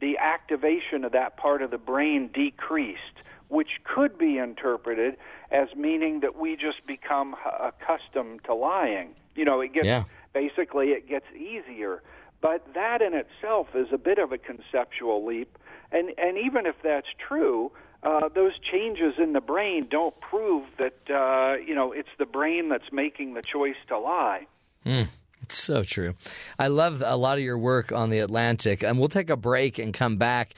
the 0.00 0.18
activation 0.18 1.04
of 1.04 1.12
that 1.12 1.36
part 1.36 1.62
of 1.62 1.70
the 1.70 1.78
brain 1.78 2.28
decreased, 2.34 3.22
which 3.48 3.80
could 3.84 4.18
be 4.18 4.36
interpreted 4.38 5.16
as 5.50 5.68
meaning 5.76 6.20
that 6.20 6.36
we 6.36 6.56
just 6.56 6.86
become 6.86 7.36
accustomed 7.60 8.44
to 8.44 8.54
lying. 8.54 9.14
You 9.34 9.44
know, 9.44 9.60
it 9.60 9.72
gets 9.72 9.86
Yeah. 9.86 10.04
basically 10.34 10.88
it 10.90 11.08
gets 11.08 11.26
easier. 11.34 12.02
But 12.40 12.74
that 12.74 13.00
in 13.00 13.14
itself 13.14 13.68
is 13.74 13.88
a 13.92 13.98
bit 13.98 14.18
of 14.18 14.32
a 14.32 14.38
conceptual 14.38 15.24
leap. 15.24 15.56
And 15.92 16.12
and 16.18 16.38
even 16.38 16.66
if 16.66 16.76
that's 16.82 17.06
true, 17.28 17.70
uh, 18.02 18.28
those 18.34 18.52
changes 18.58 19.14
in 19.18 19.32
the 19.32 19.40
brain 19.40 19.86
don't 19.88 20.18
prove 20.20 20.64
that 20.78 20.94
uh, 21.10 21.56
you 21.64 21.74
know 21.74 21.92
it's 21.92 22.08
the 22.18 22.26
brain 22.26 22.68
that's 22.68 22.90
making 22.92 23.34
the 23.34 23.42
choice 23.42 23.76
to 23.88 23.98
lie. 23.98 24.46
Mm, 24.84 25.08
it's 25.42 25.58
so 25.58 25.82
true. 25.84 26.14
I 26.58 26.68
love 26.68 27.02
a 27.04 27.16
lot 27.16 27.38
of 27.38 27.44
your 27.44 27.58
work 27.58 27.92
on 27.92 28.10
the 28.10 28.18
Atlantic, 28.18 28.82
and 28.82 28.98
we'll 28.98 29.08
take 29.08 29.30
a 29.30 29.36
break 29.36 29.78
and 29.78 29.94
come 29.94 30.16
back. 30.16 30.54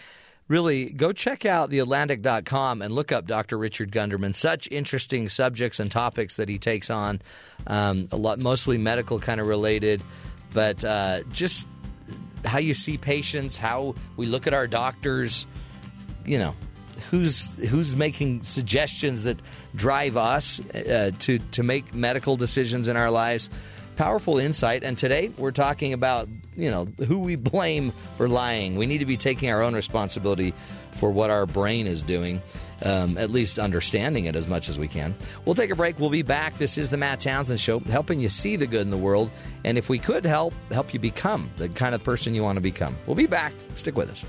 Really, 0.46 0.90
go 0.90 1.12
check 1.12 1.46
out 1.46 1.70
theatlantic.com 1.70 2.82
and 2.82 2.94
look 2.94 3.12
up 3.12 3.26
Dr. 3.26 3.56
Richard 3.56 3.90
Gunderman. 3.90 4.34
Such 4.34 4.68
interesting 4.70 5.30
subjects 5.30 5.80
and 5.80 5.90
topics 5.90 6.36
that 6.36 6.50
he 6.50 6.58
takes 6.58 6.90
on, 6.90 7.22
um, 7.66 8.08
a 8.12 8.16
lot, 8.16 8.38
mostly 8.38 8.76
medical 8.76 9.18
kind 9.18 9.40
of 9.40 9.46
related, 9.46 10.02
but 10.52 10.84
uh, 10.84 11.22
just 11.32 11.66
how 12.44 12.58
you 12.58 12.74
see 12.74 12.98
patients, 12.98 13.56
how 13.56 13.94
we 14.16 14.26
look 14.26 14.46
at 14.46 14.54
our 14.54 14.66
doctors, 14.66 15.46
you 16.24 16.38
know, 16.38 16.54
who's 17.10 17.52
who's 17.68 17.94
making 17.94 18.42
suggestions 18.42 19.24
that 19.24 19.40
drive 19.74 20.16
us 20.16 20.60
uh, 20.74 21.10
to 21.20 21.38
to 21.38 21.62
make 21.62 21.94
medical 21.94 22.36
decisions 22.36 22.88
in 22.88 22.96
our 22.96 23.10
lives. 23.10 23.50
Powerful 23.96 24.38
insight, 24.38 24.82
and 24.82 24.98
today 24.98 25.30
we're 25.38 25.52
talking 25.52 25.92
about 25.92 26.28
you 26.56 26.68
know 26.68 26.86
who 27.06 27.18
we 27.18 27.36
blame 27.36 27.92
for 28.16 28.28
lying. 28.28 28.76
We 28.76 28.86
need 28.86 28.98
to 28.98 29.06
be 29.06 29.16
taking 29.16 29.50
our 29.50 29.62
own 29.62 29.74
responsibility 29.74 30.52
for 30.92 31.12
what 31.12 31.30
our 31.30 31.46
brain 31.46 31.86
is 31.86 32.02
doing, 32.02 32.42
um, 32.82 33.16
at 33.18 33.30
least 33.30 33.58
understanding 33.58 34.24
it 34.24 34.34
as 34.34 34.48
much 34.48 34.68
as 34.68 34.78
we 34.78 34.88
can. 34.88 35.14
We'll 35.44 35.54
take 35.54 35.70
a 35.70 35.76
break. 35.76 35.98
We'll 36.00 36.10
be 36.10 36.22
back. 36.22 36.56
This 36.56 36.76
is 36.76 36.88
the 36.88 36.96
Matt 36.96 37.20
Townsend 37.20 37.60
Show, 37.60 37.78
helping 37.80 38.20
you 38.20 38.28
see 38.28 38.56
the 38.56 38.66
good 38.66 38.82
in 38.82 38.90
the 38.90 38.96
world, 38.96 39.30
and 39.64 39.78
if 39.78 39.88
we 39.88 39.98
could 39.98 40.24
help, 40.24 40.54
help 40.72 40.92
you 40.92 40.98
become 40.98 41.50
the 41.58 41.68
kind 41.68 41.94
of 41.94 42.02
person 42.02 42.34
you 42.34 42.42
want 42.42 42.56
to 42.56 42.62
become. 42.62 42.96
We'll 43.06 43.16
be 43.16 43.26
back. 43.26 43.52
Stick 43.74 43.96
with 43.96 44.10
us. 44.10 44.24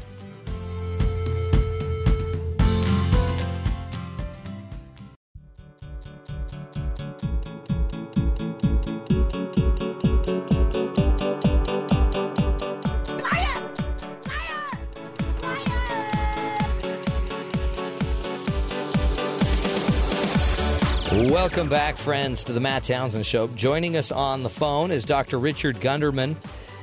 Welcome 21.45 21.69
back, 21.69 21.97
friends, 21.97 22.43
to 22.45 22.53
the 22.53 22.59
Matt 22.59 22.85
Townsend 22.85 23.23
Show. 23.23 23.45
Joining 23.49 23.97
us 23.97 24.11
on 24.11 24.41
the 24.41 24.49
phone 24.49 24.89
is 24.89 25.05
Dr. 25.05 25.37
Richard 25.37 25.79
Gunderman. 25.79 26.35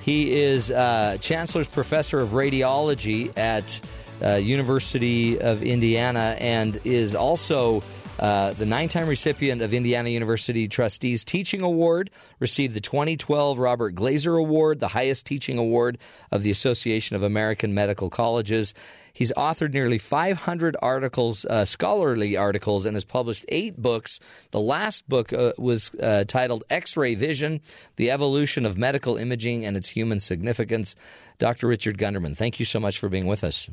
He 0.03 0.41
is 0.41 0.71
uh, 0.71 1.19
Chancellor's 1.21 1.67
Professor 1.67 2.21
of 2.21 2.29
Radiology 2.29 3.37
at 3.37 3.81
uh, 4.23 4.37
University 4.37 5.41
of 5.41 5.65
Indiana 5.65 6.37
and 6.39 6.81
is 6.85 7.17
also 7.17 7.83
uh, 8.23 8.53
the 8.53 8.65
nine-time 8.65 9.09
recipient 9.09 9.63
of 9.63 9.75
Indiana 9.75 10.09
University 10.09 10.69
Trustees 10.69 11.25
Teaching 11.25 11.61
Award. 11.61 12.09
Received 12.39 12.73
the 12.73 12.81
2012 12.81 13.59
Robert 13.59 13.97
Glaser 13.97 14.37
Award, 14.37 14.79
the 14.79 14.87
highest 14.87 15.27
teaching 15.27 15.59
award 15.59 15.99
of 16.31 16.45
the 16.45 16.53
Association 16.53 17.17
of 17.17 17.25
American 17.25 17.75
Medical 17.75 18.09
Colleges. 18.11 18.75
He's 19.13 19.33
authored 19.33 19.73
nearly 19.73 19.99
500 19.99 20.77
articles, 20.81 21.45
uh, 21.47 21.65
scholarly 21.65 22.37
articles, 22.37 22.87
and 22.87 22.95
has 22.95 23.03
published 23.03 23.45
eight 23.49 23.77
books. 23.83 24.21
The 24.53 24.61
last 24.61 25.09
book 25.09 25.33
uh, 25.33 25.55
was 25.59 25.93
uh, 25.97 26.23
titled 26.23 26.63
X 26.71 26.97
Ray 26.97 27.17
Vision 27.17 27.61
The 27.97 28.13
Evolution 28.13 28.65
of 28.65 28.79
Medical 28.79 29.17
Imaging 29.17 29.67
and 29.67 29.77
Its 29.77 29.89
Human 29.89 30.21
Significance. 30.21 30.95
Dr. 31.41 31.67
Richard 31.67 31.99
Gunderman, 31.99 32.37
thank 32.37 32.61
you 32.61 32.67
so 32.67 32.79
much 32.79 33.01
for 33.01 33.09
being 33.09 33.27
with 33.27 33.43
us. 33.43 33.69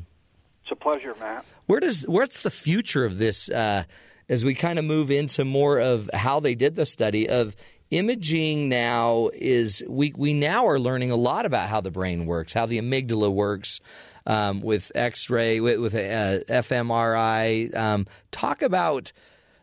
It's 0.64 0.72
a 0.72 0.74
pleasure, 0.74 1.14
Matt. 1.20 1.44
Where 1.66 1.78
does 1.78 2.02
what's 2.08 2.42
the 2.42 2.50
future 2.50 3.04
of 3.04 3.18
this 3.18 3.48
uh, 3.48 3.84
as 4.30 4.44
we 4.44 4.54
kind 4.54 4.78
of 4.78 4.84
move 4.86 5.10
into 5.10 5.44
more 5.44 5.78
of 5.78 6.08
how 6.14 6.40
they 6.40 6.54
did 6.54 6.76
the 6.76 6.86
study 6.86 7.28
of 7.28 7.54
imaging 7.90 8.68
now 8.68 9.28
is 9.34 9.82
we 9.88 10.14
we 10.16 10.32
now 10.32 10.66
are 10.68 10.78
learning 10.78 11.10
a 11.10 11.16
lot 11.16 11.44
about 11.44 11.68
how 11.68 11.80
the 11.80 11.90
brain 11.90 12.24
works, 12.24 12.52
how 12.52 12.64
the 12.64 12.80
amygdala 12.80 13.30
works 13.30 13.80
um, 14.26 14.60
with 14.60 14.92
X-ray, 14.94 15.60
with, 15.60 15.80
with 15.80 15.94
uh, 15.94 16.44
fMRI. 16.48 17.76
Um, 17.76 18.06
talk 18.30 18.62
about 18.62 19.12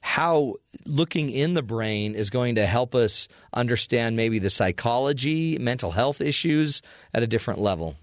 how 0.02 0.56
looking 0.86 1.30
in 1.30 1.54
the 1.54 1.64
brain 1.64 2.16
is 2.16 2.30
going 2.30 2.56
to 2.56 2.66
help 2.66 2.94
us 2.94 3.30
understand 3.54 4.18
maybe 4.18 4.40
the 4.40 4.50
psychology, 4.50 5.58
mental 5.58 5.92
health 5.92 6.20
issues 6.20 6.82
at 7.14 7.24
a 7.24 7.28
different 7.28 7.60
level. 7.60 7.96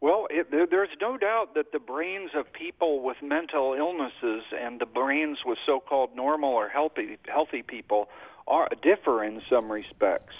Well, 0.00 0.28
it, 0.30 0.50
there, 0.50 0.66
there's 0.66 0.96
no 1.00 1.16
doubt 1.18 1.54
that 1.54 1.72
the 1.72 1.80
brains 1.80 2.30
of 2.36 2.52
people 2.52 3.02
with 3.02 3.16
mental 3.22 3.74
illnesses 3.76 4.44
and 4.56 4.80
the 4.80 4.86
brains 4.86 5.38
with 5.44 5.58
so-called 5.66 6.14
normal 6.14 6.50
or 6.50 6.68
healthy 6.68 7.18
healthy 7.26 7.62
people 7.62 8.08
are 8.46 8.68
differ 8.82 9.24
in 9.24 9.42
some 9.50 9.70
respects. 9.70 10.34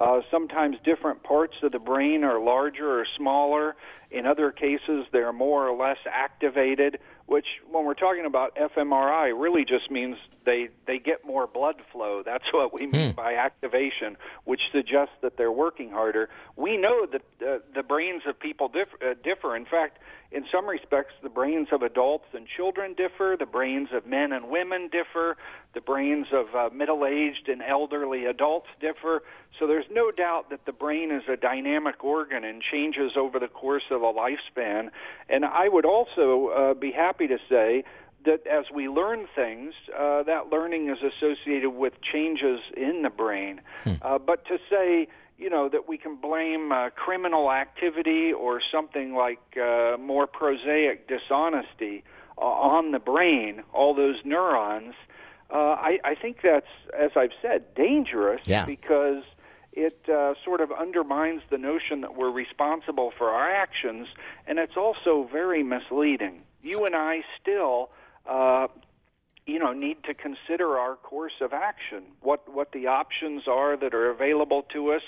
Uh, 0.00 0.22
sometimes 0.30 0.76
different 0.82 1.22
parts 1.22 1.54
of 1.62 1.72
the 1.72 1.78
brain 1.78 2.24
are 2.24 2.40
larger 2.40 3.00
or 3.00 3.06
smaller. 3.18 3.76
In 4.10 4.24
other 4.24 4.50
cases, 4.50 5.04
they're 5.12 5.32
more 5.32 5.68
or 5.68 5.76
less 5.76 5.98
activated, 6.10 6.98
which, 7.26 7.46
when 7.70 7.84
we're 7.84 7.92
talking 7.92 8.24
about 8.24 8.56
fMRI, 8.56 9.38
really 9.38 9.66
just 9.66 9.90
means 9.90 10.16
they, 10.46 10.70
they 10.86 10.98
get 10.98 11.24
more 11.26 11.46
blood 11.46 11.76
flow. 11.92 12.22
That's 12.24 12.44
what 12.52 12.72
we 12.80 12.86
mean 12.86 13.12
by 13.12 13.34
activation, 13.34 14.16
which 14.44 14.62
suggests 14.72 15.14
that 15.20 15.36
they're 15.36 15.52
working 15.52 15.90
harder. 15.90 16.30
We 16.56 16.78
know 16.78 17.06
that 17.06 17.22
uh, 17.46 17.58
the 17.74 17.82
brains 17.82 18.22
of 18.26 18.40
people 18.40 18.68
diff- 18.68 19.02
uh, 19.02 19.14
differ. 19.22 19.54
In 19.54 19.66
fact, 19.66 19.98
in 20.32 20.44
some 20.52 20.66
respects, 20.66 21.12
the 21.22 21.28
brains 21.28 21.68
of 21.72 21.82
adults 21.82 22.26
and 22.32 22.46
children 22.46 22.94
differ, 22.94 23.36
the 23.36 23.46
brains 23.46 23.88
of 23.92 24.06
men 24.06 24.32
and 24.32 24.48
women 24.48 24.88
differ, 24.88 25.36
the 25.74 25.80
brains 25.80 26.28
of 26.32 26.54
uh, 26.54 26.72
middle 26.72 27.04
aged 27.04 27.48
and 27.48 27.60
elderly 27.62 28.26
adults 28.26 28.68
differ. 28.80 29.22
So 29.58 29.66
there's 29.66 29.86
no 29.90 30.12
doubt 30.12 30.50
that 30.50 30.64
the 30.66 30.72
brain 30.72 31.10
is 31.10 31.24
a 31.28 31.36
dynamic 31.36 32.04
organ 32.04 32.44
and 32.44 32.62
changes 32.62 33.12
over 33.16 33.40
the 33.40 33.48
course 33.48 33.82
of 33.90 34.02
a 34.02 34.12
lifespan. 34.12 34.90
And 35.28 35.44
I 35.44 35.68
would 35.68 35.84
also 35.84 36.48
uh, 36.48 36.74
be 36.74 36.92
happy 36.92 37.26
to 37.26 37.38
say 37.48 37.82
that 38.24 38.46
as 38.46 38.66
we 38.72 38.88
learn 38.88 39.26
things, 39.34 39.74
uh, 39.98 40.22
that 40.24 40.50
learning 40.52 40.90
is 40.90 40.98
associated 41.02 41.70
with 41.70 41.94
changes 42.00 42.60
in 42.76 43.02
the 43.02 43.10
brain. 43.10 43.60
Uh, 44.02 44.18
but 44.18 44.44
to 44.44 44.58
say, 44.70 45.08
you 45.40 45.48
know, 45.50 45.68
that 45.68 45.88
we 45.88 45.96
can 45.96 46.16
blame 46.16 46.70
uh, 46.70 46.90
criminal 46.90 47.50
activity 47.50 48.32
or 48.32 48.60
something 48.70 49.14
like 49.14 49.40
uh, 49.56 49.96
more 49.98 50.26
prosaic 50.26 51.08
dishonesty 51.08 52.04
uh, 52.38 52.42
on 52.42 52.92
the 52.92 52.98
brain, 52.98 53.62
all 53.72 53.94
those 53.94 54.16
neurons, 54.24 54.94
uh, 55.52 55.56
I, 55.56 55.98
I 56.04 56.14
think 56.14 56.38
that's, 56.42 56.66
as 56.96 57.10
I've 57.16 57.32
said, 57.42 57.74
dangerous 57.74 58.46
Yeah. 58.46 58.66
because 58.66 59.24
it 59.72 59.98
uh, 60.08 60.34
sort 60.44 60.60
of 60.60 60.70
undermines 60.72 61.42
the 61.50 61.58
notion 61.58 62.02
that 62.02 62.16
we're 62.16 62.30
responsible 62.30 63.12
for 63.16 63.30
our 63.30 63.50
actions, 63.50 64.08
and 64.46 64.58
it's 64.58 64.76
also 64.76 65.28
very 65.30 65.62
misleading. 65.62 66.42
You 66.62 66.84
and 66.84 66.94
I 66.94 67.24
still, 67.40 67.90
uh, 68.28 68.68
you 69.50 69.58
know, 69.58 69.72
need 69.72 70.04
to 70.04 70.14
consider 70.14 70.78
our 70.78 70.96
course 70.96 71.40
of 71.40 71.52
action, 71.52 72.04
what 72.22 72.48
what 72.48 72.72
the 72.72 72.86
options 72.86 73.42
are 73.48 73.76
that 73.76 73.94
are 73.94 74.10
available 74.10 74.62
to 74.72 74.92
us, 74.92 75.02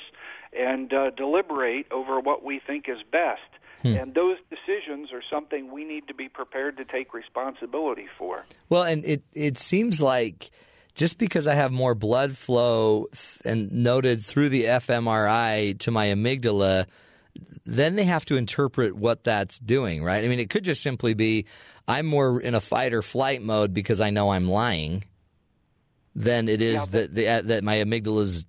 and 0.52 0.92
uh, 0.92 1.10
deliberate 1.10 1.86
over 1.92 2.20
what 2.20 2.42
we 2.42 2.60
think 2.64 2.88
is 2.88 2.98
best. 3.10 3.40
And 3.84 4.14
those 4.14 4.36
decisions 4.48 5.12
are 5.12 5.22
something 5.28 5.72
we 5.72 5.84
need 5.84 6.06
to 6.06 6.14
be 6.14 6.28
prepared 6.28 6.76
to 6.76 6.84
take 6.84 7.12
responsibility 7.12 8.06
for. 8.16 8.44
Well, 8.68 8.84
and 8.84 9.04
it 9.04 9.22
it 9.32 9.58
seems 9.58 10.00
like 10.00 10.52
just 10.94 11.18
because 11.18 11.48
I 11.48 11.54
have 11.54 11.72
more 11.72 11.96
blood 11.96 12.36
flow 12.36 13.08
th- 13.12 13.40
and 13.44 13.72
noted 13.72 14.22
through 14.22 14.50
the 14.50 14.64
fMRI 14.64 15.78
to 15.80 15.90
my 15.90 16.06
amygdala, 16.06 16.86
then 17.64 17.96
they 17.96 18.04
have 18.04 18.24
to 18.26 18.36
interpret 18.36 18.94
what 18.94 19.24
that's 19.24 19.58
doing, 19.58 20.04
right? 20.04 20.24
I 20.24 20.28
mean, 20.28 20.38
it 20.38 20.50
could 20.50 20.64
just 20.64 20.82
simply 20.82 21.14
be 21.14 21.46
I'm 21.86 22.06
more 22.06 22.40
in 22.40 22.54
a 22.54 22.60
fight 22.60 22.92
or 22.92 23.02
flight 23.02 23.42
mode 23.42 23.74
because 23.74 24.00
I 24.00 24.10
know 24.10 24.30
I'm 24.30 24.48
lying 24.48 25.04
than 26.14 26.48
it 26.48 26.62
is 26.62 26.86
that 26.88 27.14
the, 27.14 27.28
uh, 27.28 27.42
that 27.42 27.64
my 27.64 27.76
amygdala 27.76 28.22
is 28.22 28.44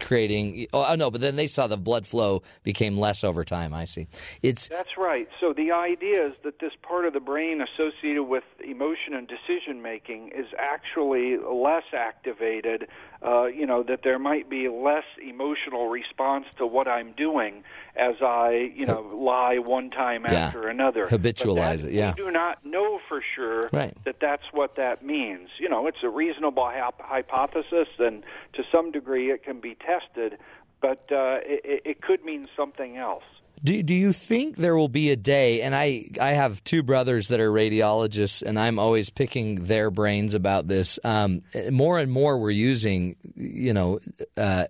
creating. 0.00 0.66
Oh 0.72 0.94
no, 0.94 1.10
but 1.10 1.20
then 1.20 1.36
they 1.36 1.46
saw 1.46 1.66
the 1.66 1.76
blood 1.76 2.06
flow 2.06 2.42
became 2.62 2.98
less 2.98 3.24
over 3.24 3.44
time. 3.44 3.72
I 3.74 3.84
see. 3.84 4.06
It's 4.42 4.68
That's 4.68 4.96
right. 4.96 5.28
So 5.40 5.52
the 5.52 5.72
idea 5.72 6.26
is 6.28 6.32
that 6.44 6.58
this 6.60 6.72
part 6.82 7.04
of 7.04 7.12
the 7.12 7.20
brain 7.20 7.60
associated 7.60 8.24
with 8.24 8.44
emotion 8.64 9.14
and 9.14 9.28
decision 9.28 9.82
making 9.82 10.28
is 10.34 10.46
actually 10.58 11.36
less 11.38 11.84
activated. 11.92 12.88
Uh, 13.20 13.46
you 13.46 13.66
know 13.66 13.82
that 13.82 14.00
there 14.04 14.18
might 14.18 14.48
be 14.48 14.68
less 14.68 15.04
emotional 15.26 15.88
response 15.88 16.46
to 16.56 16.64
what 16.66 16.86
I'm 16.86 17.12
doing 17.12 17.64
as 17.96 18.14
I, 18.22 18.70
you 18.76 18.86
know, 18.86 19.00
lie 19.12 19.58
one 19.58 19.90
time 19.90 20.24
Yeah. 20.24 20.34
after 20.46 20.68
another. 20.68 21.06
Habitualize 21.08 21.84
it, 21.84 21.92
yeah. 21.92 22.10
We 22.16 22.22
do 22.26 22.30
not 22.30 22.64
know 22.64 23.00
for 23.08 23.20
sure 23.34 23.70
Right. 23.72 23.92
that 24.04 24.20
that's 24.20 24.44
what 24.52 24.76
that 24.76 25.04
means. 25.04 25.48
You 25.58 25.68
know, 25.68 25.88
it's 25.88 25.98
a 26.04 26.08
reasonable 26.08 26.62
hyp- 26.62 27.00
hypothesis, 27.00 27.88
and 27.98 28.22
to 28.52 28.62
some 28.70 28.92
degree 28.92 29.32
it 29.32 29.42
can 29.42 29.58
be 29.58 29.67
tested, 29.76 30.38
but 30.80 31.06
uh, 31.10 31.38
it, 31.44 31.82
it- 31.84 32.02
could 32.02 32.24
mean 32.24 32.46
something 32.56 32.96
else. 32.96 33.24
Do 33.64 33.82
do 33.82 33.92
you 33.92 34.12
think 34.12 34.56
there 34.56 34.76
will 34.76 34.88
be 34.88 35.10
a 35.10 35.16
day? 35.16 35.62
And 35.62 35.74
I 35.74 36.10
I 36.20 36.30
have 36.30 36.62
two 36.62 36.84
brothers 36.84 37.26
that 37.28 37.40
are 37.40 37.50
radiologists, 37.50 38.40
and 38.40 38.56
I'm 38.56 38.78
always 38.78 39.10
picking 39.10 39.64
their 39.64 39.90
brains 39.90 40.34
about 40.34 40.68
this. 40.68 41.00
Um, 41.02 41.42
more 41.72 41.98
and 41.98 42.10
more, 42.12 42.38
we're 42.38 42.50
using 42.52 43.16
you 43.34 43.74
know 43.74 43.98
uh, 44.36 44.66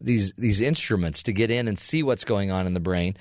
these 0.00 0.32
these 0.32 0.60
instruments 0.60 1.22
to 1.24 1.32
get 1.32 1.52
in 1.52 1.68
and 1.68 1.78
see 1.78 2.02
what's 2.02 2.24
going 2.24 2.50
on 2.50 2.66
in 2.66 2.74
the 2.74 2.80
brain. 2.80 3.16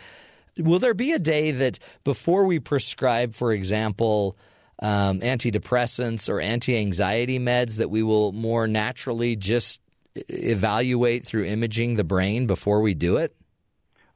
Will 0.58 0.80
there 0.80 0.96
be 0.96 1.12
a 1.12 1.20
day 1.20 1.52
that 1.52 1.78
before 2.04 2.46
we 2.46 2.60
prescribe, 2.60 3.36
for 3.36 3.52
example, 3.54 4.36
um, 4.82 5.20
antidepressants 5.20 6.28
or 6.28 6.42
anti-anxiety 6.42 7.38
meds, 7.38 7.76
that 7.78 7.92
we 7.92 8.02
will 8.02 8.32
more 8.32 8.68
naturally 8.68 9.36
just 9.36 9.80
evaluate 10.16 11.24
through 11.24 11.46
imaging 11.46 11.96
the 11.96 12.04
brain 12.04 12.48
before 12.48 12.82
we 12.82 12.94
do 12.94 13.18
it? 13.18 13.36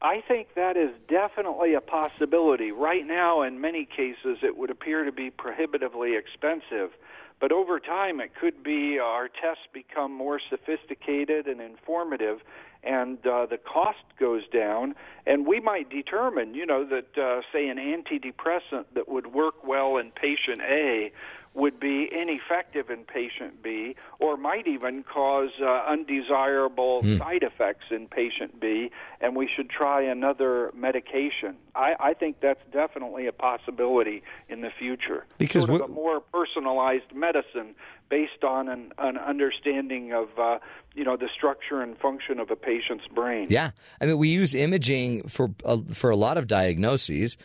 I 0.02 0.22
think 0.28 0.50
that 0.56 0.78
is 0.78 0.92
definitely 1.10 1.74
a 1.74 1.82
possibility. 1.82 2.72
Right 2.72 3.06
now, 3.06 3.42
in 3.42 3.60
many 3.60 3.86
cases, 3.86 4.38
it 4.44 4.56
would 4.56 4.70
appear 4.70 5.04
to 5.04 5.12
be 5.12 5.32
prohibitively 5.32 6.16
expensive. 6.16 6.92
But 7.40 7.52
over 7.52 7.80
time, 7.80 8.20
it 8.20 8.32
could 8.40 8.64
be 8.64 9.00
our 9.00 9.28
tests 9.28 9.66
become 9.74 10.12
more 10.12 10.40
sophisticated 10.50 11.48
and 11.48 11.62
informative, 11.62 12.40
and 12.84 13.18
uh, 13.26 13.46
the 13.48 13.58
cost 13.58 14.04
goes 14.20 14.48
down. 14.48 14.96
And 15.26 15.46
we 15.48 15.60
might 15.60 15.90
determine, 15.90 16.54
you 16.54 16.66
know, 16.66 16.86
that, 16.86 17.18
uh, 17.18 17.42
say, 17.52 17.68
an 17.68 17.78
antidepressant 17.78 18.86
that 18.94 19.08
would 19.08 19.28
work 19.34 19.68
well 19.68 19.98
in 19.98 20.12
patient 20.12 20.62
A 20.62 21.12
would 21.58 21.80
be 21.80 22.08
ineffective 22.12 22.90
in 22.92 23.04
patient 23.04 23.64
B, 23.64 23.96
or 24.20 24.38
might 24.38 24.68
even 24.68 25.04
cause 25.04 25.50
uh, 25.62 25.84
undesirable 25.90 27.02
Hmm. 27.02 27.18
side 27.18 27.44
effects 27.44 27.86
in 27.92 28.08
patient 28.08 28.60
B, 28.60 28.92
and 29.20 29.36
we 29.36 29.50
should 29.54 29.70
try 29.70 30.02
another 30.04 30.72
medication. 30.76 31.56
I, 31.76 31.96
I 32.00 32.14
think 32.14 32.38
that's 32.42 32.62
definitely 32.72 33.26
a 33.28 33.32
possibility 33.32 34.22
in 34.48 34.62
the 34.62 34.70
future. 34.70 35.26
Because 35.40 35.66
sort 35.66 35.82
of 35.82 35.90
a 35.90 35.92
more 35.92 36.20
personalized 36.20 37.12
medicine 37.14 37.74
based 38.10 38.44
on 38.44 38.70
an, 38.70 38.94
an 39.00 39.18
understanding 39.18 40.14
of 40.14 40.28
uh, 40.40 40.60
you 40.96 41.04
know 41.04 41.18
the 41.18 41.30
structure 41.36 41.82
and 41.82 41.98
function 41.98 42.40
of 42.40 42.52
a 42.52 42.56
patient's 42.56 43.08
brain. 43.08 43.48
Yeah, 43.50 43.72
I 44.00 44.06
mean, 44.06 44.18
we 44.18 44.30
use 44.30 44.54
imaging 44.56 45.28
for 45.28 45.50
uh, 45.66 45.78
for 45.92 46.10
a 46.12 46.16
lot 46.16 46.38
of 46.38 46.48
diagnoses, 46.48 47.38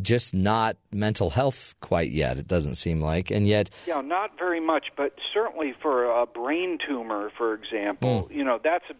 just 0.00 0.34
not 0.34 0.76
mental 0.92 1.30
health 1.30 1.74
quite 1.80 2.10
yet. 2.10 2.38
It 2.38 2.46
doesn't 2.46 2.74
seem 2.74 3.00
like, 3.00 3.30
and 3.30 3.46
yet, 3.46 3.70
Yeah, 3.86 4.00
not 4.02 4.38
very 4.38 4.60
much, 4.60 4.88
but 4.96 5.14
certainly 5.32 5.74
for 5.80 6.04
a 6.04 6.26
brain 6.26 6.78
tumor, 6.86 7.30
for 7.36 7.54
example, 7.54 8.22
Hmm. 8.28 8.32
you 8.38 8.44
know, 8.44 8.58
that's 8.62 8.84
a, 8.90 8.94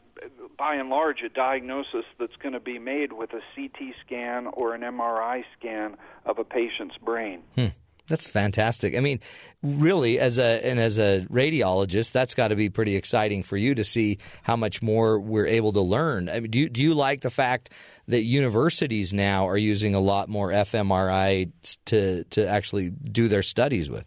by 0.58 0.74
and 0.76 0.88
large 0.88 1.20
a 1.22 1.28
diagnosis 1.28 2.04
that's 2.18 2.36
going 2.36 2.54
to 2.54 2.60
be 2.60 2.78
made 2.78 3.12
with 3.12 3.30
a 3.34 3.40
CT 3.54 3.94
scan 4.04 4.46
or 4.48 4.74
an 4.74 4.80
MRI 4.80 5.44
scan 5.58 5.96
of 6.24 6.38
a 6.38 6.44
patient's 6.44 6.96
brain. 6.96 7.42
hmm, 7.54 7.66
that's 8.08 8.28
fantastic. 8.28 8.96
I 8.96 9.00
mean, 9.00 9.20
really, 9.62 10.18
as 10.18 10.38
a 10.38 10.64
and 10.64 10.78
as 10.78 10.98
a 10.98 11.26
radiologist, 11.30 12.12
that's 12.12 12.34
got 12.34 12.48
to 12.48 12.56
be 12.56 12.68
pretty 12.68 12.96
exciting 12.96 13.42
for 13.42 13.56
you 13.56 13.74
to 13.74 13.84
see 13.84 14.18
how 14.42 14.56
much 14.56 14.82
more 14.82 15.18
we're 15.18 15.46
able 15.46 15.72
to 15.72 15.80
learn. 15.80 16.28
I 16.28 16.40
mean, 16.40 16.50
do 16.50 16.58
you, 16.58 16.68
do 16.68 16.82
you 16.82 16.94
like 16.94 17.20
the 17.22 17.30
fact 17.30 17.70
that 18.08 18.22
universities 18.22 19.12
now 19.12 19.48
are 19.48 19.58
using 19.58 19.94
a 19.94 20.00
lot 20.00 20.28
more 20.28 20.50
fMRI 20.50 21.50
to 21.86 22.24
to 22.24 22.48
actually 22.48 22.90
do 22.90 23.28
their 23.28 23.42
studies 23.42 23.90
with? 23.90 24.04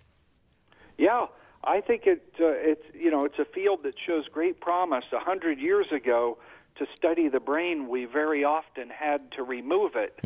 Yeah, 0.98 1.28
I 1.64 1.82
think 1.82 2.04
it 2.06 2.34
uh, 2.40 2.48
it's 2.48 2.84
you 2.94 3.12
know 3.12 3.26
it's 3.26 3.40
a 3.40 3.46
field 3.46 3.84
that 3.84 3.96
shows 4.06 4.26
great 4.32 4.62
promise. 4.62 5.06
A 5.12 5.20
hundred 5.20 5.60
years 5.60 5.88
ago, 5.92 6.38
to 6.80 6.88
study 6.96 7.28
the 7.30 7.40
brain, 7.40 7.88
we 7.88 8.06
very 8.06 8.44
often 8.44 8.90
had 8.90 9.32
to 9.34 9.44
remove 9.44 9.92
it 9.96 10.18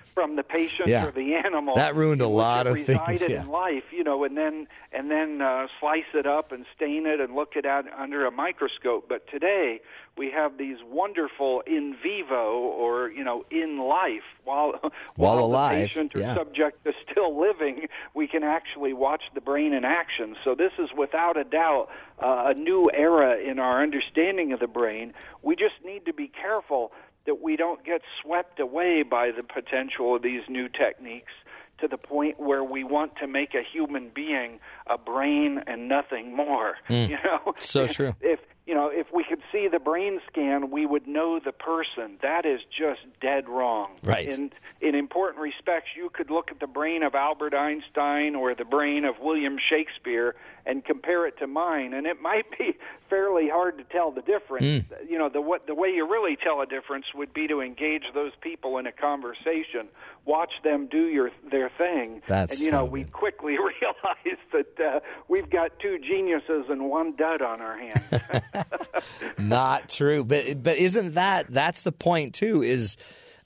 from 0.14 0.36
the 0.36 0.42
patient 0.42 0.88
Yeah. 0.88 1.06
or 1.06 1.10
the 1.12 1.34
animal. 1.34 1.76
That 1.76 1.94
ruined 1.94 2.22
a 2.22 2.28
lot 2.28 2.66
of 2.66 2.74
things, 2.82 3.20
yeah. 3.22 3.42
in 3.42 3.48
life, 3.48 3.84
you 3.92 4.02
know, 4.02 4.24
and 4.24 4.36
then 4.36 4.66
and 4.92 5.10
then 5.10 5.40
uh, 5.42 5.68
slice 5.80 6.10
it 6.14 6.26
up 6.26 6.50
and 6.50 6.64
stain 6.74 7.06
it 7.06 7.20
and 7.20 7.34
look 7.34 7.54
it 7.56 7.64
at 7.66 7.84
under 7.96 8.26
a 8.26 8.30
microscope. 8.30 9.06
But 9.08 9.28
today 9.28 9.80
we 10.16 10.30
have 10.30 10.58
these 10.58 10.78
wonderful 10.90 11.62
in 11.66 11.94
vivo 12.02 12.52
or 12.58 13.10
you 13.10 13.22
know 13.22 13.44
in 13.50 13.78
life 13.78 14.22
while 14.44 14.80
While 15.16 15.36
the 15.36 15.42
alive, 15.42 15.76
patient 15.88 16.14
or 16.16 16.20
yeah. 16.20 16.34
subject 16.34 16.86
is 16.86 16.94
still 17.10 17.38
living, 17.38 17.88
we 18.14 18.26
can 18.26 18.42
actually 18.42 18.94
watch 18.94 19.24
the 19.34 19.40
brain 19.42 19.72
in 19.74 19.84
action. 19.84 20.36
So 20.42 20.54
this 20.54 20.72
is 20.78 20.88
without 20.96 21.36
a 21.36 21.44
doubt 21.44 21.88
uh, 22.22 22.44
a 22.46 22.54
new 22.54 22.90
era 22.92 23.36
in 23.38 23.58
our 23.58 23.82
understanding 23.82 24.52
of 24.52 24.60
the 24.60 24.66
brain. 24.66 25.14
We 25.42 25.56
just 25.56 25.74
need 25.84 26.06
to 26.06 26.12
be 26.12 26.28
careful 26.28 26.92
that 27.26 27.42
we 27.42 27.56
don't 27.56 27.84
get 27.84 28.02
swept 28.22 28.58
away 28.58 29.02
by 29.02 29.30
the 29.30 29.42
potential 29.42 30.16
of 30.16 30.22
these 30.22 30.42
new 30.48 30.68
techniques 30.68 31.32
to 31.80 31.88
the 31.88 31.98
point 31.98 32.40
where 32.40 32.64
we 32.64 32.84
want 32.84 33.16
to 33.16 33.26
make 33.26 33.54
a 33.54 33.62
human 33.62 34.10
being 34.14 34.58
a 34.88 34.98
brain 34.98 35.62
and 35.66 35.88
nothing 35.88 36.34
more. 36.34 36.74
Mm. 36.88 37.08
You 37.08 37.16
know, 37.24 37.54
So 37.58 37.86
true. 37.86 38.14
If 38.20 38.40
you 38.68 38.74
know, 38.74 38.90
if 38.92 39.06
we 39.14 39.24
could 39.24 39.40
see 39.50 39.66
the 39.66 39.78
brain 39.78 40.20
scan, 40.30 40.70
we 40.70 40.84
would 40.84 41.06
know 41.06 41.40
the 41.42 41.52
person. 41.52 42.18
That 42.20 42.44
is 42.44 42.60
just 42.64 43.00
dead 43.18 43.48
wrong. 43.48 43.92
Right. 44.02 44.28
In 44.28 44.50
in 44.82 44.94
important 44.94 45.42
respects, 45.42 45.88
you 45.96 46.10
could 46.12 46.30
look 46.30 46.50
at 46.50 46.60
the 46.60 46.66
brain 46.66 47.02
of 47.02 47.14
Albert 47.14 47.54
Einstein 47.54 48.34
or 48.34 48.54
the 48.54 48.66
brain 48.66 49.06
of 49.06 49.14
William 49.20 49.56
Shakespeare 49.70 50.34
and 50.66 50.84
compare 50.84 51.26
it 51.26 51.38
to 51.38 51.46
mine, 51.46 51.94
and 51.94 52.06
it 52.06 52.20
might 52.20 52.44
be 52.58 52.76
fairly 53.10 53.48
hard 53.48 53.78
to 53.78 53.84
tell 53.84 54.10
the 54.10 54.20
difference. 54.20 54.64
Mm. 54.64 55.10
You 55.10 55.18
know, 55.18 55.30
the 55.30 55.40
what 55.40 55.66
the 55.66 55.74
way 55.74 55.88
you 55.88 56.06
really 56.06 56.36
tell 56.36 56.60
a 56.60 56.66
difference 56.66 57.06
would 57.14 57.32
be 57.32 57.48
to 57.48 57.62
engage 57.62 58.04
those 58.12 58.32
people 58.42 58.76
in 58.76 58.86
a 58.86 58.92
conversation, 58.92 59.88
watch 60.26 60.52
them 60.62 60.88
do 60.88 61.06
your 61.06 61.30
their 61.50 61.70
thing, 61.70 62.20
That's 62.26 62.52
and 62.52 62.60
you 62.60 62.70
know 62.70 62.84
so 62.84 62.90
we 62.90 63.04
quickly 63.04 63.52
realize 63.58 64.38
that 64.52 64.76
uh, 64.80 65.00
we've 65.28 65.48
got 65.50 65.78
two 65.78 65.98
geniuses 65.98 66.66
and 66.68 66.88
one 66.88 67.14
dud 67.16 67.42
on 67.42 67.60
our 67.60 67.78
hands. 67.78 68.22
Not 69.38 69.88
true, 69.88 70.24
but 70.24 70.62
but 70.62 70.76
isn't 70.76 71.14
that 71.14 71.46
that's 71.50 71.82
the 71.82 71.92
point 71.92 72.34
too? 72.34 72.62
Is 72.62 72.96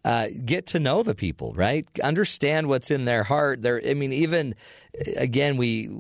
uh, 0.05 0.29
get 0.45 0.67
to 0.69 0.81
know 0.81 1.03
the 1.03 1.15
people, 1.15 1.53
right? 1.55 1.87
Understand 2.03 2.69
what's 2.69 2.91
in 2.91 3.05
their 3.05 3.23
heart. 3.23 3.63
Their, 3.63 3.81
I 3.87 3.95
mean, 3.95 4.13
even 4.13 4.55
again, 5.17 5.57
we 5.57 5.91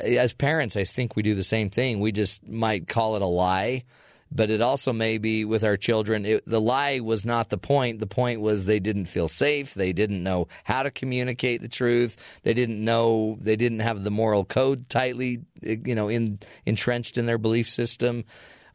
as 0.00 0.32
parents, 0.32 0.76
I 0.76 0.84
think 0.84 1.16
we 1.16 1.22
do 1.22 1.34
the 1.34 1.44
same 1.44 1.70
thing. 1.70 2.00
We 2.00 2.12
just 2.12 2.46
might 2.48 2.88
call 2.88 3.16
it 3.16 3.22
a 3.22 3.26
lie, 3.26 3.84
but 4.32 4.50
it 4.50 4.60
also 4.60 4.92
may 4.92 5.18
be 5.18 5.44
with 5.44 5.64
our 5.64 5.76
children. 5.76 6.24
It, 6.24 6.44
the 6.46 6.60
lie 6.60 7.00
was 7.00 7.24
not 7.24 7.50
the 7.50 7.58
point. 7.58 7.98
The 7.98 8.06
point 8.06 8.40
was 8.40 8.64
they 8.64 8.80
didn't 8.80 9.06
feel 9.06 9.28
safe. 9.28 9.74
They 9.74 9.92
didn't 9.92 10.22
know 10.22 10.48
how 10.64 10.82
to 10.82 10.90
communicate 10.90 11.62
the 11.62 11.68
truth. 11.68 12.16
They 12.42 12.54
didn't 12.54 12.82
know. 12.84 13.36
They 13.40 13.56
didn't 13.56 13.80
have 13.80 14.04
the 14.04 14.10
moral 14.10 14.44
code 14.44 14.88
tightly, 14.88 15.40
you 15.62 15.94
know, 15.94 16.08
in 16.08 16.38
entrenched 16.66 17.18
in 17.18 17.26
their 17.26 17.38
belief 17.38 17.68
system. 17.68 18.24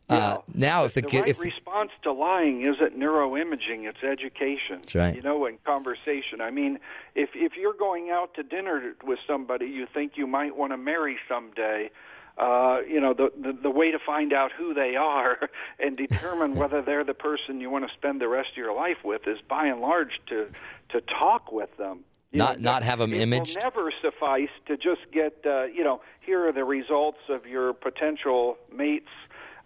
Uh, 0.07 0.37
now, 0.53 0.85
if 0.85 0.93
the, 0.93 1.01
the 1.01 1.07
kid, 1.07 1.19
right 1.21 1.29
if 1.29 1.39
response 1.39 1.89
to 2.03 2.11
lying 2.11 2.61
isn't 2.61 2.97
neuroimaging; 2.97 3.85
it's 3.85 4.03
education. 4.03 4.77
That's 4.81 4.95
right. 4.95 5.15
You 5.15 5.23
know, 5.23 5.45
and 5.47 5.63
conversation. 5.63 6.41
I 6.41 6.51
mean, 6.51 6.77
if 7.15 7.29
if 7.33 7.53
you're 7.57 7.73
going 7.73 8.11
out 8.11 8.35
to 8.35 8.43
dinner 8.43 8.93
with 9.03 9.17
somebody 9.25 9.65
you 9.65 9.87
think 9.91 10.13
you 10.15 10.27
might 10.27 10.55
want 10.55 10.73
to 10.73 10.77
marry 10.77 11.17
someday, 11.27 11.89
uh, 12.37 12.79
you 12.87 12.99
know, 12.99 13.13
the, 13.13 13.31
the 13.41 13.53
the 13.53 13.69
way 13.69 13.91
to 13.91 13.99
find 13.99 14.33
out 14.33 14.51
who 14.51 14.73
they 14.73 14.95
are 14.95 15.49
and 15.79 15.95
determine 15.95 16.55
whether 16.61 16.81
they're 16.81 17.03
the 17.03 17.13
person 17.13 17.61
you 17.61 17.69
want 17.69 17.87
to 17.87 17.93
spend 17.93 18.19
the 18.21 18.27
rest 18.27 18.49
of 18.51 18.57
your 18.57 18.75
life 18.75 18.97
with 19.03 19.27
is 19.27 19.39
by 19.47 19.67
and 19.67 19.79
large 19.81 20.19
to 20.27 20.47
to 20.89 21.01
talk 21.01 21.51
with 21.51 21.75
them. 21.77 21.99
You 22.31 22.39
not 22.39 22.59
know, 22.59 22.71
not 22.71 22.83
have 22.83 22.99
them 22.99 23.13
it 23.13 23.21
imaged. 23.21 23.55
will 23.55 23.63
never 23.63 23.91
suffice 24.01 24.49
to 24.67 24.75
just 24.75 25.01
get 25.13 25.33
uh, 25.45 25.63
you 25.65 25.83
know 25.83 26.01
here 26.19 26.47
are 26.47 26.51
the 26.51 26.65
results 26.65 27.19
of 27.29 27.45
your 27.45 27.73
potential 27.73 28.57
mate's 28.75 29.07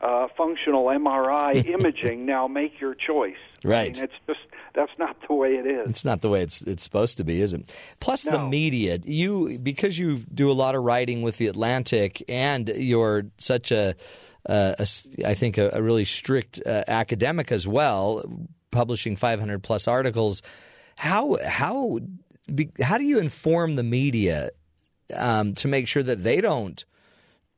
uh, 0.02 0.28
functional 0.38 0.86
MRI 0.86 1.66
imaging. 1.74 2.26
Now 2.26 2.48
make 2.48 2.80
your 2.80 2.94
choice. 2.96 3.36
I 3.64 3.68
Right. 3.68 3.96
mean, 3.96 4.04
it's 4.04 4.14
just 4.28 4.40
that's 4.74 4.92
not 4.98 5.16
the 5.28 5.34
way 5.34 5.56
it 5.56 5.66
is. 5.66 5.90
It's 5.90 6.06
not 6.06 6.22
the 6.22 6.30
way 6.30 6.42
it's 6.42 6.62
it's 6.62 6.84
supposed 6.84 7.18
to 7.18 7.24
be, 7.24 7.42
is 7.42 7.54
it? 7.54 7.74
Plus 8.00 8.24
the 8.24 8.48
media. 8.48 9.00
You 9.04 9.60
because 9.60 9.98
you 9.98 10.18
do 10.34 10.52
a 10.52 10.54
lot 10.54 10.76
of 10.76 10.84
writing 10.84 11.22
with 11.22 11.38
the 11.38 11.48
Atlantic, 11.48 12.24
and 12.30 12.70
you're 12.70 13.26
such 13.38 13.72
a, 13.72 13.96
uh, 14.48 14.76
a 14.78 14.88
I 15.26 15.34
think 15.34 15.58
a, 15.58 15.72
a 15.74 15.82
really 15.82 16.06
strict 16.06 16.62
uh, 16.66 16.84
academic 16.88 17.52
as 17.52 17.68
well, 17.68 18.24
publishing 18.72 19.16
500 19.16 19.64
plus 19.64 19.88
articles. 19.88 20.42
How 20.96 21.38
how 21.46 22.00
how 22.82 22.98
do 22.98 23.04
you 23.04 23.20
inform 23.20 23.76
the 23.76 23.84
media 23.84 24.50
um, 25.16 25.54
to 25.56 25.68
make 25.68 25.88
sure 25.88 26.04
that 26.04 26.24
they 26.24 26.42
don't 26.42 26.84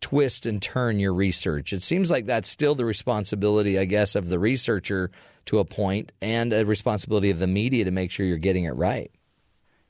twist 0.02 0.46
and 0.46 0.62
turn 0.62 1.00
your 1.00 1.14
research? 1.14 1.74
It 1.74 1.84
seems 1.84 2.12
like 2.12 2.26
that's 2.26 2.50
still 2.50 2.76
the 2.76 2.86
responsibility, 2.86 3.80
I 3.80 3.86
guess, 3.86 4.16
of 4.16 4.30
the 4.30 4.40
researcher 4.40 5.12
to 5.46 5.60
a 5.60 5.66
point, 5.66 6.12
and 6.22 6.54
a 6.54 6.66
responsibility 6.66 7.30
of 7.30 7.40
the 7.40 7.48
media 7.48 7.86
to 7.86 7.92
make 7.92 8.12
sure 8.12 8.26
you're 8.26 8.38
getting 8.38 8.66
it 8.66 8.76
right. 8.76 9.12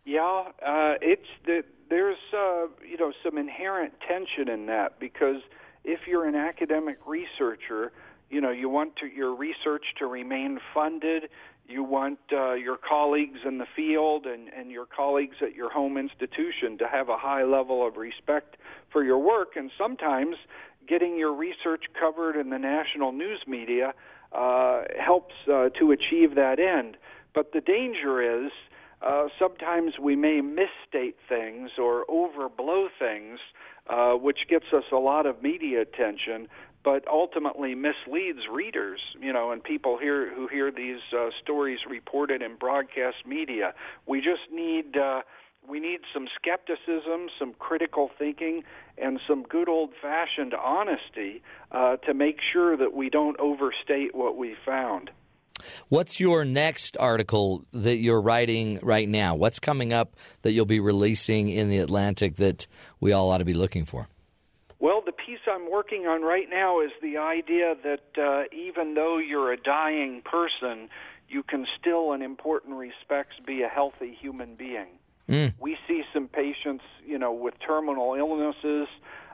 Yeah, 0.06 0.44
uh, 0.66 0.96
it's 1.02 1.28
the, 1.46 1.64
there's 1.90 2.18
uh, 2.34 2.68
you 2.88 2.98
know 2.98 3.12
some 3.24 3.38
inherent 3.38 3.94
tension 4.08 4.50
in 4.50 4.66
that 4.68 5.00
because 5.00 5.42
if 5.84 6.02
you're 6.08 6.28
an 6.28 6.36
academic 6.36 6.98
researcher, 7.06 7.92
you 8.30 8.42
know 8.42 8.52
you 8.52 8.70
want 8.70 8.96
to, 8.98 9.08
your 9.08 9.36
research 9.36 9.86
to 10.00 10.06
remain 10.06 10.60
funded. 10.74 11.30
You 11.72 11.84
want 11.84 12.20
uh, 12.34 12.54
your 12.54 12.78
colleagues 12.78 13.40
in 13.46 13.58
the 13.58 13.66
field 13.76 14.26
and, 14.26 14.50
and 14.50 14.70
your 14.70 14.86
colleagues 14.86 15.38
at 15.42 15.56
your 15.56 15.72
home 15.72 15.98
institution 15.98 16.78
to 16.80 16.88
have 16.88 17.08
a 17.08 17.18
high 17.18 17.44
level 17.44 17.88
of 17.88 17.96
respect 17.96 18.58
for 18.92 19.04
your 19.04 19.20
work, 19.20 19.56
and 19.56 19.72
sometimes 19.78 20.36
getting 20.88 21.18
your 21.18 21.34
research 21.34 21.86
covered 21.98 22.36
in 22.36 22.50
the 22.50 22.60
national 22.60 23.14
news 23.14 23.42
media 23.48 23.94
uh, 24.34 24.82
helps 25.00 25.34
uh, 25.48 25.70
to 25.80 25.92
achieve 25.92 26.36
that 26.36 26.60
end. 26.60 26.98
But 27.34 27.54
the 27.54 27.62
danger 27.62 28.46
is 28.46 28.52
uh, 29.02 29.28
sometimes 29.40 29.94
we 30.00 30.16
may 30.16 30.42
misstate 30.42 31.16
things 31.28 31.72
or 31.78 32.06
overblow 32.06 32.88
things, 33.00 33.40
uh, 33.90 34.14
which 34.14 34.40
gets 34.50 34.66
us 34.74 34.84
a 34.92 34.98
lot 34.98 35.26
of 35.26 35.42
media 35.42 35.82
attention, 35.82 36.48
but 36.84 37.08
ultimately 37.08 37.76
misleads 37.76 38.48
readers. 38.52 39.00
You 39.20 39.34
know, 39.34 39.52
and 39.52 39.64
people 39.64 39.98
hear 39.98 40.34
who 40.34 40.48
hear 40.48 40.72
these 40.72 41.02
uh, 41.16 41.30
stories 41.42 41.80
reported 41.90 42.42
in 42.42 42.56
broadcast 42.56 43.18
media. 43.26 43.74
We 44.06 44.20
just 44.20 44.52
need. 44.52 44.98
Uh, 44.98 45.22
we 45.68 45.80
need 45.80 46.00
some 46.12 46.28
skepticism, 46.36 47.30
some 47.38 47.54
critical 47.60 48.10
thinking, 48.18 48.64
and 48.98 49.20
some 49.28 49.44
good 49.44 49.70
old 49.70 49.92
fashioned 50.02 50.56
honesty 50.56 51.44
uh, 51.72 51.98
to 51.98 52.16
make 52.16 52.40
sure 52.52 52.76
that 52.76 52.94
we 52.94 53.12
don't 53.12 53.40
overstate 53.40 54.16
what 54.16 54.38
we 54.38 54.56
found. 54.66 55.12
What's 55.90 56.20
your 56.20 56.46
next 56.46 56.98
article 56.98 57.66
that 57.72 57.98
you're 57.98 58.22
writing 58.22 58.80
right 58.82 59.08
now? 59.08 59.36
What's 59.36 59.60
coming 59.60 59.94
up 59.94 60.16
that 60.42 60.54
you'll 60.54 60.66
be 60.66 60.80
releasing 60.80 61.50
in 61.50 61.70
the 61.70 61.78
Atlantic 61.78 62.38
that 62.38 62.68
we 63.00 63.12
all 63.12 63.30
ought 63.30 63.40
to 63.40 63.46
be 63.46 63.54
looking 63.54 63.86
for? 63.86 64.08
Well, 64.82 65.04
the 65.06 65.12
piece 65.12 65.40
I'm 65.48 65.70
working 65.70 66.08
on 66.08 66.24
right 66.24 66.50
now 66.50 66.82
is 66.82 66.90
the 67.04 67.18
idea 67.18 67.76
that 67.84 68.20
uh, 68.20 68.44
even 68.52 68.96
though 68.96 69.20
you're 69.20 69.54
a 69.54 69.58
dying 69.58 70.24
person, 70.26 70.90
you 71.30 71.44
can 71.44 71.68
still, 71.80 72.14
in 72.14 72.24
important 72.24 72.76
respects, 72.76 73.36
be 73.46 73.62
a 73.62 73.68
healthy 73.68 74.18
human 74.20 74.56
being. 74.56 74.88
Mm. 75.30 75.54
We 75.60 75.78
see 75.88 76.02
some 76.12 76.28
patients, 76.28 76.84
you 77.06 77.20
know, 77.20 77.32
with 77.32 77.54
terminal 77.60 78.16
illnesses 78.16 78.88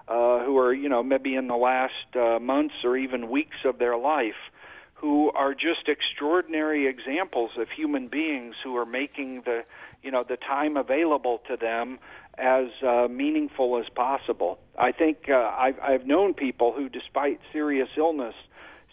uh, 0.09 0.43
who 0.43 0.57
are, 0.57 0.73
you 0.73 0.89
know, 0.89 1.01
maybe 1.01 1.35
in 1.35 1.47
the 1.47 1.55
last 1.55 2.15
uh, 2.15 2.39
months 2.39 2.75
or 2.83 2.97
even 2.97 3.29
weeks 3.29 3.57
of 3.63 3.79
their 3.79 3.97
life, 3.97 4.51
who 4.95 5.31
are 5.31 5.53
just 5.53 5.87
extraordinary 5.87 6.87
examples 6.87 7.51
of 7.57 7.69
human 7.69 8.09
beings 8.09 8.55
who 8.61 8.75
are 8.75 8.85
making 8.85 9.43
the, 9.43 9.63
you 10.03 10.11
know, 10.11 10.25
the 10.27 10.37
time 10.37 10.75
available 10.75 11.41
to 11.47 11.55
them 11.55 11.99
as 12.37 12.67
uh, 12.85 13.07
meaningful 13.09 13.77
as 13.79 13.89
possible. 13.95 14.59
I 14.77 14.91
think 14.91 15.29
uh, 15.29 15.51
I've, 15.57 15.79
I've 15.81 16.05
known 16.05 16.33
people 16.33 16.71
who, 16.73 16.87
despite 16.89 17.39
serious 17.51 17.89
illness, 17.97 18.35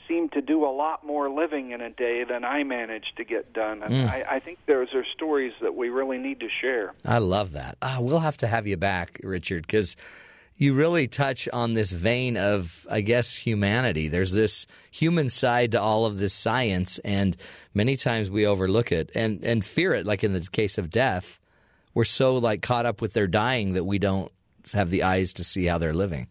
seem 0.09 0.29
to 0.31 0.43
do 0.43 0.65
a 0.65 0.73
lot 0.73 1.05
more 1.05 1.31
living 1.31 1.71
in 1.71 1.81
a 1.81 1.91
day 1.91 2.25
than 2.25 2.45
I 2.45 2.63
managed 2.63 3.17
to 3.17 3.25
get 3.25 3.53
done. 3.53 3.83
And 3.83 3.95
Mm. 3.95 4.09
I, 4.11 4.25
I 4.37 4.39
think 4.41 4.59
those 4.67 4.89
are 4.95 5.05
stories 5.15 5.53
that 5.63 5.75
we 5.75 5.89
really 5.89 6.19
need 6.19 6.41
to 6.41 6.49
share. 6.61 6.93
I 7.07 7.19
love 7.19 7.53
that. 7.53 7.77
Ah, 7.83 7.99
we'll 8.01 8.19
have 8.21 8.37
to 8.39 8.47
have 8.47 8.67
you 8.67 8.77
back, 8.77 9.21
Richard, 9.23 9.63
because 9.67 9.97
you 10.57 10.73
really 10.75 11.09
touch 11.09 11.49
on 11.53 11.73
this 11.75 11.91
vein 11.93 12.37
of, 12.37 12.87
I 12.91 13.01
guess, 13.01 13.35
humanity. 13.35 14.09
There's 14.09 14.33
this 14.33 14.67
human 14.91 15.29
side 15.31 15.73
to 15.73 15.81
all 15.81 16.07
of 16.07 16.19
this 16.19 16.33
science, 16.35 16.99
and 17.01 17.37
many 17.75 17.97
times 17.97 18.31
we 18.31 18.47
overlook 18.47 18.93
it 18.93 19.11
and, 19.15 19.43
and 19.45 19.65
fear 19.65 19.95
it. 19.95 20.07
Like 20.07 20.23
in 20.23 20.33
the 20.33 20.41
case 20.53 20.77
of 20.79 20.91
death, 20.91 21.41
we're 21.95 22.05
so 22.05 22.37
like 22.37 22.63
caught 22.63 22.87
up 22.87 23.01
with 23.01 23.13
their 23.13 23.27
dying 23.27 23.75
that 23.75 23.85
we 23.85 23.99
don't 23.99 24.31
have 24.73 24.91
the 24.91 25.03
eyes 25.03 25.33
to 25.35 25.45
see 25.45 25.65
how 25.67 25.79
they're 25.79 25.93
living. 25.93 26.29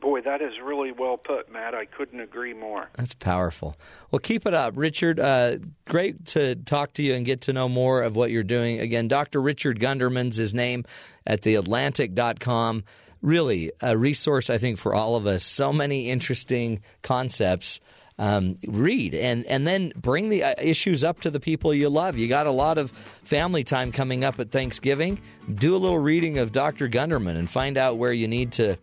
Boy, 0.00 0.20
that 0.22 0.40
is 0.40 0.52
really 0.62 0.90
well 0.90 1.16
put, 1.16 1.52
Matt. 1.52 1.74
I 1.74 1.84
couldn't 1.84 2.20
agree 2.20 2.54
more. 2.54 2.88
That's 2.96 3.14
powerful. 3.14 3.76
Well, 4.10 4.20
keep 4.20 4.46
it 4.46 4.54
up, 4.54 4.74
Richard. 4.76 5.20
Uh, 5.20 5.56
great 5.86 6.26
to 6.26 6.54
talk 6.54 6.94
to 6.94 7.02
you 7.02 7.14
and 7.14 7.26
get 7.26 7.42
to 7.42 7.52
know 7.52 7.68
more 7.68 8.02
of 8.02 8.16
what 8.16 8.30
you're 8.30 8.42
doing. 8.42 8.80
Again, 8.80 9.06
Dr. 9.06 9.40
Richard 9.40 9.78
Gunderman's 9.80 10.36
his 10.36 10.54
name 10.54 10.84
at 11.26 11.42
theatlantic.com. 11.42 12.84
Really 13.20 13.70
a 13.80 13.96
resource, 13.96 14.50
I 14.50 14.58
think, 14.58 14.78
for 14.78 14.94
all 14.94 15.14
of 15.14 15.26
us. 15.26 15.44
So 15.44 15.72
many 15.72 16.10
interesting 16.10 16.80
concepts. 17.02 17.80
Um, 18.18 18.56
read 18.68 19.14
and 19.14 19.46
and 19.46 19.66
then 19.66 19.90
bring 19.96 20.28
the 20.28 20.44
uh, 20.44 20.54
issues 20.60 21.02
up 21.02 21.22
to 21.22 21.30
the 21.30 21.40
people 21.40 21.72
you 21.72 21.88
love. 21.88 22.18
You 22.18 22.28
got 22.28 22.46
a 22.46 22.50
lot 22.50 22.76
of 22.76 22.90
family 23.24 23.64
time 23.64 23.90
coming 23.90 24.22
up 24.22 24.38
at 24.38 24.50
Thanksgiving. 24.50 25.18
Do 25.52 25.74
a 25.74 25.78
little 25.78 25.98
reading 25.98 26.38
of 26.38 26.52
Dr. 26.52 26.88
Gunderman 26.88 27.36
and 27.36 27.50
find 27.50 27.78
out 27.78 27.96
where 27.96 28.12
you 28.12 28.28
need 28.28 28.52
to, 28.52 28.76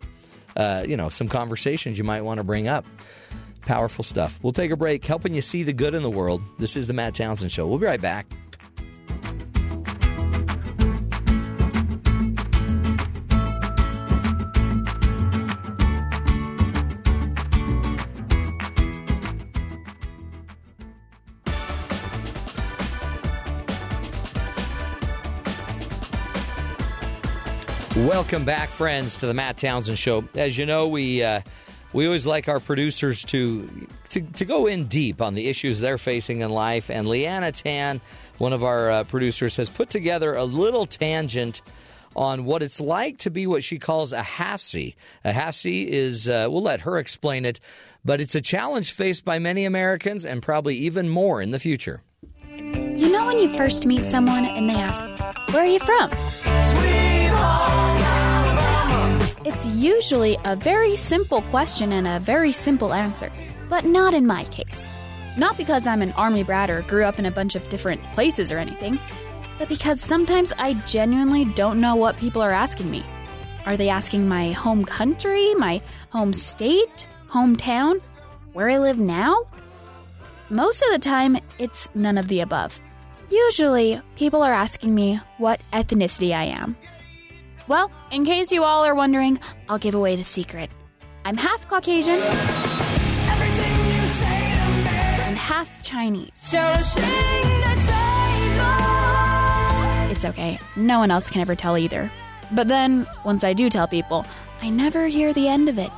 uh, 0.56 0.84
you 0.86 0.96
know, 0.96 1.08
some 1.08 1.28
conversations 1.28 1.96
you 1.96 2.04
might 2.04 2.22
want 2.22 2.38
to 2.38 2.44
bring 2.44 2.66
up. 2.66 2.84
Powerful 3.62 4.02
stuff. 4.02 4.38
We'll 4.42 4.52
take 4.52 4.72
a 4.72 4.76
break, 4.76 5.04
helping 5.04 5.32
you 5.32 5.42
see 5.42 5.62
the 5.62 5.72
good 5.72 5.94
in 5.94 6.02
the 6.02 6.10
world. 6.10 6.42
This 6.58 6.76
is 6.76 6.86
the 6.88 6.92
Matt 6.92 7.14
Townsend 7.14 7.52
Show. 7.52 7.66
We'll 7.68 7.78
be 7.78 7.86
right 7.86 8.00
back. 8.00 8.26
Welcome 28.06 28.46
back, 28.46 28.70
friends, 28.70 29.18
to 29.18 29.26
the 29.26 29.34
Matt 29.34 29.58
Townsend 29.58 29.98
Show. 29.98 30.24
As 30.34 30.56
you 30.56 30.64
know, 30.64 30.88
we 30.88 31.22
uh, 31.22 31.42
we 31.92 32.06
always 32.06 32.26
like 32.26 32.48
our 32.48 32.58
producers 32.58 33.22
to, 33.26 33.68
to 34.08 34.22
to 34.22 34.44
go 34.46 34.66
in 34.66 34.86
deep 34.86 35.20
on 35.20 35.34
the 35.34 35.48
issues 35.48 35.80
they're 35.80 35.98
facing 35.98 36.40
in 36.40 36.50
life. 36.50 36.88
And 36.88 37.06
Liana 37.06 37.52
Tan, 37.52 38.00
one 38.38 38.54
of 38.54 38.64
our 38.64 38.90
uh, 38.90 39.04
producers, 39.04 39.54
has 39.56 39.68
put 39.68 39.90
together 39.90 40.32
a 40.32 40.44
little 40.44 40.86
tangent 40.86 41.60
on 42.16 42.46
what 42.46 42.62
it's 42.62 42.80
like 42.80 43.18
to 43.18 43.30
be 43.30 43.46
what 43.46 43.62
she 43.62 43.78
calls 43.78 44.14
a 44.14 44.22
halvsie. 44.22 44.94
A 45.22 45.32
halvsie 45.32 45.86
is 45.86 46.26
uh, 46.26 46.46
we'll 46.48 46.62
let 46.62 46.80
her 46.80 46.98
explain 46.98 47.44
it, 47.44 47.60
but 48.02 48.18
it's 48.18 48.34
a 48.34 48.40
challenge 48.40 48.92
faced 48.92 49.26
by 49.26 49.38
many 49.38 49.66
Americans 49.66 50.24
and 50.24 50.40
probably 50.40 50.74
even 50.76 51.10
more 51.10 51.42
in 51.42 51.50
the 51.50 51.58
future. 51.58 52.02
You 52.56 53.12
know 53.12 53.26
when 53.26 53.36
you 53.36 53.54
first 53.58 53.84
meet 53.84 54.04
someone 54.04 54.46
and 54.46 54.70
they 54.70 54.74
ask, 54.76 55.04
Where 55.52 55.64
are 55.64 55.66
you 55.66 55.80
from? 55.80 56.10
Usually 59.80 60.36
a 60.44 60.54
very 60.54 60.94
simple 60.94 61.40
question 61.42 61.92
and 61.92 62.06
a 62.06 62.20
very 62.20 62.52
simple 62.52 62.92
answer, 62.92 63.30
but 63.70 63.86
not 63.86 64.12
in 64.12 64.26
my 64.26 64.44
case. 64.44 64.86
Not 65.38 65.56
because 65.56 65.86
I'm 65.86 66.02
an 66.02 66.12
army 66.12 66.42
brat 66.42 66.68
or 66.68 66.82
grew 66.82 67.04
up 67.04 67.18
in 67.18 67.24
a 67.24 67.30
bunch 67.30 67.54
of 67.54 67.66
different 67.70 68.02
places 68.12 68.52
or 68.52 68.58
anything, 68.58 68.98
but 69.58 69.70
because 69.70 70.00
sometimes 70.00 70.52
I 70.58 70.74
genuinely 70.86 71.46
don't 71.46 71.80
know 71.80 71.96
what 71.96 72.18
people 72.18 72.42
are 72.42 72.50
asking 72.50 72.90
me. 72.90 73.02
Are 73.64 73.76
they 73.76 73.88
asking 73.88 74.28
my 74.28 74.52
home 74.52 74.84
country, 74.84 75.54
my 75.54 75.80
home 76.10 76.34
state, 76.34 77.06
hometown, 77.30 78.02
where 78.52 78.68
I 78.68 78.78
live 78.78 79.00
now? 79.00 79.44
Most 80.50 80.82
of 80.82 80.90
the 80.92 80.98
time, 80.98 81.38
it's 81.58 81.88
none 81.94 82.18
of 82.18 82.28
the 82.28 82.40
above. 82.40 82.78
Usually, 83.30 84.00
people 84.16 84.42
are 84.42 84.52
asking 84.52 84.94
me 84.94 85.20
what 85.38 85.62
ethnicity 85.72 86.34
I 86.34 86.44
am. 86.44 86.76
Well, 87.70 87.90
in 88.10 88.24
case 88.24 88.50
you 88.50 88.64
all 88.64 88.84
are 88.84 88.96
wondering, 88.96 89.38
I'll 89.68 89.78
give 89.78 89.94
away 89.94 90.16
the 90.16 90.24
secret. 90.24 90.70
I'm 91.24 91.36
half 91.36 91.68
Caucasian 91.68 92.16
and 95.24 95.36
half 95.38 95.80
Chinese. 95.84 96.32
It's 100.10 100.24
okay, 100.24 100.58
no 100.74 100.98
one 100.98 101.12
else 101.12 101.30
can 101.30 101.42
ever 101.42 101.54
tell 101.54 101.78
either. 101.78 102.10
But 102.50 102.66
then, 102.66 103.06
once 103.24 103.44
I 103.44 103.52
do 103.52 103.70
tell 103.70 103.86
people, 103.86 104.26
I 104.60 104.68
never 104.68 105.06
hear 105.06 105.32
the 105.32 105.46
end 105.46 105.68
of 105.68 105.78
it. 105.78 105.90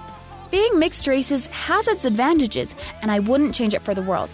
Being 0.50 0.78
mixed 0.78 1.06
races 1.06 1.46
has 1.46 1.88
its 1.88 2.04
advantages, 2.04 2.74
and 3.00 3.10
I 3.10 3.20
wouldn't 3.20 3.54
change 3.54 3.72
it 3.72 3.80
for 3.80 3.94
the 3.94 4.02
world. 4.02 4.28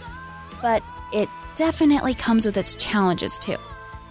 But 0.60 0.82
it 1.12 1.28
definitely 1.55 2.15
comes 2.15 2.44
with 2.44 2.56
its 2.56 2.74
challenges 2.74 3.39
too. 3.39 3.59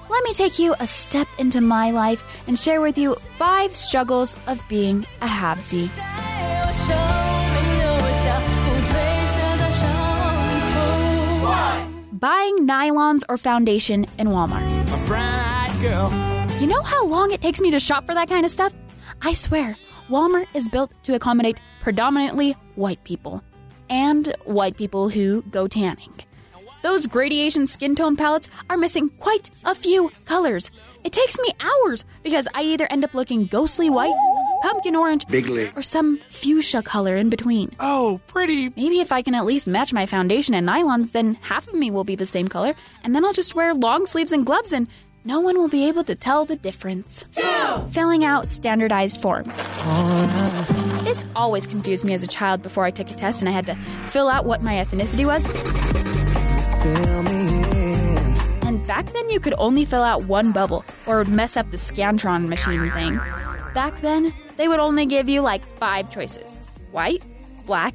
Let 0.10 0.24
me 0.24 0.34
take 0.34 0.58
you 0.58 0.74
a 0.80 0.88
step 0.88 1.28
into 1.38 1.62
my 1.62 1.92
life 1.92 2.26
and 2.48 2.58
share 2.58 2.82
with 2.82 2.98
you 2.98 3.16
five 3.38 3.76
struggles 3.76 4.38
of 4.48 4.62
being 4.70 5.06
a 5.22 5.28
halvsie. 5.28 5.90
Buying 12.20 12.68
nylons 12.68 13.24
or 13.30 13.38
foundation 13.38 14.06
in 14.18 14.28
Walmart. 14.28 14.68
You 16.60 16.68
know 16.68 16.82
how 16.82 17.06
long 17.06 17.32
it 17.32 17.42
takes 17.42 17.62
me 17.62 17.70
to 17.72 17.80
shop 17.80 18.08
for 18.08 18.16
that 18.16 18.28
kind 18.28 18.46
of 18.46 18.52
stuff? 18.52 18.74
I 19.22 19.34
swear, 19.34 19.76
Walmart 20.10 20.48
is 20.56 20.68
built 20.70 20.92
to 21.04 21.14
accommodate 21.14 21.60
predominantly 21.82 22.54
white 22.76 23.04
people 23.04 23.44
and 23.90 24.34
white 24.46 24.78
people 24.78 25.10
who 25.10 25.44
go 25.44 25.68
tanning. 25.68 26.14
Those 26.84 27.08
gradation 27.08 27.68
skin 27.68 27.96
tone 27.96 28.16
palettes 28.16 28.50
are 28.70 28.78
missing 28.78 29.10
quite 29.10 29.50
a 29.66 29.76
few 29.76 30.10
colors. 30.26 30.72
It 31.04 31.12
takes 31.12 31.38
me 31.40 31.52
hours 31.60 32.06
because 32.24 32.48
I 32.54 32.64
either 32.64 32.88
end 32.90 33.04
up 33.04 33.14
looking 33.14 33.46
ghostly 33.46 33.90
white, 33.90 34.14
pumpkin 34.62 34.96
orange, 34.96 35.26
Bigly. 35.26 35.76
or 35.76 35.82
some 35.82 36.18
fuchsia 36.18 36.82
color 36.82 37.16
in 37.16 37.30
between. 37.30 37.72
Oh, 37.80 38.20
pretty. 38.28 38.70
Maybe 38.76 39.00
if 39.00 39.12
I 39.12 39.22
can 39.22 39.36
at 39.36 39.46
least 39.46 39.68
match 39.68 39.94
my 39.94 40.06
foundation 40.06 40.54
and 40.54 40.68
nylons, 40.68 41.12
then 41.12 41.36
half 41.42 41.68
of 41.68 41.74
me 41.74 41.92
will 41.92 42.04
be 42.04 42.16
the 42.16 42.26
same 42.26 42.48
color, 42.48 42.76
and 43.04 43.16
then 43.16 43.26
I'll 43.26 43.34
just 43.34 43.56
wear 43.56 43.74
long 43.74 44.06
sleeves 44.06 44.32
and 44.32 44.46
gloves 44.46 44.72
and 44.72 44.88
no 45.26 45.42
one 45.42 45.58
will 45.58 45.68
be 45.68 45.88
able 45.90 46.06
to 46.06 46.16
tell 46.16 46.46
the 46.46 46.56
difference. 46.56 47.26
Filling 47.92 48.24
out 48.24 48.48
standardized 48.48 49.22
forms. 49.22 49.54
This 51.04 51.26
always 51.36 51.66
confused 51.66 52.06
me 52.06 52.14
as 52.14 52.24
a 52.24 52.28
child 52.28 52.64
before 52.64 52.86
I 52.86 52.92
took 52.92 53.10
a 53.12 53.14
test 53.14 53.42
and 53.42 53.50
I 53.50 53.52
had 53.52 53.66
to 53.66 53.76
fill 54.10 54.30
out 54.30 54.46
what 54.46 54.62
my 54.64 54.76
ethnicity 54.76 55.26
was. 55.26 55.46
And 58.66 58.86
back 58.88 59.06
then, 59.08 59.30
you 59.30 59.40
could 59.40 59.56
only 59.58 59.86
fill 59.86 60.04
out 60.04 60.26
one 60.26 60.52
bubble 60.52 60.84
or 61.06 61.24
mess 61.26 61.58
up 61.58 61.72
the 61.72 61.78
Scantron 61.78 62.48
machine 62.48 62.90
thing. 62.92 63.20
Back 63.74 64.00
then, 64.02 64.34
they 64.58 64.68
would 64.68 64.80
only 64.80 65.06
give 65.06 65.30
you 65.30 65.42
like 65.42 65.64
five 65.64 66.12
choices 66.12 66.80
white, 66.92 67.24
black, 67.66 67.94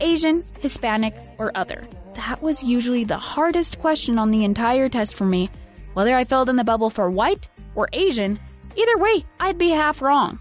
Asian, 0.00 0.42
Hispanic, 0.60 1.14
or 1.38 1.52
other. 1.54 1.86
That 2.14 2.42
was 2.42 2.62
usually 2.62 3.04
the 3.04 3.16
hardest 3.16 3.78
question 3.78 4.18
on 4.18 4.30
the 4.30 4.44
entire 4.44 4.88
test 4.88 5.14
for 5.14 5.24
me. 5.24 5.50
Whether 5.94 6.16
I 6.16 6.24
filled 6.24 6.48
in 6.48 6.56
the 6.56 6.64
bubble 6.64 6.90
for 6.90 7.10
white 7.10 7.48
or 7.74 7.88
Asian, 7.92 8.38
either 8.76 8.98
way, 8.98 9.24
I'd 9.38 9.58
be 9.58 9.70
half 9.70 10.02
wrong. 10.02 10.38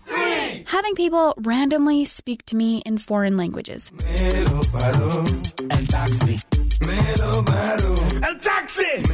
Having 0.66 0.96
people 0.96 1.34
randomly 1.38 2.06
speak 2.06 2.46
to 2.48 2.56
me 2.56 2.82
in 2.86 2.98
foreign 2.98 3.38
languages. 3.38 3.92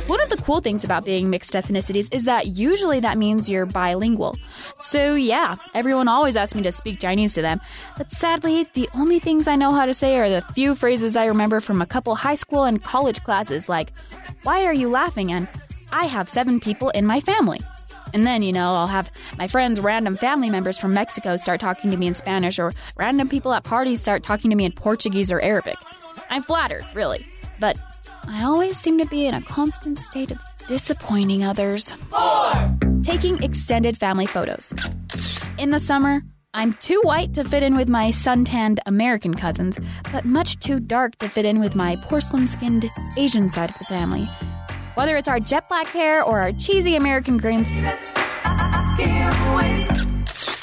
One 0.07 0.21
of 0.21 0.29
the 0.29 0.39
cool 0.43 0.61
things 0.61 0.83
about 0.83 1.03
being 1.05 1.29
mixed 1.29 1.53
ethnicities 1.53 2.13
is 2.13 2.25
that 2.25 2.57
usually 2.57 2.99
that 2.99 3.17
means 3.17 3.49
you're 3.49 3.65
bilingual. 3.65 4.35
So, 4.79 5.15
yeah, 5.15 5.55
everyone 5.73 6.07
always 6.07 6.35
asks 6.35 6.53
me 6.55 6.61
to 6.63 6.71
speak 6.71 6.99
Chinese 6.99 7.33
to 7.33 7.41
them, 7.41 7.59
but 7.97 8.11
sadly, 8.11 8.67
the 8.73 8.89
only 8.93 9.19
things 9.19 9.47
I 9.47 9.55
know 9.55 9.71
how 9.71 9.85
to 9.85 9.93
say 9.93 10.19
are 10.19 10.29
the 10.29 10.41
few 10.53 10.75
phrases 10.75 11.15
I 11.15 11.25
remember 11.25 11.59
from 11.59 11.81
a 11.81 11.85
couple 11.85 12.13
high 12.15 12.35
school 12.35 12.63
and 12.63 12.83
college 12.83 13.23
classes, 13.23 13.67
like, 13.67 13.91
Why 14.43 14.65
are 14.65 14.73
you 14.73 14.89
laughing? 14.89 15.31
and 15.31 15.47
I 15.91 16.05
have 16.05 16.29
seven 16.29 16.59
people 16.59 16.89
in 16.89 17.05
my 17.05 17.19
family. 17.19 17.59
And 18.15 18.25
then, 18.25 18.43
you 18.43 18.53
know, 18.53 18.75
I'll 18.75 18.87
have 18.87 19.11
my 19.37 19.49
friends' 19.49 19.77
random 19.81 20.15
family 20.15 20.49
members 20.49 20.79
from 20.79 20.93
Mexico 20.93 21.35
start 21.35 21.59
talking 21.59 21.91
to 21.91 21.97
me 21.97 22.07
in 22.07 22.13
Spanish, 22.13 22.57
or 22.57 22.71
random 22.95 23.27
people 23.27 23.53
at 23.53 23.65
parties 23.65 23.99
start 23.99 24.23
talking 24.23 24.49
to 24.51 24.55
me 24.55 24.63
in 24.63 24.71
Portuguese 24.71 25.33
or 25.33 25.41
Arabic. 25.41 25.75
I'm 26.29 26.41
flattered, 26.41 26.85
really, 26.93 27.27
but 27.59 27.77
I 28.25 28.45
always 28.45 28.77
seem 28.77 28.99
to 28.99 29.05
be 29.07 29.25
in 29.25 29.33
a 29.33 29.41
constant 29.41 29.99
state 29.99 30.31
of 30.31 30.39
disappointing 30.65 31.43
others. 31.43 31.93
Taking 33.03 33.43
extended 33.43 33.97
family 33.97 34.27
photos. 34.27 34.73
In 35.57 35.71
the 35.71 35.81
summer, 35.81 36.21
I'm 36.53 36.71
too 36.75 37.01
white 37.03 37.33
to 37.33 37.43
fit 37.43 37.63
in 37.63 37.75
with 37.75 37.89
my 37.89 38.11
suntanned 38.11 38.79
American 38.85 39.33
cousins, 39.33 39.77
but 40.13 40.23
much 40.23 40.57
too 40.61 40.79
dark 40.79 41.17
to 41.17 41.27
fit 41.27 41.43
in 41.43 41.59
with 41.59 41.75
my 41.75 41.97
porcelain 42.03 42.47
skinned 42.47 42.85
Asian 43.17 43.49
side 43.49 43.71
of 43.71 43.77
the 43.77 43.83
family. 43.83 44.25
Whether 44.95 45.17
it's 45.17 45.27
our 45.27 45.41
jet 45.41 45.67
black 45.67 45.87
hair 45.87 46.23
or 46.23 46.39
our 46.39 46.53
cheesy 46.53 46.95
American 46.95 47.37
grins, 47.37 47.69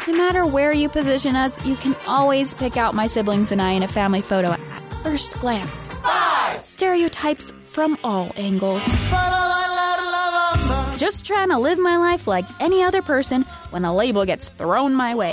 no 0.09 0.15
matter 0.17 0.47
where 0.47 0.73
you 0.73 0.89
position 0.89 1.37
us, 1.37 1.67
you 1.67 1.77
can 1.77 1.95
always 2.09 2.55
pick 2.55 2.79
out 2.79 2.95
my 2.95 3.07
siblings 3.09 3.53
and 3.53 3.61
I 3.61 3.73
in 3.73 3.83
a 3.83 3.89
family 3.89 4.23
photo 4.23 4.53
at 4.53 4.61
first 5.03 5.39
glance. 5.39 5.91
Stereotypes 6.61 7.53
from 7.65 7.99
all 8.03 8.33
angles. 8.37 8.83
Just 10.97 11.27
trying 11.27 11.51
to 11.51 11.59
live 11.59 11.79
my 11.79 11.99
life 11.99 12.27
like 12.27 12.47
any 12.59 12.83
other 12.83 13.03
person 13.03 13.43
when 13.69 13.85
a 13.85 13.95
label 13.95 14.25
gets 14.25 14.49
thrown 14.49 14.95
my 14.95 15.15
way. 15.15 15.33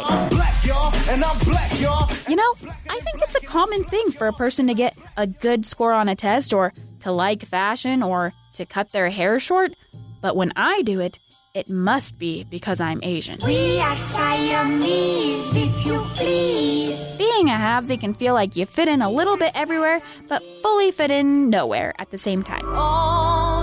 You 2.27 2.35
know, 2.35 2.53
I 2.89 2.99
think 2.99 3.21
it's 3.21 3.35
a 3.35 3.45
common 3.45 3.85
thing 3.85 4.11
for 4.11 4.27
a 4.27 4.33
person 4.33 4.67
to 4.67 4.73
get 4.73 4.97
a 5.15 5.25
good 5.25 5.65
score 5.65 5.93
on 5.93 6.09
a 6.09 6.15
test 6.15 6.51
or 6.51 6.73
to 6.99 7.13
like 7.13 7.43
fashion 7.43 8.03
or 8.03 8.33
to 8.53 8.65
cut 8.65 8.91
their 8.91 9.09
hair 9.09 9.39
short, 9.39 9.73
but 10.21 10.35
when 10.35 10.51
I 10.55 10.81
do 10.83 10.99
it, 10.99 11.19
it 11.55 11.69
must 11.69 12.19
be 12.19 12.43
because 12.43 12.79
I'm 12.79 12.99
Asian. 13.03 13.39
We 13.45 13.79
are 13.79 13.97
Siamese, 13.97 15.55
if 15.55 15.85
you 15.85 15.99
please. 16.15 17.17
Being 17.17 17.49
a 17.49 17.53
halvsie 17.53 17.99
can 17.99 18.13
feel 18.13 18.35
like 18.35 18.55
you 18.55 18.65
fit 18.65 18.87
in 18.87 19.01
a 19.01 19.09
little 19.09 19.35
bit 19.35 19.51
everywhere, 19.55 19.99
but 20.27 20.43
fully 20.61 20.91
fit 20.91 21.09
in 21.09 21.49
nowhere 21.49 21.93
at 21.97 22.11
the 22.11 22.17
same 22.17 22.43
time. 22.43 22.65
Where 22.65 23.58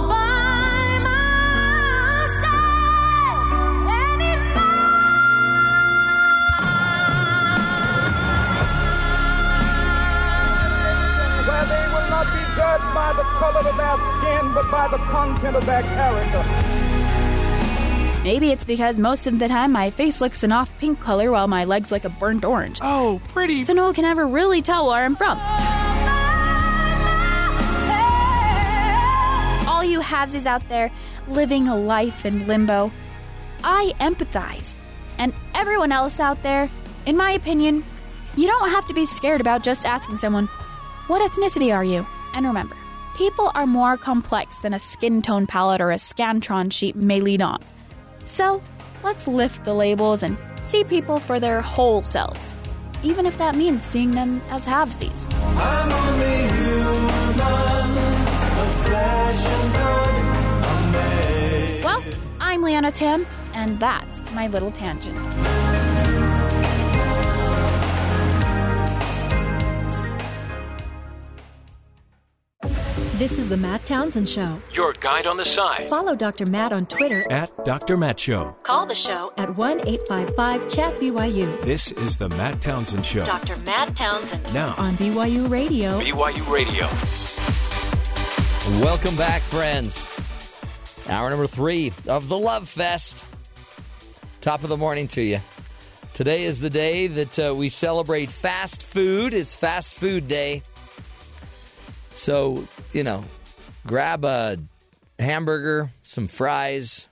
color 13.57 13.71
of 13.71 13.77
their 13.77 13.97
skin, 14.19 14.55
but 14.55 14.71
by 14.71 14.89
the 14.89 14.99
content 14.99 15.57
of 15.57 15.67
their 15.67 15.83
character. 15.83 16.45
Maybe 18.23 18.51
it's 18.51 18.65
because 18.65 18.99
most 18.99 19.27
of 19.27 19.39
the 19.39 19.49
time 19.49 19.73
my 19.73 19.91
face 19.91 20.21
looks 20.21 20.43
an 20.43 20.53
off 20.53 20.77
pink 20.79 21.01
color 21.01 21.31
while 21.31 21.47
my 21.47 21.65
legs 21.65 21.93
look 21.93 22.05
a 22.05 22.09
burnt 22.09 22.45
orange. 22.45 22.81
Oh, 22.83 23.21
pretty. 23.29 23.65
So 23.65 23.73
no 23.73 23.85
one 23.85 23.95
can 23.95 24.05
ever 24.05 24.27
really 24.27 24.63
tell 24.63 24.89
where 24.89 25.05
I'm 25.05 25.15
from. 25.15 25.39
All 29.69 29.85
you 29.85 30.01
halvsies 30.01 30.47
out 30.47 30.69
there 30.69 30.91
living 31.29 31.69
a 31.69 31.77
life 31.77 32.27
in 32.27 32.47
limbo, 32.47 32.91
I 33.63 33.93
empathize. 34.01 34.75
And 35.19 35.33
everyone 35.55 35.93
else 35.93 36.19
out 36.19 36.43
there, 36.43 36.69
in 37.07 37.17
my 37.17 37.31
opinion, 37.31 37.85
you 38.37 38.49
don't 38.49 38.71
have 38.71 38.87
to 38.89 38.95
be 38.95 39.07
scared 39.07 39.41
about 39.41 39.63
just 39.63 39.87
asking 39.87 40.17
someone, 40.19 40.47
What 41.07 41.23
ethnicity 41.31 41.75
are 41.75 41.85
you? 41.85 42.05
And 42.35 42.45
remember, 42.45 42.77
people 43.17 43.51
are 43.55 43.67
more 43.67 43.97
complex 43.97 44.59
than 44.59 44.75
a 44.75 44.79
skin 44.79 45.23
tone 45.23 45.47
palette 45.47 45.81
or 45.81 45.91
a 45.91 45.97
Scantron 45.97 46.71
sheet 46.71 46.95
may 46.95 47.21
lead 47.21 47.41
on. 47.41 47.61
So, 48.25 48.63
let's 49.03 49.27
lift 49.27 49.65
the 49.65 49.73
labels 49.73 50.23
and 50.23 50.37
see 50.63 50.85
people 50.85 51.19
for 51.19 51.41
their 51.41 51.63
whole 51.63 52.03
selves, 52.03 52.55
even 53.03 53.25
if 53.25 53.39
that 53.39 53.57
means 53.57 53.83
seeing 53.83 54.11
them 54.11 54.43
as 54.51 54.67
halvsies. 54.67 55.27
I'm 55.33 55.93
only 55.93 56.37
human, 56.57 57.97
a 58.59 58.67
flesh 58.85 59.47
and 59.47 59.73
blood, 59.73 60.15
a 60.67 60.93
man. 60.93 61.85
Well, 61.85 62.05
I'm 62.39 62.63
Liana 62.63 62.91
Tan, 62.91 63.25
and 63.55 63.79
that's 63.81 64.35
my 64.35 64.49
little 64.49 64.73
tangent. 64.73 65.17
This 73.19 73.39
is 73.39 73.49
the 73.49 73.57
Matt 73.57 73.87
Townsend 73.87 74.29
Show. 74.29 74.61
Your 74.75 74.93
guide 74.93 75.27
on 75.27 75.39
the 75.39 75.45
side. 75.47 75.89
Follow 75.89 76.15
Dr. 76.15 76.45
Matt 76.45 76.75
on 76.75 76.85
Twitter 76.85 77.25
At 77.31 77.65
Dr. 77.65 77.97
Matt 77.97 78.21
Show. 78.21 78.55
Call 78.63 78.85
the 78.85 78.95
show 78.95 79.33
at 79.39 79.57
1 79.57 79.89
855 79.89 80.69
Chat 80.69 81.01
BYU. 81.01 81.63
This 81.63 81.93
is 81.93 82.19
the 82.19 82.29
Matt 82.29 82.61
Townsend 82.61 83.07
Show. 83.07 83.25
Dr. 83.25 83.57
Matt 83.61 83.97
Townsend. 83.97 84.53
Now. 84.53 84.75
On 84.77 84.93
BYU 84.99 85.49
Radio. 85.49 85.99
BYU 85.99 86.53
Radio. 86.53 86.85
Welcome 88.85 89.17
back, 89.17 89.41
friends. 89.41 90.07
Hour 91.09 91.31
number 91.31 91.47
three 91.47 91.95
of 92.07 92.29
the 92.29 92.37
Love 92.37 92.69
Fest. 92.69 93.25
Top 94.43 94.63
of 94.63 94.69
the 94.69 94.77
morning 94.77 95.09
to 95.09 95.23
you. 95.23 95.41
Today 96.13 96.45
is 96.45 96.61
the 96.61 96.69
day 96.69 97.07
that 97.07 97.39
uh, 97.39 97.55
we 97.55 97.71
celebrate 97.71 98.29
fast 98.29 98.83
food. 98.83 99.33
It's 99.33 99.55
fast 99.55 99.95
food 99.95 100.29
day. 100.29 100.63
So, 102.17 102.67
you 102.93 103.03
know, 103.05 103.25
grab 103.87 104.25
a 104.25 104.57
hamburger, 105.19 105.91
some 106.03 106.27
fries. 106.29 107.07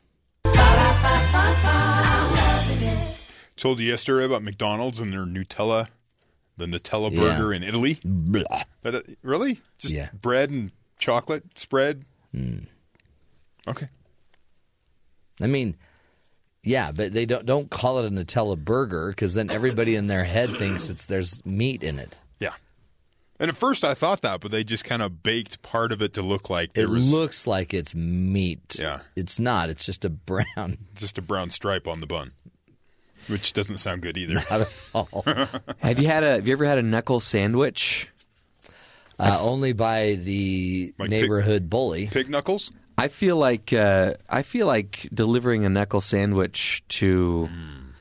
Told 3.57 3.79
you 3.81 3.89
yesterday 3.89 4.25
about 4.27 4.43
McDonald's 4.43 4.99
and 5.01 5.13
their 5.13 5.21
Nutella, 5.25 5.89
the 6.57 6.67
Nutella 6.67 7.13
Yeah. 7.13 7.21
burger 7.21 7.53
in 7.53 7.63
Italy. 7.63 7.99
Blah. 8.05 8.63
That, 8.83 8.95
uh, 8.97 9.03
really? 9.23 9.61
Just 9.79 9.95
Yeah. 9.95 10.09
bread 10.21 10.51
and 10.51 10.73
chocolate 10.99 11.59
spread? 11.59 12.05
Hmm. 12.33 12.61
Okay. 13.69 13.89
I 15.41 15.47
mean, 15.47 15.77
yeah, 16.63 16.91
but 16.93 17.13
they 17.13 17.27
don't 17.27 17.47
don't 17.47 17.71
call 17.71 17.99
it 18.01 18.07
a 18.07 18.11
Nutella 18.11 18.57
burger 18.59 19.09
because 19.11 19.35
then 19.35 19.51
everybody 19.51 19.95
in 19.97 20.07
their 20.09 20.25
head 20.25 20.51
thinks 20.57 20.89
it's 20.89 21.05
there's 21.05 21.45
meat 21.47 21.83
in 21.83 21.99
it. 21.99 22.19
Yeah. 23.45 23.51
And 23.51 23.51
at 23.51 23.57
first 23.57 23.85
I 23.85 23.95
thought 23.95 24.23
that, 24.23 24.41
but 24.41 24.51
they 24.51 24.65
just 24.65 24.85
kind 24.85 25.03
of 25.03 25.23
baked 25.23 25.63
part 25.63 25.93
of 25.93 26.01
it 26.01 26.15
to 26.15 26.23
look 26.23 26.49
like 26.49 26.73
there 26.73 26.85
It 26.85 26.91
was 26.91 27.13
looks 27.13 27.47
like 27.47 27.75
it's 27.75 27.95
meat. 27.95 28.77
Yeah. 28.79 29.01
It's 29.17 29.39
not. 29.39 29.69
It's 29.71 29.85
just 29.85 30.05
a 30.05 30.09
brown. 30.11 30.79
just 30.97 31.19
a 31.19 31.23
brown 31.23 31.51
stripe 31.51 31.87
on 31.87 32.01
the 32.01 32.07
bun, 32.07 32.33
which 33.27 33.53
doesn't 33.53 33.79
sound 33.79 34.03
good 34.03 34.17
either. 34.17 34.35
Not 34.35 34.51
at 34.53 34.73
all. 34.95 35.25
Have 35.81 35.99
you 35.99 36.07
had 36.07 36.23
a? 36.25 36.37
Have 36.37 36.47
you 36.47 36.53
ever 36.55 36.65
had 36.65 36.79
a 36.79 36.83
knuckle 36.83 37.21
sandwich? 37.21 38.09
Uh, 39.19 39.39
only 39.41 39.73
by 39.73 40.15
the 40.15 40.93
Like 40.99 41.11
neighborhood 41.11 41.71
bully. 41.71 42.09
Pig 42.09 42.29
knuckles? 42.29 42.71
I 42.99 43.09
feel 43.09 43.37
like 43.37 43.73
uh, 43.73 44.15
I 44.29 44.43
feel 44.43 44.67
like 44.67 45.09
delivering 45.13 45.65
a 45.65 45.69
knuckle 45.69 46.01
sandwich 46.01 46.83
to. 46.89 47.49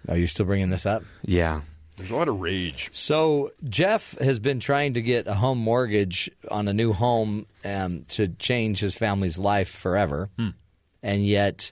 Are 0.08 0.18
you 0.18 0.28
still 0.28 0.46
bringing 0.46 0.70
this 0.70 0.86
up? 0.86 1.04
Yeah. 1.24 1.62
There's 1.94 2.12
a 2.12 2.16
lot 2.16 2.28
of 2.28 2.40
rage. 2.40 2.90
So 2.92 3.52
Jeff 3.68 4.18
has 4.20 4.40
been 4.40 4.60
trying 4.60 4.96
to 4.96 5.02
get 5.02 5.28
a 5.28 5.34
home 5.34 5.60
mortgage 5.60 6.30
on 6.50 6.68
a 6.68 6.74
new 6.74 6.94
home 6.94 7.46
um, 7.64 8.04
to 8.10 8.28
change 8.28 8.80
his 8.80 8.96
family's 8.96 9.38
life 9.38 9.70
forever, 9.70 10.30
and 11.02 11.26
yet 11.26 11.72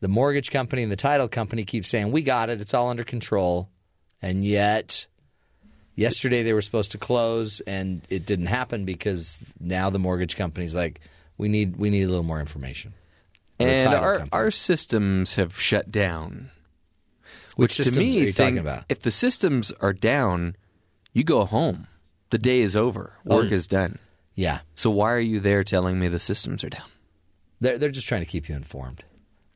the 0.00 0.08
mortgage 0.08 0.50
company 0.50 0.82
and 0.82 0.90
the 0.90 0.96
title 0.96 1.28
company 1.28 1.64
keep 1.64 1.86
saying 1.86 2.10
we 2.12 2.22
got 2.22 2.50
it, 2.50 2.60
it's 2.60 2.74
all 2.74 2.88
under 2.88 3.04
control, 3.04 3.68
and 4.20 4.44
yet 4.44 5.06
yesterday 5.94 6.42
they 6.42 6.52
were 6.52 6.62
supposed 6.62 6.92
to 6.92 6.98
close 6.98 7.60
and 7.60 8.02
it 8.08 8.26
didn't 8.26 8.46
happen 8.46 8.84
because 8.84 9.38
now 9.60 9.90
the 9.90 9.98
mortgage 9.98 10.36
company's 10.36 10.74
like 10.74 11.00
we 11.36 11.48
need 11.48 11.76
we 11.76 11.90
need 11.90 12.02
a 12.02 12.08
little 12.08 12.22
more 12.22 12.40
information. 12.40 12.94
And 13.58 13.94
our 13.94 14.18
company. 14.18 14.30
our 14.32 14.50
systems 14.50 15.34
have 15.36 15.58
shut 15.60 15.90
down. 15.90 16.50
Which 17.56 17.76
to 17.76 17.84
systems 17.84 18.14
me, 18.14 18.22
are 18.22 18.26
you 18.26 18.32
talking 18.32 18.58
about? 18.58 18.84
If 18.88 19.00
the 19.00 19.10
systems 19.10 19.72
are 19.80 19.92
down, 19.92 20.56
you 21.12 21.22
go 21.24 21.44
home. 21.44 21.86
The 22.30 22.38
day 22.38 22.60
is 22.60 22.74
over. 22.74 23.12
Work 23.24 23.48
Oh. 23.50 23.54
is 23.54 23.66
done. 23.66 23.98
yeah, 24.34 24.60
So 24.74 24.90
why 24.90 25.12
are 25.12 25.18
you 25.20 25.38
there 25.40 25.62
telling 25.64 25.98
me 25.98 26.08
the 26.08 26.18
systems 26.18 26.64
are 26.64 26.70
down? 26.70 26.88
they're 27.60 27.78
they're 27.78 27.90
just 27.90 28.08
trying 28.08 28.22
to 28.22 28.26
keep 28.26 28.48
you 28.48 28.54
informed, 28.56 29.04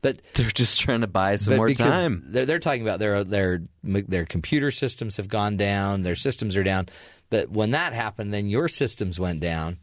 but 0.01 0.21
They're 0.35 0.49
just 0.51 0.79
trying 0.79 1.01
to 1.01 1.07
buy 1.07 1.35
some 1.37 1.57
more 1.57 1.73
time. 1.73 2.23
They're, 2.27 2.45
they're 2.45 2.59
talking 2.59 2.83
about 2.83 2.99
their 2.99 3.23
their 3.23 3.61
their 3.83 4.25
computer 4.25 4.69
systems 4.71 5.17
have 5.17 5.27
gone 5.27 5.57
down, 5.57 6.03
their 6.03 6.15
systems 6.15 6.55
are 6.55 6.63
down. 6.63 6.87
But 7.29 7.49
when 7.49 7.71
that 7.71 7.91
happened, 7.93 8.31
then 8.33 8.47
your 8.47 8.69
systems 8.69 9.19
went 9.19 9.41
down, 9.41 9.79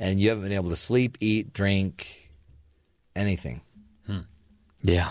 and 0.00 0.18
you 0.20 0.30
haven't 0.30 0.42
been 0.44 0.52
able 0.52 0.70
to 0.70 0.76
sleep, 0.76 1.18
eat, 1.20 1.52
drink, 1.52 2.30
anything. 3.14 3.60
Hmm. 4.06 4.20
Yeah. 4.82 5.10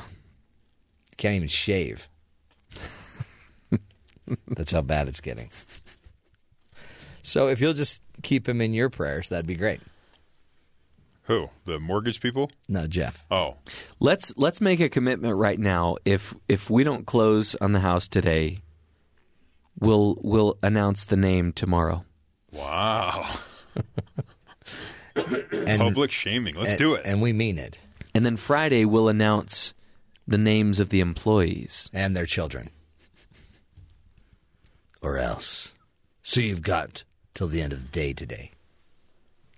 Can't 1.18 1.36
even 1.36 1.48
shave. 1.48 2.10
That's 4.48 4.72
how 4.72 4.82
bad 4.82 5.08
it's 5.08 5.22
getting. 5.22 5.50
So 7.22 7.48
if 7.48 7.60
you'll 7.62 7.74
just 7.74 8.02
keep 8.24 8.48
him 8.48 8.62
in 8.62 8.74
your 8.74 8.90
prayers, 8.90 9.30
that'd 9.30 9.46
be 9.48 9.56
great. 9.56 9.80
Who? 11.24 11.50
The 11.66 11.80
mortgage 11.80 12.22
people? 12.22 12.50
No, 12.68 12.88
Jeff. 12.88 13.24
Oh. 13.30 13.54
Let's 14.00 14.36
let's 14.38 14.60
make 14.62 14.80
a 14.80 14.90
commitment 14.90 15.36
right 15.36 15.60
now. 15.60 15.98
If 16.06 16.34
if 16.48 16.70
we 16.70 16.84
don't 16.84 17.06
close 17.06 17.56
on 17.62 17.72
the 17.74 17.80
house 17.82 18.08
today, 18.08 18.62
we'll 19.80 20.18
we'll 20.24 20.58
announce 20.64 21.06
the 21.06 21.18
name 21.18 21.52
tomorrow. 21.54 22.04
Wow. 22.52 23.28
And, 25.52 25.80
Public 25.82 26.12
shaming. 26.12 26.56
Let's 26.56 26.70
and- 26.72 26.78
do 26.80 26.94
it. 26.94 27.02
and 27.04 27.22
we 27.22 27.34
mean 27.34 27.58
it, 27.58 27.78
And 28.16 28.26
then 28.26 28.38
Friday 28.38 28.86
we'll 28.86 29.10
announce 29.10 29.74
the 30.28 30.38
names 30.38 30.80
of 30.80 30.90
the 30.90 31.02
employees. 31.02 31.90
and 31.94 32.16
their 32.16 32.26
children, 32.26 32.70
or 35.02 35.18
else. 35.18 35.74
So 36.24 36.40
you've 36.42 36.62
got 36.62 37.04
till 37.34 37.48
the 37.48 37.62
end 37.62 37.74
of 37.74 37.84
the 37.84 37.90
day 37.90 38.14
today. 38.14 38.52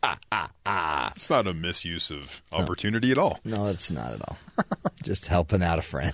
Ah, 0.03 0.17
ah, 0.31 0.49
ah. 0.65 1.11
It's 1.15 1.29
not 1.29 1.45
a 1.47 1.53
misuse 1.53 2.09
of 2.09 2.41
opportunity 2.53 3.11
at 3.11 3.17
all. 3.17 3.39
No, 3.45 3.67
it's 3.67 3.91
not 3.91 4.13
at 4.13 4.21
all. 4.27 4.37
Just 5.03 5.27
helping 5.27 5.61
out 5.61 5.77
a 5.79 5.83
friend. 5.83 6.13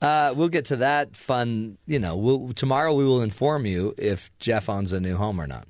Uh, 0.00 0.32
we'll 0.36 0.48
get 0.48 0.66
to 0.66 0.76
that 0.76 1.16
fun. 1.16 1.78
You 1.86 1.98
know, 1.98 2.16
we'll, 2.16 2.52
tomorrow 2.52 2.92
we 2.92 3.04
will 3.04 3.22
inform 3.22 3.66
you 3.66 3.94
if 3.98 4.30
Jeff 4.38 4.68
owns 4.68 4.92
a 4.92 5.00
new 5.00 5.16
home 5.16 5.40
or 5.40 5.46
not, 5.46 5.66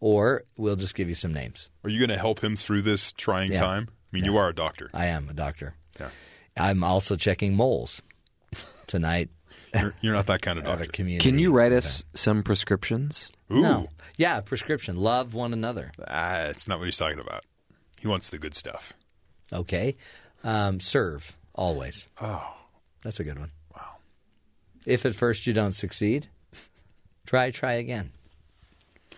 or 0.00 0.44
we'll 0.56 0.76
just 0.76 0.94
give 0.94 1.08
you 1.08 1.14
some 1.16 1.32
names. 1.32 1.68
Are 1.82 1.90
you 1.90 1.98
going 1.98 2.10
to 2.10 2.18
help 2.18 2.42
him 2.44 2.54
through 2.56 2.82
this 2.82 3.10
trying 3.12 3.50
Yeah. 3.52 3.60
time? 3.60 3.88
I 3.90 4.16
mean, 4.16 4.24
you 4.24 4.36
are 4.36 4.48
a 4.48 4.54
doctor. 4.54 4.88
I 4.94 5.06
am 5.06 5.28
a 5.28 5.32
doctor. 5.34 5.74
Yeah. 5.98 6.10
I'm 6.56 6.84
also 6.84 7.16
checking 7.16 7.56
moles 7.56 8.00
tonight 8.86 9.30
You're, 9.74 9.94
you're 10.00 10.14
not 10.14 10.26
that 10.26 10.42
kind 10.42 10.58
of 10.58 10.64
doctor. 10.64 10.86
community. 10.86 11.28
Can 11.28 11.38
you 11.38 11.52
write 11.52 11.72
us 11.72 12.04
some 12.14 12.42
prescriptions? 12.42 13.30
Ooh. 13.50 13.60
No. 13.60 13.88
Yeah, 14.16 14.40
prescription. 14.40 14.96
Love 14.96 15.34
one 15.34 15.52
another. 15.52 15.92
Ah, 16.06 16.44
that's 16.46 16.68
not 16.68 16.78
what 16.78 16.84
he's 16.84 16.98
talking 16.98 17.18
about. 17.18 17.44
He 18.00 18.06
wants 18.08 18.30
the 18.30 18.38
good 18.38 18.54
stuff. 18.54 18.92
Okay. 19.52 19.96
Um, 20.42 20.80
serve 20.80 21.36
always. 21.54 22.06
Oh. 22.20 22.54
That's 23.02 23.20
a 23.20 23.24
good 23.24 23.38
one. 23.38 23.48
Wow. 23.74 23.96
If 24.86 25.04
at 25.04 25.14
first 25.14 25.46
you 25.46 25.52
don't 25.52 25.72
succeed, 25.72 26.28
try 27.26 27.50
try 27.50 27.72
again. 27.72 28.12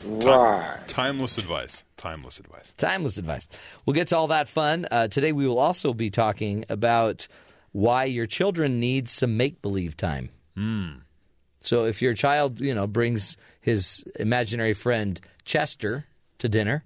Right. 0.04 0.78
Timeless 0.86 1.38
advice. 1.38 1.84
Timeless 1.96 2.38
advice. 2.38 2.74
Timeless 2.76 3.16
advice. 3.16 3.48
We'll 3.84 3.94
get 3.94 4.08
to 4.08 4.16
all 4.16 4.26
that 4.28 4.48
fun. 4.48 4.86
Uh, 4.90 5.08
today 5.08 5.32
we 5.32 5.46
will 5.46 5.58
also 5.58 5.94
be 5.94 6.10
talking 6.10 6.64
about 6.68 7.28
why 7.72 8.04
your 8.04 8.26
children 8.26 8.80
need 8.80 9.08
some 9.08 9.36
make 9.36 9.62
believe 9.62 9.96
time. 9.96 10.30
So 10.56 11.84
if 11.84 12.00
your 12.00 12.14
child, 12.14 12.60
you 12.60 12.74
know, 12.74 12.86
brings 12.86 13.36
his 13.60 14.04
imaginary 14.20 14.72
friend 14.72 15.20
Chester 15.44 16.04
to 16.38 16.48
dinner, 16.48 16.84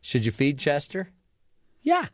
should 0.00 0.24
you 0.24 0.32
feed 0.32 0.58
Chester? 0.58 1.10
Yeah. 1.82 2.06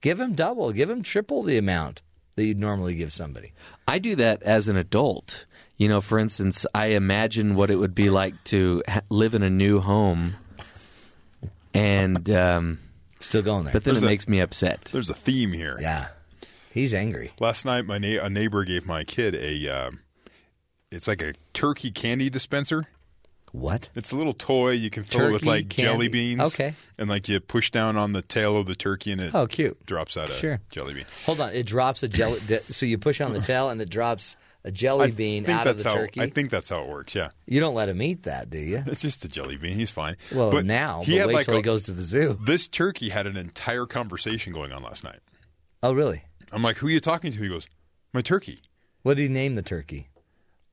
Give 0.00 0.18
him 0.20 0.34
double, 0.34 0.72
give 0.72 0.90
him 0.90 1.02
triple 1.02 1.42
the 1.42 1.56
amount 1.58 2.02
that 2.36 2.44
you'd 2.44 2.58
normally 2.58 2.94
give 2.94 3.12
somebody. 3.12 3.52
I 3.88 3.98
do 3.98 4.16
that 4.16 4.42
as 4.42 4.68
an 4.68 4.76
adult. 4.76 5.46
You 5.76 5.88
know, 5.88 6.00
for 6.00 6.18
instance, 6.18 6.66
I 6.74 6.86
imagine 6.88 7.54
what 7.54 7.70
it 7.70 7.76
would 7.76 7.94
be 7.94 8.10
like 8.10 8.42
to 8.44 8.82
ha- 8.88 9.00
live 9.08 9.34
in 9.34 9.42
a 9.42 9.50
new 9.50 9.80
home, 9.80 10.34
and 11.74 12.28
um, 12.30 12.78
Still 13.20 13.42
going 13.42 13.64
there. 13.64 13.72
but 13.72 13.84
then 13.84 13.94
There's 13.94 14.02
it 14.02 14.06
a- 14.06 14.10
makes 14.10 14.28
me 14.28 14.40
upset. 14.40 14.84
There's 14.92 15.10
a 15.10 15.14
theme 15.14 15.52
here. 15.52 15.78
Yeah. 15.80 16.08
He's 16.72 16.94
angry. 16.94 17.32
Last 17.38 17.64
night, 17.64 17.86
my 17.86 17.98
na- 17.98 18.22
a 18.24 18.30
neighbor 18.30 18.64
gave 18.64 18.86
my 18.86 19.04
kid 19.04 19.34
a. 19.34 19.68
Um, 19.68 20.00
it's 20.90 21.06
like 21.08 21.22
a 21.22 21.34
turkey 21.52 21.90
candy 21.90 22.30
dispenser. 22.30 22.86
What? 23.52 23.90
It's 23.94 24.12
a 24.12 24.16
little 24.16 24.32
toy 24.32 24.70
you 24.70 24.88
can 24.88 25.02
fill 25.02 25.26
it 25.26 25.32
with 25.32 25.42
Turkey 25.42 25.46
like 25.50 25.68
jelly 25.68 26.08
beans. 26.08 26.40
Okay. 26.40 26.74
And 26.98 27.10
like 27.10 27.28
you 27.28 27.38
push 27.38 27.70
down 27.70 27.98
on 27.98 28.14
the 28.14 28.22
tail 28.22 28.56
of 28.56 28.64
the 28.64 28.74
turkey 28.74 29.12
and 29.12 29.20
it 29.22 29.34
Oh, 29.34 29.46
cute. 29.46 29.84
drops 29.84 30.16
out 30.16 30.30
a 30.30 30.32
Sure. 30.32 30.60
jelly 30.70 30.94
bean. 30.94 31.04
Hold 31.26 31.40
on, 31.40 31.52
it 31.52 31.66
drops 31.66 32.02
a 32.02 32.08
jelly. 32.08 32.38
so 32.70 32.86
you 32.86 32.96
push 32.96 33.20
on 33.20 33.34
the 33.34 33.40
tail, 33.40 33.68
and 33.68 33.80
it 33.82 33.90
drops 33.90 34.38
a 34.64 34.70
jelly 34.70 35.10
bean 35.10 35.44
out 35.50 35.66
of 35.66 35.76
that's 35.76 35.82
the 35.82 35.88
how, 35.90 35.94
turkey. 35.96 36.22
I 36.22 36.30
think 36.30 36.48
that's 36.50 36.70
how 36.70 36.82
it 36.82 36.88
works. 36.88 37.14
Yeah. 37.14 37.28
you 37.46 37.60
don't 37.60 37.74
let 37.74 37.90
him 37.90 38.00
eat 38.00 38.22
that, 38.22 38.48
do 38.48 38.58
you? 38.58 38.82
It's 38.86 39.02
just 39.02 39.22
a 39.26 39.28
jelly 39.28 39.58
bean. 39.58 39.76
He's 39.76 39.90
fine. 39.90 40.16
Well, 40.32 40.50
but 40.50 40.64
now, 40.64 41.02
he 41.02 41.18
but 41.18 41.28
wait 41.28 41.44
till 41.44 41.56
he 41.56 41.62
goes 41.62 41.82
to 41.84 41.92
the 41.92 42.04
zoo. 42.04 42.38
This 42.42 42.66
turkey 42.68 43.10
had 43.10 43.26
an 43.26 43.36
entire 43.36 43.84
conversation 43.84 44.54
going 44.54 44.72
on 44.72 44.82
last 44.82 45.04
night. 45.04 45.18
Oh, 45.82 45.92
really? 45.92 46.22
I'm 46.52 46.62
like, 46.62 46.76
"Who 46.78 46.86
are 46.86 46.90
you 46.90 47.00
talking 47.00 47.32
to?" 47.32 47.38
He 47.42 47.48
goes, 47.48 47.66
"My 48.12 48.22
turkey." 48.22 48.60
What 49.02 49.16
did 49.16 49.24
he 49.24 49.28
name 49.28 49.54
the 49.54 49.62
turkey? 49.62 50.08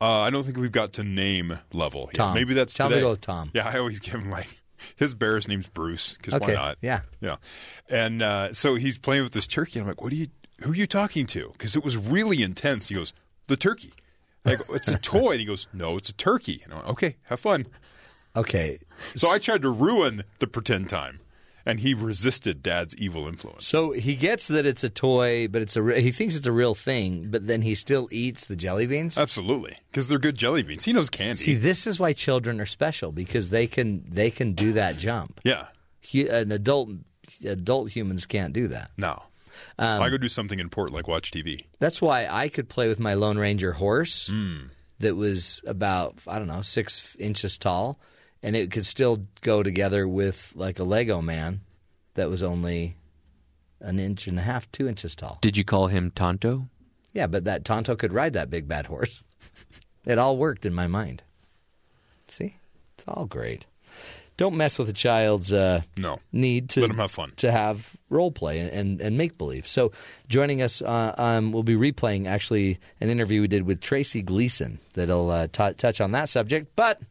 Uh, 0.01 0.19
I 0.19 0.30
don't 0.30 0.43
think 0.43 0.57
we've 0.57 0.72
got 0.72 0.93
to 0.93 1.03
name 1.03 1.60
level. 1.73 2.03
yet. 2.07 2.15
Tom. 2.15 2.34
Maybe 2.34 2.53
that's 2.53 2.73
Tell 2.73 2.88
me 2.88 2.95
today. 2.95 3.01
to 3.01 3.06
go 3.06 3.10
with 3.11 3.22
Tom. 3.22 3.51
Yeah, 3.53 3.68
I 3.68 3.80
always 3.80 3.99
give 3.99 4.14
him 4.14 4.30
like 4.30 4.61
his 4.95 5.14
bear's 5.14 5.47
name's 5.47 5.68
Bruce 5.68 6.14
because 6.14 6.35
Okay, 6.35 6.53
why 6.56 6.61
not? 6.61 6.77
yeah. 6.81 7.01
yeah. 7.19 7.35
And 7.89 8.22
uh, 8.22 8.53
so 8.53 8.76
he's 8.76 8.97
playing 8.97 9.23
with 9.23 9.34
this 9.34 9.47
turkey. 9.47 9.80
And 9.80 9.84
I'm 9.84 9.88
like, 9.89 10.01
"What 10.01 10.14
are 10.14 10.15
you? 10.15 10.27
Who 10.61 10.72
are 10.72 10.76
you 10.76 10.88
talking 10.88 11.26
to?" 11.27 11.49
Because 11.53 11.76
it 11.76 11.84
was 11.84 11.97
really 11.97 12.41
intense. 12.43 12.89
He 12.89 12.95
goes, 12.95 13.14
"The 13.47 13.57
turkey." 13.57 13.91
Like 14.45 14.60
it's 14.69 14.88
a 14.88 14.97
toy. 15.01 15.31
And 15.31 15.39
he 15.41 15.45
goes, 15.45 15.68
"No, 15.73 15.97
it's 15.97 16.10
a 16.10 16.14
turkey." 16.14 16.61
And 16.64 16.73
I'm 16.73 16.80
like, 16.80 16.89
"Okay, 16.89 17.15
have 17.23 17.39
fun." 17.39 17.65
Okay. 18.35 18.80
So 19.15 19.30
I 19.31 19.39
tried 19.39 19.64
to 19.64 19.69
ruin 19.69 20.23
the 20.39 20.47
pretend 20.47 20.88
time, 20.89 21.19
and 21.65 21.80
he 21.80 21.94
resisted 21.94 22.61
Dad's 22.64 22.95
evil 22.95 23.27
influence. 23.27 23.65
So 23.68 23.91
he 23.91 24.15
gets 24.15 24.48
that 24.48 24.65
it's 24.65 24.84
a 24.84 24.90
toy, 24.90 25.48
but 25.48 25.61
it's 25.61 25.76
a 25.76 25.81
re- 25.81 26.02
he 26.02 26.11
thinks 26.11 26.36
it's 26.36 26.48
a 26.48 26.52
real 26.52 26.76
thing, 26.76 27.27
but 27.30 27.48
then 27.48 27.61
he 27.61 27.76
still 27.76 28.07
eats 28.11 28.45
the 28.45 28.56
jelly 28.56 28.88
beans. 28.88 29.18
Absolutely, 29.18 29.77
because 29.91 30.07
they're 30.07 30.19
good 30.19 30.38
jelly 30.38 30.64
beans. 30.64 30.86
He 30.86 30.94
knows 30.94 31.10
candy. 31.10 31.38
See, 31.41 31.53
this 31.56 31.86
is 31.88 31.99
why 31.99 32.14
children 32.14 32.60
are 32.61 32.65
special 32.65 33.11
because 33.11 33.49
they 33.49 33.68
can 33.68 34.06
they 34.10 34.30
can 34.31 34.53
do 34.53 34.73
that 34.73 34.98
jump. 34.98 35.41
yeah. 35.44 35.68
Hu- 36.11 36.30
An 36.30 36.52
adult 36.52 36.90
adult 37.45 37.91
humans 37.91 38.26
can't 38.26 38.53
do 38.53 38.68
that. 38.69 38.91
No. 38.98 39.23
Um, 39.77 40.02
I 40.02 40.10
go 40.10 40.18
do 40.18 40.30
something 40.30 40.60
important 40.60 40.95
like 40.95 41.07
watch 41.07 41.31
TV. 41.31 41.65
That's 41.80 42.02
why 42.02 42.27
I 42.27 42.48
could 42.49 42.69
play 42.69 42.88
with 42.88 42.99
my 42.99 43.14
Lone 43.14 43.38
Ranger 43.38 43.73
horse 43.73 44.27
Hmm. 44.27 44.68
that 44.99 45.15
was 45.15 45.61
about, 45.68 46.15
I 46.27 46.40
don't 46.40 46.48
know, 46.48 46.61
six 46.61 47.15
inches 47.19 47.57
tall, 47.57 47.99
and 48.43 48.55
it 48.55 48.71
could 48.71 48.85
still 48.85 49.25
go 49.41 49.63
together 49.63 50.07
with 50.07 50.51
like 50.55 50.79
a 50.79 50.83
Lego 50.83 51.21
man 51.21 51.61
that 52.15 52.29
was 52.29 52.41
only 52.43 52.95
an 53.81 53.99
inch 53.99 54.27
and 54.27 54.37
a 54.39 54.41
half, 54.41 54.69
two 54.71 54.87
inches 54.87 55.15
tall. 55.15 55.37
Did 55.41 55.55
you 55.57 55.63
call 55.63 55.87
him 55.87 56.11
Tonto? 56.11 56.67
Yeah, 57.13 57.27
but 57.27 57.45
that 57.45 57.65
Tonto 57.65 57.95
could 57.95 58.13
ride 58.13 58.33
that 58.33 58.49
big 58.49 58.67
bad 58.67 58.85
horse. 58.87 59.23
it 60.05 60.17
all 60.19 60.37
worked 60.37 60.65
in 60.65 60.73
my 60.73 60.87
mind. 60.87 61.23
See? 62.27 62.55
It's 62.95 63.05
all 63.07 63.25
great. 63.25 63.65
Don't 64.37 64.55
mess 64.55 64.77
with 64.79 64.87
a 64.87 64.93
child's 64.93 65.51
uh, 65.51 65.81
No. 65.97 66.19
need 66.31 66.69
to 66.71 66.81
Let 66.81 66.91
'em 66.91 66.97
have 66.97 67.11
fun. 67.11 67.33
to 67.37 67.51
have 67.51 67.95
role 68.09 68.31
play 68.31 68.59
and, 68.59 68.69
and, 68.71 69.01
and 69.01 69.17
make 69.17 69.37
believe. 69.37 69.67
So, 69.67 69.91
joining 70.29 70.61
us, 70.61 70.81
uh, 70.81 71.13
um, 71.17 71.51
we'll 71.51 71.63
be 71.63 71.75
replaying 71.75 72.25
actually 72.27 72.79
an 73.01 73.09
interview 73.09 73.41
we 73.41 73.47
did 73.49 73.63
with 73.63 73.81
Tracy 73.81 74.21
Gleason 74.21 74.79
that'll 74.93 75.29
uh, 75.29 75.47
t- 75.47 75.73
touch 75.73 75.99
on 75.99 76.11
that 76.11 76.29
subject. 76.29 76.73
But 76.77 77.01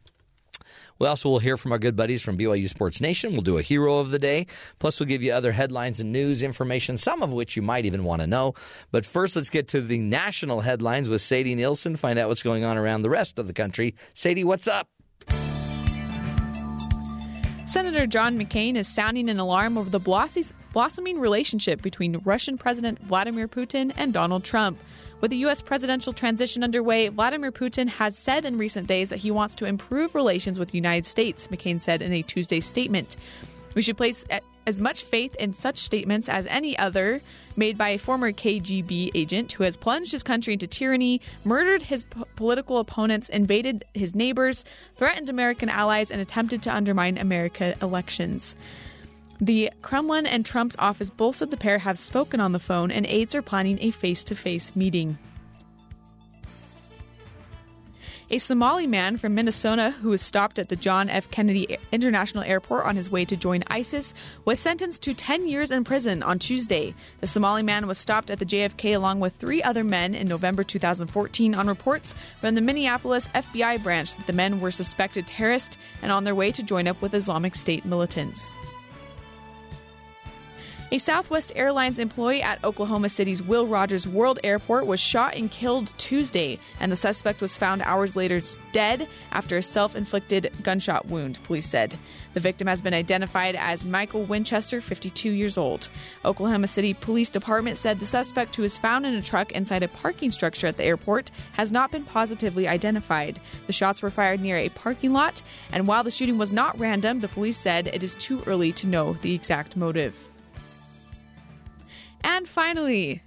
we 0.99 1.07
also 1.07 1.29
will 1.29 1.39
hear 1.39 1.57
from 1.57 1.71
our 1.71 1.79
good 1.79 1.95
buddies 1.95 2.21
from 2.21 2.37
BYU 2.37 2.69
Sports 2.69 3.01
Nation. 3.01 3.31
We'll 3.31 3.41
do 3.41 3.57
a 3.57 3.61
hero 3.61 3.99
of 3.99 4.11
the 4.11 4.19
day. 4.19 4.47
Plus, 4.79 4.99
we'll 4.99 5.07
give 5.07 5.23
you 5.23 5.31
other 5.31 5.51
headlines 5.51 5.99
and 5.99 6.11
news 6.11 6.41
information, 6.43 6.97
some 6.97 7.23
of 7.23 7.33
which 7.33 7.55
you 7.55 7.61
might 7.61 7.85
even 7.85 8.03
want 8.03 8.21
to 8.21 8.27
know. 8.27 8.53
But 8.91 9.05
first, 9.05 9.35
let's 9.35 9.49
get 9.49 9.69
to 9.69 9.81
the 9.81 9.97
national 9.97 10.61
headlines 10.61 11.09
with 11.09 11.21
Sadie 11.21 11.55
Nielsen. 11.55 11.95
Find 11.95 12.19
out 12.19 12.27
what's 12.27 12.43
going 12.43 12.63
on 12.63 12.77
around 12.77 13.01
the 13.01 13.09
rest 13.09 13.39
of 13.39 13.47
the 13.47 13.53
country. 13.53 13.95
Sadie, 14.13 14.43
what's 14.43 14.67
up? 14.67 14.87
Senator 17.65 18.07
John 18.07 18.39
McCain 18.39 18.75
is 18.75 18.87
sounding 18.87 19.29
an 19.29 19.39
alarm 19.39 19.77
over 19.77 19.91
the 19.91 19.99
blossoming 19.99 21.19
relationship 21.19 21.83
between 21.83 22.17
Russian 22.25 22.57
President 22.57 22.99
Vladimir 22.99 23.47
Putin 23.47 23.93
and 23.95 24.11
Donald 24.11 24.43
Trump. 24.43 24.79
With 25.21 25.31
the 25.31 25.37
U.S. 25.37 25.61
presidential 25.61 26.13
transition 26.13 26.63
underway, 26.63 27.09
Vladimir 27.09 27.51
Putin 27.51 27.89
has 27.89 28.17
said 28.17 28.45
in 28.45 28.57
recent 28.57 28.87
days 28.87 29.09
that 29.09 29.19
he 29.19 29.31
wants 29.31 29.53
to 29.55 29.65
improve 29.65 30.15
relations 30.15 30.57
with 30.57 30.69
the 30.69 30.77
United 30.77 31.05
States, 31.05 31.47
McCain 31.47 31.81
said 31.81 32.01
in 32.01 32.13
a 32.13 32.21
Tuesday 32.21 32.61
statement. 32.61 33.17
We 33.75 33.81
should 33.81 33.97
place 33.97 34.23
as 34.65 34.79
much 34.79 35.03
faith 35.03 35.35
in 35.35 35.51
such 35.53 35.77
statements 35.77 36.29
as 36.29 36.45
any 36.45 36.77
other 36.77 37.19
made 37.57 37.77
by 37.77 37.89
a 37.89 37.97
former 37.97 38.31
KGB 38.31 39.11
agent 39.13 39.51
who 39.51 39.63
has 39.65 39.75
plunged 39.75 40.13
his 40.13 40.23
country 40.23 40.53
into 40.53 40.67
tyranny, 40.67 41.19
murdered 41.43 41.81
his 41.81 42.05
political 42.37 42.77
opponents, 42.77 43.27
invaded 43.27 43.83
his 43.93 44.15
neighbors, 44.15 44.63
threatened 44.95 45.29
American 45.29 45.67
allies, 45.67 46.11
and 46.11 46.21
attempted 46.21 46.61
to 46.63 46.73
undermine 46.73 47.17
America 47.17 47.75
elections. 47.81 48.55
The 49.41 49.71
Kremlin 49.81 50.25
and 50.25 50.45
Trump's 50.45 50.75
office 50.77 51.09
both 51.09 51.37
said 51.37 51.49
the 51.49 51.55
pair 51.55 51.79
have 51.79 51.97
spoken 51.97 52.41
on 52.41 52.51
the 52.51 52.59
phone, 52.59 52.91
and 52.91 53.05
aides 53.05 53.35
are 53.35 53.41
planning 53.41 53.77
a 53.79 53.91
face 53.91 54.23
to 54.25 54.35
face 54.35 54.75
meeting. 54.75 55.17
A 58.31 58.37
Somali 58.37 58.85
man 58.85 59.17
from 59.17 59.33
Minnesota 59.33 59.89
who 59.89 60.09
was 60.09 60.21
stopped 60.21 60.59
at 60.59 60.69
the 60.69 60.75
John 60.75 61.09
F. 61.09 61.31
Kennedy 61.31 61.79
International 61.91 62.43
Airport 62.43 62.85
on 62.85 62.95
his 62.95 63.09
way 63.09 63.25
to 63.25 63.35
join 63.35 63.63
ISIS 63.67 64.13
was 64.45 64.59
sentenced 64.59 65.01
to 65.03 65.15
10 65.15 65.47
years 65.47 65.71
in 65.71 65.83
prison 65.83 66.21
on 66.21 66.37
Tuesday. 66.37 66.93
The 67.21 67.27
Somali 67.27 67.63
man 67.63 67.87
was 67.87 67.97
stopped 67.97 68.29
at 68.29 68.37
the 68.37 68.45
JFK 68.45 68.95
along 68.95 69.19
with 69.19 69.33
three 69.33 69.63
other 69.63 69.83
men 69.83 70.13
in 70.13 70.27
November 70.27 70.63
2014 70.63 71.55
on 71.55 71.65
reports 71.65 72.13
from 72.39 72.53
the 72.53 72.61
Minneapolis 72.61 73.29
FBI 73.29 73.81
branch 73.81 74.13
that 74.15 74.27
the 74.27 74.33
men 74.33 74.59
were 74.59 74.69
suspected 74.69 75.25
terrorists 75.25 75.77
and 76.03 76.11
on 76.11 76.23
their 76.23 76.35
way 76.35 76.51
to 76.51 76.61
join 76.61 76.87
up 76.87 77.01
with 77.01 77.15
Islamic 77.15 77.55
State 77.55 77.83
militants. 77.83 78.53
A 80.91 80.97
Southwest 80.97 81.51
Airlines 81.55 81.99
employee 81.99 82.41
at 82.41 82.63
Oklahoma 82.63 83.09
City's 83.09 83.43
Will 83.43 83.67
Rogers 83.67 84.07
World 84.07 84.39
Airport 84.43 84.87
was 84.87 84.99
shot 84.99 85.35
and 85.35 85.51
killed 85.51 85.93
Tuesday, 85.99 86.57
and 86.79 86.91
the 86.91 86.95
suspect 86.95 87.41
was 87.41 87.55
found 87.55 87.83
hours 87.83 88.15
later 88.15 88.41
dead 88.73 89.07
after 89.31 89.57
a 89.57 89.61
self 89.61 89.95
inflicted 89.95 90.51
gunshot 90.63 91.05
wound, 91.05 91.37
police 91.43 91.67
said. 91.67 91.99
The 92.33 92.39
victim 92.39 92.67
has 92.67 92.81
been 92.81 92.95
identified 92.95 93.53
as 93.53 93.85
Michael 93.85 94.23
Winchester, 94.23 94.81
52 94.81 95.29
years 95.29 95.59
old. 95.59 95.89
Oklahoma 96.25 96.67
City 96.67 96.95
Police 96.95 97.29
Department 97.29 97.77
said 97.77 97.99
the 97.99 98.07
suspect, 98.07 98.55
who 98.55 98.63
was 98.63 98.75
found 98.75 99.05
in 99.05 99.13
a 99.13 99.21
truck 99.21 99.51
inside 99.51 99.83
a 99.83 99.87
parking 99.89 100.31
structure 100.31 100.65
at 100.65 100.77
the 100.77 100.85
airport, 100.85 101.29
has 101.51 101.71
not 101.71 101.91
been 101.91 102.03
positively 102.03 102.67
identified. 102.67 103.39
The 103.67 103.73
shots 103.73 104.01
were 104.01 104.09
fired 104.09 104.39
near 104.39 104.57
a 104.57 104.69
parking 104.69 105.13
lot, 105.13 105.43
and 105.71 105.87
while 105.87 106.03
the 106.03 106.09
shooting 106.09 106.39
was 106.39 106.51
not 106.51 106.79
random, 106.79 107.19
the 107.19 107.27
police 107.27 107.59
said 107.59 107.89
it 107.89 108.01
is 108.01 108.15
too 108.15 108.41
early 108.47 108.71
to 108.71 108.87
know 108.87 109.13
the 109.21 109.35
exact 109.35 109.77
motive. 109.77 110.28
And 112.23 112.47
finally, 112.47 113.21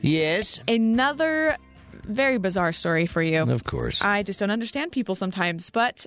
Yes. 0.00 0.60
another 0.68 1.56
very 2.04 2.38
bizarre 2.38 2.72
story 2.72 3.06
for 3.06 3.22
you. 3.22 3.42
Of 3.50 3.64
course. 3.64 4.02
I 4.02 4.22
just 4.22 4.40
don't 4.40 4.50
understand 4.50 4.92
people 4.92 5.14
sometimes, 5.14 5.70
but 5.70 6.04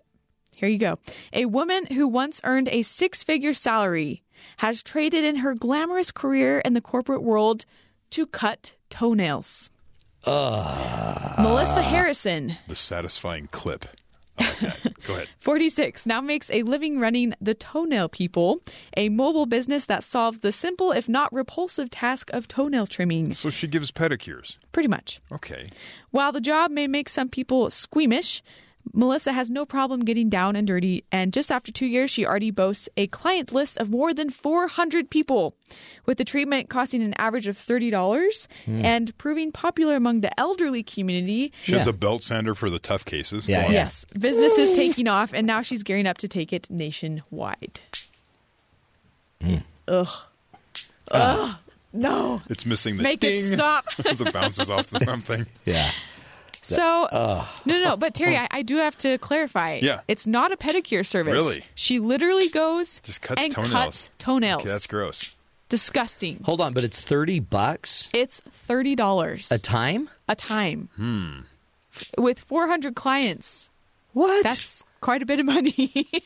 here 0.55 0.69
you 0.69 0.77
go. 0.77 0.99
A 1.33 1.45
woman 1.45 1.85
who 1.87 2.07
once 2.07 2.39
earned 2.43 2.69
a 2.69 2.83
six 2.83 3.23
figure 3.23 3.53
salary 3.53 4.23
has 4.57 4.83
traded 4.83 5.23
in 5.23 5.37
her 5.37 5.55
glamorous 5.55 6.11
career 6.11 6.59
in 6.59 6.73
the 6.73 6.81
corporate 6.81 7.23
world 7.23 7.65
to 8.11 8.25
cut 8.27 8.75
toenails. 8.89 9.69
Ah. 10.25 11.35
Melissa 11.39 11.81
Harrison, 11.81 12.57
The 12.67 12.75
satisfying 12.75 13.47
clip. 13.47 13.85
That. 14.37 14.93
Go 15.03 15.13
ahead. 15.13 15.29
46, 15.39 16.05
now 16.05 16.21
makes 16.21 16.49
a 16.51 16.63
living 16.63 16.99
running 16.99 17.33
The 17.41 17.55
Toenail 17.55 18.09
People, 18.09 18.59
a 18.95 19.09
mobile 19.09 19.45
business 19.45 19.85
that 19.85 20.03
solves 20.03 20.39
the 20.39 20.51
simple, 20.51 20.91
if 20.91 21.07
not 21.07 21.31
repulsive, 21.33 21.89
task 21.89 22.29
of 22.31 22.47
toenail 22.47 22.87
trimming. 22.87 23.33
So 23.33 23.49
she 23.49 23.67
gives 23.67 23.91
pedicures. 23.91 24.57
Pretty 24.71 24.89
much. 24.89 25.21
Okay. 25.31 25.67
While 26.11 26.31
the 26.31 26.41
job 26.41 26.71
may 26.71 26.87
make 26.87 27.09
some 27.09 27.29
people 27.29 27.69
squeamish, 27.69 28.41
Melissa 28.93 29.31
has 29.33 29.49
no 29.49 29.65
problem 29.65 30.01
getting 30.05 30.29
down 30.29 30.55
and 30.55 30.67
dirty, 30.67 31.03
and 31.11 31.33
just 31.33 31.51
after 31.51 31.71
two 31.71 31.85
years, 31.85 32.09
she 32.11 32.25
already 32.25 32.51
boasts 32.51 32.87
a 32.97 33.07
client 33.07 33.51
list 33.51 33.77
of 33.77 33.89
more 33.89 34.13
than 34.13 34.29
400 34.29 35.09
people, 35.09 35.55
with 36.05 36.17
the 36.17 36.25
treatment 36.25 36.69
costing 36.69 37.01
an 37.03 37.13
average 37.17 37.47
of 37.47 37.57
$30 37.57 38.47
Hmm. 38.65 38.85
and 38.85 39.17
proving 39.17 39.51
popular 39.51 39.95
among 39.95 40.21
the 40.21 40.37
elderly 40.39 40.83
community. 40.83 41.51
She 41.63 41.73
has 41.73 41.87
a 41.87 41.93
belt 41.93 42.23
sander 42.23 42.55
for 42.55 42.69
the 42.69 42.79
tough 42.79 43.05
cases. 43.05 43.47
Go 43.47 43.55
on. 43.59 43.71
Yes, 43.71 44.05
business 44.17 44.57
is 44.57 44.75
taking 44.75 45.07
off, 45.07 45.33
and 45.33 45.45
now 45.47 45.61
she's 45.61 45.83
gearing 45.83 46.07
up 46.07 46.17
to 46.19 46.27
take 46.27 46.53
it 46.53 46.69
nationwide. 46.69 47.79
Ugh. 49.87 50.07
Ugh. 51.11 51.55
No. 51.93 52.41
It's 52.49 52.65
missing 52.65 52.97
the 52.97 53.03
Make 53.03 53.23
it 53.23 53.29
ding 53.43 53.53
stop. 53.55 53.85
as 54.05 54.19
it 54.21 54.33
bounces 54.33 54.69
off 54.69 54.87
the 54.87 54.99
something. 54.99 55.45
Yeah. 55.65 55.91
So, 56.63 57.03
Ugh. 57.11 57.47
no, 57.65 57.73
no, 57.75 57.83
no, 57.83 57.97
but 57.97 58.13
Terry, 58.13 58.37
I, 58.37 58.47
I 58.51 58.61
do 58.61 58.77
have 58.77 58.97
to 58.99 59.17
clarify. 59.19 59.79
Yeah. 59.81 60.01
It's 60.07 60.27
not 60.27 60.51
a 60.51 60.57
pedicure 60.57 61.05
service. 61.05 61.33
Really? 61.33 61.63
She 61.75 61.99
literally 61.99 62.49
goes 62.49 62.99
Just 63.01 63.21
cuts 63.21 63.43
and 63.43 63.53
toenails. 63.53 63.71
cuts 63.73 64.09
toenails. 64.17 64.61
Okay, 64.63 64.69
that's 64.69 64.87
gross. 64.87 65.35
Disgusting. 65.69 66.41
Hold 66.45 66.61
on, 66.61 66.73
but 66.73 66.83
it's 66.85 67.01
30 67.01 67.39
bucks 67.41 68.09
It's 68.13 68.39
thirty 68.39 68.95
dollars 68.95 69.51
a 69.51 69.59
time? 69.59 70.09
a 70.29 70.35
time 70.35 70.87
Hmm. 70.95 71.39
with 72.17 72.39
four 72.39 72.67
hundred 72.67 72.95
clients. 72.95 73.69
What? 74.13 74.43
That's 74.43 74.81
quite 75.01 75.21
a 75.21 75.25
bit 75.25 75.39
of 75.39 75.45
money. 75.45 76.07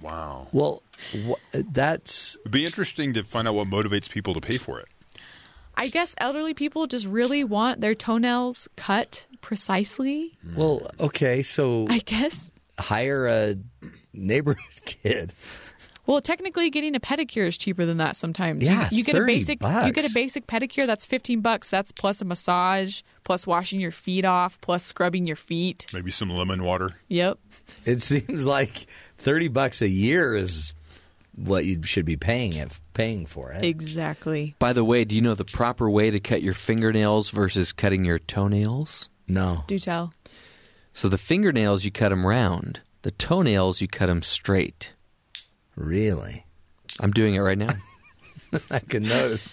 Wow. 0.00 0.48
Well, 0.52 0.82
wh- 1.26 1.32
that's 1.52 2.36
It'd 2.40 2.50
be 2.52 2.64
interesting 2.64 3.14
to 3.14 3.22
find 3.24 3.46
out 3.48 3.54
what 3.54 3.68
motivates 3.68 4.10
people 4.10 4.34
to 4.34 4.40
pay 4.40 4.58
for 4.58 4.80
it. 4.80 4.86
I 5.76 5.88
guess 5.88 6.14
elderly 6.18 6.54
people 6.54 6.86
just 6.86 7.06
really 7.06 7.44
want 7.44 7.80
their 7.80 7.94
toenails 7.94 8.68
cut 8.76 9.26
precisely. 9.40 10.32
well, 10.56 10.90
okay, 11.00 11.42
so 11.42 11.86
I 11.88 11.98
guess. 11.98 12.50
hire 12.78 13.26
a 13.26 13.56
neighborhood 14.12 14.62
kid. 14.84 15.32
Well, 16.04 16.20
technically, 16.20 16.68
getting 16.70 16.96
a 16.96 17.00
pedicure 17.00 17.46
is 17.46 17.56
cheaper 17.56 17.84
than 17.86 17.98
that 17.98 18.16
sometimes. 18.16 18.64
You- 18.66 18.72
Yeah, 18.72 18.88
you, 18.90 19.04
get 19.04 19.14
a 19.14 19.18
30 19.18 19.32
basic 19.32 19.62
you 19.62 19.92
get 19.92 20.04
a 20.04 20.10
basic 20.12 20.46
pedicure 20.48 20.84
that's 20.84 21.06
fifteen 21.06 21.40
bucks. 21.40 21.70
That's 21.70 21.92
plus 21.92 22.20
a 22.20 22.24
massage, 22.24 23.02
plus 23.22 23.46
washing 23.46 23.80
your 23.80 23.92
feet 23.92 24.24
off, 24.24 24.60
plus 24.60 24.84
scrubbing 24.84 25.26
your 25.26 25.36
feet. 25.36 25.86
Maybe 25.94 26.10
some 26.10 26.28
lemon 26.30 26.64
water. 26.64 26.88
Yep. 27.08 27.38
It 27.84 28.02
seems 28.02 28.44
like 28.44 28.86
30 29.18 29.46
bucks 29.48 29.80
a 29.80 29.88
year 29.88 30.34
is 30.34 30.74
what 31.36 31.64
you 31.64 31.82
should 31.82 32.04
be 32.04 32.16
paying 32.16 32.54
it, 32.54 32.78
paying 32.94 33.26
for 33.26 33.52
it. 33.52 33.64
Exactly. 33.64 34.54
By 34.58 34.72
the 34.72 34.84
way, 34.84 35.04
do 35.04 35.16
you 35.16 35.22
know 35.22 35.34
the 35.34 35.44
proper 35.44 35.88
way 35.88 36.10
to 36.10 36.20
cut 36.20 36.42
your 36.42 36.54
fingernails 36.54 37.30
versus 37.30 37.72
cutting 37.72 38.04
your 38.04 38.18
toenails? 38.18 39.08
No. 39.26 39.64
Do 39.66 39.78
tell. 39.78 40.12
So 40.92 41.08
the 41.08 41.18
fingernails 41.18 41.84
you 41.84 41.90
cut 41.90 42.10
them 42.10 42.26
round, 42.26 42.80
the 43.02 43.10
toenails 43.10 43.80
you 43.80 43.88
cut 43.88 44.06
them 44.06 44.22
straight. 44.22 44.92
Really? 45.74 46.44
I'm 47.00 47.12
doing 47.12 47.34
it 47.34 47.40
right 47.40 47.56
now. 47.56 47.74
I 48.70 48.80
can 48.80 49.04
notice. 49.04 49.48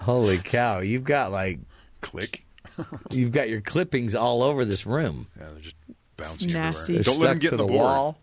Holy 0.00 0.38
cow, 0.38 0.80
you've 0.80 1.04
got 1.04 1.32
like 1.32 1.58
click. 2.00 2.44
you've 3.10 3.32
got 3.32 3.48
your 3.48 3.60
clippings 3.60 4.14
all 4.14 4.42
over 4.42 4.64
this 4.64 4.86
room. 4.86 5.26
Yeah, 5.38 5.48
they're 5.52 5.60
just 5.60 5.76
bouncing 6.16 6.52
nasty. 6.52 6.94
They're. 6.94 7.02
Don't 7.02 7.14
stuck 7.14 7.22
let 7.24 7.28
them 7.30 7.38
get 7.38 7.48
to 7.48 7.54
in 7.54 7.58
the, 7.58 7.66
the, 7.66 7.72
board. 7.72 7.84
wall. 7.84 8.18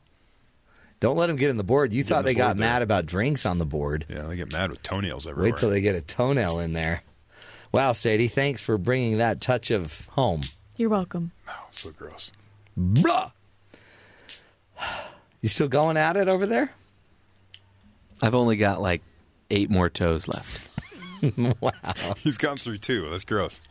Don't 1.00 1.18
let 1.18 1.28
them 1.28 1.36
get 1.36 1.50
in 1.50 1.58
the 1.58 1.64
board. 1.64 1.94
You 1.94 2.04
thought 2.04 2.24
the 2.24 2.30
they 2.32 2.34
got 2.36 2.50
board 2.56 2.58
there. 2.60 2.70
mad 2.70 2.82
about 2.82 3.06
drinks 3.06 3.46
on 3.46 3.58
the 3.58 3.66
board. 3.66 4.06
Yeah, 4.10 4.24
they 4.24 4.36
get 4.38 4.52
mad 4.54 4.70
with 4.72 4.82
toenails 4.82 5.28
everywhere. 5.28 5.52
Wait 5.52 5.60
till 5.60 5.70
they 5.70 5.82
get 5.82 5.96
a 5.96 6.02
toenail 6.02 6.60
in 6.60 6.74
there. 6.74 7.04
Wow, 7.72 7.92
Sadie, 7.92 8.30
thanks 8.30 8.62
for 8.64 8.78
bringing 8.78 9.18
that 9.18 9.42
touch 9.42 9.70
of 9.72 10.06
home. 10.12 10.42
You're 10.78 10.90
welcome. 10.90 11.32
Oh, 11.50 11.68
so 11.72 11.92
gross. 11.92 12.32
Blah. 12.78 13.32
You 15.42 15.50
still 15.50 15.68
going 15.68 15.96
at 15.96 16.18
it 16.18 16.28
over 16.28 16.48
there? 16.48 16.72
I've 18.20 18.34
only 18.34 18.56
got 18.58 18.82
like 18.82 19.04
eight 19.52 19.70
more 19.70 19.92
toes 19.92 20.28
left. 20.28 20.72
wow. 21.62 21.72
He's 22.18 22.40
gone 22.40 22.58
through 22.58 22.78
two. 22.80 23.08
That's 23.12 23.26
gross. 23.26 23.62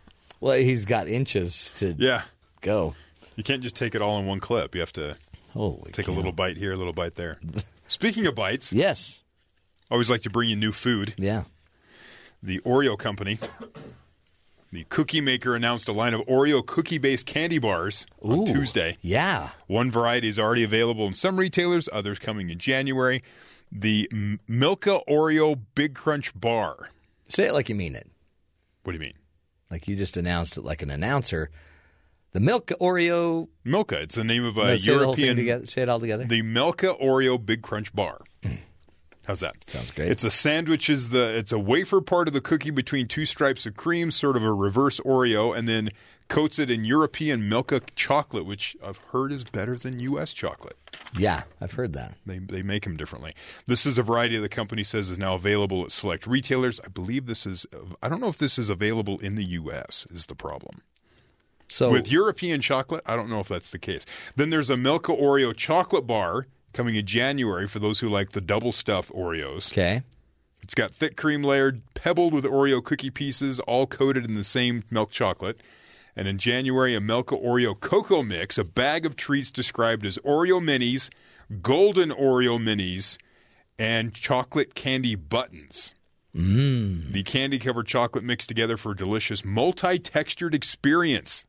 Well, 0.41 0.55
he's 0.57 0.85
got 0.85 1.09
inches 1.09 1.73
to 1.75 1.97
Yeah. 1.99 2.23
go. 2.61 2.95
You 3.35 3.43
can't 3.43 3.61
just 3.61 3.75
take 3.75 3.97
it 3.97 4.03
all 4.03 4.21
in 4.21 4.27
one 4.27 4.39
clip. 4.39 4.77
You 4.77 4.83
have 4.83 4.93
to 4.93 5.17
Holy 5.55 5.91
take 5.93 6.07
cow. 6.07 6.13
a 6.13 6.15
little 6.15 6.33
bite 6.33 6.57
here, 6.59 6.73
a 6.73 6.77
little 6.77 6.93
bite 6.93 7.15
there. 7.15 7.39
Speaking 7.89 8.27
of 8.27 8.35
bites, 8.35 8.73
Yes. 8.73 9.23
Always 9.91 10.11
like 10.11 10.23
to 10.23 10.31
bring 10.31 10.49
you 10.51 10.57
new 10.57 10.73
food. 10.73 11.15
Yeah. 11.17 11.45
The 12.43 12.59
Oreo 12.61 12.99
company, 12.99 13.39
the 14.73 14.85
cookie 14.89 15.21
maker, 15.21 15.55
announced 15.55 15.89
a 15.89 15.93
line 15.93 16.15
of 16.15 16.23
Oreo 16.23 16.65
cookie 16.67 16.99
based 16.99 17.27
candy 17.27 17.59
bars 17.59 18.07
on 18.21 18.45
Tuesday. 18.47 18.97
Yeah. 19.01 19.51
One 19.67 19.91
variety 19.91 20.29
is 20.29 20.39
already 20.39 20.65
available 20.65 21.07
in 21.07 21.15
some 21.15 21.37
retailers, 21.39 21.89
others 21.93 22.19
coming 22.19 22.51
in 22.51 22.59
January. 22.59 23.23
The 23.71 24.09
M- 24.13 24.41
Milka 24.49 25.01
Oreo 25.09 25.59
Big 25.75 25.95
Crunch 25.95 26.39
Bar. 26.39 26.89
Say 27.29 27.47
it 27.47 27.53
like 27.55 27.69
you 27.69 27.75
mean 27.75 27.95
it. 27.95 28.09
What 28.83 28.93
do 28.93 28.97
you 28.99 29.01
mean? 29.05 29.15
Like 29.71 29.87
you 29.89 29.97
just 29.97 30.17
announced 30.17 30.57
it 30.57 30.65
like 30.65 30.83
an 30.83 30.91
announcer. 30.91 31.51
The 32.35 32.41
Milk 32.41 32.67
Oreo. 32.81 33.49
Milka. 33.65 34.01
It's 34.01 34.17
the 34.17 34.25
name 34.25 34.45
of 34.45 34.59
a 34.59 34.65
No, 34.65 34.77
say 34.77 34.93
the 34.93 35.05
whole 35.05 35.15
thing 35.15 35.25
European. 35.25 35.37
together. 35.37 35.67
Say 35.67 35.83
it 35.83 35.89
all 35.89 36.01
together. 36.01 36.25
The 36.25 36.43
Milka 36.43 36.95
Oreo 37.01 37.39
Big 37.45 37.63
Crunch 37.63 37.95
Bar. 37.95 38.21
How's 39.27 39.41
that? 39.41 39.55
Sounds 39.71 39.91
great. 39.93 40.11
It's 40.11 40.25
a 40.25 40.31
sandwich. 40.31 40.91
Is 40.91 41.09
the 41.11 41.35
it's 41.39 41.53
a 41.53 41.59
wafer 41.59 42.01
part 42.03 42.27
of 42.29 42.35
the 42.35 42.41
cookie 42.43 42.71
between 42.71 43.07
two 43.09 43.25
stripes 43.25 43.65
of 43.67 43.75
cream, 43.77 44.11
sort 44.11 44.37
of 44.37 44.43
a 44.45 44.53
reverse 44.53 45.01
Oreo, 45.01 45.57
and 45.57 45.67
then 45.67 45.91
coats 46.29 46.59
it 46.59 46.71
in 46.71 46.85
European 46.85 47.49
Milka 47.49 47.81
chocolate, 47.95 48.45
which 48.45 48.77
I've 48.85 48.99
heard 49.13 49.33
is 49.33 49.45
better 49.45 49.77
than 49.77 49.99
U.S. 50.01 50.35
chocolate. 50.35 50.77
yeah, 51.17 51.45
I've 51.61 51.73
heard 51.73 51.93
that. 51.95 52.17
They 52.27 52.39
they 52.39 52.63
make 52.63 52.83
them 52.83 52.97
differently. 52.97 53.35
This 53.67 53.87
is 53.87 53.97
a 53.97 54.03
variety 54.03 54.37
the 54.39 54.49
company 54.49 54.83
says 54.83 55.09
is 55.09 55.19
now 55.19 55.37
available 55.37 55.85
at 55.85 55.93
select 55.93 56.27
retailers. 56.27 56.79
I 56.85 56.89
believe 56.89 57.25
this 57.27 57.47
is. 57.47 57.65
I 58.03 58.09
don't 58.11 58.21
know 58.21 58.29
if 58.29 58.39
this 58.39 58.59
is 58.59 58.69
available 58.69 59.21
in 59.21 59.37
the 59.37 59.45
U.S. 59.45 60.07
Is 60.13 60.27
the 60.27 60.35
problem. 60.35 60.83
So 61.69 61.91
With 61.91 62.11
European 62.11 62.61
chocolate, 62.61 63.03
I 63.07 63.17
don't 63.17 63.29
know 63.29 63.41
if 63.41 63.49
that's 63.49 63.71
the 63.71 63.79
case. 63.79 64.05
Then 64.37 64.51
there's 64.51 64.71
a 64.71 64.77
Milka 64.77 65.13
Oreo 65.13 65.57
chocolate 65.57 66.07
bar 66.07 66.47
coming 66.73 66.95
in 66.95 67.07
January 67.07 67.67
for 67.67 67.79
those 67.79 68.01
who 68.01 68.09
like 68.09 68.33
the 68.33 68.41
double 68.41 68.73
stuff 68.73 69.11
Oreos. 69.11 69.73
okay. 69.73 70.03
It's 70.63 70.75
got 70.75 70.93
thick 70.93 71.17
cream 71.17 71.43
layered, 71.43 71.83
pebbled 71.95 72.33
with 72.33 72.45
Oreo 72.45 72.83
cookie 72.83 73.11
pieces, 73.11 73.61
all 73.61 73.87
coated 73.87 74.25
in 74.25 74.35
the 74.35 74.45
same 74.45 74.83
milk 74.91 75.11
chocolate. 75.11 75.61
And 76.17 76.27
in 76.27 76.39
January, 76.39 76.95
a 76.95 77.01
Milka 77.01 77.37
Oreo 77.37 77.79
cocoa 77.79 78.23
mix, 78.23 78.57
a 78.57 78.65
bag 78.65 79.05
of 79.05 79.15
treats 79.15 79.51
described 79.51 80.07
as 80.07 80.17
Oreo 80.19 80.63
minis, 80.63 81.11
golden 81.61 82.11
Oreo 82.11 82.59
minis, 82.59 83.19
and 83.79 84.15
chocolate 84.15 84.75
candy 84.75 85.17
buttons. 85.17 85.93
Mm. 86.35 87.13
The 87.13 87.23
candy 87.25 87.59
covered 87.59 87.87
chocolate 87.87 88.25
mixed 88.25 88.49
together 88.49 88.77
for 88.77 88.93
a 88.93 88.97
delicious 88.97 89.45
multi 89.45 89.99
textured 89.99 90.55
experience. 90.55 91.45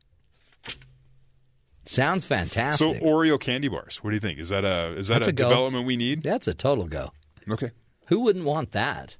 Sounds 1.86 2.24
fantastic. 2.24 2.98
So. 2.98 3.04
Oreo 3.04 3.40
candy 3.40 3.68
bars. 3.68 4.02
What 4.02 4.10
do 4.10 4.16
you 4.16 4.20
think? 4.20 4.38
Is 4.38 4.48
that 4.48 4.64
a 4.64 4.96
is 4.96 5.08
that 5.08 5.14
That's 5.14 5.28
a, 5.28 5.30
a 5.30 5.32
development 5.32 5.86
we 5.86 5.96
need? 5.96 6.22
That's 6.22 6.48
a 6.48 6.54
total 6.54 6.86
go. 6.86 7.10
Okay. 7.48 7.70
Who 8.08 8.20
wouldn't 8.20 8.44
want 8.44 8.72
that? 8.72 9.16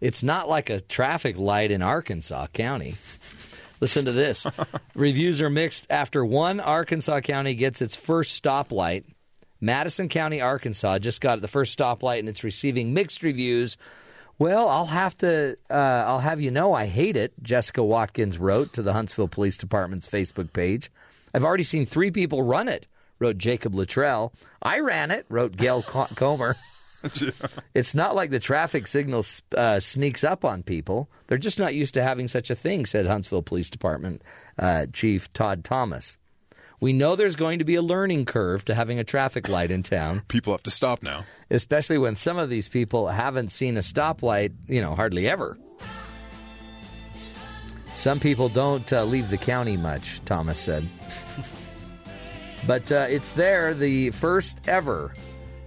It's 0.00 0.22
not 0.22 0.48
like 0.48 0.70
a 0.70 0.80
traffic 0.80 1.38
light 1.38 1.70
in 1.70 1.82
Arkansas 1.82 2.46
County. 2.48 2.94
Listen 3.80 4.04
to 4.04 4.12
this. 4.12 4.46
Reviews 4.94 5.40
are 5.40 5.50
mixed 5.50 5.86
after 5.90 6.24
one 6.24 6.60
Arkansas 6.60 7.20
county 7.20 7.54
gets 7.54 7.80
its 7.82 7.96
first 7.96 8.42
stoplight. 8.42 9.04
Madison 9.60 10.08
County, 10.08 10.40
Arkansas 10.40 10.98
just 11.00 11.20
got 11.20 11.40
the 11.40 11.48
first 11.48 11.76
stoplight 11.76 12.20
and 12.20 12.28
it's 12.28 12.44
receiving 12.44 12.94
mixed 12.94 13.22
reviews. 13.22 13.76
Well, 14.38 14.68
I'll 14.68 14.86
have 14.86 15.16
to 15.18 15.56
uh, 15.68 15.74
I'll 16.06 16.20
have 16.20 16.40
you 16.40 16.50
know 16.50 16.72
I 16.72 16.86
hate 16.86 17.16
it, 17.16 17.32
Jessica 17.42 17.82
Watkins 17.82 18.38
wrote 18.38 18.72
to 18.74 18.82
the 18.82 18.92
Huntsville 18.92 19.28
Police 19.28 19.58
Department's 19.58 20.08
Facebook 20.08 20.52
page. 20.52 20.90
I've 21.34 21.44
already 21.44 21.64
seen 21.64 21.84
3 21.84 22.10
people 22.10 22.42
run 22.42 22.68
it, 22.68 22.86
wrote 23.18 23.36
Jacob 23.38 23.74
Luttrell. 23.74 24.32
I 24.62 24.78
ran 24.80 25.10
it, 25.10 25.26
wrote 25.28 25.56
Gail 25.56 25.82
Co- 25.82 26.06
Comer. 26.14 26.56
It's 27.74 27.94
not 27.94 28.14
like 28.16 28.30
the 28.30 28.38
traffic 28.38 28.86
signal 28.86 29.24
uh, 29.56 29.78
sneaks 29.80 30.24
up 30.24 30.44
on 30.44 30.62
people. 30.62 31.08
They're 31.26 31.38
just 31.38 31.58
not 31.58 31.74
used 31.74 31.94
to 31.94 32.02
having 32.02 32.28
such 32.28 32.50
a 32.50 32.54
thing, 32.56 32.86
said 32.86 33.06
Huntsville 33.06 33.42
Police 33.42 33.70
Department 33.70 34.22
uh, 34.58 34.86
Chief 34.92 35.32
Todd 35.32 35.64
Thomas. 35.64 36.16
We 36.80 36.92
know 36.92 37.16
there's 37.16 37.36
going 37.36 37.58
to 37.58 37.64
be 37.64 37.74
a 37.74 37.82
learning 37.82 38.26
curve 38.26 38.64
to 38.66 38.74
having 38.74 39.00
a 39.00 39.04
traffic 39.04 39.48
light 39.48 39.70
in 39.70 39.82
town, 39.82 40.22
People 40.28 40.52
have 40.52 40.62
to 40.64 40.70
stop 40.70 41.02
now. 41.02 41.24
especially 41.50 41.98
when 41.98 42.14
some 42.14 42.38
of 42.38 42.50
these 42.50 42.68
people 42.68 43.08
haven't 43.08 43.50
seen 43.50 43.76
a 43.76 43.80
stoplight, 43.80 44.52
you 44.68 44.80
know, 44.80 44.94
hardly 44.94 45.28
ever. 45.28 45.58
Some 47.94 48.20
people 48.20 48.48
don't 48.48 48.92
uh, 48.92 49.02
leave 49.04 49.28
the 49.28 49.36
county 49.38 49.76
much, 49.76 50.24
Thomas 50.24 50.60
said. 50.60 50.86
but 52.66 52.92
uh, 52.92 53.06
it's 53.08 53.32
there, 53.32 53.74
the 53.74 54.10
first 54.10 54.68
ever 54.68 55.12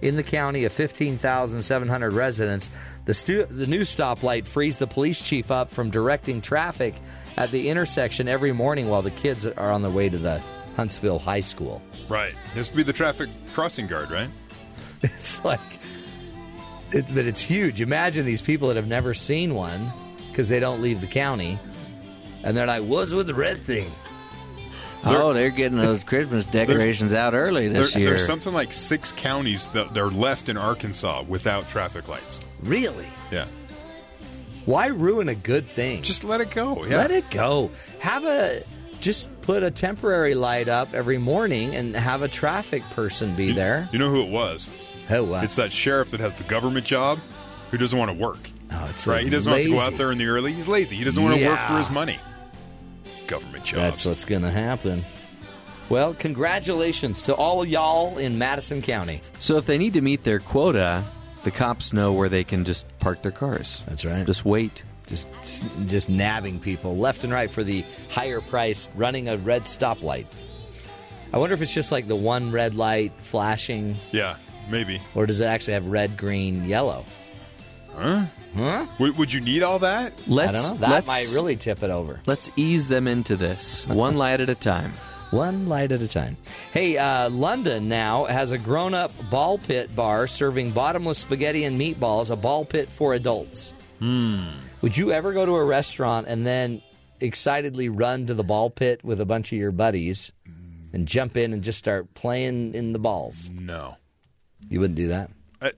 in 0.00 0.16
the 0.16 0.22
county 0.22 0.64
of 0.64 0.72
15,700 0.72 2.12
residents. 2.14 2.70
The, 3.04 3.12
stu- 3.12 3.44
the 3.44 3.66
new 3.66 3.82
stoplight 3.82 4.46
frees 4.46 4.78
the 4.78 4.86
police 4.86 5.20
chief 5.20 5.50
up 5.50 5.70
from 5.70 5.90
directing 5.90 6.40
traffic 6.40 6.94
at 7.36 7.50
the 7.50 7.68
intersection 7.68 8.28
every 8.28 8.52
morning 8.52 8.88
while 8.88 9.02
the 9.02 9.10
kids 9.10 9.44
are 9.44 9.70
on 9.70 9.82
their 9.82 9.90
way 9.90 10.08
to 10.08 10.18
the 10.18 10.42
Huntsville 10.76 11.18
High 11.18 11.40
School. 11.40 11.82
Right. 12.08 12.30
It 12.32 12.56
has 12.56 12.68
to 12.70 12.76
be 12.76 12.82
the 12.82 12.92
traffic 12.92 13.28
crossing 13.52 13.86
guard, 13.86 14.10
right? 14.10 14.30
It's 15.02 15.44
like, 15.44 15.58
it, 16.92 17.06
but 17.14 17.24
it's 17.26 17.40
huge. 17.40 17.80
Imagine 17.80 18.24
these 18.24 18.40
people 18.42 18.68
that 18.68 18.76
have 18.76 18.86
never 18.86 19.14
seen 19.14 19.54
one 19.54 19.90
because 20.28 20.48
they 20.48 20.60
don't 20.60 20.80
leave 20.80 21.00
the 21.00 21.06
county, 21.08 21.58
and 22.44 22.56
they're 22.56 22.66
like, 22.68 22.82
"What's 22.84 23.12
with 23.12 23.26
the 23.26 23.34
red 23.34 23.62
thing?" 23.64 23.88
oh, 25.04 25.32
they're 25.32 25.50
getting 25.50 25.78
those 25.78 26.04
Christmas 26.04 26.44
decorations 26.44 27.12
out 27.14 27.34
early 27.34 27.66
this 27.66 27.94
There- 27.94 28.00
year. 28.02 28.10
There's 28.10 28.24
something 28.24 28.52
like 28.52 28.72
six 28.72 29.10
counties 29.10 29.66
that 29.68 29.96
are 29.98 30.10
left 30.10 30.48
in 30.48 30.56
Arkansas 30.56 31.24
without 31.28 31.68
traffic 31.68 32.06
lights. 32.06 32.38
Really? 32.62 33.08
Yeah. 33.32 33.46
Why 34.66 34.86
ruin 34.86 35.28
a 35.28 35.34
good 35.34 35.66
thing? 35.66 36.02
Just 36.02 36.22
let 36.22 36.40
it 36.40 36.52
go. 36.52 36.84
Yeah. 36.84 36.98
Let 36.98 37.10
it 37.10 37.28
go. 37.30 37.72
Have 37.98 38.24
a 38.24 38.62
just 39.02 39.28
put 39.42 39.62
a 39.62 39.70
temporary 39.70 40.34
light 40.34 40.68
up 40.68 40.94
every 40.94 41.18
morning 41.18 41.74
and 41.74 41.94
have 41.94 42.22
a 42.22 42.28
traffic 42.28 42.82
person 42.90 43.34
be 43.34 43.52
there. 43.52 43.88
You 43.92 43.98
know 43.98 44.08
who 44.08 44.22
it 44.22 44.30
was? 44.30 44.70
Who? 45.08 45.34
Uh, 45.34 45.42
It's 45.42 45.56
that 45.56 45.72
sheriff 45.72 46.12
that 46.12 46.20
has 46.20 46.34
the 46.36 46.44
government 46.44 46.86
job. 46.86 47.18
who 47.70 47.76
doesn't 47.78 47.98
want 47.98 48.10
to 48.10 48.16
work. 48.16 48.38
Oh, 48.70 48.86
it's 48.90 49.06
right. 49.06 49.22
He 49.22 49.28
doesn't 49.30 49.50
want 49.50 49.64
to 49.64 49.70
go 49.70 49.80
out 49.80 49.96
there 49.98 50.12
in 50.12 50.18
the 50.18 50.26
early. 50.26 50.52
He's 50.52 50.68
lazy. 50.68 50.96
He 50.96 51.04
doesn't 51.04 51.22
want 51.22 51.36
to 51.38 51.46
work 51.46 51.58
for 51.66 51.76
his 51.78 51.90
money. 51.90 52.18
Government 53.26 53.64
jobs. 53.64 53.80
That's 53.82 54.04
what's 54.06 54.24
going 54.24 54.42
to 54.42 54.50
happen. 54.50 55.04
Well, 55.88 56.14
congratulations 56.14 57.22
to 57.22 57.34
all 57.34 57.64
y'all 57.66 58.18
in 58.18 58.38
Madison 58.38 58.82
County. 58.82 59.20
So 59.40 59.56
if 59.56 59.66
they 59.66 59.78
need 59.78 59.94
to 59.94 60.00
meet 60.00 60.22
their 60.24 60.38
quota, 60.38 61.02
the 61.42 61.50
cops 61.50 61.92
know 61.92 62.12
where 62.12 62.28
they 62.28 62.44
can 62.44 62.64
just 62.64 62.86
park 62.98 63.22
their 63.22 63.32
cars. 63.32 63.84
That's 63.88 64.04
right. 64.04 64.24
Just 64.26 64.44
wait. 64.44 64.82
Just 65.06 65.28
just 65.86 66.08
nabbing 66.08 66.60
people 66.60 66.96
left 66.96 67.24
and 67.24 67.32
right 67.32 67.50
for 67.50 67.62
the 67.64 67.84
higher 68.08 68.40
price 68.40 68.88
running 68.94 69.28
a 69.28 69.36
red 69.36 69.62
stoplight. 69.62 70.26
I 71.32 71.38
wonder 71.38 71.54
if 71.54 71.62
it's 71.62 71.74
just 71.74 71.90
like 71.92 72.06
the 72.06 72.16
one 72.16 72.52
red 72.52 72.74
light 72.74 73.12
flashing 73.22 73.96
Yeah, 74.10 74.36
maybe. 74.70 75.00
or 75.14 75.26
does 75.26 75.40
it 75.40 75.46
actually 75.46 75.74
have 75.74 75.86
red, 75.86 76.16
green, 76.16 76.66
yellow? 76.66 77.04
Huh? 77.94 78.24
Huh? 78.54 78.86
Would, 78.98 79.16
would 79.16 79.32
you 79.32 79.40
need 79.40 79.62
all 79.62 79.78
that? 79.78 80.12
Let's, 80.26 80.50
I 80.50 80.52
don't 80.52 80.70
know. 80.74 80.80
That 80.80 80.90
let's, 80.90 81.06
might 81.06 81.28
really 81.32 81.56
tip 81.56 81.82
it 81.82 81.90
over. 81.90 82.20
Let's 82.26 82.50
ease 82.56 82.86
them 82.86 83.08
into 83.08 83.36
this, 83.36 83.86
one 83.86 84.16
light 84.16 84.40
at 84.42 84.50
a 84.50 84.54
time. 84.54 84.92
One 85.30 85.66
light 85.66 85.92
at 85.92 86.02
a 86.02 86.08
time. 86.08 86.36
Hey, 86.72 86.98
uh, 86.98 87.30
London 87.30 87.88
now 87.88 88.24
has 88.26 88.52
a 88.52 88.58
grown 88.58 88.92
up 88.92 89.10
ball 89.30 89.56
pit 89.56 89.96
bar 89.96 90.26
serving 90.26 90.72
bottomless 90.72 91.18
spaghetti 91.18 91.64
and 91.64 91.80
meatballs, 91.80 92.30
a 92.30 92.36
ball 92.36 92.66
pit 92.66 92.88
for 92.88 93.14
adults. 93.14 93.72
Hmm. 94.00 94.48
Would 94.82 94.96
you 94.96 95.12
ever 95.12 95.32
go 95.32 95.46
to 95.46 95.52
a 95.54 95.64
restaurant 95.64 96.26
and 96.28 96.44
then 96.46 96.82
excitedly 97.20 97.88
run 97.88 98.26
to 98.26 98.34
the 98.34 98.42
ball 98.42 98.68
pit 98.70 99.04
with 99.04 99.20
a 99.20 99.24
bunch 99.24 99.52
of 99.52 99.58
your 99.58 99.70
buddies 99.72 100.32
and 100.92 101.06
jump 101.06 101.36
in 101.36 101.52
and 101.52 101.62
just 101.62 101.78
start 101.78 102.12
playing 102.14 102.74
in 102.74 102.92
the 102.92 102.98
balls? 102.98 103.48
No. 103.50 103.96
You 104.68 104.80
wouldn't 104.80 104.96
do 104.96 105.08
that? 105.08 105.30
I, 105.60 105.72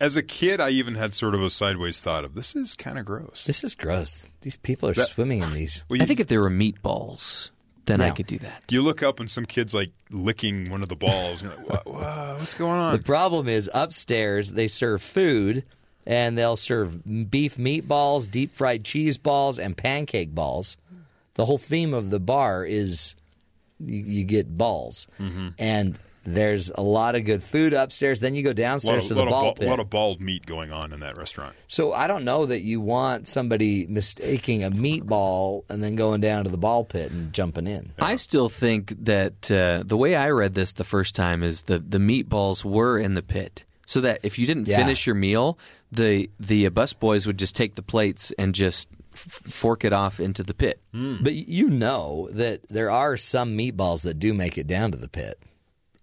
as 0.00 0.16
a 0.16 0.22
kid, 0.22 0.60
I 0.60 0.70
even 0.70 0.94
had 0.94 1.12
sort 1.14 1.34
of 1.34 1.42
a 1.42 1.50
sideways 1.50 2.00
thought 2.00 2.24
of 2.24 2.34
this 2.34 2.56
is 2.56 2.74
kind 2.74 2.98
of 2.98 3.04
gross. 3.04 3.44
This 3.44 3.62
is 3.62 3.74
gross. 3.74 4.26
These 4.40 4.56
people 4.56 4.88
are 4.88 4.94
That- 4.94 5.08
swimming 5.08 5.42
in 5.42 5.52
these. 5.52 5.84
Well, 5.88 5.98
you, 5.98 6.02
I 6.02 6.06
think 6.06 6.20
if 6.20 6.28
there 6.28 6.40
were 6.40 6.50
meatballs, 6.50 7.50
then 7.84 8.00
I 8.00 8.10
could 8.10 8.26
do 8.26 8.38
that. 8.38 8.64
you 8.70 8.82
look 8.82 9.02
up 9.02 9.20
and 9.20 9.30
some 9.30 9.44
kid's 9.44 9.74
like 9.74 9.92
licking 10.10 10.70
one 10.70 10.82
of 10.82 10.88
the 10.88 10.96
balls. 10.96 11.42
And 11.42 11.50
you're 11.52 11.60
like, 11.60 11.84
what, 11.86 11.94
what, 11.94 12.38
what's 12.40 12.54
going 12.54 12.80
on? 12.80 12.96
The 12.96 13.02
problem 13.02 13.48
is 13.48 13.70
upstairs 13.74 14.50
they 14.52 14.66
serve 14.68 15.02
food 15.02 15.64
and 16.06 16.38
they'll 16.38 16.56
serve 16.56 17.02
beef 17.30 17.56
meatballs, 17.56 18.30
deep 18.30 18.54
fried 18.54 18.84
cheese 18.84 19.18
balls, 19.18 19.58
and 19.58 19.76
pancake 19.76 20.34
balls. 20.34 20.76
The 21.34 21.44
whole 21.44 21.58
theme 21.58 21.92
of 21.94 22.10
the 22.10 22.20
bar 22.20 22.64
is 22.64 23.14
you, 23.78 24.02
you 24.02 24.24
get 24.24 24.56
balls, 24.56 25.06
Mm-hmm. 25.20 25.48
and 25.58 25.98
there's 26.28 26.70
a 26.74 26.80
lot 26.82 27.14
of 27.14 27.24
good 27.24 27.40
food 27.40 27.72
upstairs. 27.72 28.18
Then 28.18 28.34
you 28.34 28.42
go 28.42 28.52
downstairs 28.52 29.04
of, 29.04 29.08
to 29.10 29.14
the 29.14 29.22
lot, 29.22 29.30
ball 29.30 29.48
of, 29.50 29.54
pit. 29.58 29.64
ba- 29.66 29.70
lot 29.70 29.78
of 29.78 29.90
bald 29.90 30.20
meat 30.20 30.44
going 30.44 30.72
on 30.72 30.92
in 30.92 30.98
that 30.98 31.16
restaurant. 31.16 31.54
so 31.68 31.92
I 31.92 32.08
don't 32.08 32.24
know 32.24 32.46
that 32.46 32.62
you 32.62 32.80
want 32.80 33.28
somebody 33.28 33.86
mistaking 33.86 34.64
a 34.64 34.70
meatball 34.72 35.62
and 35.68 35.84
then 35.84 35.94
going 35.94 36.20
down 36.20 36.42
to 36.42 36.50
the 36.50 36.56
ball 36.58 36.82
pit 36.84 37.12
and 37.12 37.32
jumping 37.32 37.68
in. 37.68 37.92
I 38.00 38.16
still 38.16 38.48
think 38.48 39.04
that 39.04 39.48
uh, 39.52 39.84
the 39.86 39.96
way 39.96 40.16
I 40.16 40.30
read 40.30 40.54
this 40.54 40.72
the 40.72 40.82
first 40.82 41.14
time 41.14 41.44
is 41.44 41.62
the 41.62 41.78
the 41.78 41.98
meatballs 41.98 42.64
were 42.64 42.98
in 42.98 43.14
the 43.14 43.22
pit, 43.22 43.64
so 43.86 44.02
that 44.02 44.20
if 44.22 44.38
you 44.38 44.46
didn't 44.46 44.68
Yeah. 44.68 44.76
finish 44.76 45.06
your 45.06 45.14
meal, 45.14 45.58
the 45.90 46.28
the 46.38 46.68
bus 46.68 46.92
boys 46.92 47.26
would 47.26 47.38
just 47.38 47.56
take 47.56 47.74
the 47.76 47.82
plates 47.82 48.32
and 48.38 48.54
just 48.54 48.88
f- 49.14 49.20
fork 49.20 49.84
it 49.84 49.92
off 49.94 50.20
into 50.20 50.42
the 50.42 50.52
pit. 50.54 50.80
But 50.92 51.34
you 51.34 51.70
know 51.70 52.28
that 52.32 52.68
there 52.68 52.90
are 52.90 53.16
some 53.16 53.56
meatballs 53.56 54.02
that 54.02 54.18
do 54.18 54.34
make 54.34 54.58
it 54.58 54.66
down 54.66 54.92
to 54.92 54.98
the 54.98 55.08
pit. 55.08 55.38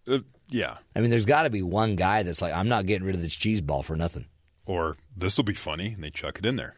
Uh, 0.07 0.19
yeah. 0.49 0.77
I 0.95 1.01
mean, 1.01 1.09
there's 1.11 1.25
got 1.25 1.43
to 1.43 1.49
be 1.49 1.61
one 1.61 1.95
guy 1.95 2.23
that's 2.23 2.41
like, 2.41 2.53
I'm 2.53 2.67
not 2.69 2.85
getting 2.85 3.05
rid 3.05 3.15
of 3.15 3.21
this 3.21 3.35
cheese 3.35 3.61
ball 3.61 3.83
for 3.83 3.95
nothing. 3.95 4.25
Or 4.65 4.95
this 5.15 5.37
will 5.37 5.43
be 5.43 5.53
funny, 5.53 5.93
and 5.93 6.03
they 6.03 6.09
chuck 6.09 6.39
it 6.39 6.45
in 6.45 6.55
there. 6.55 6.75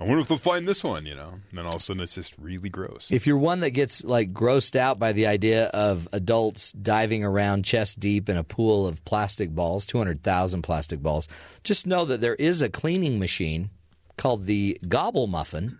I 0.00 0.04
wonder 0.04 0.20
if 0.20 0.28
they'll 0.28 0.38
find 0.38 0.66
this 0.66 0.84
one, 0.84 1.06
you 1.06 1.14
know. 1.14 1.40
And 1.50 1.58
then 1.58 1.64
all 1.64 1.70
of 1.70 1.76
a 1.76 1.80
sudden, 1.80 2.02
it's 2.02 2.14
just 2.14 2.36
really 2.38 2.68
gross. 2.68 3.10
If 3.10 3.26
you're 3.26 3.38
one 3.38 3.60
that 3.60 3.70
gets 3.70 4.04
like 4.04 4.32
grossed 4.32 4.76
out 4.76 4.98
by 4.98 5.12
the 5.12 5.26
idea 5.26 5.66
of 5.66 6.08
adults 6.12 6.72
diving 6.72 7.24
around 7.24 7.64
chest 7.64 7.98
deep 7.98 8.28
in 8.28 8.36
a 8.36 8.44
pool 8.44 8.86
of 8.86 9.04
plastic 9.04 9.50
balls, 9.50 9.86
200,000 9.86 10.62
plastic 10.62 11.02
balls, 11.02 11.28
just 11.64 11.86
know 11.86 12.04
that 12.04 12.20
there 12.20 12.36
is 12.36 12.62
a 12.62 12.68
cleaning 12.68 13.18
machine 13.18 13.70
called 14.16 14.46
the 14.46 14.78
Gobble 14.86 15.26
Muffin 15.26 15.78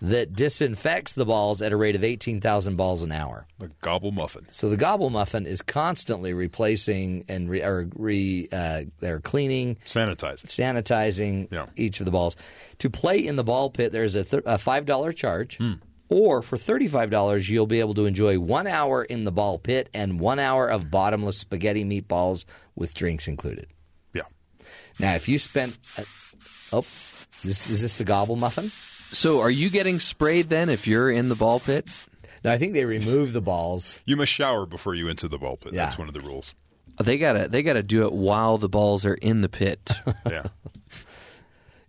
that 0.00 0.32
disinfects 0.32 1.14
the 1.14 1.24
balls 1.24 1.60
at 1.60 1.72
a 1.72 1.76
rate 1.76 1.96
of 1.96 2.04
18,000 2.04 2.76
balls 2.76 3.02
an 3.02 3.10
hour. 3.10 3.46
The 3.58 3.70
gobble 3.80 4.12
muffin. 4.12 4.46
So 4.52 4.68
the 4.70 4.76
Gobble 4.76 5.10
Muffin 5.10 5.44
is 5.44 5.60
constantly 5.60 6.32
replacing 6.32 7.24
and 7.28 7.50
re, 7.50 7.62
or 7.62 7.88
re, 7.96 8.46
uh, 8.52 8.82
they're 9.00 9.18
cleaning, 9.20 9.76
Sanitizing. 9.84 10.46
sanitizing 10.46 11.48
Yeah. 11.52 11.66
each 11.76 11.98
of 12.00 12.06
the 12.06 12.12
balls. 12.12 12.36
To 12.78 12.90
play 12.90 13.18
in 13.18 13.36
the 13.36 13.42
ball 13.44 13.70
pit, 13.70 13.90
there's 13.90 14.14
a, 14.14 14.22
th- 14.24 14.44
a 14.46 14.56
five 14.58 14.86
dollar 14.86 15.10
charge, 15.10 15.58
or 16.08 16.42
for 16.42 16.56
thirty 16.56 16.86
five 16.86 17.10
dollars, 17.10 17.48
you'll 17.50 17.66
be 17.66 17.80
able 17.80 17.94
to 17.94 18.06
enjoy 18.06 18.38
one 18.38 18.66
hour 18.68 19.02
in 19.02 19.24
the 19.24 19.32
ball 19.32 19.58
pit 19.58 19.88
and 19.92 20.20
one 20.20 20.38
hour 20.38 20.68
of 20.68 20.90
bottomless 20.92 21.38
spaghetti 21.38 21.84
meatballs 21.84 22.44
with 22.76 22.94
drinks 22.94 23.26
included. 23.26 23.66
Yeah. 24.14 24.22
Now, 25.00 25.14
if 25.16 25.28
you 25.28 25.38
spent, 25.38 25.76
uh, 25.98 26.04
oh, 26.72 26.80
this, 27.42 27.68
is 27.68 27.80
this 27.80 27.94
the 27.94 28.04
Gobble 28.04 28.36
Muffin? 28.36 28.70
So, 29.10 29.40
are 29.40 29.50
you 29.50 29.70
getting 29.70 30.00
sprayed 30.00 30.48
then 30.48 30.68
if 30.68 30.86
you're 30.86 31.10
in 31.10 31.28
the 31.28 31.34
ball 31.34 31.60
pit? 31.60 31.86
No, 32.44 32.52
I 32.52 32.58
think 32.58 32.72
they 32.74 32.84
remove 32.84 33.32
the 33.32 33.40
balls. 33.40 33.98
You 34.04 34.16
must 34.16 34.30
shower 34.32 34.66
before 34.66 34.94
you 34.94 35.08
enter 35.08 35.28
the 35.28 35.38
ball 35.38 35.56
pit. 35.56 35.72
Yeah. 35.72 35.84
That's 35.84 35.98
one 35.98 36.08
of 36.08 36.14
the 36.14 36.20
rules. 36.20 36.54
They 37.02 37.16
gotta 37.18 37.48
they 37.48 37.62
gotta 37.62 37.82
do 37.82 38.04
it 38.06 38.12
while 38.12 38.58
the 38.58 38.68
balls 38.68 39.04
are 39.04 39.14
in 39.14 39.40
the 39.40 39.48
pit. 39.48 39.90
Yeah. 40.30 40.44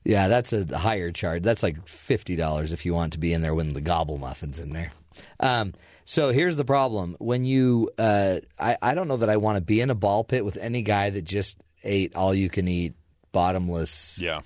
Yeah, 0.05 0.27
that's 0.29 0.53
a 0.53 0.77
higher 0.77 1.11
charge. 1.11 1.43
That's 1.43 1.61
like 1.61 1.87
fifty 1.87 2.35
dollars 2.35 2.73
if 2.73 2.85
you 2.85 2.93
want 2.93 3.13
to 3.13 3.19
be 3.19 3.33
in 3.33 3.41
there 3.41 3.53
when 3.53 3.73
the 3.73 3.81
gobble 3.81 4.17
muffins 4.17 4.57
in 4.57 4.71
there. 4.71 4.91
Um, 5.39 5.73
so 6.05 6.29
here's 6.31 6.55
the 6.55 6.63
problem: 6.65 7.15
when 7.19 7.43
you, 7.43 7.89
uh, 7.99 8.37
I, 8.57 8.77
I 8.81 8.93
don't 8.95 9.07
know 9.09 9.17
that 9.17 9.29
I 9.29 9.37
want 9.37 9.57
to 9.57 9.61
be 9.61 9.81
in 9.81 9.89
a 9.89 9.95
ball 9.95 10.23
pit 10.23 10.45
with 10.45 10.57
any 10.57 10.81
guy 10.83 11.09
that 11.09 11.25
just 11.25 11.57
ate 11.83 12.15
all 12.15 12.33
you 12.33 12.49
can 12.49 12.67
eat 12.67 12.93
bottomless 13.33 14.19
Yeah. 14.21 14.39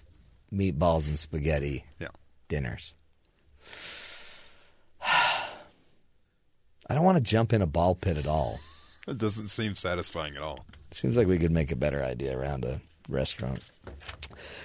meatballs 0.52 1.08
and 1.08 1.18
spaghetti 1.20 1.86
Yeah. 2.00 2.08
Dinners. 2.54 2.94
I 5.04 6.94
don't 6.94 7.04
want 7.04 7.18
to 7.18 7.24
jump 7.24 7.52
in 7.52 7.64
a 7.64 7.66
ball 7.66 7.96
pit 7.96 8.16
at 8.16 8.28
all. 8.28 8.60
It 9.08 9.18
doesn't 9.18 9.48
seem 9.48 9.74
satisfying 9.74 10.36
at 10.36 10.44
all. 10.44 10.64
Seems 10.92 11.18
like 11.18 11.26
we 11.26 11.40
could 11.40 11.50
make 11.50 11.72
a 11.72 11.76
better 11.76 12.04
idea 12.04 12.38
around 12.38 12.64
a 12.64 12.80
restaurant. 13.10 13.60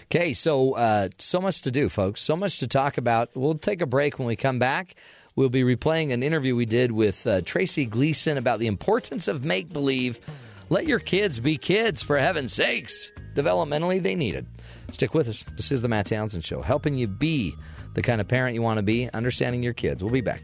Okay, 0.04 0.34
so 0.34 0.74
uh, 0.74 1.08
so 1.16 1.40
much 1.40 1.62
to 1.62 1.70
do, 1.70 1.88
folks. 1.88 2.20
So 2.20 2.36
much 2.36 2.58
to 2.58 2.66
talk 2.66 2.98
about. 2.98 3.30
We'll 3.34 3.54
take 3.54 3.80
a 3.80 3.86
break 3.86 4.18
when 4.18 4.28
we 4.28 4.36
come 4.36 4.58
back. 4.58 4.94
We'll 5.34 5.48
be 5.48 5.62
replaying 5.62 6.12
an 6.12 6.22
interview 6.22 6.54
we 6.54 6.66
did 6.66 6.92
with 6.92 7.26
uh, 7.26 7.40
Tracy 7.40 7.86
Gleason 7.86 8.36
about 8.36 8.58
the 8.58 8.66
importance 8.66 9.28
of 9.28 9.46
make 9.46 9.72
believe. 9.72 10.20
Let 10.68 10.86
your 10.86 10.98
kids 10.98 11.40
be 11.40 11.56
kids, 11.56 12.02
for 12.02 12.18
heaven's 12.18 12.52
sakes. 12.52 13.10
Developmentally, 13.38 14.02
they 14.02 14.16
need 14.16 14.34
it. 14.34 14.44
Stick 14.90 15.14
with 15.14 15.28
us. 15.28 15.44
This 15.56 15.70
is 15.70 15.80
the 15.80 15.86
Matt 15.86 16.06
Townsend 16.06 16.44
Show, 16.44 16.60
helping 16.60 16.94
you 16.94 17.06
be 17.06 17.54
the 17.94 18.02
kind 18.02 18.20
of 18.20 18.26
parent 18.26 18.56
you 18.56 18.62
want 18.62 18.78
to 18.78 18.82
be, 18.82 19.08
understanding 19.14 19.62
your 19.62 19.74
kids. 19.74 20.02
We'll 20.02 20.12
be 20.12 20.20
back. 20.20 20.42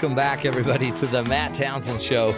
Welcome 0.00 0.16
back, 0.16 0.46
everybody, 0.46 0.92
to 0.92 1.06
the 1.06 1.22
Matt 1.24 1.52
Townsend 1.52 2.00
Show. 2.00 2.34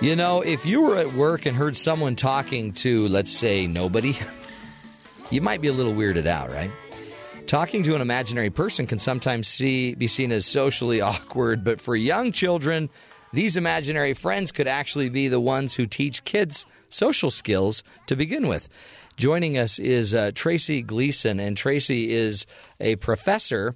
You 0.00 0.14
know, 0.14 0.40
if 0.40 0.64
you 0.64 0.82
were 0.82 0.98
at 0.98 1.12
work 1.14 1.44
and 1.44 1.56
heard 1.56 1.76
someone 1.76 2.14
talking 2.14 2.72
to, 2.74 3.08
let's 3.08 3.32
say, 3.32 3.66
nobody, 3.66 4.16
you 5.30 5.40
might 5.40 5.60
be 5.60 5.66
a 5.66 5.72
little 5.72 5.94
weirded 5.94 6.28
out, 6.28 6.48
right? 6.52 6.70
Talking 7.48 7.82
to 7.82 7.96
an 7.96 8.00
imaginary 8.00 8.50
person 8.50 8.86
can 8.86 9.00
sometimes 9.00 9.48
see, 9.48 9.96
be 9.96 10.06
seen 10.06 10.30
as 10.30 10.46
socially 10.46 11.00
awkward, 11.00 11.64
but 11.64 11.80
for 11.80 11.96
young 11.96 12.30
children, 12.30 12.88
these 13.32 13.56
imaginary 13.56 14.14
friends 14.14 14.52
could 14.52 14.68
actually 14.68 15.08
be 15.08 15.26
the 15.26 15.40
ones 15.40 15.74
who 15.74 15.86
teach 15.86 16.22
kids 16.22 16.66
social 16.88 17.32
skills 17.32 17.82
to 18.06 18.14
begin 18.14 18.46
with. 18.46 18.68
Joining 19.16 19.58
us 19.58 19.80
is 19.80 20.14
uh, 20.14 20.30
Tracy 20.36 20.82
Gleason, 20.82 21.40
and 21.40 21.56
Tracy 21.56 22.12
is 22.12 22.46
a 22.78 22.94
professor 22.96 23.74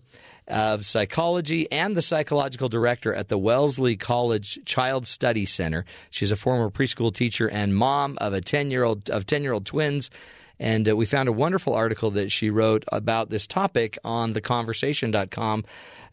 of 0.48 0.84
psychology 0.84 1.70
and 1.72 1.96
the 1.96 2.02
psychological 2.02 2.68
director 2.68 3.14
at 3.14 3.28
the 3.28 3.38
Wellesley 3.38 3.96
College 3.96 4.58
Child 4.64 5.06
Study 5.06 5.46
Center. 5.46 5.84
She's 6.10 6.30
a 6.30 6.36
former 6.36 6.70
preschool 6.70 7.14
teacher 7.14 7.48
and 7.48 7.74
mom 7.74 8.18
of 8.20 8.34
a 8.34 8.40
10-year-old 8.40 9.10
of 9.10 9.26
10-year-old 9.26 9.66
twins 9.66 10.10
And 10.58 10.88
uh, 10.88 10.96
we 10.96 11.06
found 11.06 11.28
a 11.28 11.32
wonderful 11.32 11.74
article 11.74 12.10
that 12.12 12.30
she 12.30 12.50
wrote 12.50 12.84
about 12.92 13.30
this 13.30 13.46
topic 13.46 13.98
on 14.04 14.34
theconversation.com. 14.34 15.64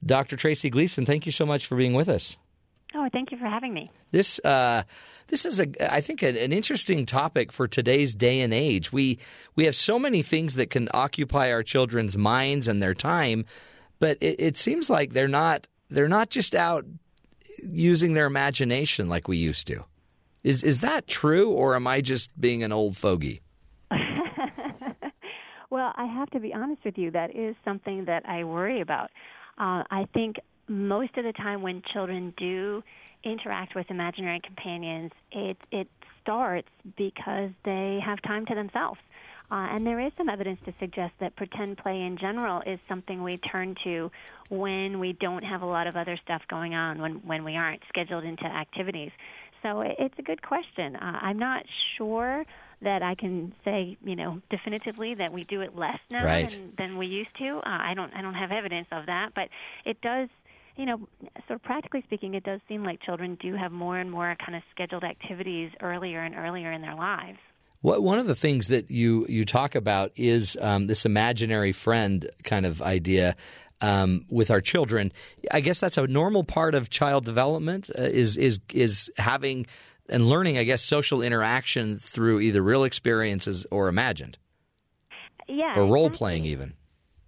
Dr. 0.03 0.35
Tracy 0.35 0.69
Gleason, 0.69 1.05
thank 1.05 1.25
you 1.25 1.31
so 1.31 1.45
much 1.45 1.65
for 1.65 1.75
being 1.75 1.93
with 1.93 2.09
us. 2.09 2.37
Oh, 2.93 3.07
thank 3.13 3.31
you 3.31 3.37
for 3.37 3.45
having 3.45 3.73
me. 3.73 3.87
This 4.11 4.39
uh, 4.39 4.83
this 5.27 5.45
is 5.45 5.61
a 5.61 5.93
I 5.93 6.01
think 6.01 6.21
an, 6.23 6.35
an 6.35 6.51
interesting 6.51 7.05
topic 7.05 7.53
for 7.53 7.65
today's 7.65 8.13
day 8.13 8.41
and 8.41 8.53
age. 8.53 8.91
We 8.91 9.17
we 9.55 9.63
have 9.63 9.75
so 9.75 9.97
many 9.97 10.23
things 10.23 10.55
that 10.55 10.69
can 10.69 10.89
occupy 10.93 11.53
our 11.53 11.63
children's 11.63 12.17
minds 12.17 12.67
and 12.67 12.81
their 12.83 12.93
time, 12.93 13.45
but 14.01 14.17
it, 14.19 14.35
it 14.39 14.57
seems 14.57 14.89
like 14.89 15.13
they're 15.13 15.29
not 15.29 15.67
they're 15.89 16.09
not 16.09 16.29
just 16.29 16.53
out 16.53 16.85
using 17.63 18.13
their 18.13 18.25
imagination 18.25 19.07
like 19.07 19.29
we 19.29 19.37
used 19.37 19.67
to. 19.67 19.85
Is 20.43 20.63
is 20.63 20.79
that 20.79 21.07
true, 21.07 21.51
or 21.51 21.75
am 21.75 21.87
I 21.87 22.01
just 22.01 22.29
being 22.39 22.63
an 22.63 22.73
old 22.73 22.97
fogey? 22.97 23.41
Well, 25.71 25.93
I 25.95 26.05
have 26.05 26.29
to 26.31 26.39
be 26.41 26.53
honest 26.53 26.83
with 26.83 26.97
you. 26.97 27.11
That 27.11 27.33
is 27.33 27.55
something 27.63 28.03
that 28.03 28.27
I 28.27 28.43
worry 28.43 28.81
about. 28.81 29.09
Uh, 29.57 29.87
I 29.89 30.05
think 30.13 30.35
most 30.67 31.15
of 31.15 31.23
the 31.23 31.31
time 31.31 31.61
when 31.61 31.81
children 31.93 32.33
do 32.35 32.83
interact 33.23 33.73
with 33.73 33.89
imaginary 33.89 34.41
companions, 34.45 35.11
it 35.31 35.57
it 35.71 35.87
starts 36.21 36.67
because 36.97 37.51
they 37.63 37.99
have 38.05 38.21
time 38.21 38.45
to 38.47 38.53
themselves. 38.53 38.99
Uh, 39.51 39.67
and 39.75 39.85
there 39.85 39.99
is 39.99 40.13
some 40.17 40.29
evidence 40.29 40.59
to 40.65 40.73
suggest 40.79 41.13
that 41.19 41.35
pretend 41.35 41.77
play 41.77 42.01
in 42.01 42.17
general 42.17 42.61
is 42.65 42.79
something 42.87 43.21
we 43.21 43.35
turn 43.37 43.75
to 43.83 44.09
when 44.49 44.99
we 44.99 45.11
don't 45.13 45.43
have 45.43 45.61
a 45.61 45.65
lot 45.65 45.87
of 45.87 45.97
other 45.97 46.17
stuff 46.23 46.41
going 46.49 46.73
on, 46.73 47.01
when 47.01 47.15
when 47.27 47.43
we 47.43 47.57
aren't 47.57 47.81
scheduled 47.89 48.23
into 48.23 48.45
activities. 48.45 49.11
So 49.61 49.81
it's 49.81 50.17
a 50.17 50.21
good 50.23 50.41
question. 50.41 50.95
Uh, 50.95 51.19
I'm 51.21 51.37
not 51.37 51.63
sure 51.97 52.45
that 52.81 53.03
I 53.03 53.13
can 53.13 53.53
say, 53.63 53.95
you 54.03 54.15
know, 54.15 54.41
definitively 54.49 55.13
that 55.15 55.31
we 55.31 55.43
do 55.43 55.61
it 55.61 55.75
less 55.75 55.99
now 56.09 56.25
Right. 56.25 56.49
than, 56.49 56.73
than 56.77 56.97
we 56.97 57.05
used 57.05 57.35
to. 57.37 57.57
Uh, 57.57 57.61
I 57.65 57.93
don't 57.93 58.11
I 58.15 58.21
don't 58.21 58.33
have 58.33 58.51
evidence 58.51 58.87
of 58.91 59.05
that, 59.07 59.33
but 59.35 59.49
it 59.85 59.99
does. 60.01 60.29
You 60.77 60.85
know, 60.85 60.99
sort 61.47 61.57
of 61.59 61.63
practically 61.63 62.01
speaking, 62.03 62.33
it 62.33 62.43
does 62.45 62.61
seem 62.69 62.85
like 62.85 63.01
children 63.01 63.37
do 63.41 63.53
have 63.55 63.73
more 63.73 63.97
and 63.99 64.09
more 64.09 64.35
kind 64.43 64.55
of 64.55 64.63
scheduled 64.71 65.03
activities 65.03 65.69
earlier 65.81 66.21
and 66.21 66.33
earlier 66.33 66.71
in 66.71 66.81
their 66.81 66.95
lives. 66.95 67.37
What, 67.81 68.03
one 68.03 68.19
of 68.19 68.27
the 68.27 68.35
things 68.35 68.67
that 68.67 68.91
you 68.91 69.25
you 69.27 69.43
talk 69.45 69.75
about 69.75 70.11
is 70.15 70.57
um, 70.61 70.87
this 70.87 71.05
imaginary 71.05 71.71
friend 71.71 72.29
kind 72.43 72.65
of 72.65 72.81
idea 72.81 73.35
um, 73.81 74.25
with 74.29 74.51
our 74.51 74.61
children. 74.61 75.11
I 75.51 75.59
guess 75.61 75.79
that's 75.79 75.97
a 75.97 76.07
normal 76.07 76.43
part 76.43 76.75
of 76.75 76.89
child 76.89 77.25
development 77.25 77.89
uh, 77.97 78.03
is 78.03 78.37
is 78.37 78.59
is 78.73 79.11
having 79.17 79.65
and 80.09 80.29
learning. 80.29 80.57
I 80.57 80.63
guess 80.63 80.83
social 80.83 81.21
interaction 81.21 81.97
through 81.97 82.39
either 82.41 82.61
real 82.61 82.83
experiences 82.83 83.65
or 83.71 83.87
imagined 83.87 84.37
Yeah, 85.47 85.73
or 85.75 85.85
role 85.85 86.05
exactly. 86.05 86.17
playing 86.17 86.45
even. 86.45 86.73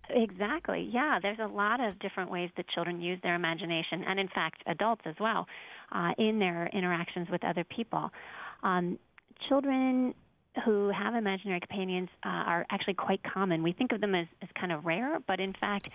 Exactly. 0.09 0.89
Yeah, 0.93 1.17
there's 1.19 1.39
a 1.39 1.47
lot 1.47 1.79
of 1.79 1.97
different 1.97 2.29
ways 2.29 2.51
that 2.57 2.67
children 2.69 3.01
use 3.01 3.19
their 3.23 3.33
imagination, 3.33 4.03
and 4.07 4.19
in 4.19 4.27
fact, 4.27 4.61
adults 4.67 5.01
as 5.05 5.15
well, 5.19 5.47
uh, 5.91 6.11
in 6.19 6.37
their 6.37 6.67
interactions 6.67 7.27
with 7.31 7.43
other 7.43 7.63
people. 7.63 8.11
Um, 8.61 8.99
children 9.49 10.13
who 10.65 10.89
have 10.89 11.15
imaginary 11.15 11.59
companions 11.59 12.09
uh, 12.23 12.29
are 12.29 12.65
actually 12.69 12.93
quite 12.93 13.21
common. 13.23 13.63
We 13.63 13.73
think 13.73 13.91
of 13.91 14.01
them 14.01 14.13
as, 14.13 14.27
as 14.41 14.49
kind 14.59 14.71
of 14.71 14.85
rare, 14.85 15.19
but 15.25 15.39
in 15.39 15.53
fact, 15.53 15.89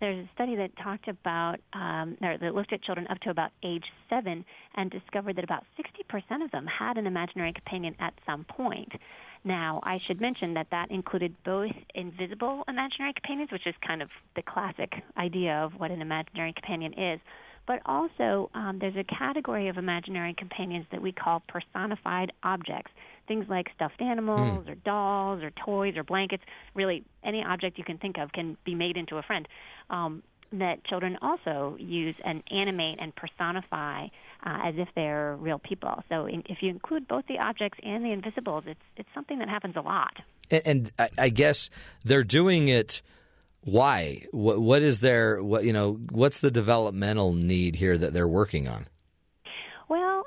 there's 0.00 0.24
a 0.24 0.28
study 0.34 0.56
that 0.56 0.76
talked 0.76 1.08
about 1.08 1.60
um, 1.72 2.16
or 2.20 2.36
that 2.36 2.54
looked 2.54 2.72
at 2.72 2.82
children 2.82 3.06
up 3.08 3.20
to 3.20 3.30
about 3.30 3.52
age 3.62 3.84
seven 4.10 4.44
and 4.74 4.90
discovered 4.90 5.36
that 5.36 5.44
about 5.44 5.64
60% 5.78 6.44
of 6.44 6.50
them 6.50 6.66
had 6.66 6.98
an 6.98 7.06
imaginary 7.06 7.52
companion 7.52 7.94
at 8.00 8.14
some 8.26 8.44
point. 8.44 8.92
Now, 9.44 9.80
I 9.82 9.98
should 9.98 10.20
mention 10.20 10.54
that 10.54 10.68
that 10.70 10.90
included 10.90 11.34
both 11.44 11.72
invisible 11.94 12.64
imaginary 12.66 13.12
companions, 13.12 13.52
which 13.52 13.66
is 13.66 13.74
kind 13.86 14.02
of 14.02 14.08
the 14.36 14.42
classic 14.42 14.94
idea 15.16 15.54
of 15.56 15.78
what 15.78 15.90
an 15.90 16.00
imaginary 16.00 16.54
companion 16.54 16.94
is, 16.94 17.20
but 17.66 17.80
also 17.86 18.50
um, 18.54 18.78
there's 18.78 18.96
a 18.96 19.04
category 19.04 19.68
of 19.68 19.78
imaginary 19.78 20.34
companions 20.34 20.86
that 20.90 21.00
we 21.00 21.12
call 21.12 21.42
personified 21.48 22.32
objects. 22.42 22.90
Things 23.26 23.46
like 23.48 23.70
stuffed 23.74 24.00
animals 24.00 24.64
Hmm. 24.64 24.70
or 24.70 24.74
dolls 24.74 25.42
or 25.42 25.50
toys 25.50 25.96
or 25.96 26.04
blankets. 26.04 26.42
Really, 26.74 27.04
any 27.22 27.42
object 27.42 27.78
you 27.78 27.84
can 27.84 27.98
think 27.98 28.18
of 28.18 28.32
can 28.32 28.56
be 28.64 28.74
made 28.74 28.96
into 28.96 29.16
a 29.16 29.22
friend. 29.22 29.48
Um, 29.90 30.22
that 30.52 30.84
children 30.84 31.18
also 31.20 31.76
use 31.80 32.14
and 32.24 32.42
animate 32.50 32.98
and 33.00 33.12
personify 33.16 34.04
uh, 34.46 34.58
as 34.62 34.74
if 34.76 34.88
they're 34.94 35.34
real 35.36 35.58
people. 35.58 36.04
So, 36.08 36.26
in, 36.26 36.44
if 36.48 36.62
you 36.62 36.70
include 36.70 37.08
both 37.08 37.26
the 37.26 37.38
objects 37.38 37.80
and 37.82 38.04
the 38.04 38.12
invisibles, 38.12 38.64
it's 38.66 38.80
it's 38.96 39.08
something 39.14 39.38
that 39.40 39.48
happens 39.48 39.74
a 39.76 39.80
lot. 39.80 40.14
And, 40.50 40.62
and 40.66 40.92
I, 40.98 41.08
I 41.18 41.28
guess 41.30 41.70
they're 42.04 42.22
doing 42.24 42.68
it. 42.68 43.02
Why? 43.62 44.26
What, 44.30 44.60
what 44.60 44.82
is 44.82 45.00
their 45.00 45.42
what 45.42 45.64
you 45.64 45.72
know? 45.72 45.94
What's 46.12 46.40
the 46.40 46.50
developmental 46.50 47.32
need 47.32 47.76
here 47.76 47.96
that 47.98 48.12
they're 48.12 48.28
working 48.28 48.68
on? 48.68 48.86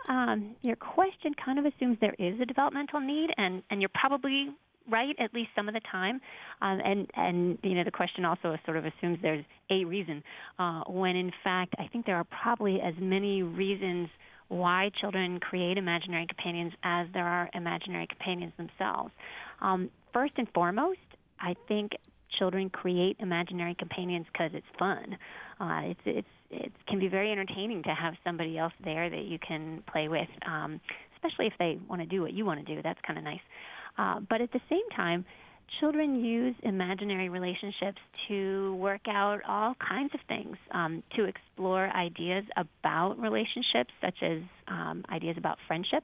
Um, 0.07 0.55
your 0.61 0.75
question 0.75 1.33
kind 1.43 1.59
of 1.59 1.65
assumes 1.65 1.97
there 1.99 2.15
is 2.17 2.39
a 2.39 2.45
developmental 2.45 2.99
need, 2.99 3.29
and, 3.37 3.61
and 3.69 3.81
you're 3.81 3.91
probably 3.93 4.49
right 4.89 5.15
at 5.19 5.33
least 5.33 5.49
some 5.55 5.67
of 5.67 5.73
the 5.73 5.81
time. 5.91 6.21
Um, 6.61 6.79
and 6.83 7.11
and 7.15 7.57
you 7.63 7.75
know 7.75 7.83
the 7.83 7.91
question 7.91 8.25
also 8.25 8.57
sort 8.65 8.77
of 8.77 8.85
assumes 8.85 9.19
there's 9.21 9.45
a 9.69 9.83
reason, 9.85 10.23
uh, 10.59 10.83
when 10.87 11.15
in 11.15 11.31
fact 11.43 11.75
I 11.77 11.87
think 11.91 12.05
there 12.05 12.15
are 12.15 12.25
probably 12.25 12.79
as 12.81 12.93
many 12.99 13.43
reasons 13.43 14.09
why 14.47 14.89
children 15.01 15.39
create 15.39 15.77
imaginary 15.77 16.25
companions 16.25 16.71
as 16.83 17.07
there 17.13 17.27
are 17.27 17.49
imaginary 17.53 18.07
companions 18.07 18.53
themselves. 18.55 19.11
Um, 19.61 19.89
first 20.13 20.33
and 20.37 20.47
foremost, 20.53 20.99
I 21.39 21.53
think 21.67 21.91
children 22.39 22.69
create 22.69 23.17
imaginary 23.19 23.75
companions 23.75 24.25
because 24.31 24.51
it's 24.53 24.65
fun. 24.79 25.17
Uh, 25.59 25.81
it's 25.83 25.99
it's 26.05 26.27
it 26.49 26.71
can 26.87 26.99
be 26.99 27.07
very 27.07 27.31
entertaining 27.31 27.83
to 27.83 27.93
have 27.93 28.13
somebody 28.23 28.57
else 28.57 28.73
there 28.83 29.09
that 29.09 29.23
you 29.23 29.37
can 29.39 29.83
play 29.91 30.07
with, 30.07 30.29
um, 30.45 30.79
especially 31.15 31.47
if 31.47 31.53
they 31.59 31.79
want 31.89 32.01
to 32.01 32.07
do 32.07 32.21
what 32.21 32.33
you 32.33 32.45
want 32.45 32.65
to 32.65 32.75
do. 32.75 32.81
That's 32.81 32.99
kind 33.05 33.19
of 33.19 33.25
nice. 33.25 33.39
Uh, 33.97 34.19
but 34.29 34.41
at 34.41 34.51
the 34.51 34.61
same 34.69 34.87
time, 34.95 35.25
children 35.79 36.23
use 36.23 36.55
imaginary 36.63 37.29
relationships 37.29 37.99
to 38.27 38.75
work 38.75 39.01
out 39.07 39.41
all 39.47 39.75
kinds 39.75 40.13
of 40.13 40.19
things, 40.27 40.55
um, 40.71 41.03
to 41.15 41.25
explore 41.25 41.89
ideas 41.89 42.45
about 42.55 43.19
relationships, 43.19 43.91
such 44.01 44.15
as 44.21 44.39
um, 44.67 45.03
ideas 45.09 45.35
about 45.37 45.57
friendship. 45.67 46.03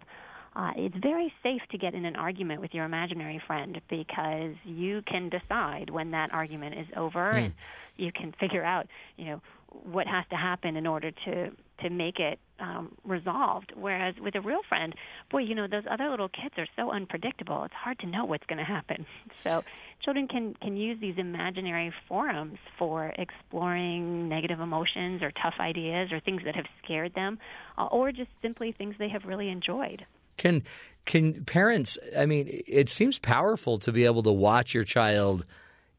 Uh, 0.56 0.72
it's 0.76 0.96
very 1.02 1.34
safe 1.42 1.62
to 1.72 1.78
get 1.78 1.94
in 1.94 2.06
an 2.06 2.16
argument 2.16 2.62
with 2.62 2.74
your 2.74 2.86
imaginary 2.86 3.42
friend 3.48 3.82
because 3.90 4.56
you 4.66 5.02
can 5.08 5.30
decide 5.30 5.90
when 5.90 6.12
that 6.12 6.32
argument 6.32 6.76
is 6.78 6.88
over 6.96 7.32
Hmm. 7.32 7.46
and 7.46 7.54
you 7.98 8.12
can 8.12 8.34
figure 8.40 8.64
out, 8.64 8.88
you 9.18 9.26
know, 9.26 9.42
what 9.84 10.06
has 10.06 10.24
to 10.30 10.36
happen 10.36 10.76
in 10.76 10.86
order 10.86 11.12
to 11.26 11.52
to 11.82 11.90
make 11.90 12.20
it 12.20 12.40
um, 12.60 12.96
resolved. 13.04 13.74
Whereas 13.76 14.16
with 14.22 14.36
a 14.36 14.42
real 14.42 14.62
friend, 14.70 14.94
boy, 15.32 15.40
you 15.40 15.56
know, 15.56 15.68
those 15.68 15.84
other 15.90 16.10
little 16.10 16.30
kids 16.30 16.54
are 16.58 16.68
so 16.76 16.92
unpredictable. 16.92 17.64
It's 17.64 17.74
hard 17.74 17.98
to 18.00 18.08
know 18.08 18.24
what's 18.24 18.46
going 18.46 18.60
to 18.60 18.64
happen. 18.64 19.06
So 19.44 19.64
children 20.02 20.28
can 20.28 20.54
can 20.62 20.78
use 20.78 21.00
these 21.02 21.16
imaginary 21.18 21.92
forums 22.08 22.60
for 22.78 23.14
exploring 23.18 24.30
negative 24.30 24.60
emotions 24.62 25.22
or 25.22 25.32
tough 25.32 25.56
ideas 25.60 26.12
or 26.14 26.20
things 26.22 26.42
that 26.46 26.56
have 26.56 26.66
scared 26.84 27.14
them, 27.16 27.40
uh, 27.78 27.88
or 27.88 28.12
just 28.12 28.30
simply 28.42 28.72
things 28.72 28.96
they 29.00 29.10
have 29.10 29.26
really 29.26 29.50
enjoyed. 29.50 30.06
Can 30.38 30.64
can 31.06 31.44
parents? 31.46 31.98
I 32.18 32.26
mean, 32.26 32.48
it 32.68 32.90
seems 32.90 33.20
powerful 33.20 33.78
to 33.80 33.92
be 33.92 34.06
able 34.06 34.24
to 34.24 34.32
watch 34.32 34.74
your 34.74 34.84
child 34.84 35.46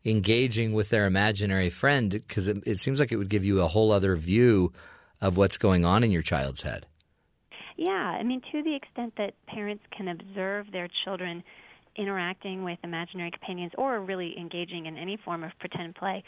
engaging 0.05 0.73
with 0.73 0.90
their 0.90 1.06
imaginary 1.06 1.70
friend 1.70 2.11
because 2.11 2.48
it, 2.48 2.59
it 2.66 2.78
seems 2.78 3.01
like 3.01 3.12
it 3.12 3.16
would 3.16 3.28
give 3.28 3.44
you 3.44 3.61
a 3.61 3.69
whole 3.69 3.90
other 3.90 4.16
view 4.16 4.73
of 5.20 5.36
what's 5.36 5.56
going 5.56 5.85
on 5.85 6.05
in 6.05 6.11
your 6.11 6.23
child's 6.23 6.62
head. 6.62 6.86
Yeah, 7.77 7.90
I 7.90 8.23
mean, 8.23 8.40
to 8.52 8.62
the 8.62 8.74
extent 8.74 9.15
that 9.16 9.35
parents 9.47 9.82
can 9.90 10.09
observe 10.09 10.70
their 10.70 10.89
children 11.05 11.43
interacting 11.97 12.65
with 12.65 12.78
imaginary 12.82 13.31
companions 13.31 13.73
or 13.77 14.01
really 14.01 14.39
engaging 14.39 14.86
in 14.86 14.97
any 14.97 15.16
form 15.16 15.44
of 15.44 15.52
pretend 15.59 15.94
play, 15.94 16.23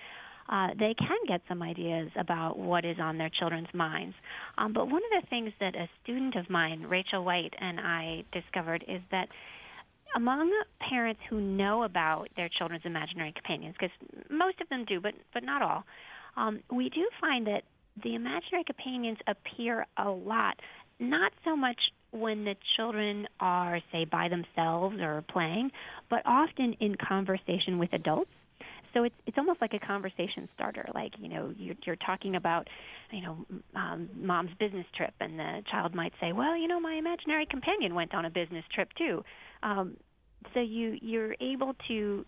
uh, 0.48 0.68
they 0.78 0.94
can 0.94 1.18
get 1.26 1.40
some 1.48 1.62
ideas 1.62 2.10
about 2.16 2.58
what 2.58 2.84
is 2.84 2.98
on 2.98 3.18
their 3.18 3.30
children's 3.30 3.72
minds. 3.74 4.14
Um, 4.58 4.72
but 4.72 4.86
one 4.86 5.02
of 5.02 5.22
the 5.22 5.26
things 5.28 5.52
that 5.60 5.74
a 5.74 5.88
student 6.02 6.36
of 6.36 6.48
mine, 6.48 6.86
Rachel 6.88 7.24
White, 7.24 7.54
and 7.58 7.80
I 7.80 8.24
discovered 8.32 8.84
is 8.88 9.00
that 9.10 9.28
among 10.14 10.52
parents 10.80 11.20
who 11.28 11.40
know 11.40 11.82
about 11.82 12.28
their 12.36 12.48
children's 12.48 12.84
imaginary 12.84 13.32
companions, 13.32 13.74
because 13.78 13.94
most 14.30 14.60
of 14.60 14.68
them 14.68 14.84
do, 14.84 15.00
but 15.00 15.14
but 15.34 15.42
not 15.42 15.62
all, 15.62 15.84
um, 16.36 16.60
we 16.70 16.88
do 16.88 17.08
find 17.20 17.46
that 17.46 17.64
the 18.02 18.14
imaginary 18.14 18.64
companions 18.64 19.18
appear 19.26 19.86
a 19.96 20.08
lot. 20.08 20.58
Not 20.98 21.32
so 21.44 21.56
much 21.56 21.78
when 22.12 22.44
the 22.44 22.56
children 22.76 23.26
are, 23.40 23.80
say, 23.92 24.04
by 24.04 24.28
themselves 24.28 24.96
or 25.00 25.22
playing, 25.28 25.70
but 26.08 26.22
often 26.24 26.74
in 26.80 26.94
conversation 26.94 27.78
with 27.78 27.92
adults. 27.92 28.30
So 28.96 29.04
it's 29.04 29.14
it's 29.26 29.36
almost 29.36 29.60
like 29.60 29.74
a 29.74 29.78
conversation 29.78 30.48
starter. 30.54 30.86
Like 30.94 31.12
you 31.18 31.28
know, 31.28 31.52
you're, 31.58 31.74
you're 31.84 31.96
talking 31.96 32.36
about, 32.36 32.66
you 33.10 33.20
know, 33.20 33.46
um, 33.74 34.08
mom's 34.16 34.52
business 34.58 34.86
trip, 34.96 35.12
and 35.20 35.38
the 35.38 35.62
child 35.70 35.94
might 35.94 36.14
say, 36.18 36.32
"Well, 36.32 36.56
you 36.56 36.66
know, 36.66 36.80
my 36.80 36.94
imaginary 36.94 37.44
companion 37.44 37.94
went 37.94 38.14
on 38.14 38.24
a 38.24 38.30
business 38.30 38.64
trip 38.74 38.88
too." 38.96 39.22
Um, 39.62 39.98
so 40.54 40.60
you 40.60 40.96
you're 41.02 41.36
able 41.42 41.74
to 41.88 42.24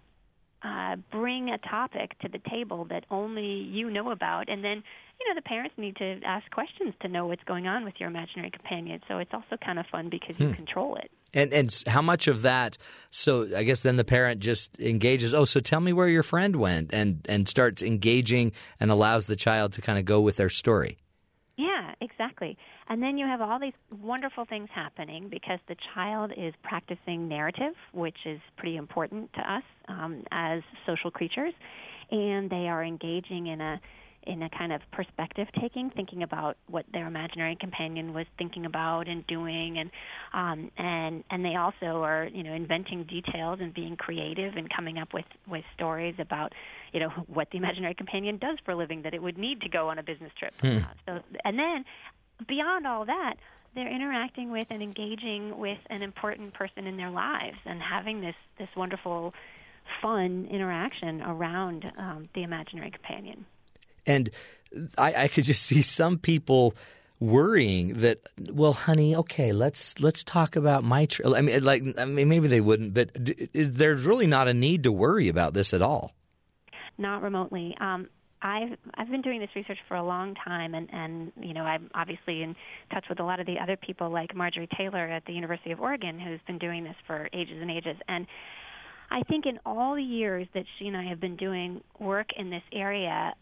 uh, 0.63 0.97
bring 1.11 1.49
a 1.49 1.59
topic 1.71 2.19
to 2.21 2.29
the 2.29 2.41
table 2.51 2.85
that 2.91 3.05
only 3.11 3.47
you 3.47 3.89
know 3.89 4.11
about, 4.11 4.51
and 4.51 4.63
then 4.63 4.83
you 5.21 5.29
know 5.29 5.35
the 5.35 5.43
parents 5.43 5.75
need 5.77 5.97
to 5.97 6.21
ask 6.25 6.51
questions 6.51 6.95
to 7.03 7.09
know 7.09 7.27
what's 7.27 7.43
going 7.45 7.67
on 7.67 7.85
with 7.85 7.95
your 7.99 8.09
imaginary 8.09 8.51
companion. 8.51 9.01
So 9.09 9.19
it's 9.19 9.33
also 9.33 9.57
kind 9.65 9.79
of 9.79 9.87
fun 9.87 10.09
because 10.11 10.39
you 10.39 10.49
Hmm. 10.49 10.55
control 10.55 10.97
it. 10.97 11.11
And 11.35 11.53
and 11.53 11.83
how 11.87 12.01
much 12.03 12.27
of 12.29 12.43
that? 12.43 12.79
So 13.11 13.47
I 13.57 13.63
guess 13.63 13.81
then 13.81 13.97
the 13.97 14.05
parent 14.05 14.41
just 14.41 14.79
engages. 14.81 15.35
Oh, 15.35 15.45
so 15.45 15.61
tell 15.61 15.81
me 15.81 15.93
where 15.93 16.09
your 16.09 16.23
friend 16.23 16.57
went, 16.57 16.95
and 16.95 17.27
and 17.29 17.49
starts 17.49 17.83
engaging 17.83 18.53
and 18.81 18.91
allows 18.91 19.27
the 19.27 19.37
child 19.37 19.73
to 19.75 19.81
kind 19.83 19.99
of 19.99 20.05
go 20.05 20.21
with 20.21 20.37
their 20.37 20.49
story. 20.49 20.99
Yeah, 21.57 21.95
exactly. 22.01 22.57
And 22.89 23.03
then 23.03 23.19
you 23.19 23.27
have 23.27 23.41
all 23.41 23.59
these 23.59 23.73
wonderful 23.91 24.45
things 24.45 24.69
happening 24.73 25.29
because 25.29 25.59
the 25.67 25.75
child 25.93 26.33
is 26.37 26.55
practicing 26.63 27.27
narrative, 27.29 27.75
which 27.93 28.19
is 28.25 28.41
pretty 28.57 28.77
important 28.77 29.33
to 29.35 29.41
us 29.41 29.65
um, 29.89 30.23
as 30.31 30.63
social 30.87 31.11
creatures, 31.11 31.53
and 32.13 32.49
they 32.49 32.69
are 32.69 32.83
engaging 32.85 33.49
in 33.49 33.61
a 33.61 33.81
in 34.25 34.43
a 34.43 34.51
kind 34.51 34.73
of 34.73 34.81
perspective 34.93 35.49
taking, 35.61 35.91
thinking 35.91 36.23
about 36.23 36.57
what 36.67 36.85
their 36.93 37.07
imaginary 37.07 37.57
companion 37.57 38.13
was 38.13 38.27
thinking 38.37 38.67
about 38.67 39.09
and 39.09 39.27
doing, 39.27 39.79
and 39.79 39.91
um, 40.33 40.71
and 40.77 41.25
and 41.31 41.45
they 41.45 41.57
also 41.57 42.03
are 42.03 42.27
you 42.27 42.43
know 42.43 42.53
inventing 42.53 43.05
details 43.05 43.59
and 43.61 43.73
being 43.73 43.97
creative 43.97 44.57
and 44.57 44.69
coming 44.75 44.99
up 44.99 45.13
with 45.15 45.25
with 45.47 45.65
stories 45.75 46.15
about 46.19 46.53
you 46.93 47.01
know 47.01 47.09
what 47.27 47.49
the 47.51 47.59
imaginary 47.59 47.95
companion 47.95 48.39
does 48.39 48.59
for 48.65 48.73
a 48.73 48.77
living 48.77 49.03
that 49.03 49.15
it 49.15 49.23
would 49.23 49.39
need 49.39 49.61
to 49.61 49.69
go 49.69 49.89
on 49.89 49.99
a 49.99 50.03
business 50.03 50.33
trip. 50.39 50.53
Hmm. 50.61 50.79
Uh, 50.79 50.83
so 51.07 51.21
and 51.45 51.59
then 51.59 51.85
beyond 52.47 52.87
all 52.87 53.05
that, 53.07 53.35
they're 53.75 53.93
interacting 53.93 54.51
with 54.51 54.67
and 54.71 54.83
engaging 54.83 55.57
with 55.59 55.79
an 55.91 56.03
important 56.03 56.55
person 56.55 56.87
in 56.87 56.97
their 56.97 57.11
lives 57.11 57.59
and 57.65 57.81
having 57.81 58.21
this 58.21 58.37
this 58.59 58.69
wonderful 58.77 59.35
fun 60.03 60.47
interaction 60.51 61.23
around 61.23 61.91
um, 61.97 62.29
the 62.35 62.43
imaginary 62.43 62.91
companion. 62.91 63.47
And 64.09 64.31
I, 64.97 65.15
I 65.25 65.29
could 65.29 65.45
just 65.45 65.63
see 65.71 65.83
some 65.83 66.19
people 66.19 66.75
worrying 67.21 67.95
that, 67.99 68.21
well, 68.51 68.73
honey, 68.73 69.15
okay, 69.15 69.53
let's 69.53 69.99
let's 70.01 70.25
talk 70.25 70.57
about 70.57 70.83
my. 70.83 71.07
Tr-. 71.07 71.35
I 71.35 71.43
mean, 71.43 71.63
like, 71.63 71.83
I 71.99 72.05
mean, 72.05 72.29
maybe 72.29 72.49
they 72.49 72.61
wouldn't, 72.61 72.95
but 72.95 73.23
d- 73.23 73.49
there's 73.53 74.05
really 74.05 74.27
not 74.27 74.49
a 74.49 74.55
need 74.55 74.83
to 74.85 74.93
worry 74.93 75.29
about 75.29 75.55
this 75.55 75.73
at 75.73 75.83
all. 75.83 76.15
Not 76.97 77.23
remotely. 77.23 77.77
Um, 77.81 78.09
I've 78.41 78.77
I've 78.95 79.11
been 79.11 79.23
doing 79.23 79.41
this 79.41 79.51
research 79.57 79.79
for 79.89 79.97
a 79.97 80.03
long 80.03 80.35
time, 80.35 80.75
and 80.75 80.89
and 80.93 81.33
you 81.41 81.55
know 81.55 81.63
I'm 81.63 81.91
obviously 81.95 82.43
in 82.43 82.55
touch 82.93 83.05
with 83.09 83.21
a 83.21 83.25
lot 83.25 83.41
of 83.41 83.47
the 83.47 83.59
other 83.59 83.77
people 83.77 84.11
like 84.11 84.35
Marjorie 84.35 84.69
Taylor 84.77 85.07
at 85.09 85.25
the 85.27 85.33
University 85.33 85.73
of 85.73 85.81
Oregon, 85.81 86.21
who's 86.21 86.41
been 86.47 86.59
doing 86.59 86.85
this 86.85 86.97
for 87.07 87.29
ages 87.33 87.59
and 87.61 87.71
ages. 87.71 87.97
And 88.09 88.27
I 89.11 89.23
think 89.23 89.47
in 89.47 89.59
all 89.67 89.95
the 89.95 90.03
years 90.03 90.47
that 90.55 90.65
she 90.79 90.87
and 90.87 90.97
I 90.97 91.05
have 91.05 91.21
been 91.21 91.37
doing 91.37 91.83
work 91.99 92.29
in 92.37 92.51
this 92.51 92.63
area, 92.73 93.35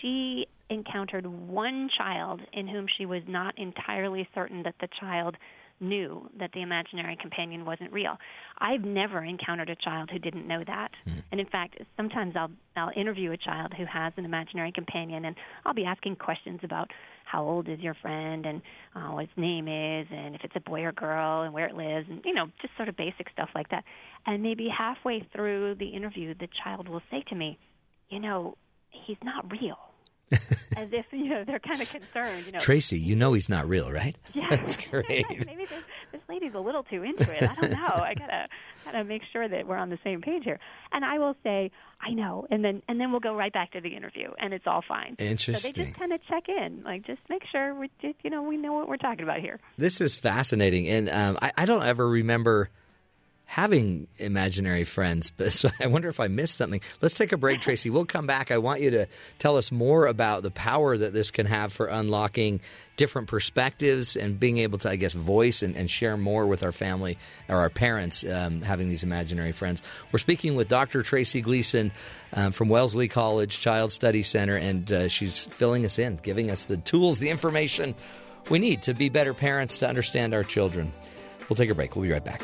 she 0.00 0.46
encountered 0.68 1.26
one 1.26 1.88
child 1.98 2.40
in 2.52 2.68
whom 2.68 2.86
she 2.96 3.06
was 3.06 3.22
not 3.26 3.58
entirely 3.58 4.28
certain 4.34 4.62
that 4.62 4.74
the 4.80 4.88
child 5.00 5.36
knew 5.80 6.28
that 6.38 6.50
the 6.52 6.60
imaginary 6.60 7.16
companion 7.20 7.64
wasn't 7.64 7.90
real. 7.92 8.16
I've 8.58 8.82
never 8.82 9.24
encountered 9.24 9.70
a 9.70 9.76
child 9.76 10.10
who 10.12 10.18
didn't 10.18 10.46
know 10.46 10.62
that. 10.66 10.90
And 11.32 11.40
in 11.40 11.46
fact, 11.46 11.78
sometimes 11.96 12.34
I'll 12.36 12.50
I'll 12.76 12.92
interview 12.94 13.32
a 13.32 13.36
child 13.36 13.72
who 13.76 13.84
has 13.86 14.12
an 14.16 14.24
imaginary 14.24 14.72
companion 14.72 15.24
and 15.24 15.36
I'll 15.64 15.74
be 15.74 15.84
asking 15.84 16.16
questions 16.16 16.60
about 16.62 16.90
how 17.24 17.44
old 17.44 17.68
is 17.68 17.80
your 17.80 17.94
friend 17.94 18.44
and 18.44 18.60
uh, 18.94 19.12
what 19.12 19.24
its 19.24 19.32
name 19.36 19.68
is 19.68 20.06
and 20.10 20.34
if 20.34 20.42
it's 20.44 20.54
a 20.56 20.60
boy 20.60 20.82
or 20.82 20.92
girl 20.92 21.42
and 21.42 21.54
where 21.54 21.66
it 21.66 21.74
lives 21.74 22.06
and 22.10 22.20
you 22.24 22.34
know 22.34 22.46
just 22.60 22.76
sort 22.76 22.88
of 22.88 22.96
basic 22.96 23.30
stuff 23.32 23.48
like 23.54 23.70
that. 23.70 23.84
And 24.26 24.42
maybe 24.42 24.68
halfway 24.68 25.26
through 25.34 25.76
the 25.76 25.88
interview 25.88 26.34
the 26.34 26.48
child 26.62 26.88
will 26.88 27.02
say 27.10 27.24
to 27.28 27.34
me, 27.34 27.58
"You 28.10 28.20
know, 28.20 28.56
he's 28.90 29.18
not 29.24 29.50
real." 29.50 29.78
As 30.76 30.88
if 30.92 31.06
you 31.12 31.28
know 31.28 31.44
they're 31.44 31.58
kind 31.58 31.82
of 31.82 31.88
concerned, 31.88 32.46
you 32.46 32.52
know. 32.52 32.58
Tracy, 32.60 32.98
you 32.98 33.16
know 33.16 33.32
he's 33.32 33.48
not 33.48 33.68
real, 33.68 33.90
right? 33.90 34.16
Yeah. 34.34 34.46
That's 34.50 34.76
great. 34.90 35.26
Maybe 35.28 35.64
this, 35.64 35.82
this 36.12 36.20
lady's 36.28 36.54
a 36.54 36.60
little 36.60 36.84
too 36.84 37.02
into 37.02 37.22
it. 37.22 37.42
I 37.42 37.54
don't 37.54 37.72
know. 37.72 37.86
I 37.86 38.14
gotta 38.16 38.48
gotta 38.84 39.04
make 39.04 39.22
sure 39.32 39.48
that 39.48 39.66
we're 39.66 39.76
on 39.76 39.90
the 39.90 39.98
same 40.04 40.20
page 40.22 40.44
here. 40.44 40.58
And 40.92 41.04
I 41.04 41.18
will 41.18 41.34
say, 41.42 41.70
I 42.00 42.12
know, 42.12 42.46
and 42.50 42.64
then 42.64 42.82
and 42.88 43.00
then 43.00 43.10
we'll 43.10 43.20
go 43.20 43.34
right 43.34 43.52
back 43.52 43.72
to 43.72 43.80
the 43.80 43.94
interview, 43.96 44.30
and 44.38 44.54
it's 44.54 44.66
all 44.66 44.82
fine. 44.86 45.16
Interesting. 45.18 45.54
So 45.56 45.80
they 45.80 45.84
just 45.84 45.98
kind 45.98 46.12
of 46.12 46.20
check 46.28 46.44
in, 46.48 46.82
like 46.84 47.04
just 47.06 47.20
make 47.28 47.42
sure 47.50 47.74
we 47.74 47.90
just 48.00 48.16
you 48.22 48.30
know 48.30 48.42
we 48.42 48.56
know 48.56 48.72
what 48.72 48.88
we're 48.88 48.96
talking 48.96 49.24
about 49.24 49.40
here. 49.40 49.58
This 49.76 50.00
is 50.00 50.18
fascinating, 50.18 50.88
and 50.88 51.10
um, 51.10 51.38
I, 51.42 51.52
I 51.58 51.64
don't 51.64 51.84
ever 51.84 52.08
remember 52.08 52.70
having 53.50 54.06
imaginary 54.18 54.84
friends, 54.84 55.30
but 55.36 55.52
so 55.52 55.68
I 55.80 55.88
wonder 55.88 56.08
if 56.08 56.20
I 56.20 56.28
missed 56.28 56.56
something. 56.56 56.80
Let's 57.00 57.14
take 57.14 57.32
a 57.32 57.36
break, 57.36 57.60
Tracy. 57.60 57.90
We'll 57.90 58.04
come 58.04 58.24
back. 58.24 58.52
I 58.52 58.58
want 58.58 58.80
you 58.80 58.90
to 58.92 59.06
tell 59.40 59.56
us 59.56 59.72
more 59.72 60.06
about 60.06 60.44
the 60.44 60.52
power 60.52 60.96
that 60.96 61.12
this 61.12 61.32
can 61.32 61.46
have 61.46 61.72
for 61.72 61.86
unlocking 61.86 62.60
different 62.96 63.26
perspectives 63.26 64.14
and 64.14 64.38
being 64.38 64.58
able 64.58 64.78
to, 64.78 64.90
I 64.90 64.94
guess, 64.94 65.14
voice 65.14 65.62
and, 65.62 65.74
and 65.76 65.90
share 65.90 66.16
more 66.16 66.46
with 66.46 66.62
our 66.62 66.70
family 66.70 67.18
or 67.48 67.56
our 67.56 67.70
parents 67.70 68.22
um, 68.22 68.62
having 68.62 68.88
these 68.88 69.02
imaginary 69.02 69.50
friends. 69.50 69.82
We're 70.12 70.20
speaking 70.20 70.54
with 70.54 70.68
Dr. 70.68 71.02
Tracy 71.02 71.40
Gleason 71.40 71.90
um, 72.32 72.52
from 72.52 72.68
Wellesley 72.68 73.08
College 73.08 73.58
Child 73.58 73.90
Study 73.92 74.22
Center, 74.22 74.56
and 74.56 74.92
uh, 74.92 75.08
she's 75.08 75.46
filling 75.46 75.84
us 75.84 75.98
in, 75.98 76.20
giving 76.22 76.52
us 76.52 76.64
the 76.64 76.76
tools, 76.76 77.18
the 77.18 77.30
information 77.30 77.96
we 78.48 78.60
need 78.60 78.82
to 78.82 78.94
be 78.94 79.08
better 79.08 79.34
parents 79.34 79.78
to 79.78 79.88
understand 79.88 80.34
our 80.34 80.44
children. 80.44 80.92
We'll 81.48 81.56
take 81.56 81.70
a 81.70 81.74
break. 81.74 81.96
We'll 81.96 82.04
be 82.04 82.12
right 82.12 82.24
back. 82.24 82.42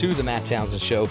To 0.00 0.14
the 0.14 0.22
Matt 0.22 0.46
Townsend 0.46 0.80
Show. 0.80 1.10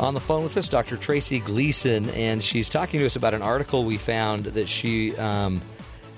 On 0.00 0.12
the 0.12 0.18
phone 0.18 0.42
with 0.42 0.56
us, 0.56 0.68
Dr. 0.68 0.96
Tracy 0.96 1.38
Gleason, 1.38 2.10
and 2.10 2.42
she's 2.42 2.68
talking 2.68 2.98
to 2.98 3.06
us 3.06 3.14
about 3.14 3.32
an 3.32 3.42
article 3.42 3.84
we 3.84 3.96
found 3.96 4.44
that 4.44 4.68
she 4.68 5.16
um, 5.16 5.60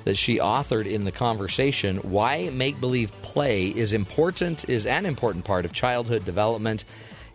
that 0.05 0.16
she 0.16 0.39
authored 0.39 0.86
in 0.86 1.05
the 1.05 1.12
conversation. 1.12 1.98
Why 1.98 2.48
make 2.55 2.81
believe 2.81 3.12
play 3.20 3.66
is 3.66 3.93
important 3.93 4.66
is 4.66 4.86
an 4.86 5.05
important 5.05 5.44
part 5.44 5.66
of 5.66 5.74
childhood 5.74 6.24
development, 6.24 6.86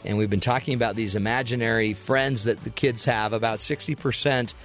and 0.04 0.18
we've 0.18 0.32
been 0.32 0.40
talking 0.40 0.74
about 0.74 0.96
these 0.96 1.14
imaginary 1.14 1.94
friends 1.94 2.46
that 2.46 2.60
the 2.64 2.72
kids 2.72 3.06
have. 3.06 3.34
About 3.34 3.60
sixty 3.60 3.94
percent 3.94 4.56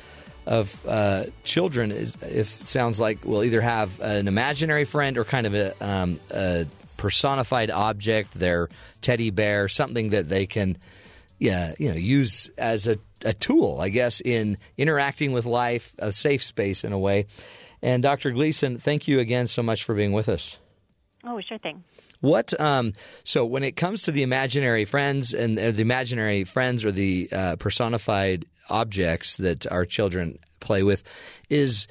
of 0.46 0.80
uh, 0.88 1.24
children, 1.44 1.92
if 1.92 2.22
it 2.22 2.48
sounds 2.48 3.00
like, 3.00 3.26
will 3.26 3.44
either 3.44 3.60
have 3.60 4.00
an 4.00 4.28
imaginary 4.28 4.86
friend 4.86 5.18
or 5.18 5.24
kind 5.24 5.46
of 5.46 5.54
a, 5.54 5.86
um, 5.86 6.18
a 6.30 6.66
personified 7.00 7.70
object, 7.70 8.34
their 8.34 8.68
teddy 9.00 9.30
bear, 9.30 9.68
something 9.68 10.10
that 10.10 10.28
they 10.28 10.44
can, 10.44 10.76
yeah, 11.38 11.74
you 11.78 11.88
know, 11.88 11.96
use 11.96 12.50
as 12.58 12.86
a, 12.86 12.98
a 13.24 13.32
tool, 13.32 13.80
I 13.80 13.88
guess, 13.88 14.20
in 14.20 14.58
interacting 14.76 15.32
with 15.32 15.46
life, 15.46 15.94
a 15.98 16.12
safe 16.12 16.42
space 16.42 16.84
in 16.84 16.92
a 16.92 16.98
way. 16.98 17.24
And 17.80 18.02
Dr. 18.02 18.32
Gleason, 18.32 18.76
thank 18.76 19.08
you 19.08 19.18
again 19.18 19.46
so 19.46 19.62
much 19.62 19.82
for 19.82 19.94
being 19.94 20.12
with 20.12 20.28
us. 20.28 20.58
Oh, 21.24 21.40
sure 21.40 21.56
thing. 21.56 21.82
What 22.20 22.58
um, 22.60 22.92
so 23.24 23.46
when 23.46 23.64
it 23.64 23.76
comes 23.76 24.02
to 24.02 24.12
the 24.12 24.22
imaginary 24.22 24.84
friends 24.84 25.32
and 25.32 25.58
uh, 25.58 25.70
the 25.70 25.80
imaginary 25.80 26.44
friends 26.44 26.84
or 26.84 26.92
the 26.92 27.30
uh, 27.32 27.56
personified 27.56 28.44
objects 28.68 29.38
that 29.38 29.66
our 29.72 29.86
children 29.86 30.38
play 30.60 30.82
with, 30.82 31.02
is 31.48 31.86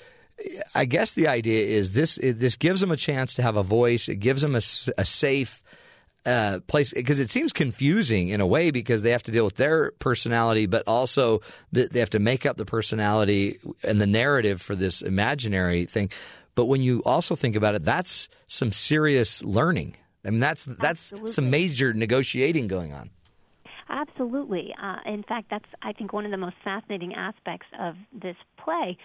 I 0.73 0.85
guess 0.85 1.13
the 1.13 1.27
idea 1.27 1.65
is 1.65 1.91
this 1.91 2.17
this 2.21 2.55
gives 2.55 2.81
them 2.81 2.91
a 2.91 2.97
chance 2.97 3.33
to 3.35 3.41
have 3.41 3.55
a 3.55 3.63
voice. 3.63 4.07
It 4.07 4.17
gives 4.17 4.41
them 4.41 4.55
a 4.55 4.61
safe 4.61 5.61
uh, 6.25 6.59
place 6.67 6.93
because 6.93 7.19
it 7.19 7.29
seems 7.29 7.53
confusing 7.53 8.29
in 8.29 8.41
a 8.41 8.47
way 8.47 8.71
because 8.71 9.01
they 9.01 9.11
have 9.11 9.23
to 9.23 9.31
deal 9.31 9.45
with 9.45 9.55
their 9.55 9.91
personality, 9.99 10.65
but 10.65 10.83
also 10.87 11.41
th- 11.73 11.89
they 11.89 11.99
have 11.99 12.09
to 12.11 12.19
make 12.19 12.45
up 12.45 12.57
the 12.57 12.65
personality 12.65 13.59
and 13.83 13.99
the 13.99 14.07
narrative 14.07 14.61
for 14.61 14.75
this 14.75 15.01
imaginary 15.01 15.85
thing. 15.85 16.09
But 16.55 16.65
when 16.65 16.81
you 16.81 17.01
also 17.05 17.35
think 17.35 17.55
about 17.55 17.75
it, 17.75 17.83
that's 17.83 18.27
some 18.47 18.71
serious 18.71 19.43
learning. 19.43 19.95
I 20.25 20.31
mean, 20.31 20.41
that's 20.41 20.65
that's 20.65 21.13
some 21.27 21.49
major 21.49 21.93
negotiating 21.93 22.67
going 22.67 22.93
on. 22.93 23.09
Absolutely. 23.89 24.75
Uh, 24.81 24.97
in 25.05 25.23
fact, 25.23 25.47
that's 25.49 25.65
I 25.81 25.93
think 25.93 26.13
one 26.13 26.25
of 26.25 26.31
the 26.31 26.37
most 26.37 26.57
fascinating 26.63 27.15
aspects 27.15 27.67
of 27.79 27.95
this 28.13 28.35
play. 28.57 28.97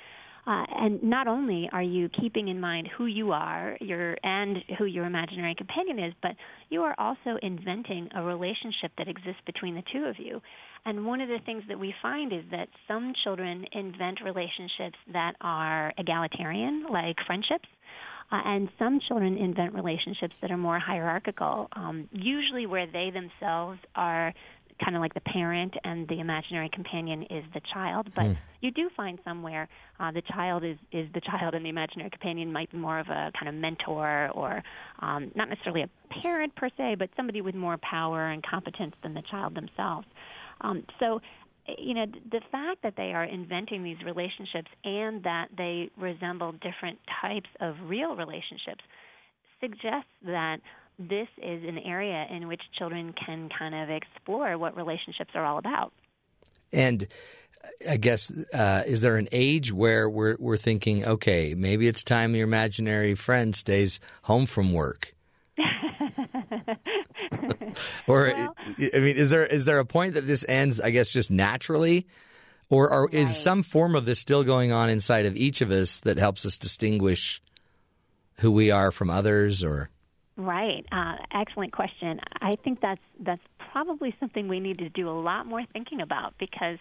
Uh, 0.46 0.64
and 0.78 1.02
not 1.02 1.26
only 1.26 1.70
are 1.72 1.82
you 1.82 2.08
keeping 2.20 2.48
in 2.48 2.60
mind 2.60 2.86
who 2.98 3.06
you 3.06 3.32
are, 3.32 3.78
your 3.80 4.16
and 4.22 4.58
who 4.78 4.84
your 4.84 5.06
imaginary 5.06 5.54
companion 5.54 5.98
is, 5.98 6.12
but 6.22 6.32
you 6.68 6.82
are 6.82 6.94
also 6.98 7.38
inventing 7.42 8.08
a 8.14 8.22
relationship 8.22 8.92
that 8.98 9.08
exists 9.08 9.40
between 9.46 9.74
the 9.74 9.82
two 9.92 10.04
of 10.04 10.18
you. 10.18 10.42
And 10.84 11.06
one 11.06 11.22
of 11.22 11.28
the 11.30 11.38
things 11.46 11.62
that 11.68 11.78
we 11.80 11.94
find 12.02 12.30
is 12.32 12.44
that 12.50 12.68
some 12.86 13.14
children 13.24 13.64
invent 13.72 14.20
relationships 14.22 14.98
that 15.12 15.34
are 15.40 15.94
egalitarian, 15.96 16.86
like 16.90 17.16
friendships. 17.26 17.68
Uh, 18.32 18.40
and 18.44 18.68
some 18.78 19.00
children 19.06 19.36
invent 19.36 19.74
relationships 19.74 20.34
that 20.40 20.50
are 20.50 20.56
more 20.56 20.78
hierarchical, 20.78 21.68
um, 21.72 22.08
usually 22.10 22.66
where 22.66 22.86
they 22.86 23.10
themselves 23.10 23.78
are 23.94 24.32
kind 24.82 24.96
of 24.96 25.00
like 25.02 25.14
the 25.14 25.20
parent 25.20 25.74
and 25.84 26.08
the 26.08 26.20
imaginary 26.20 26.68
companion 26.72 27.22
is 27.24 27.44
the 27.54 27.60
child. 27.72 28.08
But 28.14 28.24
Hmm. 28.26 28.32
you 28.60 28.70
do 28.70 28.88
find 28.96 29.18
somewhere 29.24 29.68
uh, 30.00 30.10
the 30.10 30.22
child 30.22 30.64
is, 30.64 30.76
is 30.90 31.08
the 31.14 31.20
child 31.20 31.54
and 31.54 31.64
the 31.64 31.68
imaginary 31.68 32.10
companion 32.10 32.52
might 32.52 32.70
be 32.70 32.78
more 32.78 32.98
of 32.98 33.08
a 33.08 33.30
kind 33.38 33.48
of 33.48 33.54
mentor 33.54 34.30
or 34.34 34.62
um, 35.00 35.30
not 35.34 35.48
necessarily 35.48 35.82
a 35.82 36.20
parent 36.22 36.54
per 36.56 36.68
se, 36.76 36.96
but 36.98 37.10
somebody 37.16 37.40
with 37.40 37.54
more 37.54 37.76
power 37.78 38.30
and 38.30 38.42
competence 38.42 38.94
than 39.02 39.14
the 39.14 39.22
child 39.30 39.54
themselves. 39.54 40.06
Um, 40.60 40.84
so, 40.98 41.20
you 41.78 41.94
know, 41.94 42.06
the 42.30 42.40
fact 42.50 42.82
that 42.82 42.94
they 42.96 43.12
are 43.12 43.24
inventing 43.24 43.84
these 43.84 43.96
relationships 44.04 44.70
and 44.84 45.22
that 45.24 45.48
they 45.56 45.90
resemble 45.96 46.52
different 46.52 46.98
types 47.22 47.48
of 47.60 47.76
real 47.86 48.16
relationships 48.16 48.82
suggests 49.60 50.10
that 50.24 50.58
this 50.98 51.28
is 51.38 51.64
an 51.64 51.78
area 51.78 52.26
in 52.30 52.48
which 52.48 52.62
children 52.78 53.14
can 53.26 53.48
kind 53.56 53.74
of 53.74 53.90
explore 53.90 54.56
what 54.58 54.76
relationships 54.76 55.30
are 55.34 55.44
all 55.44 55.58
about. 55.58 55.92
And 56.72 57.06
I 57.88 57.96
guess 57.96 58.30
uh, 58.52 58.82
is 58.86 59.00
there 59.00 59.16
an 59.16 59.28
age 59.32 59.72
where 59.72 60.08
we're 60.08 60.36
we're 60.38 60.56
thinking, 60.56 61.04
okay, 61.04 61.54
maybe 61.56 61.86
it's 61.86 62.02
time 62.02 62.34
your 62.34 62.44
imaginary 62.44 63.14
friend 63.14 63.54
stays 63.54 64.00
home 64.22 64.46
from 64.46 64.72
work, 64.72 65.14
or 68.08 68.34
I 68.34 68.48
mean, 68.94 69.16
is 69.16 69.30
there 69.30 69.46
is 69.46 69.64
there 69.64 69.78
a 69.78 69.84
point 69.84 70.14
that 70.14 70.26
this 70.26 70.44
ends? 70.48 70.80
I 70.80 70.90
guess 70.90 71.10
just 71.10 71.30
naturally, 71.30 72.06
or, 72.68 72.90
or 72.90 73.08
is 73.10 73.36
some 73.36 73.62
form 73.62 73.94
of 73.94 74.04
this 74.04 74.20
still 74.20 74.44
going 74.44 74.72
on 74.72 74.90
inside 74.90 75.26
of 75.26 75.36
each 75.36 75.60
of 75.60 75.70
us 75.70 76.00
that 76.00 76.18
helps 76.18 76.44
us 76.44 76.58
distinguish 76.58 77.40
who 78.38 78.50
we 78.50 78.70
are 78.70 78.90
from 78.90 79.10
others, 79.10 79.62
or 79.62 79.90
Right. 80.36 80.84
Uh, 80.90 81.16
excellent 81.32 81.72
question. 81.72 82.20
I 82.40 82.56
think 82.56 82.80
that's 82.80 83.00
that's 83.20 83.42
probably 83.72 84.14
something 84.18 84.48
we 84.48 84.60
need 84.60 84.78
to 84.78 84.88
do 84.88 85.08
a 85.08 85.18
lot 85.18 85.46
more 85.46 85.62
thinking 85.72 86.00
about 86.00 86.34
because 86.38 86.78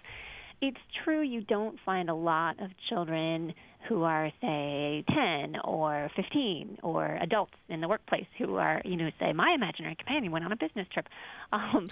it's 0.62 0.80
true 1.04 1.22
you 1.22 1.42
don't 1.42 1.78
find 1.86 2.10
a 2.10 2.14
lot 2.16 2.62
of 2.62 2.72
children 2.90 3.54
who 3.90 4.04
are 4.04 4.32
say 4.40 5.04
10 5.14 5.58
or 5.66 6.10
15 6.16 6.78
or 6.84 7.18
adults 7.22 7.54
in 7.68 7.82
the 7.82 7.88
workplace 7.88 8.26
who 8.38 8.56
are 8.56 8.82
you 8.86 8.96
know 8.96 9.10
say 9.20 9.34
my 9.34 9.52
imaginary 9.54 9.96
companion 9.96 10.32
went 10.32 10.46
on 10.46 10.54
a 10.54 10.56
business 10.56 10.88
trip 10.94 11.08
um, 11.52 11.90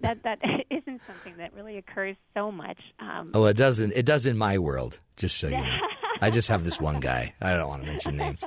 that 0.00 0.22
that 0.22 0.38
isn't 0.70 1.02
something 1.06 1.36
that 1.36 1.52
really 1.54 1.76
occurs 1.76 2.16
so 2.34 2.50
much 2.50 2.78
um, 2.98 3.30
oh, 3.34 3.44
it 3.44 3.56
doesn't. 3.56 3.92
It 3.92 4.06
does 4.06 4.26
in 4.26 4.36
my 4.36 4.58
world. 4.58 5.00
Just 5.16 5.38
so 5.38 5.48
you 5.48 5.56
know, 5.56 5.78
I 6.20 6.30
just 6.30 6.48
have 6.48 6.64
this 6.64 6.80
one 6.80 7.00
guy. 7.00 7.34
I 7.40 7.54
don't 7.54 7.68
want 7.68 7.82
to 7.82 7.88
mention 7.88 8.16
names. 8.16 8.42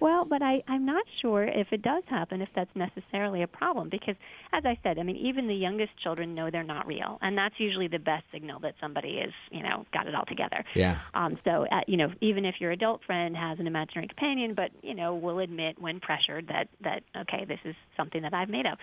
Well, 0.00 0.24
but 0.24 0.42
I, 0.42 0.62
I'm 0.66 0.86
not 0.86 1.04
sure 1.20 1.44
if 1.44 1.68
it 1.72 1.82
does 1.82 2.02
happen, 2.08 2.40
if 2.40 2.48
that's 2.54 2.70
necessarily 2.74 3.42
a 3.42 3.46
problem. 3.46 3.88
Because, 3.90 4.16
as 4.52 4.64
I 4.64 4.78
said, 4.82 4.98
I 4.98 5.02
mean, 5.02 5.16
even 5.16 5.46
the 5.46 5.54
youngest 5.54 5.92
children 6.02 6.34
know 6.34 6.50
they're 6.50 6.62
not 6.62 6.86
real, 6.86 7.18
and 7.22 7.36
that's 7.36 7.54
usually 7.58 7.88
the 7.88 7.98
best 7.98 8.24
signal 8.32 8.60
that 8.60 8.74
somebody 8.80 9.20
is, 9.24 9.32
you 9.50 9.62
know, 9.62 9.84
got 9.92 10.06
it 10.06 10.14
all 10.14 10.24
together. 10.26 10.64
Yeah. 10.74 10.98
Um, 11.14 11.38
so, 11.44 11.66
uh, 11.70 11.80
you 11.86 11.96
know, 11.96 12.08
even 12.20 12.44
if 12.44 12.56
your 12.60 12.70
adult 12.72 13.02
friend 13.04 13.36
has 13.36 13.58
an 13.58 13.66
imaginary 13.66 14.08
companion, 14.08 14.54
but 14.54 14.70
you 14.82 14.94
know, 14.94 15.14
will 15.14 15.38
admit 15.40 15.80
when 15.80 16.00
pressured 16.00 16.48
that 16.48 16.68
that 16.82 17.02
okay, 17.22 17.44
this 17.44 17.60
is 17.64 17.74
something 17.96 18.22
that 18.22 18.34
I've 18.34 18.48
made 18.48 18.66
up. 18.66 18.78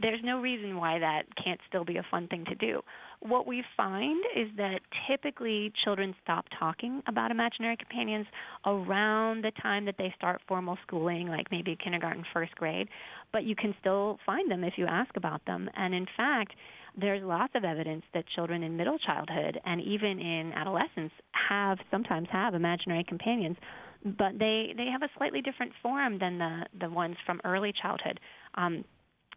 There's 0.00 0.20
no 0.24 0.40
reason 0.40 0.76
why 0.76 0.98
that 0.98 1.24
can't 1.42 1.60
still 1.68 1.84
be 1.84 1.98
a 1.98 2.06
fun 2.10 2.28
thing 2.28 2.44
to 2.46 2.54
do. 2.54 2.80
What 3.20 3.46
we 3.46 3.62
find 3.76 4.24
is 4.34 4.48
that 4.56 4.80
typically 5.06 5.70
children 5.84 6.14
stop 6.22 6.46
talking 6.58 7.02
about 7.06 7.30
imaginary 7.30 7.76
companions 7.76 8.26
around 8.64 9.44
the 9.44 9.52
time 9.62 9.84
that 9.84 9.96
they 9.98 10.14
start 10.16 10.40
formal 10.48 10.78
schooling, 10.86 11.28
like 11.28 11.50
maybe 11.50 11.76
kindergarten, 11.82 12.24
first 12.32 12.54
grade, 12.54 12.88
but 13.32 13.44
you 13.44 13.54
can 13.54 13.74
still 13.80 14.18
find 14.24 14.50
them 14.50 14.64
if 14.64 14.74
you 14.76 14.86
ask 14.86 15.14
about 15.16 15.44
them. 15.44 15.68
And 15.76 15.94
in 15.94 16.06
fact, 16.16 16.54
there's 16.98 17.22
lots 17.22 17.52
of 17.54 17.64
evidence 17.64 18.04
that 18.14 18.24
children 18.34 18.62
in 18.62 18.76
middle 18.76 18.98
childhood 18.98 19.60
and 19.66 19.82
even 19.82 20.18
in 20.18 20.52
adolescence 20.54 21.12
have 21.48 21.78
sometimes 21.90 22.28
have 22.32 22.54
imaginary 22.54 23.04
companions, 23.04 23.56
but 24.04 24.38
they 24.38 24.72
they 24.76 24.86
have 24.86 25.02
a 25.02 25.08
slightly 25.18 25.42
different 25.42 25.72
form 25.82 26.18
than 26.18 26.38
the 26.38 26.64
the 26.80 26.88
ones 26.88 27.16
from 27.26 27.40
early 27.44 27.72
childhood. 27.82 28.18
Um, 28.54 28.84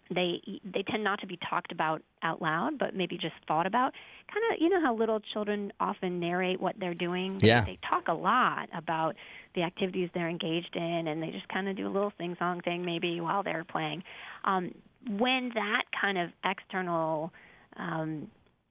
they 0.10 0.42
they 0.64 0.84
tend 0.84 1.04
not 1.04 1.20
to 1.22 1.28
be 1.28 1.38
talked 1.50 1.72
about 1.72 2.02
out 2.24 2.42
loud, 2.42 2.78
but 2.80 2.96
maybe 2.96 3.18
just 3.18 3.36
thought 3.48 3.66
about. 3.68 3.94
Kind 4.34 4.44
of, 4.54 4.62
you 4.62 4.70
know 4.70 4.82
how 4.82 4.96
little 4.96 5.20
children 5.20 5.72
often 5.80 6.20
narrate 6.20 6.60
what 6.60 6.76
they're 6.80 6.94
doing. 6.96 7.38
They- 7.38 7.48
Yeah. 7.48 7.62
They 7.66 7.78
talk 7.88 8.08
a 8.08 8.14
lot 8.14 8.70
about 8.74 9.16
the 9.56 9.64
activities 9.64 10.10
they're 10.14 10.30
engaged 10.30 10.76
in, 10.76 11.08
and 11.08 11.22
they 11.22 11.32
just 11.32 11.48
kind 11.50 11.68
of 11.70 11.76
do 11.76 11.88
a 11.88 11.90
little 11.90 12.12
sing 12.18 12.36
song 12.38 12.62
thing 12.62 12.84
maybe 12.86 13.20
while 13.22 13.44
they're 13.44 13.64
playing. 13.64 14.04
Um, 14.44 14.74
when 15.08 15.52
that 15.56 15.84
kind 16.00 16.18
of 16.18 16.32
external 16.44 17.32
um, 17.78 18.30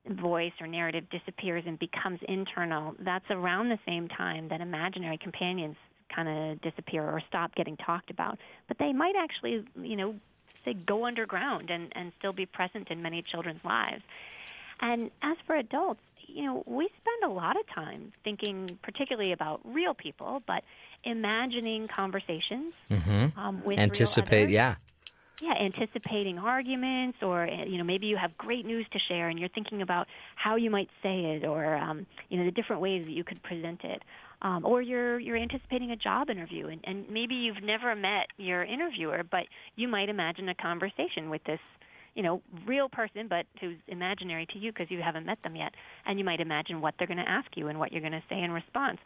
voice 0.09 0.53
or 0.61 0.67
narrative 0.67 1.05
disappears 1.11 1.65
and 1.67 1.79
becomes 1.79 2.21
internal, 2.29 2.95
that's 3.01 3.25
around 3.31 3.69
the 3.69 3.79
same 3.87 4.09
time 4.09 4.49
that 4.49 4.61
imaginary 4.61 5.19
companions 5.19 5.77
kind 6.15 6.29
of 6.29 6.61
disappear 6.63 7.03
or 7.05 7.21
stop 7.29 7.55
getting 7.55 7.77
talked 7.77 8.11
about. 8.11 8.39
But 8.67 8.79
they 8.79 8.93
might 8.93 9.15
actually, 9.17 9.65
you 9.83 9.97
know, 9.97 10.15
go 10.75 11.07
underground 11.07 11.71
and, 11.71 11.93
and 11.93 12.13
still 12.19 12.33
be 12.33 12.47
present 12.47 12.89
in 12.91 13.03
many 13.03 13.23
children's 13.23 13.65
lives. 13.65 14.03
And 14.81 15.11
as 15.23 15.37
for 15.47 15.57
adults, 15.57 16.01
you 16.27 16.45
know, 16.45 16.63
we 16.67 16.89
spend 17.01 17.33
a 17.33 17.35
lot 17.35 17.59
of 17.59 17.67
time 17.75 18.13
thinking 18.23 18.79
particularly 18.83 19.33
about 19.33 19.61
real 19.65 19.95
people, 19.95 20.43
but 20.47 20.63
imagining 21.05 21.89
conversations 21.89 22.73
Mm-hmm. 22.91 23.39
um, 23.39 23.63
with 23.65 23.79
Anticipate, 23.79 24.51
yeah. 24.51 24.77
Yeah, 25.41 25.53
anticipating 25.53 26.39
arguments, 26.39 27.19
or 27.23 27.47
you 27.47 27.79
know, 27.79 27.85
maybe 27.85 28.09
you 28.09 28.17
have 28.17 28.37
great 28.37 28.67
news 28.67 28.87
to 28.91 28.99
share, 28.99 29.29
and 29.29 29.39
you're 29.39 29.49
thinking 29.49 29.83
about 29.83 30.09
how 30.35 30.57
you 30.57 30.69
might 30.69 30.91
say 31.01 31.37
it, 31.37 31.45
or 31.45 31.77
um, 31.77 32.07
you 32.29 32.39
know, 32.39 32.45
the 32.45 32.51
different 32.51 32.83
ways 32.83 33.05
that 33.05 33.13
you 33.13 33.23
could 33.23 33.41
present 33.45 33.85
it. 33.85 34.03
Um, 34.41 34.65
or 34.65 34.81
you're 34.81 35.19
you're 35.19 35.37
anticipating 35.37 35.91
a 35.91 35.97
job 35.97 36.31
interview, 36.31 36.69
and, 36.69 36.81
and 36.85 37.11
maybe 37.11 37.35
you've 37.35 37.63
never 37.63 37.95
met 37.97 38.29
your 38.37 38.63
interviewer, 38.65 39.23
but 39.29 39.45
you 39.75 39.89
might 39.89 40.09
imagine 40.09 40.49
a 40.49 40.55
conversation 40.55 41.29
with 41.29 41.43
this, 41.43 41.59
you 42.15 42.23
know, 42.23 42.41
real 42.65 42.89
person, 42.89 43.27
but 43.29 43.47
who's 43.61 43.77
imaginary 43.89 44.47
to 44.53 44.59
you 44.59 44.73
because 44.73 44.91
you 44.91 45.03
haven't 45.03 45.27
met 45.27 45.43
them 45.43 45.57
yet, 45.57 45.73
and 46.07 46.21
you 46.21 46.25
might 46.25 46.41
imagine 46.41 46.81
what 46.81 46.95
they're 46.99 47.09
going 47.09 47.19
to 47.19 47.29
ask 47.29 47.49
you 47.57 47.67
and 47.67 47.81
what 47.81 47.91
you're 47.91 48.01
going 48.01 48.13
to 48.13 48.23
say 48.29 48.41
in 48.41 48.53
response. 48.53 48.99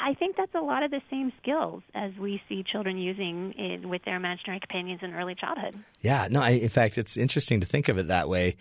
I 0.00 0.14
think 0.14 0.36
that's 0.36 0.54
a 0.54 0.60
lot 0.60 0.84
of 0.84 0.92
the 0.92 1.00
same 1.10 1.32
skills 1.42 1.82
as 1.94 2.12
we 2.20 2.40
see 2.48 2.62
children 2.62 2.98
using 2.98 3.52
in, 3.52 3.88
with 3.88 4.04
their 4.04 4.14
imaginary 4.14 4.60
companions 4.60 5.00
in 5.02 5.12
early 5.12 5.34
childhood. 5.34 5.74
Yeah, 6.02 6.28
no. 6.30 6.40
I, 6.40 6.50
in 6.50 6.68
fact, 6.68 6.98
it's 6.98 7.16
interesting 7.16 7.58
to 7.60 7.66
think 7.66 7.88
of 7.88 7.98
it 7.98 8.06
that 8.06 8.28
way 8.28 8.56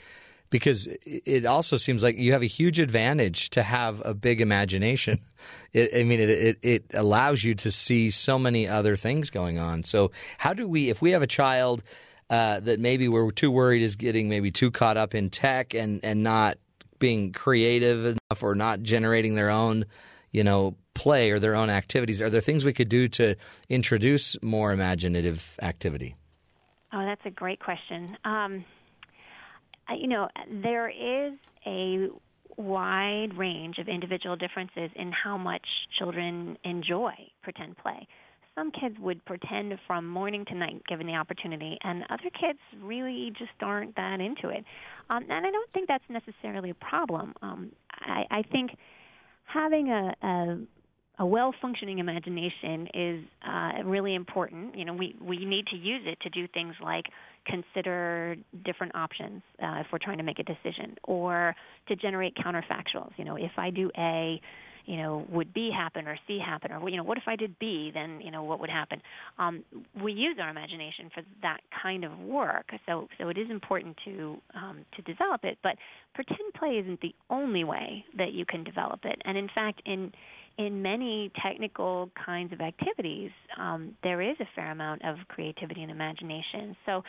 because 0.50 0.88
it- 1.06 1.46
also 1.46 1.78
seems 1.78 2.04
like 2.04 2.18
you 2.18 2.32
have 2.34 2.42
a 2.42 2.48
huge 2.48 2.80
advantage 2.80 3.50
to 3.52 3.64
have 3.64 4.02
a 4.06 4.14
big 4.14 4.42
imagination. 4.42 5.20
It, 5.74 5.92
I 6.00 6.04
mean, 6.04 6.20
it, 6.22 6.30
it 6.30 6.58
it 6.62 6.86
allows 6.94 7.44
you 7.44 7.54
to 7.56 7.72
see 7.72 8.10
so 8.10 8.40
many 8.40 8.68
other 8.68 8.96
things 8.96 9.30
going 9.30 9.60
on. 9.60 9.84
So, 9.84 10.12
how 10.38 10.54
do 10.54 10.66
we, 10.68 10.90
if 10.90 11.02
we 11.02 11.12
have 11.12 11.22
a 11.22 11.28
child 11.28 11.84
uh, 12.30 12.62
that 12.62 12.80
maybe 12.80 13.08
we're 13.10 13.32
too 13.32 13.52
worried 13.52 13.82
is 13.82 13.96
getting 13.96 14.30
maybe 14.30 14.50
too 14.50 14.72
caught 14.72 14.96
up 14.98 15.14
in 15.14 15.30
tech 15.30 15.76
and 15.76 16.00
and 16.04 16.24
not 16.24 16.58
being 17.00 17.34
creative 17.34 18.06
enough 18.06 18.42
or 18.42 18.56
not 18.56 18.82
generating 18.82 19.36
their 19.36 19.50
own, 19.50 19.86
you 20.32 20.44
know, 20.44 20.76
play 20.94 21.32
or 21.32 21.38
their 21.40 21.54
own 21.54 21.70
activities, 21.70 22.22
are 22.22 22.30
there 22.30 22.42
things 22.42 22.66
we 22.66 22.74
could 22.74 22.90
do 22.90 23.08
to 23.10 23.36
introduce 23.70 24.42
more 24.42 24.72
imaginative 24.72 25.58
activity? 25.62 26.16
Oh, 26.94 27.06
that's 27.06 27.26
a 27.26 27.30
great 27.30 27.60
question. 27.60 28.18
Um, 28.26 28.66
you 29.96 30.08
know, 30.08 30.28
there 30.64 30.90
is 30.90 31.34
a 31.66 32.08
wide 32.58 33.38
range 33.38 33.78
of 33.78 33.88
individual 33.88 34.36
differences 34.36 34.90
in 34.96 35.12
how 35.12 35.38
much 35.38 35.66
children 35.98 36.58
enjoy 36.64 37.14
pretend 37.44 37.78
play. 37.78 38.08
Some 38.56 38.72
kids 38.72 38.98
would 39.00 39.24
pretend 39.26 39.78
from 39.86 40.08
morning 40.08 40.44
to 40.46 40.56
night 40.56 40.82
given 40.88 41.06
the 41.06 41.14
opportunity, 41.14 41.78
and 41.84 42.04
other 42.10 42.32
kids 42.42 42.58
really 42.82 43.32
just 43.38 43.52
aren't 43.62 43.96
that 43.98 44.20
into 44.20 44.50
it. 44.50 44.66
Um, 45.12 45.24
and 45.30 45.46
I 45.46 45.52
don't 45.52 45.72
think 45.72 45.88
that's 45.88 46.04
necessarily 46.10 46.72
a 46.72 46.76
problem. 46.76 47.36
Um, 47.44 47.72
I, 47.92 48.26
I 48.32 48.42
think 48.42 48.72
having 49.46 49.90
a, 49.90 50.16
a 50.24 50.58
a 51.20 51.26
well 51.26 51.54
functioning 51.62 52.00
imagination 52.00 52.88
is 52.94 53.24
uh, 53.48 53.84
really 53.84 54.14
important. 54.14 54.78
You 54.78 54.86
know, 54.86 54.94
we, 54.94 55.16
we 55.22 55.46
need 55.46 55.66
to 55.68 55.76
use 55.76 56.04
it 56.06 56.20
to 56.22 56.30
do 56.30 56.48
things 56.54 56.76
like 56.82 57.06
consider 57.46 58.36
different 58.66 58.94
options 58.96 59.42
uh, 59.62 59.78
if 59.80 59.88
we're 59.92 60.00
trying 60.00 60.18
to 60.18 60.24
make 60.24 60.40
a 60.40 60.44
decision, 60.44 60.96
or 61.04 61.56
to 61.88 61.96
generate 61.96 62.36
counterfactuals. 62.36 63.12
You 63.18 63.26
know, 63.26 63.36
if 63.36 63.52
I 63.58 63.72
do 63.72 63.90
A, 63.98 64.40
you 64.86 64.98
know, 64.98 65.26
would 65.30 65.54
B 65.54 65.72
happen 65.76 66.08
or 66.08 66.18
C 66.28 66.40
happen, 66.40 66.72
or 66.72 66.88
you 66.88 66.98
know, 66.98 67.04
what 67.04 67.18
if 67.18 67.24
I 67.26 67.36
did 67.36 67.58
B? 67.58 67.90
Then 67.94 68.22
you 68.22 68.30
know, 68.30 68.44
what 68.44 68.60
would 68.60 68.70
happen? 68.70 69.02
Um, 69.40 69.64
we 70.02 70.14
use 70.14 70.38
our 70.40 70.50
imagination 70.50 71.10
for 71.14 71.24
that 71.42 71.62
kind 71.84 72.04
of 72.04 72.18
work, 72.20 72.70
so 72.86 73.08
so 73.18 73.30
it 73.30 73.38
is 73.40 73.50
important 73.50 73.98
to 74.06 74.38
um, 74.54 74.86
to 74.96 75.02
develop 75.02 75.44
it. 75.44 75.58
But 75.64 75.78
pretend 76.14 76.54
play 76.56 76.78
isn't 76.78 77.02
the 77.02 77.16
only 77.32 77.64
way 77.64 78.06
that 78.18 78.34
you 78.34 78.46
can 78.46 78.64
develop 78.64 79.00
it, 79.04 79.20
and 79.26 79.36
in 79.36 79.50
fact, 79.54 79.82
in 79.86 80.12
in 80.58 80.82
many 80.82 81.32
technical 81.42 82.10
kinds 82.26 82.52
of 82.52 82.62
activities, 82.62 83.32
um, 83.60 83.96
there 84.04 84.22
is 84.22 84.36
a 84.40 84.48
fair 84.56 84.72
amount 84.72 85.04
of 85.06 85.18
creativity 85.28 85.82
and 85.84 85.92
imagination. 85.92 86.76
So, 86.86 87.04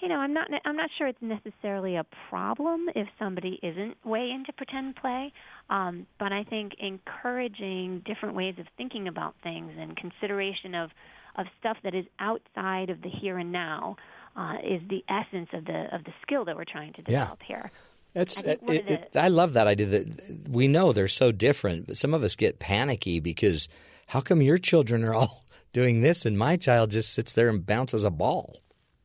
you 0.00 0.08
know, 0.08 0.16
I'm 0.16 0.32
not 0.32 0.48
I'm 0.64 0.76
not 0.76 0.90
sure 0.96 1.06
it's 1.06 1.18
necessarily 1.20 1.96
a 1.96 2.04
problem 2.28 2.88
if 2.96 3.06
somebody 3.18 3.60
isn't 3.62 3.96
way 4.04 4.30
into 4.34 4.52
pretend 4.54 4.96
play, 4.96 5.32
um, 5.68 6.06
but 6.18 6.32
I 6.32 6.42
think 6.44 6.72
encouraging 6.80 8.02
different 8.06 8.34
ways 8.34 8.54
of 8.58 8.66
thinking 8.76 9.08
about 9.08 9.34
things 9.42 9.72
and 9.78 9.96
consideration 9.96 10.74
of 10.74 10.90
of 11.36 11.46
stuff 11.60 11.76
that 11.84 11.94
is 11.94 12.06
outside 12.18 12.90
of 12.90 13.02
the 13.02 13.10
here 13.10 13.38
and 13.38 13.52
now 13.52 13.96
uh, 14.36 14.54
is 14.64 14.80
the 14.88 15.04
essence 15.08 15.48
of 15.52 15.64
the 15.64 15.86
of 15.94 16.02
the 16.04 16.12
skill 16.22 16.44
that 16.46 16.56
we're 16.56 16.64
trying 16.64 16.92
to 16.94 17.02
Yeah. 17.06 17.20
develop 17.20 17.40
here. 17.46 17.70
It's, 18.14 18.42
I 18.42 18.56
one 18.60 18.76
it, 18.76 18.90
it, 18.90 19.10
I 19.16 19.28
love 19.28 19.52
that 19.52 19.66
idea 19.66 19.86
that 19.86 20.48
we 20.48 20.66
know 20.68 20.92
they're 20.92 21.08
so 21.08 21.30
different, 21.30 21.86
but 21.86 21.96
some 21.96 22.14
of 22.14 22.24
us 22.24 22.34
get 22.34 22.58
panicky 22.58 23.20
because 23.20 23.68
how 24.08 24.20
come 24.20 24.42
your 24.42 24.58
children 24.58 25.04
are 25.04 25.14
all 25.14 25.44
doing 25.72 26.00
this 26.00 26.26
and 26.26 26.36
my 26.36 26.56
child 26.56 26.90
just 26.90 27.12
sits 27.12 27.32
there 27.32 27.48
and 27.48 27.64
bounces 27.64 28.04
a 28.04 28.10
ball? 28.10 28.56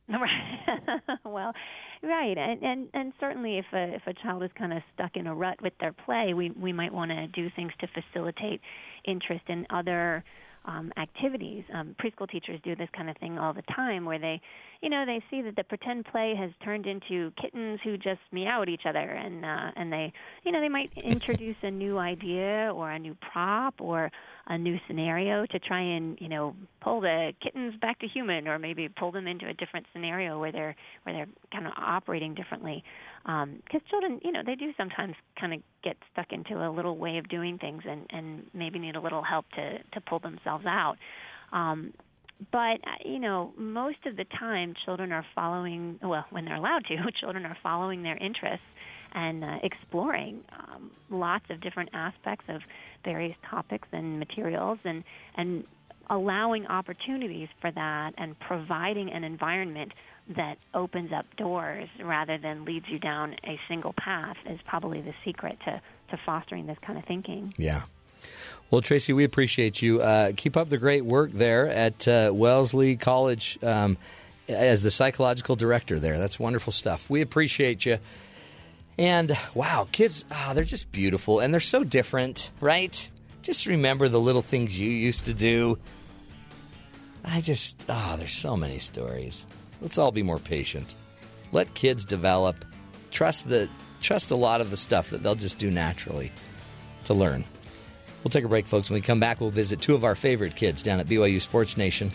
well, 1.24 1.52
right, 2.02 2.36
and 2.36 2.62
and 2.62 2.88
and 2.94 3.12
certainly 3.20 3.58
if 3.58 3.66
a 3.72 3.94
if 3.94 4.06
a 4.06 4.14
child 4.14 4.42
is 4.42 4.50
kind 4.58 4.72
of 4.72 4.82
stuck 4.94 5.16
in 5.16 5.26
a 5.26 5.34
rut 5.34 5.60
with 5.62 5.72
their 5.80 5.92
play, 5.92 6.34
we 6.34 6.50
we 6.50 6.72
might 6.72 6.92
want 6.92 7.10
to 7.10 7.26
do 7.28 7.48
things 7.54 7.72
to 7.80 7.88
facilitate 7.88 8.60
interest 9.04 9.42
in 9.48 9.66
other 9.70 10.24
um, 10.66 10.92
activities. 10.96 11.64
Um, 11.72 11.94
preschool 12.00 12.28
teachers 12.28 12.60
do 12.62 12.76
this 12.76 12.88
kind 12.96 13.08
of 13.08 13.16
thing 13.18 13.38
all 13.38 13.52
the 13.52 13.62
time, 13.74 14.04
where 14.04 14.18
they, 14.18 14.40
you 14.82 14.90
know, 14.90 15.04
they 15.06 15.22
see 15.30 15.42
that 15.42 15.56
the 15.56 15.64
pretend 15.64 16.04
play 16.06 16.34
has 16.38 16.50
turned 16.62 16.86
into 16.86 17.32
kittens 17.40 17.80
who 17.82 17.96
just 17.96 18.20
meow 18.32 18.62
at 18.62 18.68
each 18.68 18.82
other, 18.86 18.98
and 18.98 19.44
uh, 19.44 19.70
and 19.76 19.92
they, 19.92 20.12
you 20.44 20.52
know, 20.52 20.60
they 20.60 20.68
might 20.68 20.90
introduce 20.96 21.56
a 21.62 21.70
new 21.70 21.98
idea 21.98 22.72
or 22.74 22.90
a 22.90 22.98
new 22.98 23.16
prop 23.30 23.74
or 23.80 24.10
a 24.48 24.58
new 24.58 24.78
scenario 24.86 25.46
to 25.46 25.58
try 25.58 25.80
and 25.80 26.18
you 26.20 26.28
know 26.28 26.54
pull 26.80 27.00
the 27.00 27.32
kittens 27.42 27.74
back 27.80 27.98
to 28.00 28.06
human, 28.06 28.46
or 28.48 28.58
maybe 28.58 28.88
pull 28.88 29.12
them 29.12 29.26
into 29.26 29.48
a 29.48 29.54
different 29.54 29.86
scenario 29.92 30.38
where 30.38 30.52
they're 30.52 30.76
where 31.04 31.14
they're 31.14 31.28
kind 31.52 31.66
of 31.66 31.72
operating 31.76 32.34
differently. 32.34 32.84
Because 33.24 33.80
children, 33.90 34.20
you 34.22 34.30
know, 34.30 34.42
they 34.44 34.54
do 34.54 34.72
sometimes 34.76 35.14
kind 35.38 35.52
of 35.52 35.60
get 35.82 35.96
stuck 36.12 36.32
into 36.32 36.64
a 36.64 36.70
little 36.70 36.96
way 36.96 37.18
of 37.18 37.28
doing 37.28 37.58
things, 37.58 37.82
and 37.88 38.06
and 38.10 38.44
maybe 38.54 38.78
need 38.78 38.96
a 38.96 39.00
little 39.00 39.22
help 39.22 39.46
to 39.56 39.78
to 39.78 40.00
pull 40.00 40.18
themselves 40.18 40.66
out. 40.66 40.96
Um, 41.52 41.92
but 42.52 42.56
uh, 42.84 43.04
you 43.04 43.18
know, 43.18 43.52
most 43.56 43.98
of 44.06 44.16
the 44.16 44.24
time, 44.38 44.74
children 44.84 45.12
are 45.12 45.24
following. 45.34 45.98
Well, 46.02 46.24
when 46.30 46.44
they're 46.44 46.56
allowed 46.56 46.84
to, 46.86 46.96
children 47.20 47.46
are 47.46 47.56
following 47.62 48.02
their 48.02 48.16
interests 48.16 48.66
and 49.12 49.42
uh, 49.42 49.56
exploring 49.62 50.40
um, 50.58 50.90
lots 51.10 51.44
of 51.48 51.60
different 51.60 51.90
aspects 51.94 52.44
of 52.48 52.60
various 53.04 53.36
topics 53.48 53.88
and 53.92 54.18
materials, 54.18 54.78
and 54.84 55.02
and 55.36 55.64
allowing 56.10 56.66
opportunities 56.66 57.48
for 57.60 57.70
that, 57.70 58.12
and 58.18 58.38
providing 58.40 59.10
an 59.10 59.24
environment 59.24 59.92
that 60.36 60.56
opens 60.74 61.10
up 61.16 61.24
doors 61.36 61.88
rather 62.04 62.36
than 62.36 62.64
leads 62.64 62.86
you 62.88 62.98
down 62.98 63.34
a 63.44 63.58
single 63.68 63.94
path 63.96 64.36
is 64.50 64.58
probably 64.66 65.00
the 65.00 65.14
secret 65.24 65.56
to 65.64 65.80
to 66.10 66.18
fostering 66.24 66.66
this 66.66 66.78
kind 66.86 66.98
of 66.98 67.04
thinking. 67.06 67.54
Yeah. 67.56 67.82
Well, 68.70 68.80
Tracy, 68.80 69.12
we 69.12 69.24
appreciate 69.24 69.80
you. 69.80 70.00
Uh, 70.00 70.32
keep 70.36 70.56
up 70.56 70.68
the 70.68 70.78
great 70.78 71.04
work 71.04 71.30
there 71.32 71.68
at 71.68 72.08
uh, 72.08 72.30
Wellesley 72.34 72.96
College 72.96 73.58
um, 73.62 73.96
as 74.48 74.82
the 74.82 74.90
psychological 74.90 75.54
director 75.54 76.00
there. 76.00 76.18
That's 76.18 76.38
wonderful 76.38 76.72
stuff. 76.72 77.08
We 77.08 77.20
appreciate 77.20 77.86
you. 77.86 77.98
And 78.98 79.36
wow, 79.54 79.86
kids, 79.92 80.24
ah, 80.30 80.52
they're 80.54 80.64
just 80.64 80.90
beautiful 80.90 81.40
and 81.40 81.52
they're 81.52 81.60
so 81.60 81.84
different, 81.84 82.50
right? 82.60 83.10
Just 83.42 83.66
remember 83.66 84.08
the 84.08 84.20
little 84.20 84.42
things 84.42 84.78
you 84.78 84.90
used 84.90 85.26
to 85.26 85.34
do. 85.34 85.78
I 87.24 87.40
just, 87.40 87.84
ah, 87.88 88.16
there's 88.18 88.32
so 88.32 88.56
many 88.56 88.78
stories. 88.78 89.46
Let's 89.80 89.98
all 89.98 90.12
be 90.12 90.22
more 90.22 90.38
patient. 90.38 90.94
Let 91.52 91.74
kids 91.74 92.04
develop. 92.04 92.64
Trust 93.10 93.48
the 93.48 93.68
trust 94.00 94.30
a 94.30 94.36
lot 94.36 94.60
of 94.60 94.70
the 94.70 94.76
stuff 94.76 95.10
that 95.10 95.22
they'll 95.22 95.34
just 95.34 95.58
do 95.58 95.70
naturally 95.70 96.32
to 97.04 97.14
learn. 97.14 97.44
We'll 98.26 98.30
take 98.30 98.44
a 98.44 98.48
break, 98.48 98.66
folks. 98.66 98.90
When 98.90 98.96
we 98.96 99.02
come 99.02 99.20
back, 99.20 99.40
we'll 99.40 99.50
visit 99.50 99.80
two 99.80 99.94
of 99.94 100.02
our 100.02 100.16
favorite 100.16 100.56
kids 100.56 100.82
down 100.82 100.98
at 100.98 101.06
BYU 101.06 101.40
Sports 101.40 101.76
Nation 101.76 102.10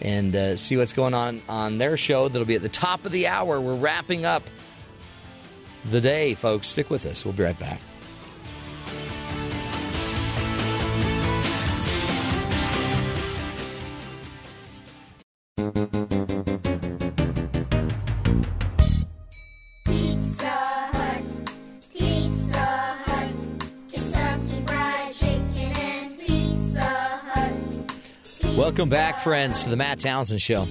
and 0.00 0.36
uh, 0.36 0.56
see 0.56 0.76
what's 0.76 0.92
going 0.92 1.12
on 1.12 1.42
on 1.48 1.78
their 1.78 1.96
show. 1.96 2.28
That'll 2.28 2.46
be 2.46 2.54
at 2.54 2.62
the 2.62 2.68
top 2.68 3.04
of 3.04 3.10
the 3.10 3.26
hour. 3.26 3.60
We're 3.60 3.74
wrapping 3.74 4.24
up 4.24 4.44
the 5.86 6.00
day, 6.00 6.34
folks. 6.34 6.68
Stick 6.68 6.88
with 6.88 7.04
us. 7.04 7.24
We'll 7.24 7.34
be 7.34 7.42
right 7.42 7.58
back. 7.58 7.80
Welcome 28.74 28.88
back, 28.90 29.20
friends, 29.20 29.62
to 29.62 29.70
the 29.70 29.76
Matt 29.76 30.00
Townsend 30.00 30.42
Show. 30.42 30.66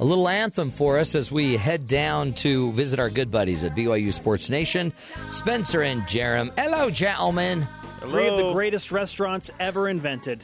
A 0.00 0.04
little 0.04 0.26
anthem 0.28 0.72
for 0.72 0.98
us 0.98 1.14
as 1.14 1.30
we 1.30 1.56
head 1.56 1.86
down 1.86 2.32
to 2.32 2.72
visit 2.72 2.98
our 2.98 3.08
good 3.08 3.30
buddies 3.30 3.62
at 3.62 3.76
BYU 3.76 4.12
Sports 4.12 4.50
Nation, 4.50 4.92
Spencer 5.30 5.82
and 5.82 6.02
Jarom. 6.02 6.50
Hello, 6.58 6.90
gentlemen. 6.90 7.68
Three 8.00 8.26
of 8.26 8.38
the 8.38 8.52
greatest 8.52 8.90
restaurants 8.90 9.52
ever 9.60 9.88
invented. 9.88 10.42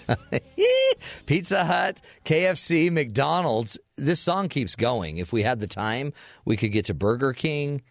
Pizza 1.26 1.64
Hut, 1.64 2.00
KFC, 2.24 2.92
McDonald's. 2.92 3.76
This 3.96 4.20
song 4.20 4.48
keeps 4.48 4.76
going. 4.76 5.18
If 5.18 5.32
we 5.32 5.42
had 5.42 5.58
the 5.58 5.66
time, 5.66 6.12
we 6.44 6.56
could 6.56 6.70
get 6.70 6.84
to 6.84 6.94
Burger 6.94 7.32
King. 7.32 7.82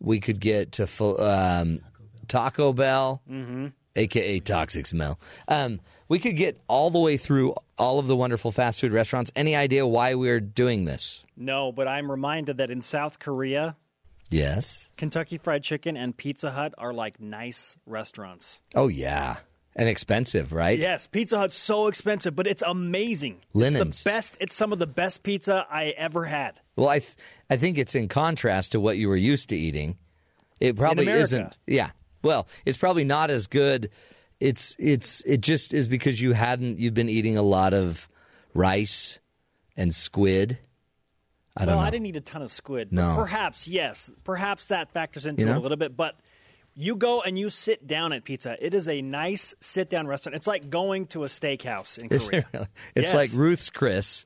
We 0.00 0.20
could 0.20 0.38
get 0.38 0.72
to 0.72 0.86
um, 1.18 1.80
Taco 2.28 2.74
Bell, 2.74 3.22
Mm-hmm. 3.26 3.68
Aka 3.96 4.40
Toxic 4.40 4.86
Smell. 4.86 5.18
Um, 5.48 5.80
we 6.08 6.18
could 6.18 6.36
get 6.36 6.60
all 6.68 6.90
the 6.90 6.98
way 6.98 7.16
through 7.16 7.54
all 7.78 7.98
of 7.98 8.06
the 8.06 8.16
wonderful 8.16 8.52
fast 8.52 8.80
food 8.80 8.92
restaurants. 8.92 9.30
Any 9.36 9.54
idea 9.56 9.86
why 9.86 10.14
we're 10.14 10.40
doing 10.40 10.84
this? 10.84 11.24
No, 11.36 11.72
but 11.72 11.88
I'm 11.88 12.10
reminded 12.10 12.58
that 12.58 12.70
in 12.70 12.80
South 12.80 13.18
Korea, 13.18 13.76
Yes. 14.30 14.88
Kentucky 14.96 15.36
Fried 15.36 15.62
Chicken 15.62 15.94
and 15.96 16.16
Pizza 16.16 16.50
Hut 16.50 16.72
are 16.78 16.94
like 16.94 17.20
nice 17.20 17.76
restaurants. 17.84 18.62
Oh, 18.74 18.88
yeah. 18.88 19.36
And 19.76 19.88
expensive, 19.88 20.52
right? 20.54 20.78
Yes, 20.78 21.06
Pizza 21.06 21.38
Hut's 21.38 21.56
so 21.56 21.86
expensive, 21.86 22.34
but 22.34 22.46
it's 22.46 22.62
amazing. 22.62 23.36
It's 23.42 23.54
Linens. 23.54 24.02
the 24.02 24.08
best. 24.10 24.36
It's 24.40 24.54
some 24.54 24.72
of 24.72 24.78
the 24.78 24.86
best 24.86 25.22
pizza 25.22 25.66
I 25.70 25.86
ever 25.98 26.24
had. 26.24 26.60
Well, 26.76 26.88
I 26.88 27.00
th- 27.00 27.14
I 27.50 27.56
think 27.58 27.76
it's 27.78 27.94
in 27.94 28.08
contrast 28.08 28.72
to 28.72 28.80
what 28.80 28.96
you 28.98 29.08
were 29.08 29.16
used 29.16 29.48
to 29.50 29.56
eating. 29.56 29.96
It 30.60 30.76
probably 30.76 31.08
isn't. 31.08 31.56
Yeah. 31.66 31.90
Well, 32.22 32.46
it's 32.64 32.76
probably 32.78 33.04
not 33.04 33.30
as 33.30 33.46
good. 33.46 33.90
It's 34.40 34.74
it's 34.78 35.20
it 35.26 35.40
just 35.40 35.72
is 35.72 35.86
because 35.88 36.20
you 36.20 36.32
hadn't 36.32 36.78
you've 36.78 36.94
been 36.94 37.08
eating 37.08 37.36
a 37.36 37.42
lot 37.42 37.72
of 37.74 38.08
rice 38.54 39.18
and 39.76 39.94
squid. 39.94 40.58
I 41.56 41.64
don't 41.64 41.74
well, 41.74 41.82
know. 41.82 41.86
I 41.86 41.90
didn't 41.90 42.06
eat 42.06 42.16
a 42.16 42.20
ton 42.20 42.42
of 42.42 42.50
squid. 42.50 42.92
No. 42.92 43.14
Perhaps, 43.14 43.68
yes. 43.68 44.10
Perhaps 44.24 44.68
that 44.68 44.90
factors 44.90 45.26
into 45.26 45.42
You 45.42 45.48
it 45.50 45.56
a 45.56 45.60
little 45.60 45.76
bit, 45.76 45.96
but 45.96 46.16
you 46.74 46.96
go 46.96 47.20
and 47.20 47.38
you 47.38 47.50
sit 47.50 47.86
down 47.86 48.12
at 48.14 48.24
pizza. 48.24 48.56
It 48.58 48.72
is 48.72 48.88
a 48.88 49.02
nice 49.02 49.54
sit 49.60 49.90
down 49.90 50.06
restaurant. 50.06 50.34
It's 50.36 50.46
like 50.46 50.70
going 50.70 51.06
to 51.08 51.24
a 51.24 51.26
steakhouse 51.26 51.98
in 51.98 52.08
Korea. 52.18 52.38
it 52.40 52.46
really? 52.54 52.66
It's 52.96 53.12
Yes. 53.12 53.14
like 53.14 53.30
Ruth's 53.34 53.68
Chris 53.68 54.24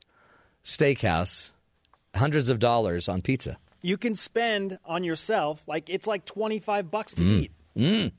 Steakhouse, 0.65 1.51
hundreds 2.15 2.49
of 2.49 2.59
dollars 2.59 3.09
on 3.09 3.23
pizza. 3.23 3.57
You 3.83 3.97
can 3.97 4.15
spend 4.15 4.79
on 4.85 5.05
yourself 5.05 5.63
like 5.67 5.89
it's 5.91 6.07
like 6.07 6.25
25 6.25 6.91
bucks 6.91 7.15
to 7.17 7.23
Mm. 7.23 7.43
eat. 7.43 7.53
Mm. 7.77 8.13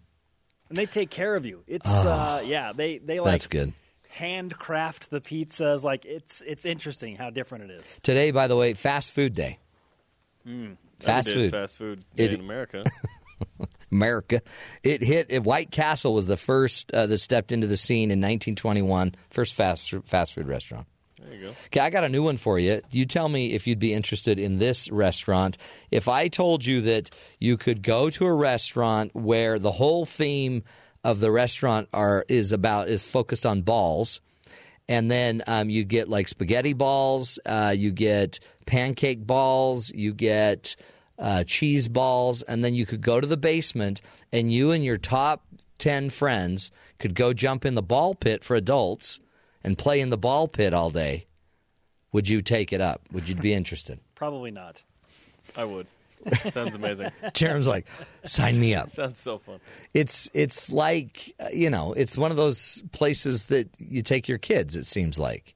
And 0.70 0.76
they 0.78 0.86
take 0.86 1.10
care 1.10 1.36
of 1.36 1.46
you. 1.46 1.64
It's 1.68 1.90
Oh. 1.90 2.10
uh 2.10 2.42
yeah, 2.46 2.74
they 2.74 2.98
they 3.00 3.20
like 3.20 3.32
That's 3.34 3.48
good. 3.48 3.74
handcraft 4.10 5.10
the 5.10 5.22
pizzas. 5.22 5.84
Like 5.84 6.06
it's 6.06 6.42
it's 6.46 6.66
interesting 6.66 7.16
how 7.16 7.30
different 7.30 7.66
it 7.72 7.72
is. 7.82 8.00
Today, 8.04 8.32
by 8.32 8.48
the 8.48 8.56
way, 8.56 8.74
fast 8.74 9.14
food 9.14 9.34
day. 9.34 9.60
Mm. 10.48 10.78
Fast 11.00 11.30
Every 11.30 11.42
day 11.42 11.46
is 11.46 11.52
food. 11.52 11.58
fast 11.60 11.78
food 11.78 12.00
day 12.16 12.26
It- 12.26 12.34
in 12.34 12.40
America. 12.42 12.84
America. 13.92 14.42
It 14.84 15.02
hit. 15.02 15.28
It, 15.30 15.44
White 15.44 15.72
Castle 15.72 16.14
was 16.14 16.26
the 16.26 16.36
first 16.38 16.92
uh, 16.92 17.06
that 17.08 17.18
stepped 17.20 17.52
into 17.54 17.68
the 17.68 17.78
scene 17.78 18.12
in 18.12 18.20
1921. 18.20 19.16
First 19.30 19.56
fast 19.56 19.94
fast 20.06 20.34
food 20.34 20.48
restaurant. 20.48 20.88
There 21.20 21.36
you 21.36 21.42
go. 21.48 21.54
Okay, 21.66 21.80
I 21.80 21.90
got 21.90 22.04
a 22.04 22.10
new 22.10 22.22
one 22.22 22.38
for 22.38 22.60
you. 22.60 22.82
You 22.92 23.06
tell 23.06 23.28
me 23.28 23.54
if 23.54 23.66
you'd 23.66 23.80
be 23.80 23.94
interested 23.94 24.38
in 24.38 24.60
this 24.60 24.90
restaurant. 24.92 25.58
If 25.90 26.08
I 26.08 26.28
told 26.28 26.66
you 26.66 26.82
that 26.82 27.10
you 27.40 27.58
could 27.58 27.82
go 27.82 28.10
to 28.12 28.26
a 28.26 28.34
restaurant 28.34 29.16
where 29.16 29.58
the 29.58 29.72
whole 29.72 30.06
theme 30.06 30.64
of 31.04 31.20
the 31.20 31.32
restaurant 31.32 31.90
are 31.92 32.24
is 32.28 32.52
about 32.52 32.90
is 32.90 33.10
focused 33.10 33.46
on 33.46 33.64
balls, 33.64 34.22
and 34.88 35.10
then 35.10 35.42
um, 35.48 35.70
you 35.70 35.84
get 35.84 36.08
like 36.08 36.28
spaghetti 36.28 36.74
balls, 36.74 37.40
uh, 37.46 37.74
you 37.76 37.92
get 37.92 38.40
pancake 38.66 39.26
balls, 39.26 39.90
you 39.90 40.14
get 40.14 40.76
uh, 41.18 41.44
cheese 41.46 41.88
balls, 41.88 42.44
and 42.44 42.64
then 42.64 42.76
you 42.76 42.86
could 42.86 43.02
go 43.02 43.20
to 43.20 43.28
the 43.28 43.38
basement 43.38 44.02
and 44.32 44.52
you 44.54 44.72
and 44.72 44.86
your 44.86 44.98
top 44.98 45.44
ten 45.80 46.10
friends 46.10 46.72
could 47.00 47.16
go 47.16 47.34
jump 47.34 47.66
in 47.66 47.74
the 47.74 47.82
ball 47.82 48.14
pit 48.14 48.44
for 48.44 48.56
adults 48.56 49.20
and 49.68 49.78
play 49.78 50.00
in 50.00 50.10
the 50.10 50.18
ball 50.18 50.48
pit 50.48 50.74
all 50.74 50.90
day. 50.90 51.26
Would 52.14 52.30
you 52.30 52.42
take 52.42 52.72
it 52.72 52.80
up? 52.80 53.02
Would 53.12 53.28
you 53.28 53.36
be 53.36 53.54
interested? 53.54 54.00
Probably 54.16 54.50
not. 54.50 54.82
I 55.58 55.66
would. 55.66 55.88
Sounds 56.52 56.74
amazing. 56.74 57.12
Jarom's 57.34 57.68
like, 57.68 57.86
sign 58.24 58.58
me 58.58 58.74
up. 58.74 58.92
Sounds 58.92 59.20
so 59.20 59.40
fun. 59.40 59.60
It's 59.94 60.30
it's 60.34 60.72
like 60.72 61.36
uh, 61.38 61.50
you 61.52 61.70
know, 61.70 61.92
it's 61.92 62.18
one 62.18 62.32
of 62.32 62.38
those 62.38 62.82
places 62.94 63.44
that 63.44 63.70
you 63.78 64.02
take 64.02 64.30
your 64.30 64.38
kids. 64.38 64.78
It 64.78 64.88
seems 64.88 65.20
like, 65.20 65.54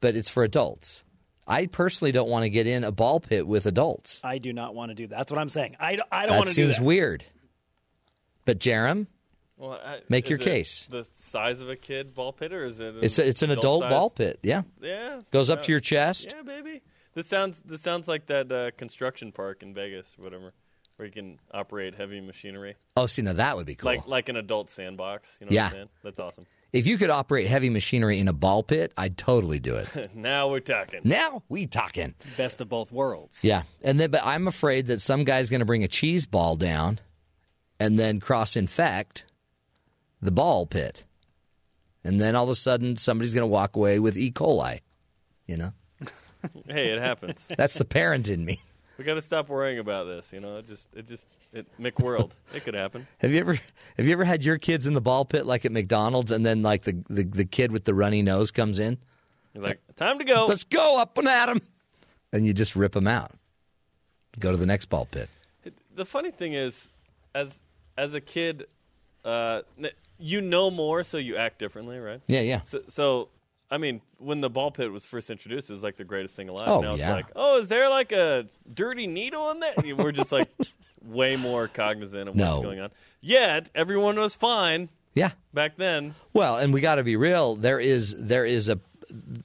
but 0.00 0.16
it's 0.16 0.30
for 0.30 0.42
adults. 0.42 1.04
I 1.46 1.66
personally 1.66 2.12
don't 2.12 2.30
want 2.30 2.44
to 2.44 2.50
get 2.50 2.66
in 2.66 2.84
a 2.84 2.90
ball 2.90 3.20
pit 3.20 3.46
with 3.46 3.66
adults. 3.66 4.22
I 4.24 4.38
do 4.38 4.54
not 4.54 4.74
want 4.74 4.92
to 4.92 4.94
do 4.94 5.06
that. 5.08 5.16
That's 5.18 5.30
what 5.30 5.38
I'm 5.38 5.50
saying. 5.50 5.76
I, 5.78 5.98
I 6.10 6.22
don't 6.22 6.30
That 6.30 6.36
want 6.38 6.48
to 6.48 6.54
do 6.54 6.66
that. 6.68 6.74
Seems 6.74 6.84
weird. 6.84 7.24
But 8.46 8.58
Jarom, 8.60 9.06
Well, 9.58 9.72
I, 9.72 10.00
Make 10.08 10.24
is 10.26 10.30
your 10.30 10.38
it 10.40 10.42
case. 10.44 10.86
The 10.90 11.06
size 11.16 11.60
of 11.60 11.68
a 11.70 11.76
kid 11.76 12.14
ball 12.14 12.32
pit, 12.32 12.52
or 12.52 12.64
is 12.64 12.78
it? 12.80 12.94
An 12.94 12.98
it's 13.04 13.18
a, 13.18 13.26
it's 13.26 13.42
an 13.42 13.50
adult 13.50 13.82
size? 13.82 13.90
ball 13.90 14.10
pit. 14.10 14.38
Yeah, 14.42 14.62
Yeah, 14.82 15.20
goes 15.30 15.48
up 15.50 15.60
yeah. 15.60 15.64
to 15.64 15.72
your 15.72 15.80
chest. 15.80 16.34
Yeah, 16.36 16.42
baby. 16.42 16.82
This 17.14 17.26
sounds 17.26 17.60
this 17.64 17.80
sounds 17.80 18.06
like 18.08 18.26
that 18.26 18.52
uh, 18.52 18.70
construction 18.76 19.32
park 19.32 19.62
in 19.62 19.72
Vegas, 19.72 20.06
or 20.18 20.24
whatever, 20.24 20.52
where 20.96 21.06
you 21.06 21.12
can 21.12 21.38
operate 21.54 21.94
heavy 21.94 22.20
machinery. 22.20 22.74
Oh, 22.98 23.06
see, 23.06 23.22
now 23.22 23.32
that 23.32 23.56
would 23.56 23.64
be 23.66 23.74
cool. 23.74 23.90
Like 23.90 24.06
like 24.06 24.28
an 24.28 24.36
adult 24.36 24.68
sandbox. 24.68 25.34
You 25.40 25.46
know 25.46 25.52
Yeah. 25.52 25.68
what 25.72 25.80
I'm? 25.80 25.88
That's 26.04 26.18
awesome. 26.20 26.44
if 26.74 26.86
you 26.86 26.98
could 26.98 27.08
operate 27.08 27.46
heavy 27.46 27.70
machinery 27.70 28.18
in 28.18 28.28
a 28.28 28.34
ball 28.34 28.62
pit, 28.62 28.92
I'd 28.98 29.16
totally 29.16 29.58
do 29.60 29.76
it. 29.76 30.10
now 30.14 30.48
we're 30.50 30.60
talking. 30.60 31.00
now 31.04 31.42
we 31.48 31.66
talking. 31.66 32.12
Best 32.36 32.60
of 32.60 32.68
both 32.68 32.92
worlds. 32.92 33.42
Yeah, 33.42 33.62
and 33.80 33.98
then 33.98 34.10
but 34.10 34.20
I'm 34.22 34.46
afraid 34.46 34.88
that 34.88 35.00
some 35.00 35.24
guy's 35.24 35.48
going 35.48 35.60
to 35.60 35.64
bring 35.66 35.84
a 35.84 35.88
cheese 35.88 36.26
ball 36.26 36.56
down, 36.56 37.00
and 37.80 37.98
then 37.98 38.20
cross 38.20 38.56
infect 38.56 39.24
the 40.26 40.32
ball 40.32 40.66
pit, 40.66 41.04
and 42.04 42.20
then 42.20 42.36
all 42.36 42.44
of 42.44 42.50
a 42.50 42.54
sudden 42.54 42.96
somebody's 42.96 43.32
going 43.32 43.42
to 43.42 43.52
walk 43.52 43.76
away 43.76 43.98
with 43.98 44.16
E. 44.16 44.30
coli. 44.30 44.80
You 45.46 45.56
know, 45.56 45.72
hey, 46.68 46.88
it 46.88 47.00
happens. 47.00 47.44
that's 47.56 47.74
the 47.74 47.84
parent 47.84 48.28
in 48.28 48.44
me. 48.44 48.60
We 48.98 49.04
got 49.04 49.14
to 49.14 49.20
stop 49.20 49.48
worrying 49.48 49.78
about 49.78 50.06
this. 50.06 50.32
You 50.32 50.40
know, 50.40 50.58
it 50.58 50.66
just 50.66 50.88
it 50.94 51.06
just 51.06 51.26
it 51.52 51.66
McWorld. 51.78 52.32
it 52.54 52.64
could 52.64 52.74
happen. 52.74 53.06
Have 53.18 53.30
you 53.30 53.38
ever 53.40 53.58
have 53.96 54.06
you 54.06 54.12
ever 54.12 54.24
had 54.24 54.44
your 54.44 54.58
kids 54.58 54.86
in 54.86 54.94
the 54.94 55.00
ball 55.00 55.24
pit 55.24 55.46
like 55.46 55.64
at 55.64 55.72
McDonald's, 55.72 56.30
and 56.32 56.44
then 56.44 56.62
like 56.62 56.82
the 56.82 56.96
the, 57.08 57.24
the 57.24 57.44
kid 57.44 57.72
with 57.72 57.84
the 57.84 57.94
runny 57.94 58.22
nose 58.22 58.50
comes 58.50 58.78
in? 58.78 58.98
You're 59.54 59.64
like, 59.64 59.80
time 59.96 60.18
to 60.18 60.24
go. 60.24 60.44
Let's 60.46 60.64
go 60.64 60.98
up 60.98 61.16
and 61.18 61.28
at 61.28 61.48
him, 61.48 61.62
and 62.32 62.44
you 62.44 62.52
just 62.52 62.76
rip 62.76 62.92
them 62.92 63.06
out. 63.06 63.32
Go 64.38 64.50
to 64.50 64.56
the 64.58 64.66
next 64.66 64.86
ball 64.86 65.06
pit. 65.10 65.30
The 65.94 66.04
funny 66.04 66.30
thing 66.30 66.52
is, 66.52 66.88
as 67.34 67.62
as 67.96 68.14
a 68.14 68.20
kid, 68.20 68.66
uh, 69.24 69.62
you 70.18 70.40
know 70.40 70.70
more, 70.70 71.02
so 71.04 71.16
you 71.18 71.36
act 71.36 71.58
differently, 71.58 71.98
right? 71.98 72.20
Yeah, 72.28 72.40
yeah. 72.40 72.60
So, 72.64 72.80
so 72.88 73.28
I 73.70 73.78
mean, 73.78 74.00
when 74.18 74.40
the 74.40 74.50
ball 74.50 74.70
pit 74.70 74.90
was 74.92 75.04
first 75.04 75.28
introduced, 75.30 75.70
it 75.70 75.72
was 75.72 75.82
like 75.82 75.96
the 75.96 76.04
greatest 76.04 76.34
thing 76.36 76.48
alive. 76.48 76.64
Oh, 76.68 76.80
now 76.80 76.94
it's 76.94 77.02
like, 77.08 77.26
oh, 77.34 77.58
is 77.58 77.68
there 77.68 77.88
like 77.90 78.12
a 78.12 78.46
dirty 78.74 79.06
needle 79.06 79.50
in 79.50 79.60
there? 79.60 79.74
We're 79.96 80.12
just 80.12 80.32
like 80.32 80.48
way 81.04 81.36
more 81.36 81.68
cognizant 81.68 82.28
of 82.28 82.34
No. 82.36 82.52
what's 82.52 82.64
going 82.64 82.80
on. 82.80 82.90
Yet 83.20 83.70
everyone 83.74 84.16
was 84.18 84.34
fine 84.36 84.88
Yeah. 85.14 85.30
back 85.52 85.76
then. 85.76 86.14
Well, 86.32 86.56
and 86.56 86.72
we 86.72 86.80
got 86.80 86.94
to 86.96 87.04
be 87.04 87.16
real. 87.16 87.56
There 87.56 87.80
is 87.80 88.14
there 88.22 88.44
is 88.44 88.68
a 88.68 88.78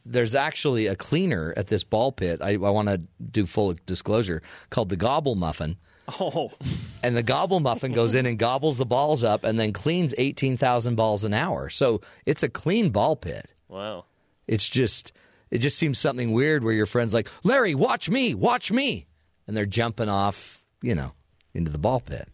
there's 0.06 0.34
actually 0.34 0.88
a 0.88 0.95
cleaner 0.95 1.53
at 1.56 1.68
this 1.68 1.84
ball 1.84 2.11
pit. 2.11 2.41
I, 2.41 2.52
I 2.53 2.57
want 2.57 2.88
to 2.89 2.99
do 3.31 3.45
full 3.45 3.76
disclosure 3.85 4.41
called 4.72 4.89
the 4.89 4.95
Gobble 4.95 5.35
Muffin. 5.35 5.77
Oh, 6.19 6.52
And 7.03 7.15
the 7.18 7.23
Gobble 7.23 7.60
Muffin 7.60 7.94
goes 7.94 8.14
in 8.15 8.26
and 8.26 8.38
gobbles 8.38 8.78
the 8.78 8.86
balls 8.86 9.23
up 9.23 9.44
and 9.44 9.60
then 9.60 9.73
cleans 9.73 10.14
eighteen 10.18 10.56
thousand 10.57 10.95
balls 10.95 11.23
an 11.23 11.34
hour. 11.34 11.69
So 11.69 12.02
it's 12.26 12.44
a 12.44 12.49
clean 12.49 12.90
ball 12.90 13.15
pit. 13.15 13.49
Wow. 13.68 14.06
It's 14.48 14.68
just 14.69 15.11
it 15.49 15.60
just 15.60 15.78
seems 15.78 15.98
something 15.99 16.32
weird 16.32 16.64
where 16.64 16.73
your 16.73 16.86
friends 16.86 17.14
like 17.14 17.28
Larry, 17.44 17.73
watch 17.76 18.10
me, 18.10 18.34
watch 18.36 18.72
me, 18.72 19.07
and 19.48 19.56
they're 19.57 19.65
jumping 19.65 20.10
off, 20.10 20.64
you 20.82 20.94
know, 20.95 21.14
into 21.53 21.72
the 21.72 21.78
ball 21.80 21.99
pit. 22.02 22.28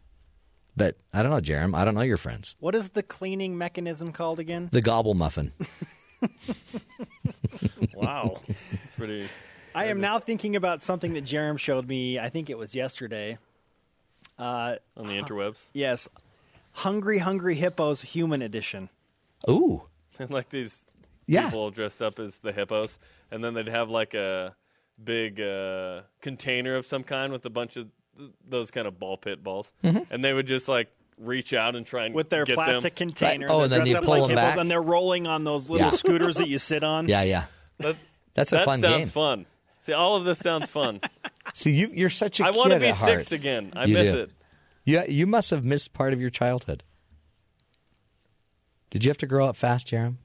But 0.76 0.96
I 1.14 1.24
don't 1.24 1.32
know, 1.32 1.42
Jarom. 1.42 1.76
I 1.76 1.86
don't 1.86 1.96
know 1.96 2.02
your 2.02 2.18
friends. 2.18 2.56
what 2.60 2.76
is 2.76 2.90
the 2.92 3.02
cleaning 3.04 3.58
mechanism 3.58 4.12
called 4.12 4.40
again? 4.40 4.70
The 4.72 4.82
Gobble 4.82 5.14
Muffin. 5.14 5.52
Wow. 7.94 8.42
it's 8.48 8.96
pretty. 8.96 9.28
I 9.74 9.86
am 9.86 10.00
now 10.00 10.20
thinking 10.20 10.56
about 10.56 10.82
something 10.82 11.14
that 11.14 11.24
Jarom 11.24 11.58
showed 11.58 11.88
me. 11.88 12.20
I 12.20 12.30
think 12.30 12.50
it 12.50 12.58
was 12.58 12.76
yesterday. 12.76 13.38
Uh, 14.40 14.76
On 14.96 15.08
the 15.08 15.14
interwebs. 15.14 15.64
yes, 15.74 16.08
Hungry 16.74 17.18
Hungry 17.18 17.56
Hippos 17.56 18.02
Human 18.02 18.42
Edition. 18.42 18.90
Ooh. 19.50 19.84
And 20.20 20.32
like 20.32 20.50
these 20.50 20.86
Yeah. 21.28 21.46
people 21.46 21.70
dressed 21.72 22.02
up 22.02 22.18
as 22.20 22.40
the 22.40 22.52
hippos, 22.52 22.98
and 23.32 23.44
then 23.44 23.54
they'd 23.54 23.68
have 23.68 23.90
like 23.90 24.14
a 24.16 24.56
big 25.04 25.40
uh, 25.40 26.02
container 26.22 26.76
of 26.76 26.86
some 26.88 27.04
kind 27.04 27.32
with 27.32 27.46
a 27.46 27.52
bunch 27.52 27.78
of 27.78 27.88
th- 28.18 28.32
those 28.48 28.72
kind 28.72 28.88
of 28.88 28.98
ball 29.00 29.16
pit 29.18 29.44
balls, 29.44 29.72
Mhm. 29.84 30.08
and 30.10 30.24
they 30.24 30.34
would 30.34 30.48
just 30.48 30.68
like 30.68 30.90
reach 31.20 31.54
out 31.54 31.76
and 31.76 31.86
try 31.86 32.06
and 32.06 32.16
get 32.16 32.30
their 32.32 32.46
balls. 32.46 32.50
With 32.50 32.56
their 32.56 32.66
get 32.66 32.74
plastic 32.74 32.96
them. 32.96 33.10
container. 33.10 33.48
Oh, 33.50 33.58
They're 33.58 33.64
and 33.66 33.72
then 33.72 33.80
dressed 33.82 33.90
you 33.92 33.98
up 33.98 34.04
pull 34.06 34.14
like 34.14 34.22
them 34.22 34.30
hippos, 34.38 34.44
back? 34.54 34.58
And 34.58 34.72
they're 34.72 34.82
rolling 34.82 35.28
on 35.28 35.44
those 35.44 35.70
little 35.70 35.88
Yeah. 35.88 35.92
scooters 35.96 36.36
that 36.38 36.48
you 36.48 36.58
sit 36.58 36.84
on. 36.84 37.08
Yeah, 37.10 37.22
yeah. 37.24 37.46
That, 37.80 37.96
That's 38.34 38.52
a 38.54 38.56
that 38.58 38.66
fun 38.66 38.82
sounds 38.82 38.96
game. 38.98 39.08
fun. 39.08 39.46
See, 39.88 39.94
all 39.94 40.18
of 40.18 40.26
this 40.26 40.38
sounds 40.40 40.70
fun. 40.70 41.00
See, 41.54 41.72
you, 41.72 41.90
you're 41.94 42.10
such 42.10 42.42
a 42.42 42.44
I 42.44 42.48
kid 42.52 42.56
I 42.56 42.58
wanna 42.58 42.80
be 42.80 42.88
at 42.88 42.96
heart. 42.96 43.20
six 43.22 43.32
again. 43.32 43.72
I 43.74 43.86
You 43.86 43.94
miss 43.94 44.12
do. 44.12 44.20
it. 44.20 44.32
Yeah, 44.84 45.06
you 45.06 45.26
must 45.26 45.50
have 45.52 45.64
missed 45.64 45.94
part 45.94 46.12
of 46.12 46.20
your 46.20 46.30
childhood. 46.30 46.84
Did 48.90 49.06
you 49.06 49.10
have 49.10 49.18
to 49.20 49.28
grow 49.28 49.48
up 49.48 49.56
fast, 49.56 49.88
Jarom? 49.88 50.16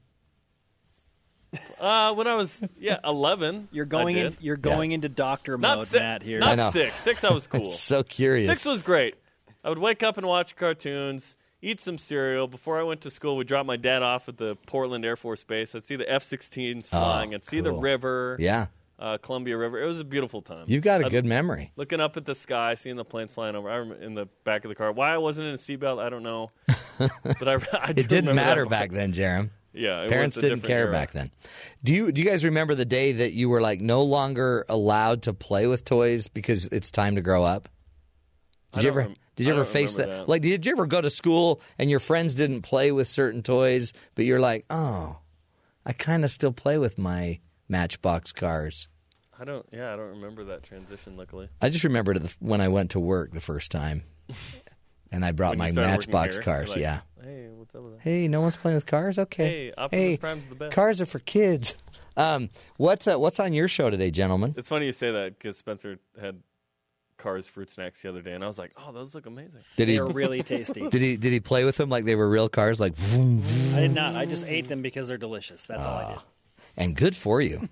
Uh, 1.79 2.13
when 2.13 2.27
I 2.27 2.35
was 2.35 2.61
yeah 2.79 2.99
eleven, 3.05 3.67
You're 3.71 3.85
going 3.85 4.17
in. 4.17 4.35
You're 4.41 4.57
going 4.57 4.91
into 4.91 5.07
doctor 5.07 5.57
Not 5.57 5.77
mode, 5.79 5.87
si- 5.87 5.99
Matt. 5.99 6.23
Here. 6.23 6.39
Not 6.39 6.73
six. 6.73 6.99
Six, 6.99 7.23
I 7.23 7.31
was 7.31 7.47
cool. 7.47 7.71
so 7.71 8.03
curious. 8.03 8.47
Six 8.49 8.65
was 8.65 8.81
great. 8.83 9.15
I 9.63 9.69
would 9.69 9.77
wake 9.79 10.03
up 10.03 10.17
and 10.17 10.27
watch 10.27 10.55
cartoons, 10.57 11.37
eat 11.61 11.79
some 11.79 11.97
cereal. 11.97 12.47
Before 12.47 12.79
I 12.79 12.83
went 12.83 12.99
to 13.01 13.09
school, 13.09 13.37
we'd 13.37 13.47
drop 13.47 13.65
my 13.65 13.77
dad 13.77 14.01
off 14.03 14.27
at 14.27 14.37
the 14.37 14.55
Portland 14.65 15.05
Air 15.05 15.15
Force 15.15 15.43
Base. 15.45 15.73
I'd 15.73 15.85
see 15.85 15.95
the 15.95 16.11
F 16.11 16.23
16s 16.23 16.87
Oh, 16.91 16.99
flying. 16.99 17.33
I'd 17.33 17.45
see 17.45 17.61
the 17.61 17.71
river. 17.71 18.35
Yeah. 18.39 18.67
Uh, 19.03 19.17
Columbia 19.17 19.57
River. 19.57 19.81
It 19.83 19.85
was 19.85 19.99
a 19.99 20.05
beautiful 20.05 20.41
time. 20.41 20.63
You've 20.67 20.81
got 20.81 21.01
a 21.01 21.05
I'd- 21.07 21.11
good 21.11 21.25
memory. 21.25 21.73
Looking 21.75 21.99
up 21.99 22.15
at 22.15 22.23
the 22.23 22.33
sky, 22.33 22.75
seeing 22.75 22.95
the 22.95 23.03
planes 23.03 23.33
flying 23.33 23.55
over. 23.57 23.69
I 23.69 23.75
remember 23.75 24.01
in 24.01 24.13
the 24.13 24.27
back 24.45 24.63
of 24.63 24.69
the 24.69 24.75
car. 24.75 24.93
Why 24.93 25.13
I 25.13 25.17
wasn't 25.17 25.47
in 25.49 25.55
a 25.55 25.57
seatbelt, 25.57 25.99
I 26.01 26.09
don't 26.09 26.23
know. 26.23 26.51
but 26.97 27.47
I, 27.49 27.55
I 27.73 27.93
It 27.97 28.07
didn't 28.07 28.33
matter 28.33 28.65
back 28.65 28.91
then, 28.91 29.11
Jarom. 29.11 29.49
Yeah, 29.73 30.03
it 30.03 30.09
Parents 30.09 30.37
didn't 30.37 30.61
care 30.61 30.83
era. 30.83 30.91
back 30.93 31.11
then. 31.11 31.31
Do 31.83 31.93
you 31.93 32.11
do 32.13 32.21
you 32.21 32.29
guys 32.29 32.45
remember 32.45 32.75
the 32.75 32.85
day 32.85 33.11
that 33.11 33.33
you 33.33 33.49
were 33.49 33.59
like 33.59 33.81
no 33.81 34.03
longer 34.03 34.65
allowed 34.69 35.23
to 35.23 35.33
play 35.33 35.65
with 35.67 35.83
toys 35.83 36.27
because 36.29 36.67
it's 36.67 36.89
time 36.91 37.15
to 37.15 37.21
grow 37.21 37.43
up? 37.43 37.67
I 38.71 38.77
Did 38.77 38.83
you 38.83 38.89
ever 38.91 38.99
rem- 38.99 39.15
did 39.35 39.47
you 39.47 39.53
I 39.53 39.55
ever 39.55 39.65
face 39.65 39.95
that? 39.95 40.09
that. 40.11 40.29
Like 40.29 40.43
did 40.43 40.65
you 40.65 40.71
ever 40.71 40.85
go 40.85 41.01
to 41.01 41.09
school 41.09 41.59
and 41.79 41.89
your 41.89 41.99
friends 41.99 42.35
didn't 42.35 42.61
play 42.61 42.91
with 42.93 43.07
certain 43.07 43.41
toys, 43.41 43.91
but 44.15 44.25
you're 44.25 44.39
like, 44.39 44.63
"Oh, 44.69 45.17
I 45.85 45.91
kind 45.93 46.23
of 46.23 46.31
still 46.31 46.53
play 46.53 46.77
with 46.77 46.97
my 46.99 47.39
Matchbox 47.67 48.31
cars." 48.31 48.87
I 49.39 49.45
don't. 49.45 49.65
Yeah, 49.71 49.93
I 49.93 49.95
don't 49.95 50.09
remember 50.09 50.45
that 50.45 50.63
transition. 50.63 51.17
Luckily, 51.17 51.49
I 51.61 51.69
just 51.69 51.83
remembered 51.83 52.17
it 52.17 52.35
when 52.39 52.61
I 52.61 52.67
went 52.67 52.91
to 52.91 52.99
work 52.99 53.31
the 53.31 53.41
first 53.41 53.71
time. 53.71 54.03
And 55.13 55.23
I 55.23 55.31
brought 55.31 55.51
When 55.51 55.59
my 55.59 55.71
Matchbox 55.71 56.37
here, 56.37 56.43
cars, 56.43 56.69
like, 56.69 56.79
yeah. 56.79 57.01
Hey, 57.23 57.47
what's 57.53 57.75
up 57.75 57.83
with 57.83 57.93
that? 57.93 58.01
Hey, 58.01 58.27
no 58.27 58.41
one's 58.41 58.57
playing 58.57 58.73
with 58.73 58.87
cars? 58.87 59.19
Okay. 59.19 59.47
Hey, 59.47 59.73
Optimus 59.77 60.03
hey, 60.03 60.17
Prime's 60.17 60.45
the 60.47 60.55
best. 60.55 60.73
Cars 60.73 61.01
are 61.01 61.05
for 61.05 61.19
kids. 61.19 61.75
Um, 62.17 62.49
what, 62.77 63.07
uh, 63.07 63.19
what's 63.19 63.39
on 63.39 63.53
your 63.53 63.67
show 63.67 63.91
today, 63.91 64.09
gentlemen? 64.09 64.55
It's 64.57 64.69
funny 64.69 64.87
you 64.87 64.91
say 64.91 65.11
that 65.11 65.37
because 65.37 65.55
Spencer 65.55 65.99
had 66.19 66.41
Cars 67.17 67.47
fruit 67.47 67.69
snacks 67.69 68.01
the 68.01 68.09
other 68.09 68.23
day, 68.23 68.33
and 68.33 68.43
I 68.43 68.47
was 68.47 68.57
like, 68.57 68.71
"Oh, 68.75 68.91
those 68.91 69.13
look 69.13 69.27
amazing." 69.27 69.61
Did 69.77 69.87
he 69.87 69.97
They're 69.97 70.07
really 70.07 70.41
tasty. 70.41 70.81
Did 70.89 71.01
he 71.01 71.15
did 71.15 71.31
he 71.31 71.39
play 71.39 71.63
with 71.63 71.77
them 71.77 71.89
like 71.89 72.05
they 72.05 72.15
were 72.15 72.27
real 72.27 72.49
cars, 72.49 72.79
like 72.81 72.95
vroom, 72.95 73.39
vroom? 73.39 73.75
I 73.75 73.81
did 73.81 73.93
not. 73.93 74.15
I 74.15 74.25
just 74.25 74.45
ate 74.45 74.67
them 74.67 74.81
because 74.81 75.07
they're 75.07 75.17
delicious. 75.17 75.63
That's 75.65 75.85
all 75.85 75.95
I 75.95 76.09
did. 76.13 76.21
And 76.77 76.95
good 76.95 77.15
for 77.15 77.41
you. 77.41 77.67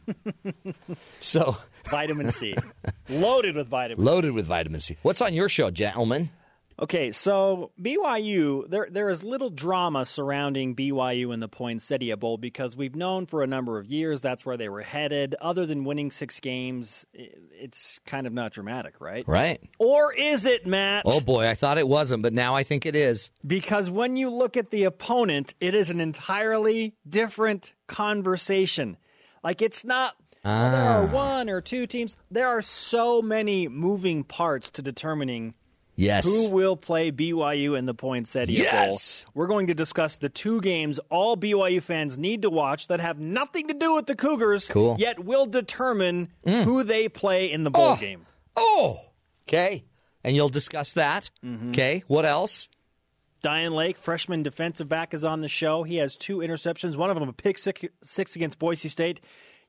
so 1.20 1.58
Vitamin 1.90 2.32
C, 2.32 2.56
loaded 3.10 3.56
with 3.56 3.68
vitamin. 3.68 4.04
loaded 4.04 4.32
with 4.34 4.46
vitamin 4.46 4.80
C. 4.80 4.98
What's 5.02 5.22
on 5.22 5.34
your 5.34 5.50
show, 5.50 5.72
gentlemen? 5.72 6.30
Okay, 6.82 7.11
so 7.11 7.72
BYU, 7.80 8.68
there 8.68 8.88
there 8.90 9.10
is 9.11 9.24
little 9.24 9.51
drama 9.51 10.03
surrounding 10.03 10.76
BYU 10.76 11.32
and 11.32 11.40
the 11.42 11.48
Poinsettia 11.48 12.18
Bowl 12.18 12.40
because 12.40 12.76
we've 12.76 12.95
known 12.95 13.27
for 13.27 13.43
a 13.43 13.48
number 13.48 13.77
of 13.77 13.85
years 13.85 14.19
that's 14.19 14.43
where 14.48 14.58
they 14.58 14.68
were 14.68 14.82
headed. 14.82 15.35
Other 15.40 15.68
than 15.68 15.84
winning 15.84 16.10
six 16.10 16.40
games, 16.40 17.06
it's 17.14 18.00
kind 18.08 18.26
of 18.26 18.34
not 18.34 18.51
dramatic, 18.53 18.95
right? 19.00 19.24
Right. 19.27 19.61
Or 19.77 20.11
is 20.11 20.48
it, 20.48 20.66
Matt? 20.66 21.03
Oh 21.06 21.22
boy, 21.22 21.48
I 21.48 21.53
thought 21.53 21.77
it 21.77 21.88
wasn't, 21.88 22.24
but 22.24 22.34
now 22.34 22.56
I 22.56 22.64
think 22.64 22.88
it 22.88 22.95
is. 22.95 23.30
Because 23.45 23.92
when 23.92 24.16
you 24.18 24.32
look 24.32 24.58
at 24.58 24.72
the 24.72 24.85
opponent, 24.85 25.53
it 25.60 25.76
is 25.76 25.92
an 25.92 26.01
entirely 26.01 26.95
different 27.08 27.74
conversation. 27.85 28.98
Like 29.43 29.61
it's 29.61 29.85
not. 29.85 30.16
well, 30.43 30.72
there 30.72 30.90
are 30.90 31.03
Ah. 31.03 31.14
one 31.14 31.48
or 31.51 31.61
two 31.61 31.85
teams. 31.85 32.18
There 32.32 32.48
are 32.48 32.64
so 32.64 33.22
many 33.22 33.68
moving 33.68 34.24
parts 34.24 34.72
to 34.72 34.82
determining 34.82 35.53
Yes. 35.95 36.26
who 36.26 36.50
will 36.50 36.76
play 36.78 37.11
BYU 37.11 37.78
in 37.78 37.86
the 37.86 37.94
Poinsettia 37.94 38.52
Yes. 38.58 39.26
Bowl. 39.26 39.32
We're 39.36 39.48
going 39.48 39.68
to 39.68 39.74
discuss 39.74 40.18
the 40.18 40.30
two 40.30 40.61
games 40.61 41.00
all 41.10 41.36
BYU 41.38 41.82
fans 41.82 42.18
need 42.18 42.42
to 42.44 42.50
watch 42.50 42.88
that 42.88 43.00
have 43.00 43.20
nothing 43.20 43.68
to 43.68 43.74
do 43.74 43.95
with 43.95 44.08
the 44.08 44.16
Cougars, 44.16 44.68
Cool. 44.68 44.95
yet 45.00 45.20
will 45.24 45.45
determine 45.45 46.30
who 46.44 46.84
they 46.84 47.08
play 47.10 47.52
in 47.52 47.64
the 47.64 47.72
bowl 47.72 47.92
Oh. 47.92 47.95
game. 47.98 48.26
Oh, 48.56 49.00
okay. 49.48 49.84
And 50.24 50.36
you'll 50.36 50.50
discuss 50.50 50.94
that. 50.94 51.30
Mm-hmm. 51.45 51.70
Okay. 51.70 52.03
What 52.08 52.26
else? 52.26 52.68
Dayan 53.44 53.72
Lake, 53.72 53.98
freshman 53.98 54.44
defensive 54.44 54.88
back, 54.88 55.14
is 55.16 55.24
on 55.24 55.42
the 55.42 55.48
show. 55.48 55.82
He 55.84 55.95
has 55.98 56.16
two 56.16 56.38
interceptions, 56.38 56.95
one 56.95 57.10
of 57.10 57.20
them 57.20 57.28
a 57.28 57.34
pick 57.34 57.58
six, 57.58 57.82
six 58.03 58.36
against 58.36 58.60
Boise 58.60 58.88
State. 58.88 59.20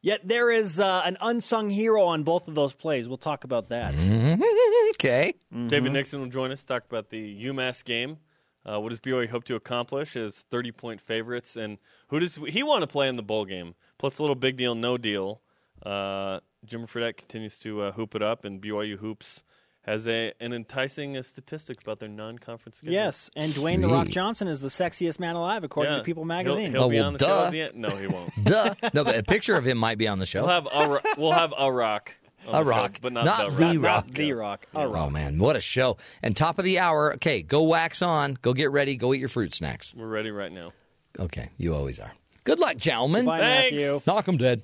Yet 0.02 0.26
there 0.26 0.50
is 0.50 0.80
uh, 0.80 1.02
an 1.04 1.16
unsung 1.20 1.70
hero 1.70 2.02
on 2.02 2.24
both 2.24 2.48
of 2.48 2.56
those 2.56 2.74
plays. 2.74 3.08
We'll 3.08 3.18
talk 3.18 3.44
about 3.44 3.68
that. 3.68 3.94
okay. 4.96 5.34
David 5.68 5.92
Nixon 5.92 6.20
will 6.20 6.28
join 6.28 6.50
us 6.50 6.60
to 6.60 6.66
talk 6.66 6.84
about 6.84 7.08
the 7.10 7.44
UMass 7.44 7.84
game. 7.84 8.18
Uh, 8.64 8.80
what 8.80 8.90
does 8.90 9.00
BYU 9.00 9.28
hope 9.28 9.44
to 9.44 9.54
accomplish 9.54 10.16
as 10.16 10.44
30 10.50 10.72
point 10.72 11.00
favorites? 11.00 11.56
And 11.56 11.78
who 12.08 12.18
does 12.18 12.36
he 12.48 12.62
want 12.64 12.82
to 12.82 12.86
play 12.88 13.08
in 13.08 13.16
the 13.16 13.22
bowl 13.22 13.44
game? 13.44 13.74
Plus, 13.98 14.18
a 14.18 14.22
little 14.22 14.34
big 14.34 14.56
deal, 14.56 14.74
no 14.74 14.98
deal. 14.98 15.40
Uh, 15.84 16.40
Jimmer 16.66 16.88
Fredette 16.88 17.16
continues 17.16 17.58
to 17.60 17.82
uh, 17.82 17.92
hoop 17.92 18.14
it 18.14 18.22
up, 18.22 18.44
and 18.44 18.60
BYU 18.60 18.98
Hoops 18.98 19.42
has 19.82 20.06
a, 20.06 20.32
an 20.40 20.52
enticing 20.52 21.16
uh, 21.16 21.22
statistics 21.22 21.82
about 21.82 21.98
their 21.98 22.08
non 22.08 22.38
conference 22.38 22.76
schedule. 22.78 22.92
Yes, 22.94 23.30
and 23.36 23.52
Dwayne 23.52 23.80
The 23.80 23.88
Rock 23.88 24.08
Johnson 24.08 24.46
is 24.48 24.60
the 24.60 24.68
sexiest 24.68 25.18
man 25.18 25.34
alive, 25.36 25.64
according 25.64 25.92
Yeah. 25.92 25.98
to 25.98 26.04
People 26.04 26.22
He'll- 26.22 26.28
magazine. 26.28 26.70
He'll, 26.72 26.82
Oh, 26.84 26.88
be 26.88 26.96
well, 26.98 27.06
on 27.08 27.12
the 27.14 27.18
show 27.18 27.26
duh. 27.26 27.44
at 27.46 27.50
the 27.52 27.60
end. 27.62 27.72
No, 27.74 27.88
he 27.88 28.06
won't. 28.06 28.30
Duh. 28.44 28.74
No, 28.94 29.04
but 29.04 29.16
a 29.18 29.22
picture 29.22 29.56
of 29.56 29.66
him 29.66 29.78
might 29.78 29.98
be 29.98 30.06
on 30.08 30.18
the 30.18 30.26
show. 30.26 30.42
We'll 30.42 30.50
have 30.50 30.68
a, 30.72 30.88
Ro- 30.88 31.00
we'll 31.18 31.32
have 31.32 31.52
a 31.58 31.72
rock. 31.72 32.12
on 32.46 32.54
a 32.54 32.58
the 32.64 32.70
show, 32.72 32.76
rock, 32.78 32.98
but 33.02 33.12
not, 33.12 33.24
not 33.24 33.50
the 33.50 33.56
the 33.56 33.78
rock. 33.78 33.84
rock. 33.84 34.06
Not 34.06 34.14
the 34.14 34.32
rock. 34.32 34.66
A 34.74 34.88
rock. 34.88 35.06
Oh 35.06 35.10
man, 35.10 35.38
what 35.38 35.56
a 35.56 35.60
show! 35.60 35.96
And 36.22 36.36
top 36.36 36.58
of 36.58 36.64
the 36.64 36.78
hour. 36.78 37.14
Okay, 37.14 37.42
go 37.42 37.62
wax 37.64 38.02
on. 38.02 38.36
Go 38.42 38.52
get 38.52 38.70
ready. 38.70 38.96
Go 38.96 39.12
eat 39.14 39.18
your 39.20 39.28
fruit 39.28 39.52
snacks. 39.54 39.94
We're 39.96 40.06
ready 40.06 40.30
right 40.30 40.52
now. 40.52 40.72
Okay, 41.20 41.50
you 41.58 41.74
always 41.74 41.98
are. 42.00 42.12
Good 42.44 42.58
luck, 42.58 42.76
gentlemen. 42.76 43.26
Bye, 43.26 43.38
Thanks. 43.40 43.72
Matthew. 43.74 44.00
Knock 44.06 44.28
'em 44.28 44.36
dead. 44.38 44.62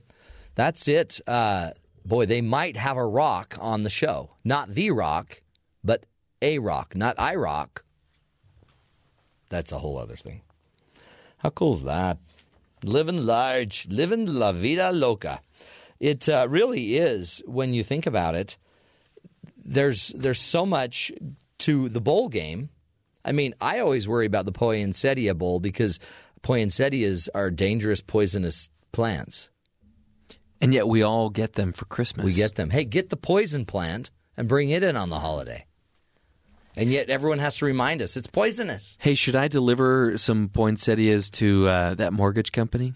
That's 0.57 0.89
it. 0.89 1.21
Uh, 1.27 1.71
boy, 2.09 2.27
they 2.27 2.41
might 2.41 2.77
have 2.77 2.97
a 2.97 3.07
rock 3.07 3.57
on 3.61 3.83
the 3.83 3.91
show. 3.91 4.31
Not 4.45 4.71
the 4.71 4.91
rock, 4.91 5.43
but 5.85 6.07
a 6.43 6.59
rock. 6.59 6.97
Not 6.97 7.19
I 7.19 7.35
rock. 7.35 7.85
That's 9.51 9.73
a 9.73 9.79
whole 9.79 9.99
other 9.99 10.17
thing. 10.17 10.43
How 11.39 11.51
cool 11.51 11.75
is 11.75 11.85
that? 11.85 12.19
Living 12.83 13.25
large, 13.25 13.87
living 13.89 14.27
la 14.27 14.53
vida 14.53 14.93
loca. 14.93 15.41
It 16.01 16.29
uh, 16.29 16.47
really 16.49 16.97
is 16.97 17.43
when 17.47 17.75
you 17.75 17.83
think 17.83 18.07
about 18.07 18.35
it. 18.35 18.57
There's 19.57 20.09
there's 20.09 20.41
so 20.41 20.65
much 20.65 21.13
to 21.59 21.89
the 21.89 22.01
bowl 22.01 22.29
game. 22.29 22.71
I 23.25 23.33
mean, 23.33 23.55
I 23.61 23.81
always 23.81 24.09
worry 24.09 24.27
about 24.27 24.47
the 24.47 24.53
poinsettia 24.53 25.35
bowl 25.35 25.61
because 25.61 25.99
poinsettias 26.43 27.29
are 27.35 27.51
dangerous, 27.51 28.01
poisonous 28.01 28.71
plants. 28.93 29.51
And 30.61 30.75
yet 30.75 30.89
we 30.89 31.03
all 31.03 31.31
get 31.31 31.53
them 31.55 31.73
for 31.73 31.85
Christmas. 31.85 32.25
We 32.25 32.33
get 32.33 32.57
them. 32.57 32.71
Hey, 32.71 32.85
get 32.85 33.11
the 33.11 33.17
poison 33.17 33.65
plant 33.65 34.11
and 34.37 34.49
bring 34.49 34.71
it 34.71 34.83
in 34.83 34.97
on 34.97 35.09
the 35.11 35.21
holiday. 35.21 35.67
And 36.77 36.91
yet 36.91 37.11
everyone 37.11 37.39
has 37.41 37.59
to 37.59 37.65
remind 37.65 38.03
us 38.03 38.17
it's 38.17 38.27
poisonous. 38.29 38.97
Hey, 39.01 39.15
should 39.15 39.35
I 39.37 39.49
deliver 39.49 40.17
some 40.19 40.49
poinsettias 40.49 41.31
to 41.31 41.67
uh, 41.69 41.95
that 41.95 42.13
mortgage 42.13 42.53
company? 42.53 42.93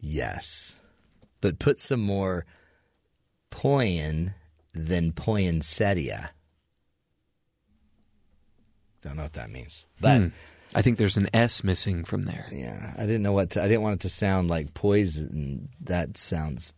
Yes. 0.00 0.76
But 1.40 1.58
put 1.58 1.80
some 1.80 2.00
more 2.00 2.46
poin 3.50 4.34
than 4.72 5.12
poinsettia. 5.12 6.30
Don't 9.02 9.16
know 9.16 9.24
what 9.24 9.32
that 9.34 9.50
means. 9.50 9.86
But 10.00 10.18
Hmm. 10.20 10.28
I 10.74 10.80
think 10.80 10.96
there's 10.96 11.18
an 11.18 11.28
S 11.34 11.62
missing 11.62 12.02
from 12.04 12.22
there. 12.22 12.46
yeah, 12.50 12.94
I 12.96 13.02
didn't 13.02 13.22
know 13.22 13.32
what 13.32 13.50
to, 13.50 13.62
I 13.62 13.68
didn't 13.68 13.82
want 13.82 13.96
it 13.96 14.00
to 14.02 14.08
sound 14.08 14.48
like 14.48 14.72
poison. 14.72 15.68
That 15.82 16.16
sounds 16.16 16.72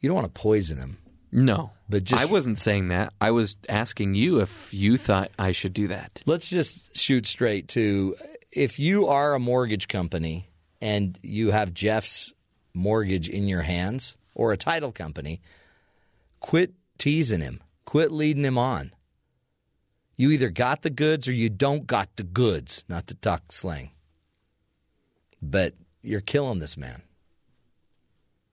You 0.00 0.08
don't 0.08 0.16
want 0.16 0.34
to 0.34 0.40
poison 0.40 0.78
him. 0.78 0.98
No, 1.32 1.70
But 1.88 2.02
just 2.04 2.20
I 2.20 2.24
wasn't 2.24 2.58
saying 2.58 2.88
that. 2.88 3.12
I 3.20 3.30
was 3.30 3.56
asking 3.68 4.16
you 4.16 4.40
if 4.40 4.74
you 4.74 4.98
thought 4.98 5.30
I 5.38 5.52
should 5.52 5.72
do 5.72 5.86
that. 5.86 6.22
Let's 6.26 6.48
just 6.48 6.96
shoot 6.96 7.24
straight 7.24 7.68
to 7.68 8.16
if 8.50 8.80
you 8.80 9.06
are 9.06 9.34
a 9.34 9.38
mortgage 9.38 9.86
company 9.86 10.50
and 10.80 11.16
you 11.22 11.52
have 11.52 11.72
Jeff's 11.72 12.32
mortgage 12.74 13.28
in 13.28 13.46
your 13.46 13.62
hands 13.62 14.16
or 14.34 14.52
a 14.52 14.56
title 14.56 14.90
company, 14.90 15.40
quit 16.40 16.72
teasing 16.98 17.40
him. 17.40 17.60
Quit 17.84 18.10
leading 18.10 18.44
him 18.44 18.58
on. 18.58 18.92
You 20.16 20.30
either 20.30 20.50
got 20.50 20.82
the 20.82 20.90
goods 20.90 21.28
or 21.28 21.32
you 21.32 21.48
don't 21.48 21.86
got 21.86 22.16
the 22.16 22.22
goods, 22.22 22.84
not 22.88 23.06
to 23.06 23.14
talk 23.14 23.52
slang. 23.52 23.90
But 25.40 25.74
you're 26.02 26.20
killing 26.20 26.58
this 26.58 26.76
man. 26.76 27.02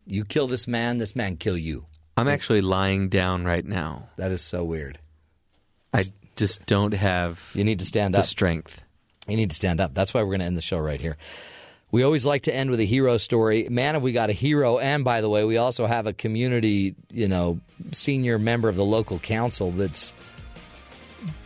You 0.07 0.23
kill 0.23 0.47
this 0.47 0.67
man, 0.67 0.97
this 0.97 1.15
man 1.15 1.37
kill 1.37 1.57
you. 1.57 1.85
I'm 2.15 2.27
actually 2.27 2.61
lying 2.61 3.09
down 3.09 3.45
right 3.45 3.65
now. 3.65 4.09
That 4.17 4.31
is 4.31 4.41
so 4.41 4.63
weird. 4.63 4.97
I 5.93 6.05
just 6.35 6.65
don't 6.65 6.93
have 6.93 7.51
You 7.53 7.63
need 7.63 7.79
to 7.79 7.85
stand 7.85 8.13
the 8.13 8.19
up. 8.19 8.25
strength. 8.25 8.81
You 9.27 9.35
need 9.35 9.49
to 9.49 9.55
stand 9.55 9.79
up. 9.81 9.93
That's 9.93 10.13
why 10.13 10.21
we're 10.21 10.29
going 10.29 10.39
to 10.39 10.45
end 10.45 10.57
the 10.57 10.61
show 10.61 10.79
right 10.79 10.99
here. 10.99 11.17
We 11.91 12.03
always 12.03 12.25
like 12.25 12.43
to 12.43 12.55
end 12.55 12.69
with 12.69 12.79
a 12.79 12.85
hero 12.85 13.17
story. 13.17 13.67
Man, 13.69 13.93
have 13.93 14.03
we 14.03 14.11
got 14.13 14.29
a 14.29 14.33
hero. 14.33 14.77
And 14.77 15.03
by 15.03 15.21
the 15.21 15.29
way, 15.29 15.43
we 15.45 15.57
also 15.57 15.85
have 15.85 16.07
a 16.07 16.13
community, 16.13 16.95
you 17.11 17.27
know, 17.27 17.59
senior 17.91 18.39
member 18.39 18.67
of 18.69 18.75
the 18.75 18.85
local 18.85 19.19
council 19.19 19.71
that's 19.71 20.13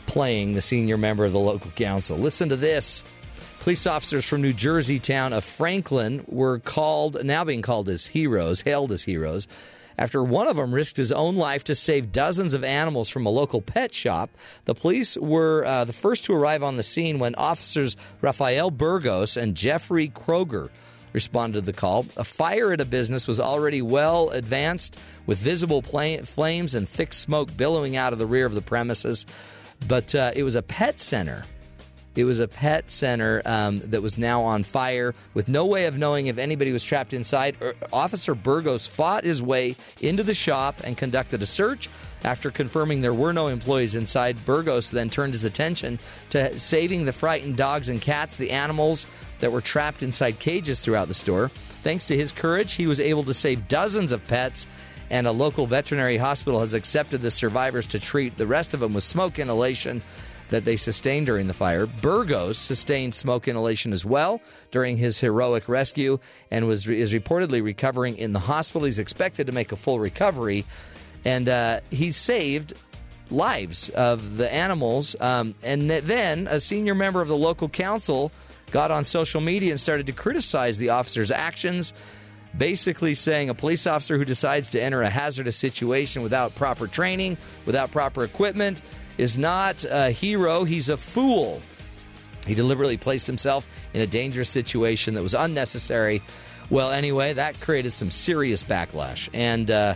playing 0.06 0.53
the 0.53 0.61
senior 0.61 0.98
member 0.98 1.25
of 1.25 1.31
the 1.31 1.40
local 1.40 1.72
council. 1.72 2.17
Listen 2.17 2.49
to 2.49 2.56
this. 2.56 3.03
Police 3.61 3.85
officers 3.85 4.25
from 4.25 4.41
New 4.41 4.53
Jersey 4.53 4.98
town 4.98 5.33
of 5.33 5.43
Franklin 5.43 6.23
were 6.27 6.57
called, 6.57 7.23
now 7.23 7.43
being 7.43 7.61
called 7.61 7.90
as 7.90 8.07
heroes, 8.07 8.61
hailed 8.61 8.91
as 8.91 9.03
heroes, 9.03 9.48
after 9.99 10.23
one 10.23 10.48
of 10.48 10.56
them 10.56 10.73
risked 10.73 10.98
his 10.98 11.11
own 11.11 11.35
life 11.35 11.64
to 11.65 11.75
save 11.75 12.11
dozens 12.11 12.56
of 12.56 12.64
animals 12.64 13.07
from 13.07 13.27
a 13.27 13.30
local 13.30 13.61
pet 13.61 13.93
shop. 13.93 14.31
The 14.65 14.73
police 14.73 15.15
were 15.15 15.64
uh, 15.64 15.85
the 15.85 15.93
first 15.93 16.25
to 16.25 16.33
arrive 16.33 16.64
on 16.64 16.77
the 16.77 16.81
scene 16.81 17.19
when 17.19 17.35
officers 17.35 17.98
Rafael 18.19 18.72
Burgos 18.72 19.38
and 19.38 19.53
Jeffrey 19.53 20.09
Kroger 20.09 20.72
responded 21.14 21.59
to 21.59 21.65
the 21.67 21.72
call. 21.72 22.07
A 22.17 22.23
fire 22.23 22.73
at 22.73 22.81
a 22.81 22.85
business 22.85 23.27
was 23.27 23.40
already 23.40 23.83
well 23.83 24.31
advanced 24.31 24.98
with 25.27 25.38
visible 25.38 25.83
pla- 25.83 26.23
flames 26.23 26.73
and 26.73 26.90
thick 26.90 27.14
smoke 27.14 27.56
billowing 27.56 27.95
out 27.95 28.11
of 28.11 28.17
the 28.17 28.25
rear 28.25 28.48
of 28.48 28.56
the 28.56 28.61
premises. 28.64 29.27
But 29.88 30.15
uh, 30.15 30.31
it 30.35 30.41
was 30.41 30.56
a 30.56 30.64
pet 30.64 30.99
center. 30.99 31.45
It 32.15 32.25
was 32.25 32.40
a 32.40 32.48
pet 32.48 32.91
center 32.91 33.41
um, 33.45 33.80
that 33.80 34.01
was 34.01 34.17
now 34.17 34.41
on 34.41 34.64
fire 34.64 35.15
with 35.33 35.48
no 35.48 35.65
way 35.65 35.85
of 35.85 35.98
knowing 35.98 36.27
if 36.27 36.38
anybody 36.38 36.73
was 36.73 36.83
trapped 36.83 37.14
inside. 37.14 37.56
Er, 37.61 37.73
Officer 37.93 38.35
Burgos 38.35 38.85
fought 38.85 39.23
his 39.23 39.41
way 39.41 39.77
into 40.01 40.23
the 40.23 40.33
shop 40.33 40.81
and 40.83 40.98
conducted 40.98 41.41
a 41.41 41.45
search. 41.45 41.90
After 42.23 42.51
confirming 42.51 43.01
there 43.01 43.14
were 43.14 43.31
no 43.31 43.48
employees 43.48 43.95
inside, 43.95 44.45
Burgos 44.45 44.91
then 44.91 45.09
turned 45.09 45.33
his 45.33 45.45
attention 45.45 45.99
to 46.31 46.59
saving 46.59 47.06
the 47.06 47.14
frightened 47.14 47.56
dogs 47.56 47.88
and 47.88 48.01
cats, 48.01 48.35
the 48.35 48.51
animals 48.51 49.07
that 49.40 49.51
were 49.51 49.61
trapped 49.61 50.03
inside 50.03 50.38
cages 50.40 50.81
throughout 50.81 51.07
the 51.07 51.14
store. 51.14 51.48
Thanks 51.81 52.06
to 52.07 52.17
his 52.17 52.31
courage, 52.31 52.73
he 52.73 52.88
was 52.88 52.99
able 52.99 53.23
to 53.23 53.33
save 53.33 53.67
dozens 53.69 54.11
of 54.11 54.27
pets 54.27 54.67
and 55.09 55.27
a 55.27 55.31
local 55.31 55.67
veterinary 55.67 56.17
hospital 56.17 56.61
has 56.61 56.73
accepted 56.73 57.22
the 57.22 57.31
survivors 57.31 57.88
to 57.88 57.99
treat 57.99 58.38
the 58.38 58.48
rest 58.48 58.73
of 58.73 58.80
them 58.80 58.93
with 58.93 59.03
smoke 59.03 59.40
inhalation 59.40 60.01
that 60.52 60.64
they 60.64 60.76
sustained 60.76 61.26
during 61.26 61.48
the 61.48 61.54
fire. 61.54 61.86
Burgos 61.88 62.58
sustained 62.58 63.16
smoke 63.16 63.48
inhalation 63.48 63.92
as 63.92 64.06
well 64.06 64.40
during 64.70 64.98
his 64.98 65.20
heroic 65.20 65.68
rescue 65.68 66.20
and 66.52 66.68
was 66.68 66.88
is 66.88 67.14
reportedly 67.14 67.64
recovering 67.64 68.18
in 68.18 68.32
the 68.32 68.40
hospital. 68.40 68.86
He's 68.86 69.00
expected 69.00 69.48
to 69.48 69.54
make 69.54 69.72
a 69.72 69.76
full 69.76 70.00
recovery, 70.00 70.66
and 71.26 71.50
uh, 71.50 71.80
he 71.90 72.12
saved 72.12 72.74
lives 73.30 73.90
of 73.90 74.38
the 74.38 74.54
animals. 74.54 75.16
Um, 75.20 75.56
and 75.64 75.90
then 75.90 76.48
a 76.48 76.60
senior 76.60 76.94
member 76.94 77.22
of 77.22 77.30
the 77.30 77.38
local 77.38 77.70
council 77.70 78.32
got 78.72 78.92
on 78.92 79.04
social 79.04 79.42
media 79.42 79.72
and 79.72 79.80
started 79.80 80.06
to 80.08 80.14
criticize 80.14 80.78
the 80.78 80.90
officer's 80.90 81.32
actions. 81.32 81.94
basically 82.58 83.16
saying 83.16 83.50
a 83.50 83.54
police 83.54 83.88
officer 83.88 84.18
who 84.18 84.26
decides 84.26 84.72
to 84.72 84.82
enter 84.82 85.02
a 85.02 85.10
hazardous 85.10 85.58
situation 85.58 86.22
without 86.22 86.54
proper 86.56 86.88
training, 86.88 87.38
without 87.66 87.92
proper 87.92 88.24
equipment, 88.24 88.82
is 89.17 89.38
not 89.38 89.85
a 89.90 90.11
hero, 90.11 90.64
he's 90.64 90.90
a 90.90 90.98
fool. 90.98 91.61
He 92.48 92.56
deliberately 92.56 92.98
placed 92.98 93.27
himself 93.27 93.67
in 93.93 94.01
a 94.01 94.07
dangerous 94.07 94.49
situation 94.49 95.14
that 95.14 95.22
was 95.23 95.33
unnecessary. 95.35 96.22
Well, 96.69 96.91
anyway, 96.91 97.33
that 97.33 97.59
created 97.61 97.93
some 97.93 98.09
serious 98.09 98.64
backlash, 98.64 99.30
and 99.33 99.69
uh, 99.69 99.93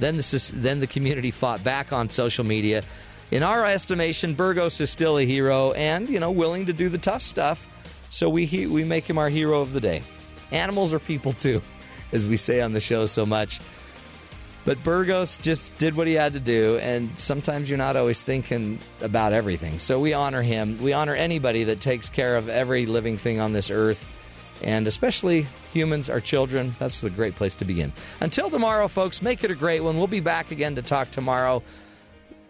then 0.00 0.16
the 0.16 0.52
then 0.54 0.80
the 0.80 0.86
community 0.86 1.30
fought 1.30 1.62
back 1.62 1.92
on 1.92 2.10
social 2.10 2.44
media. 2.44 2.82
In 3.30 3.42
our 3.42 3.66
estimation, 3.66 4.34
Burgos 4.34 4.80
is 4.80 4.90
still 4.90 5.18
a 5.18 5.24
hero, 5.24 5.72
and 5.72 6.08
you 6.08 6.18
know, 6.18 6.30
willing 6.30 6.66
to 6.66 6.72
do 6.72 6.88
the 6.88 6.98
tough 6.98 7.22
stuff. 7.22 7.66
So 8.10 8.28
we 8.28 8.44
he- 8.46 8.66
we 8.66 8.84
make 8.84 9.08
him 9.08 9.18
our 9.18 9.28
hero 9.28 9.60
of 9.60 9.72
the 9.72 9.80
day. 9.80 10.02
Animals 10.50 10.92
are 10.92 10.98
people 10.98 11.32
too, 11.32 11.62
as 12.12 12.26
we 12.26 12.36
say 12.36 12.60
on 12.60 12.72
the 12.72 12.80
show 12.80 13.06
so 13.06 13.24
much. 13.26 13.60
But 14.64 14.82
Burgos 14.82 15.36
just 15.36 15.76
did 15.76 15.94
what 15.94 16.06
he 16.06 16.14
had 16.14 16.32
to 16.32 16.40
do, 16.40 16.78
and 16.78 17.18
sometimes 17.18 17.68
you're 17.68 17.76
not 17.76 17.96
always 17.96 18.22
thinking 18.22 18.78
about 19.02 19.34
everything. 19.34 19.78
So 19.78 20.00
we 20.00 20.14
honor 20.14 20.40
him. 20.40 20.82
We 20.82 20.94
honor 20.94 21.14
anybody 21.14 21.64
that 21.64 21.80
takes 21.80 22.08
care 22.08 22.36
of 22.36 22.48
every 22.48 22.86
living 22.86 23.18
thing 23.18 23.40
on 23.40 23.52
this 23.52 23.70
earth, 23.70 24.08
and 24.62 24.86
especially 24.86 25.46
humans, 25.74 26.08
our 26.08 26.20
children. 26.20 26.74
That's 26.78 27.02
a 27.02 27.10
great 27.10 27.34
place 27.34 27.56
to 27.56 27.66
begin. 27.66 27.92
Until 28.20 28.48
tomorrow, 28.48 28.88
folks, 28.88 29.20
make 29.20 29.44
it 29.44 29.50
a 29.50 29.54
great 29.54 29.82
one. 29.84 29.98
We'll 29.98 30.06
be 30.06 30.20
back 30.20 30.50
again 30.50 30.76
to 30.76 30.82
talk 30.82 31.10
tomorrow. 31.10 31.62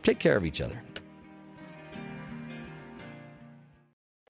Take 0.04 0.20
care 0.20 0.36
of 0.36 0.44
each 0.44 0.60
other. 0.60 0.83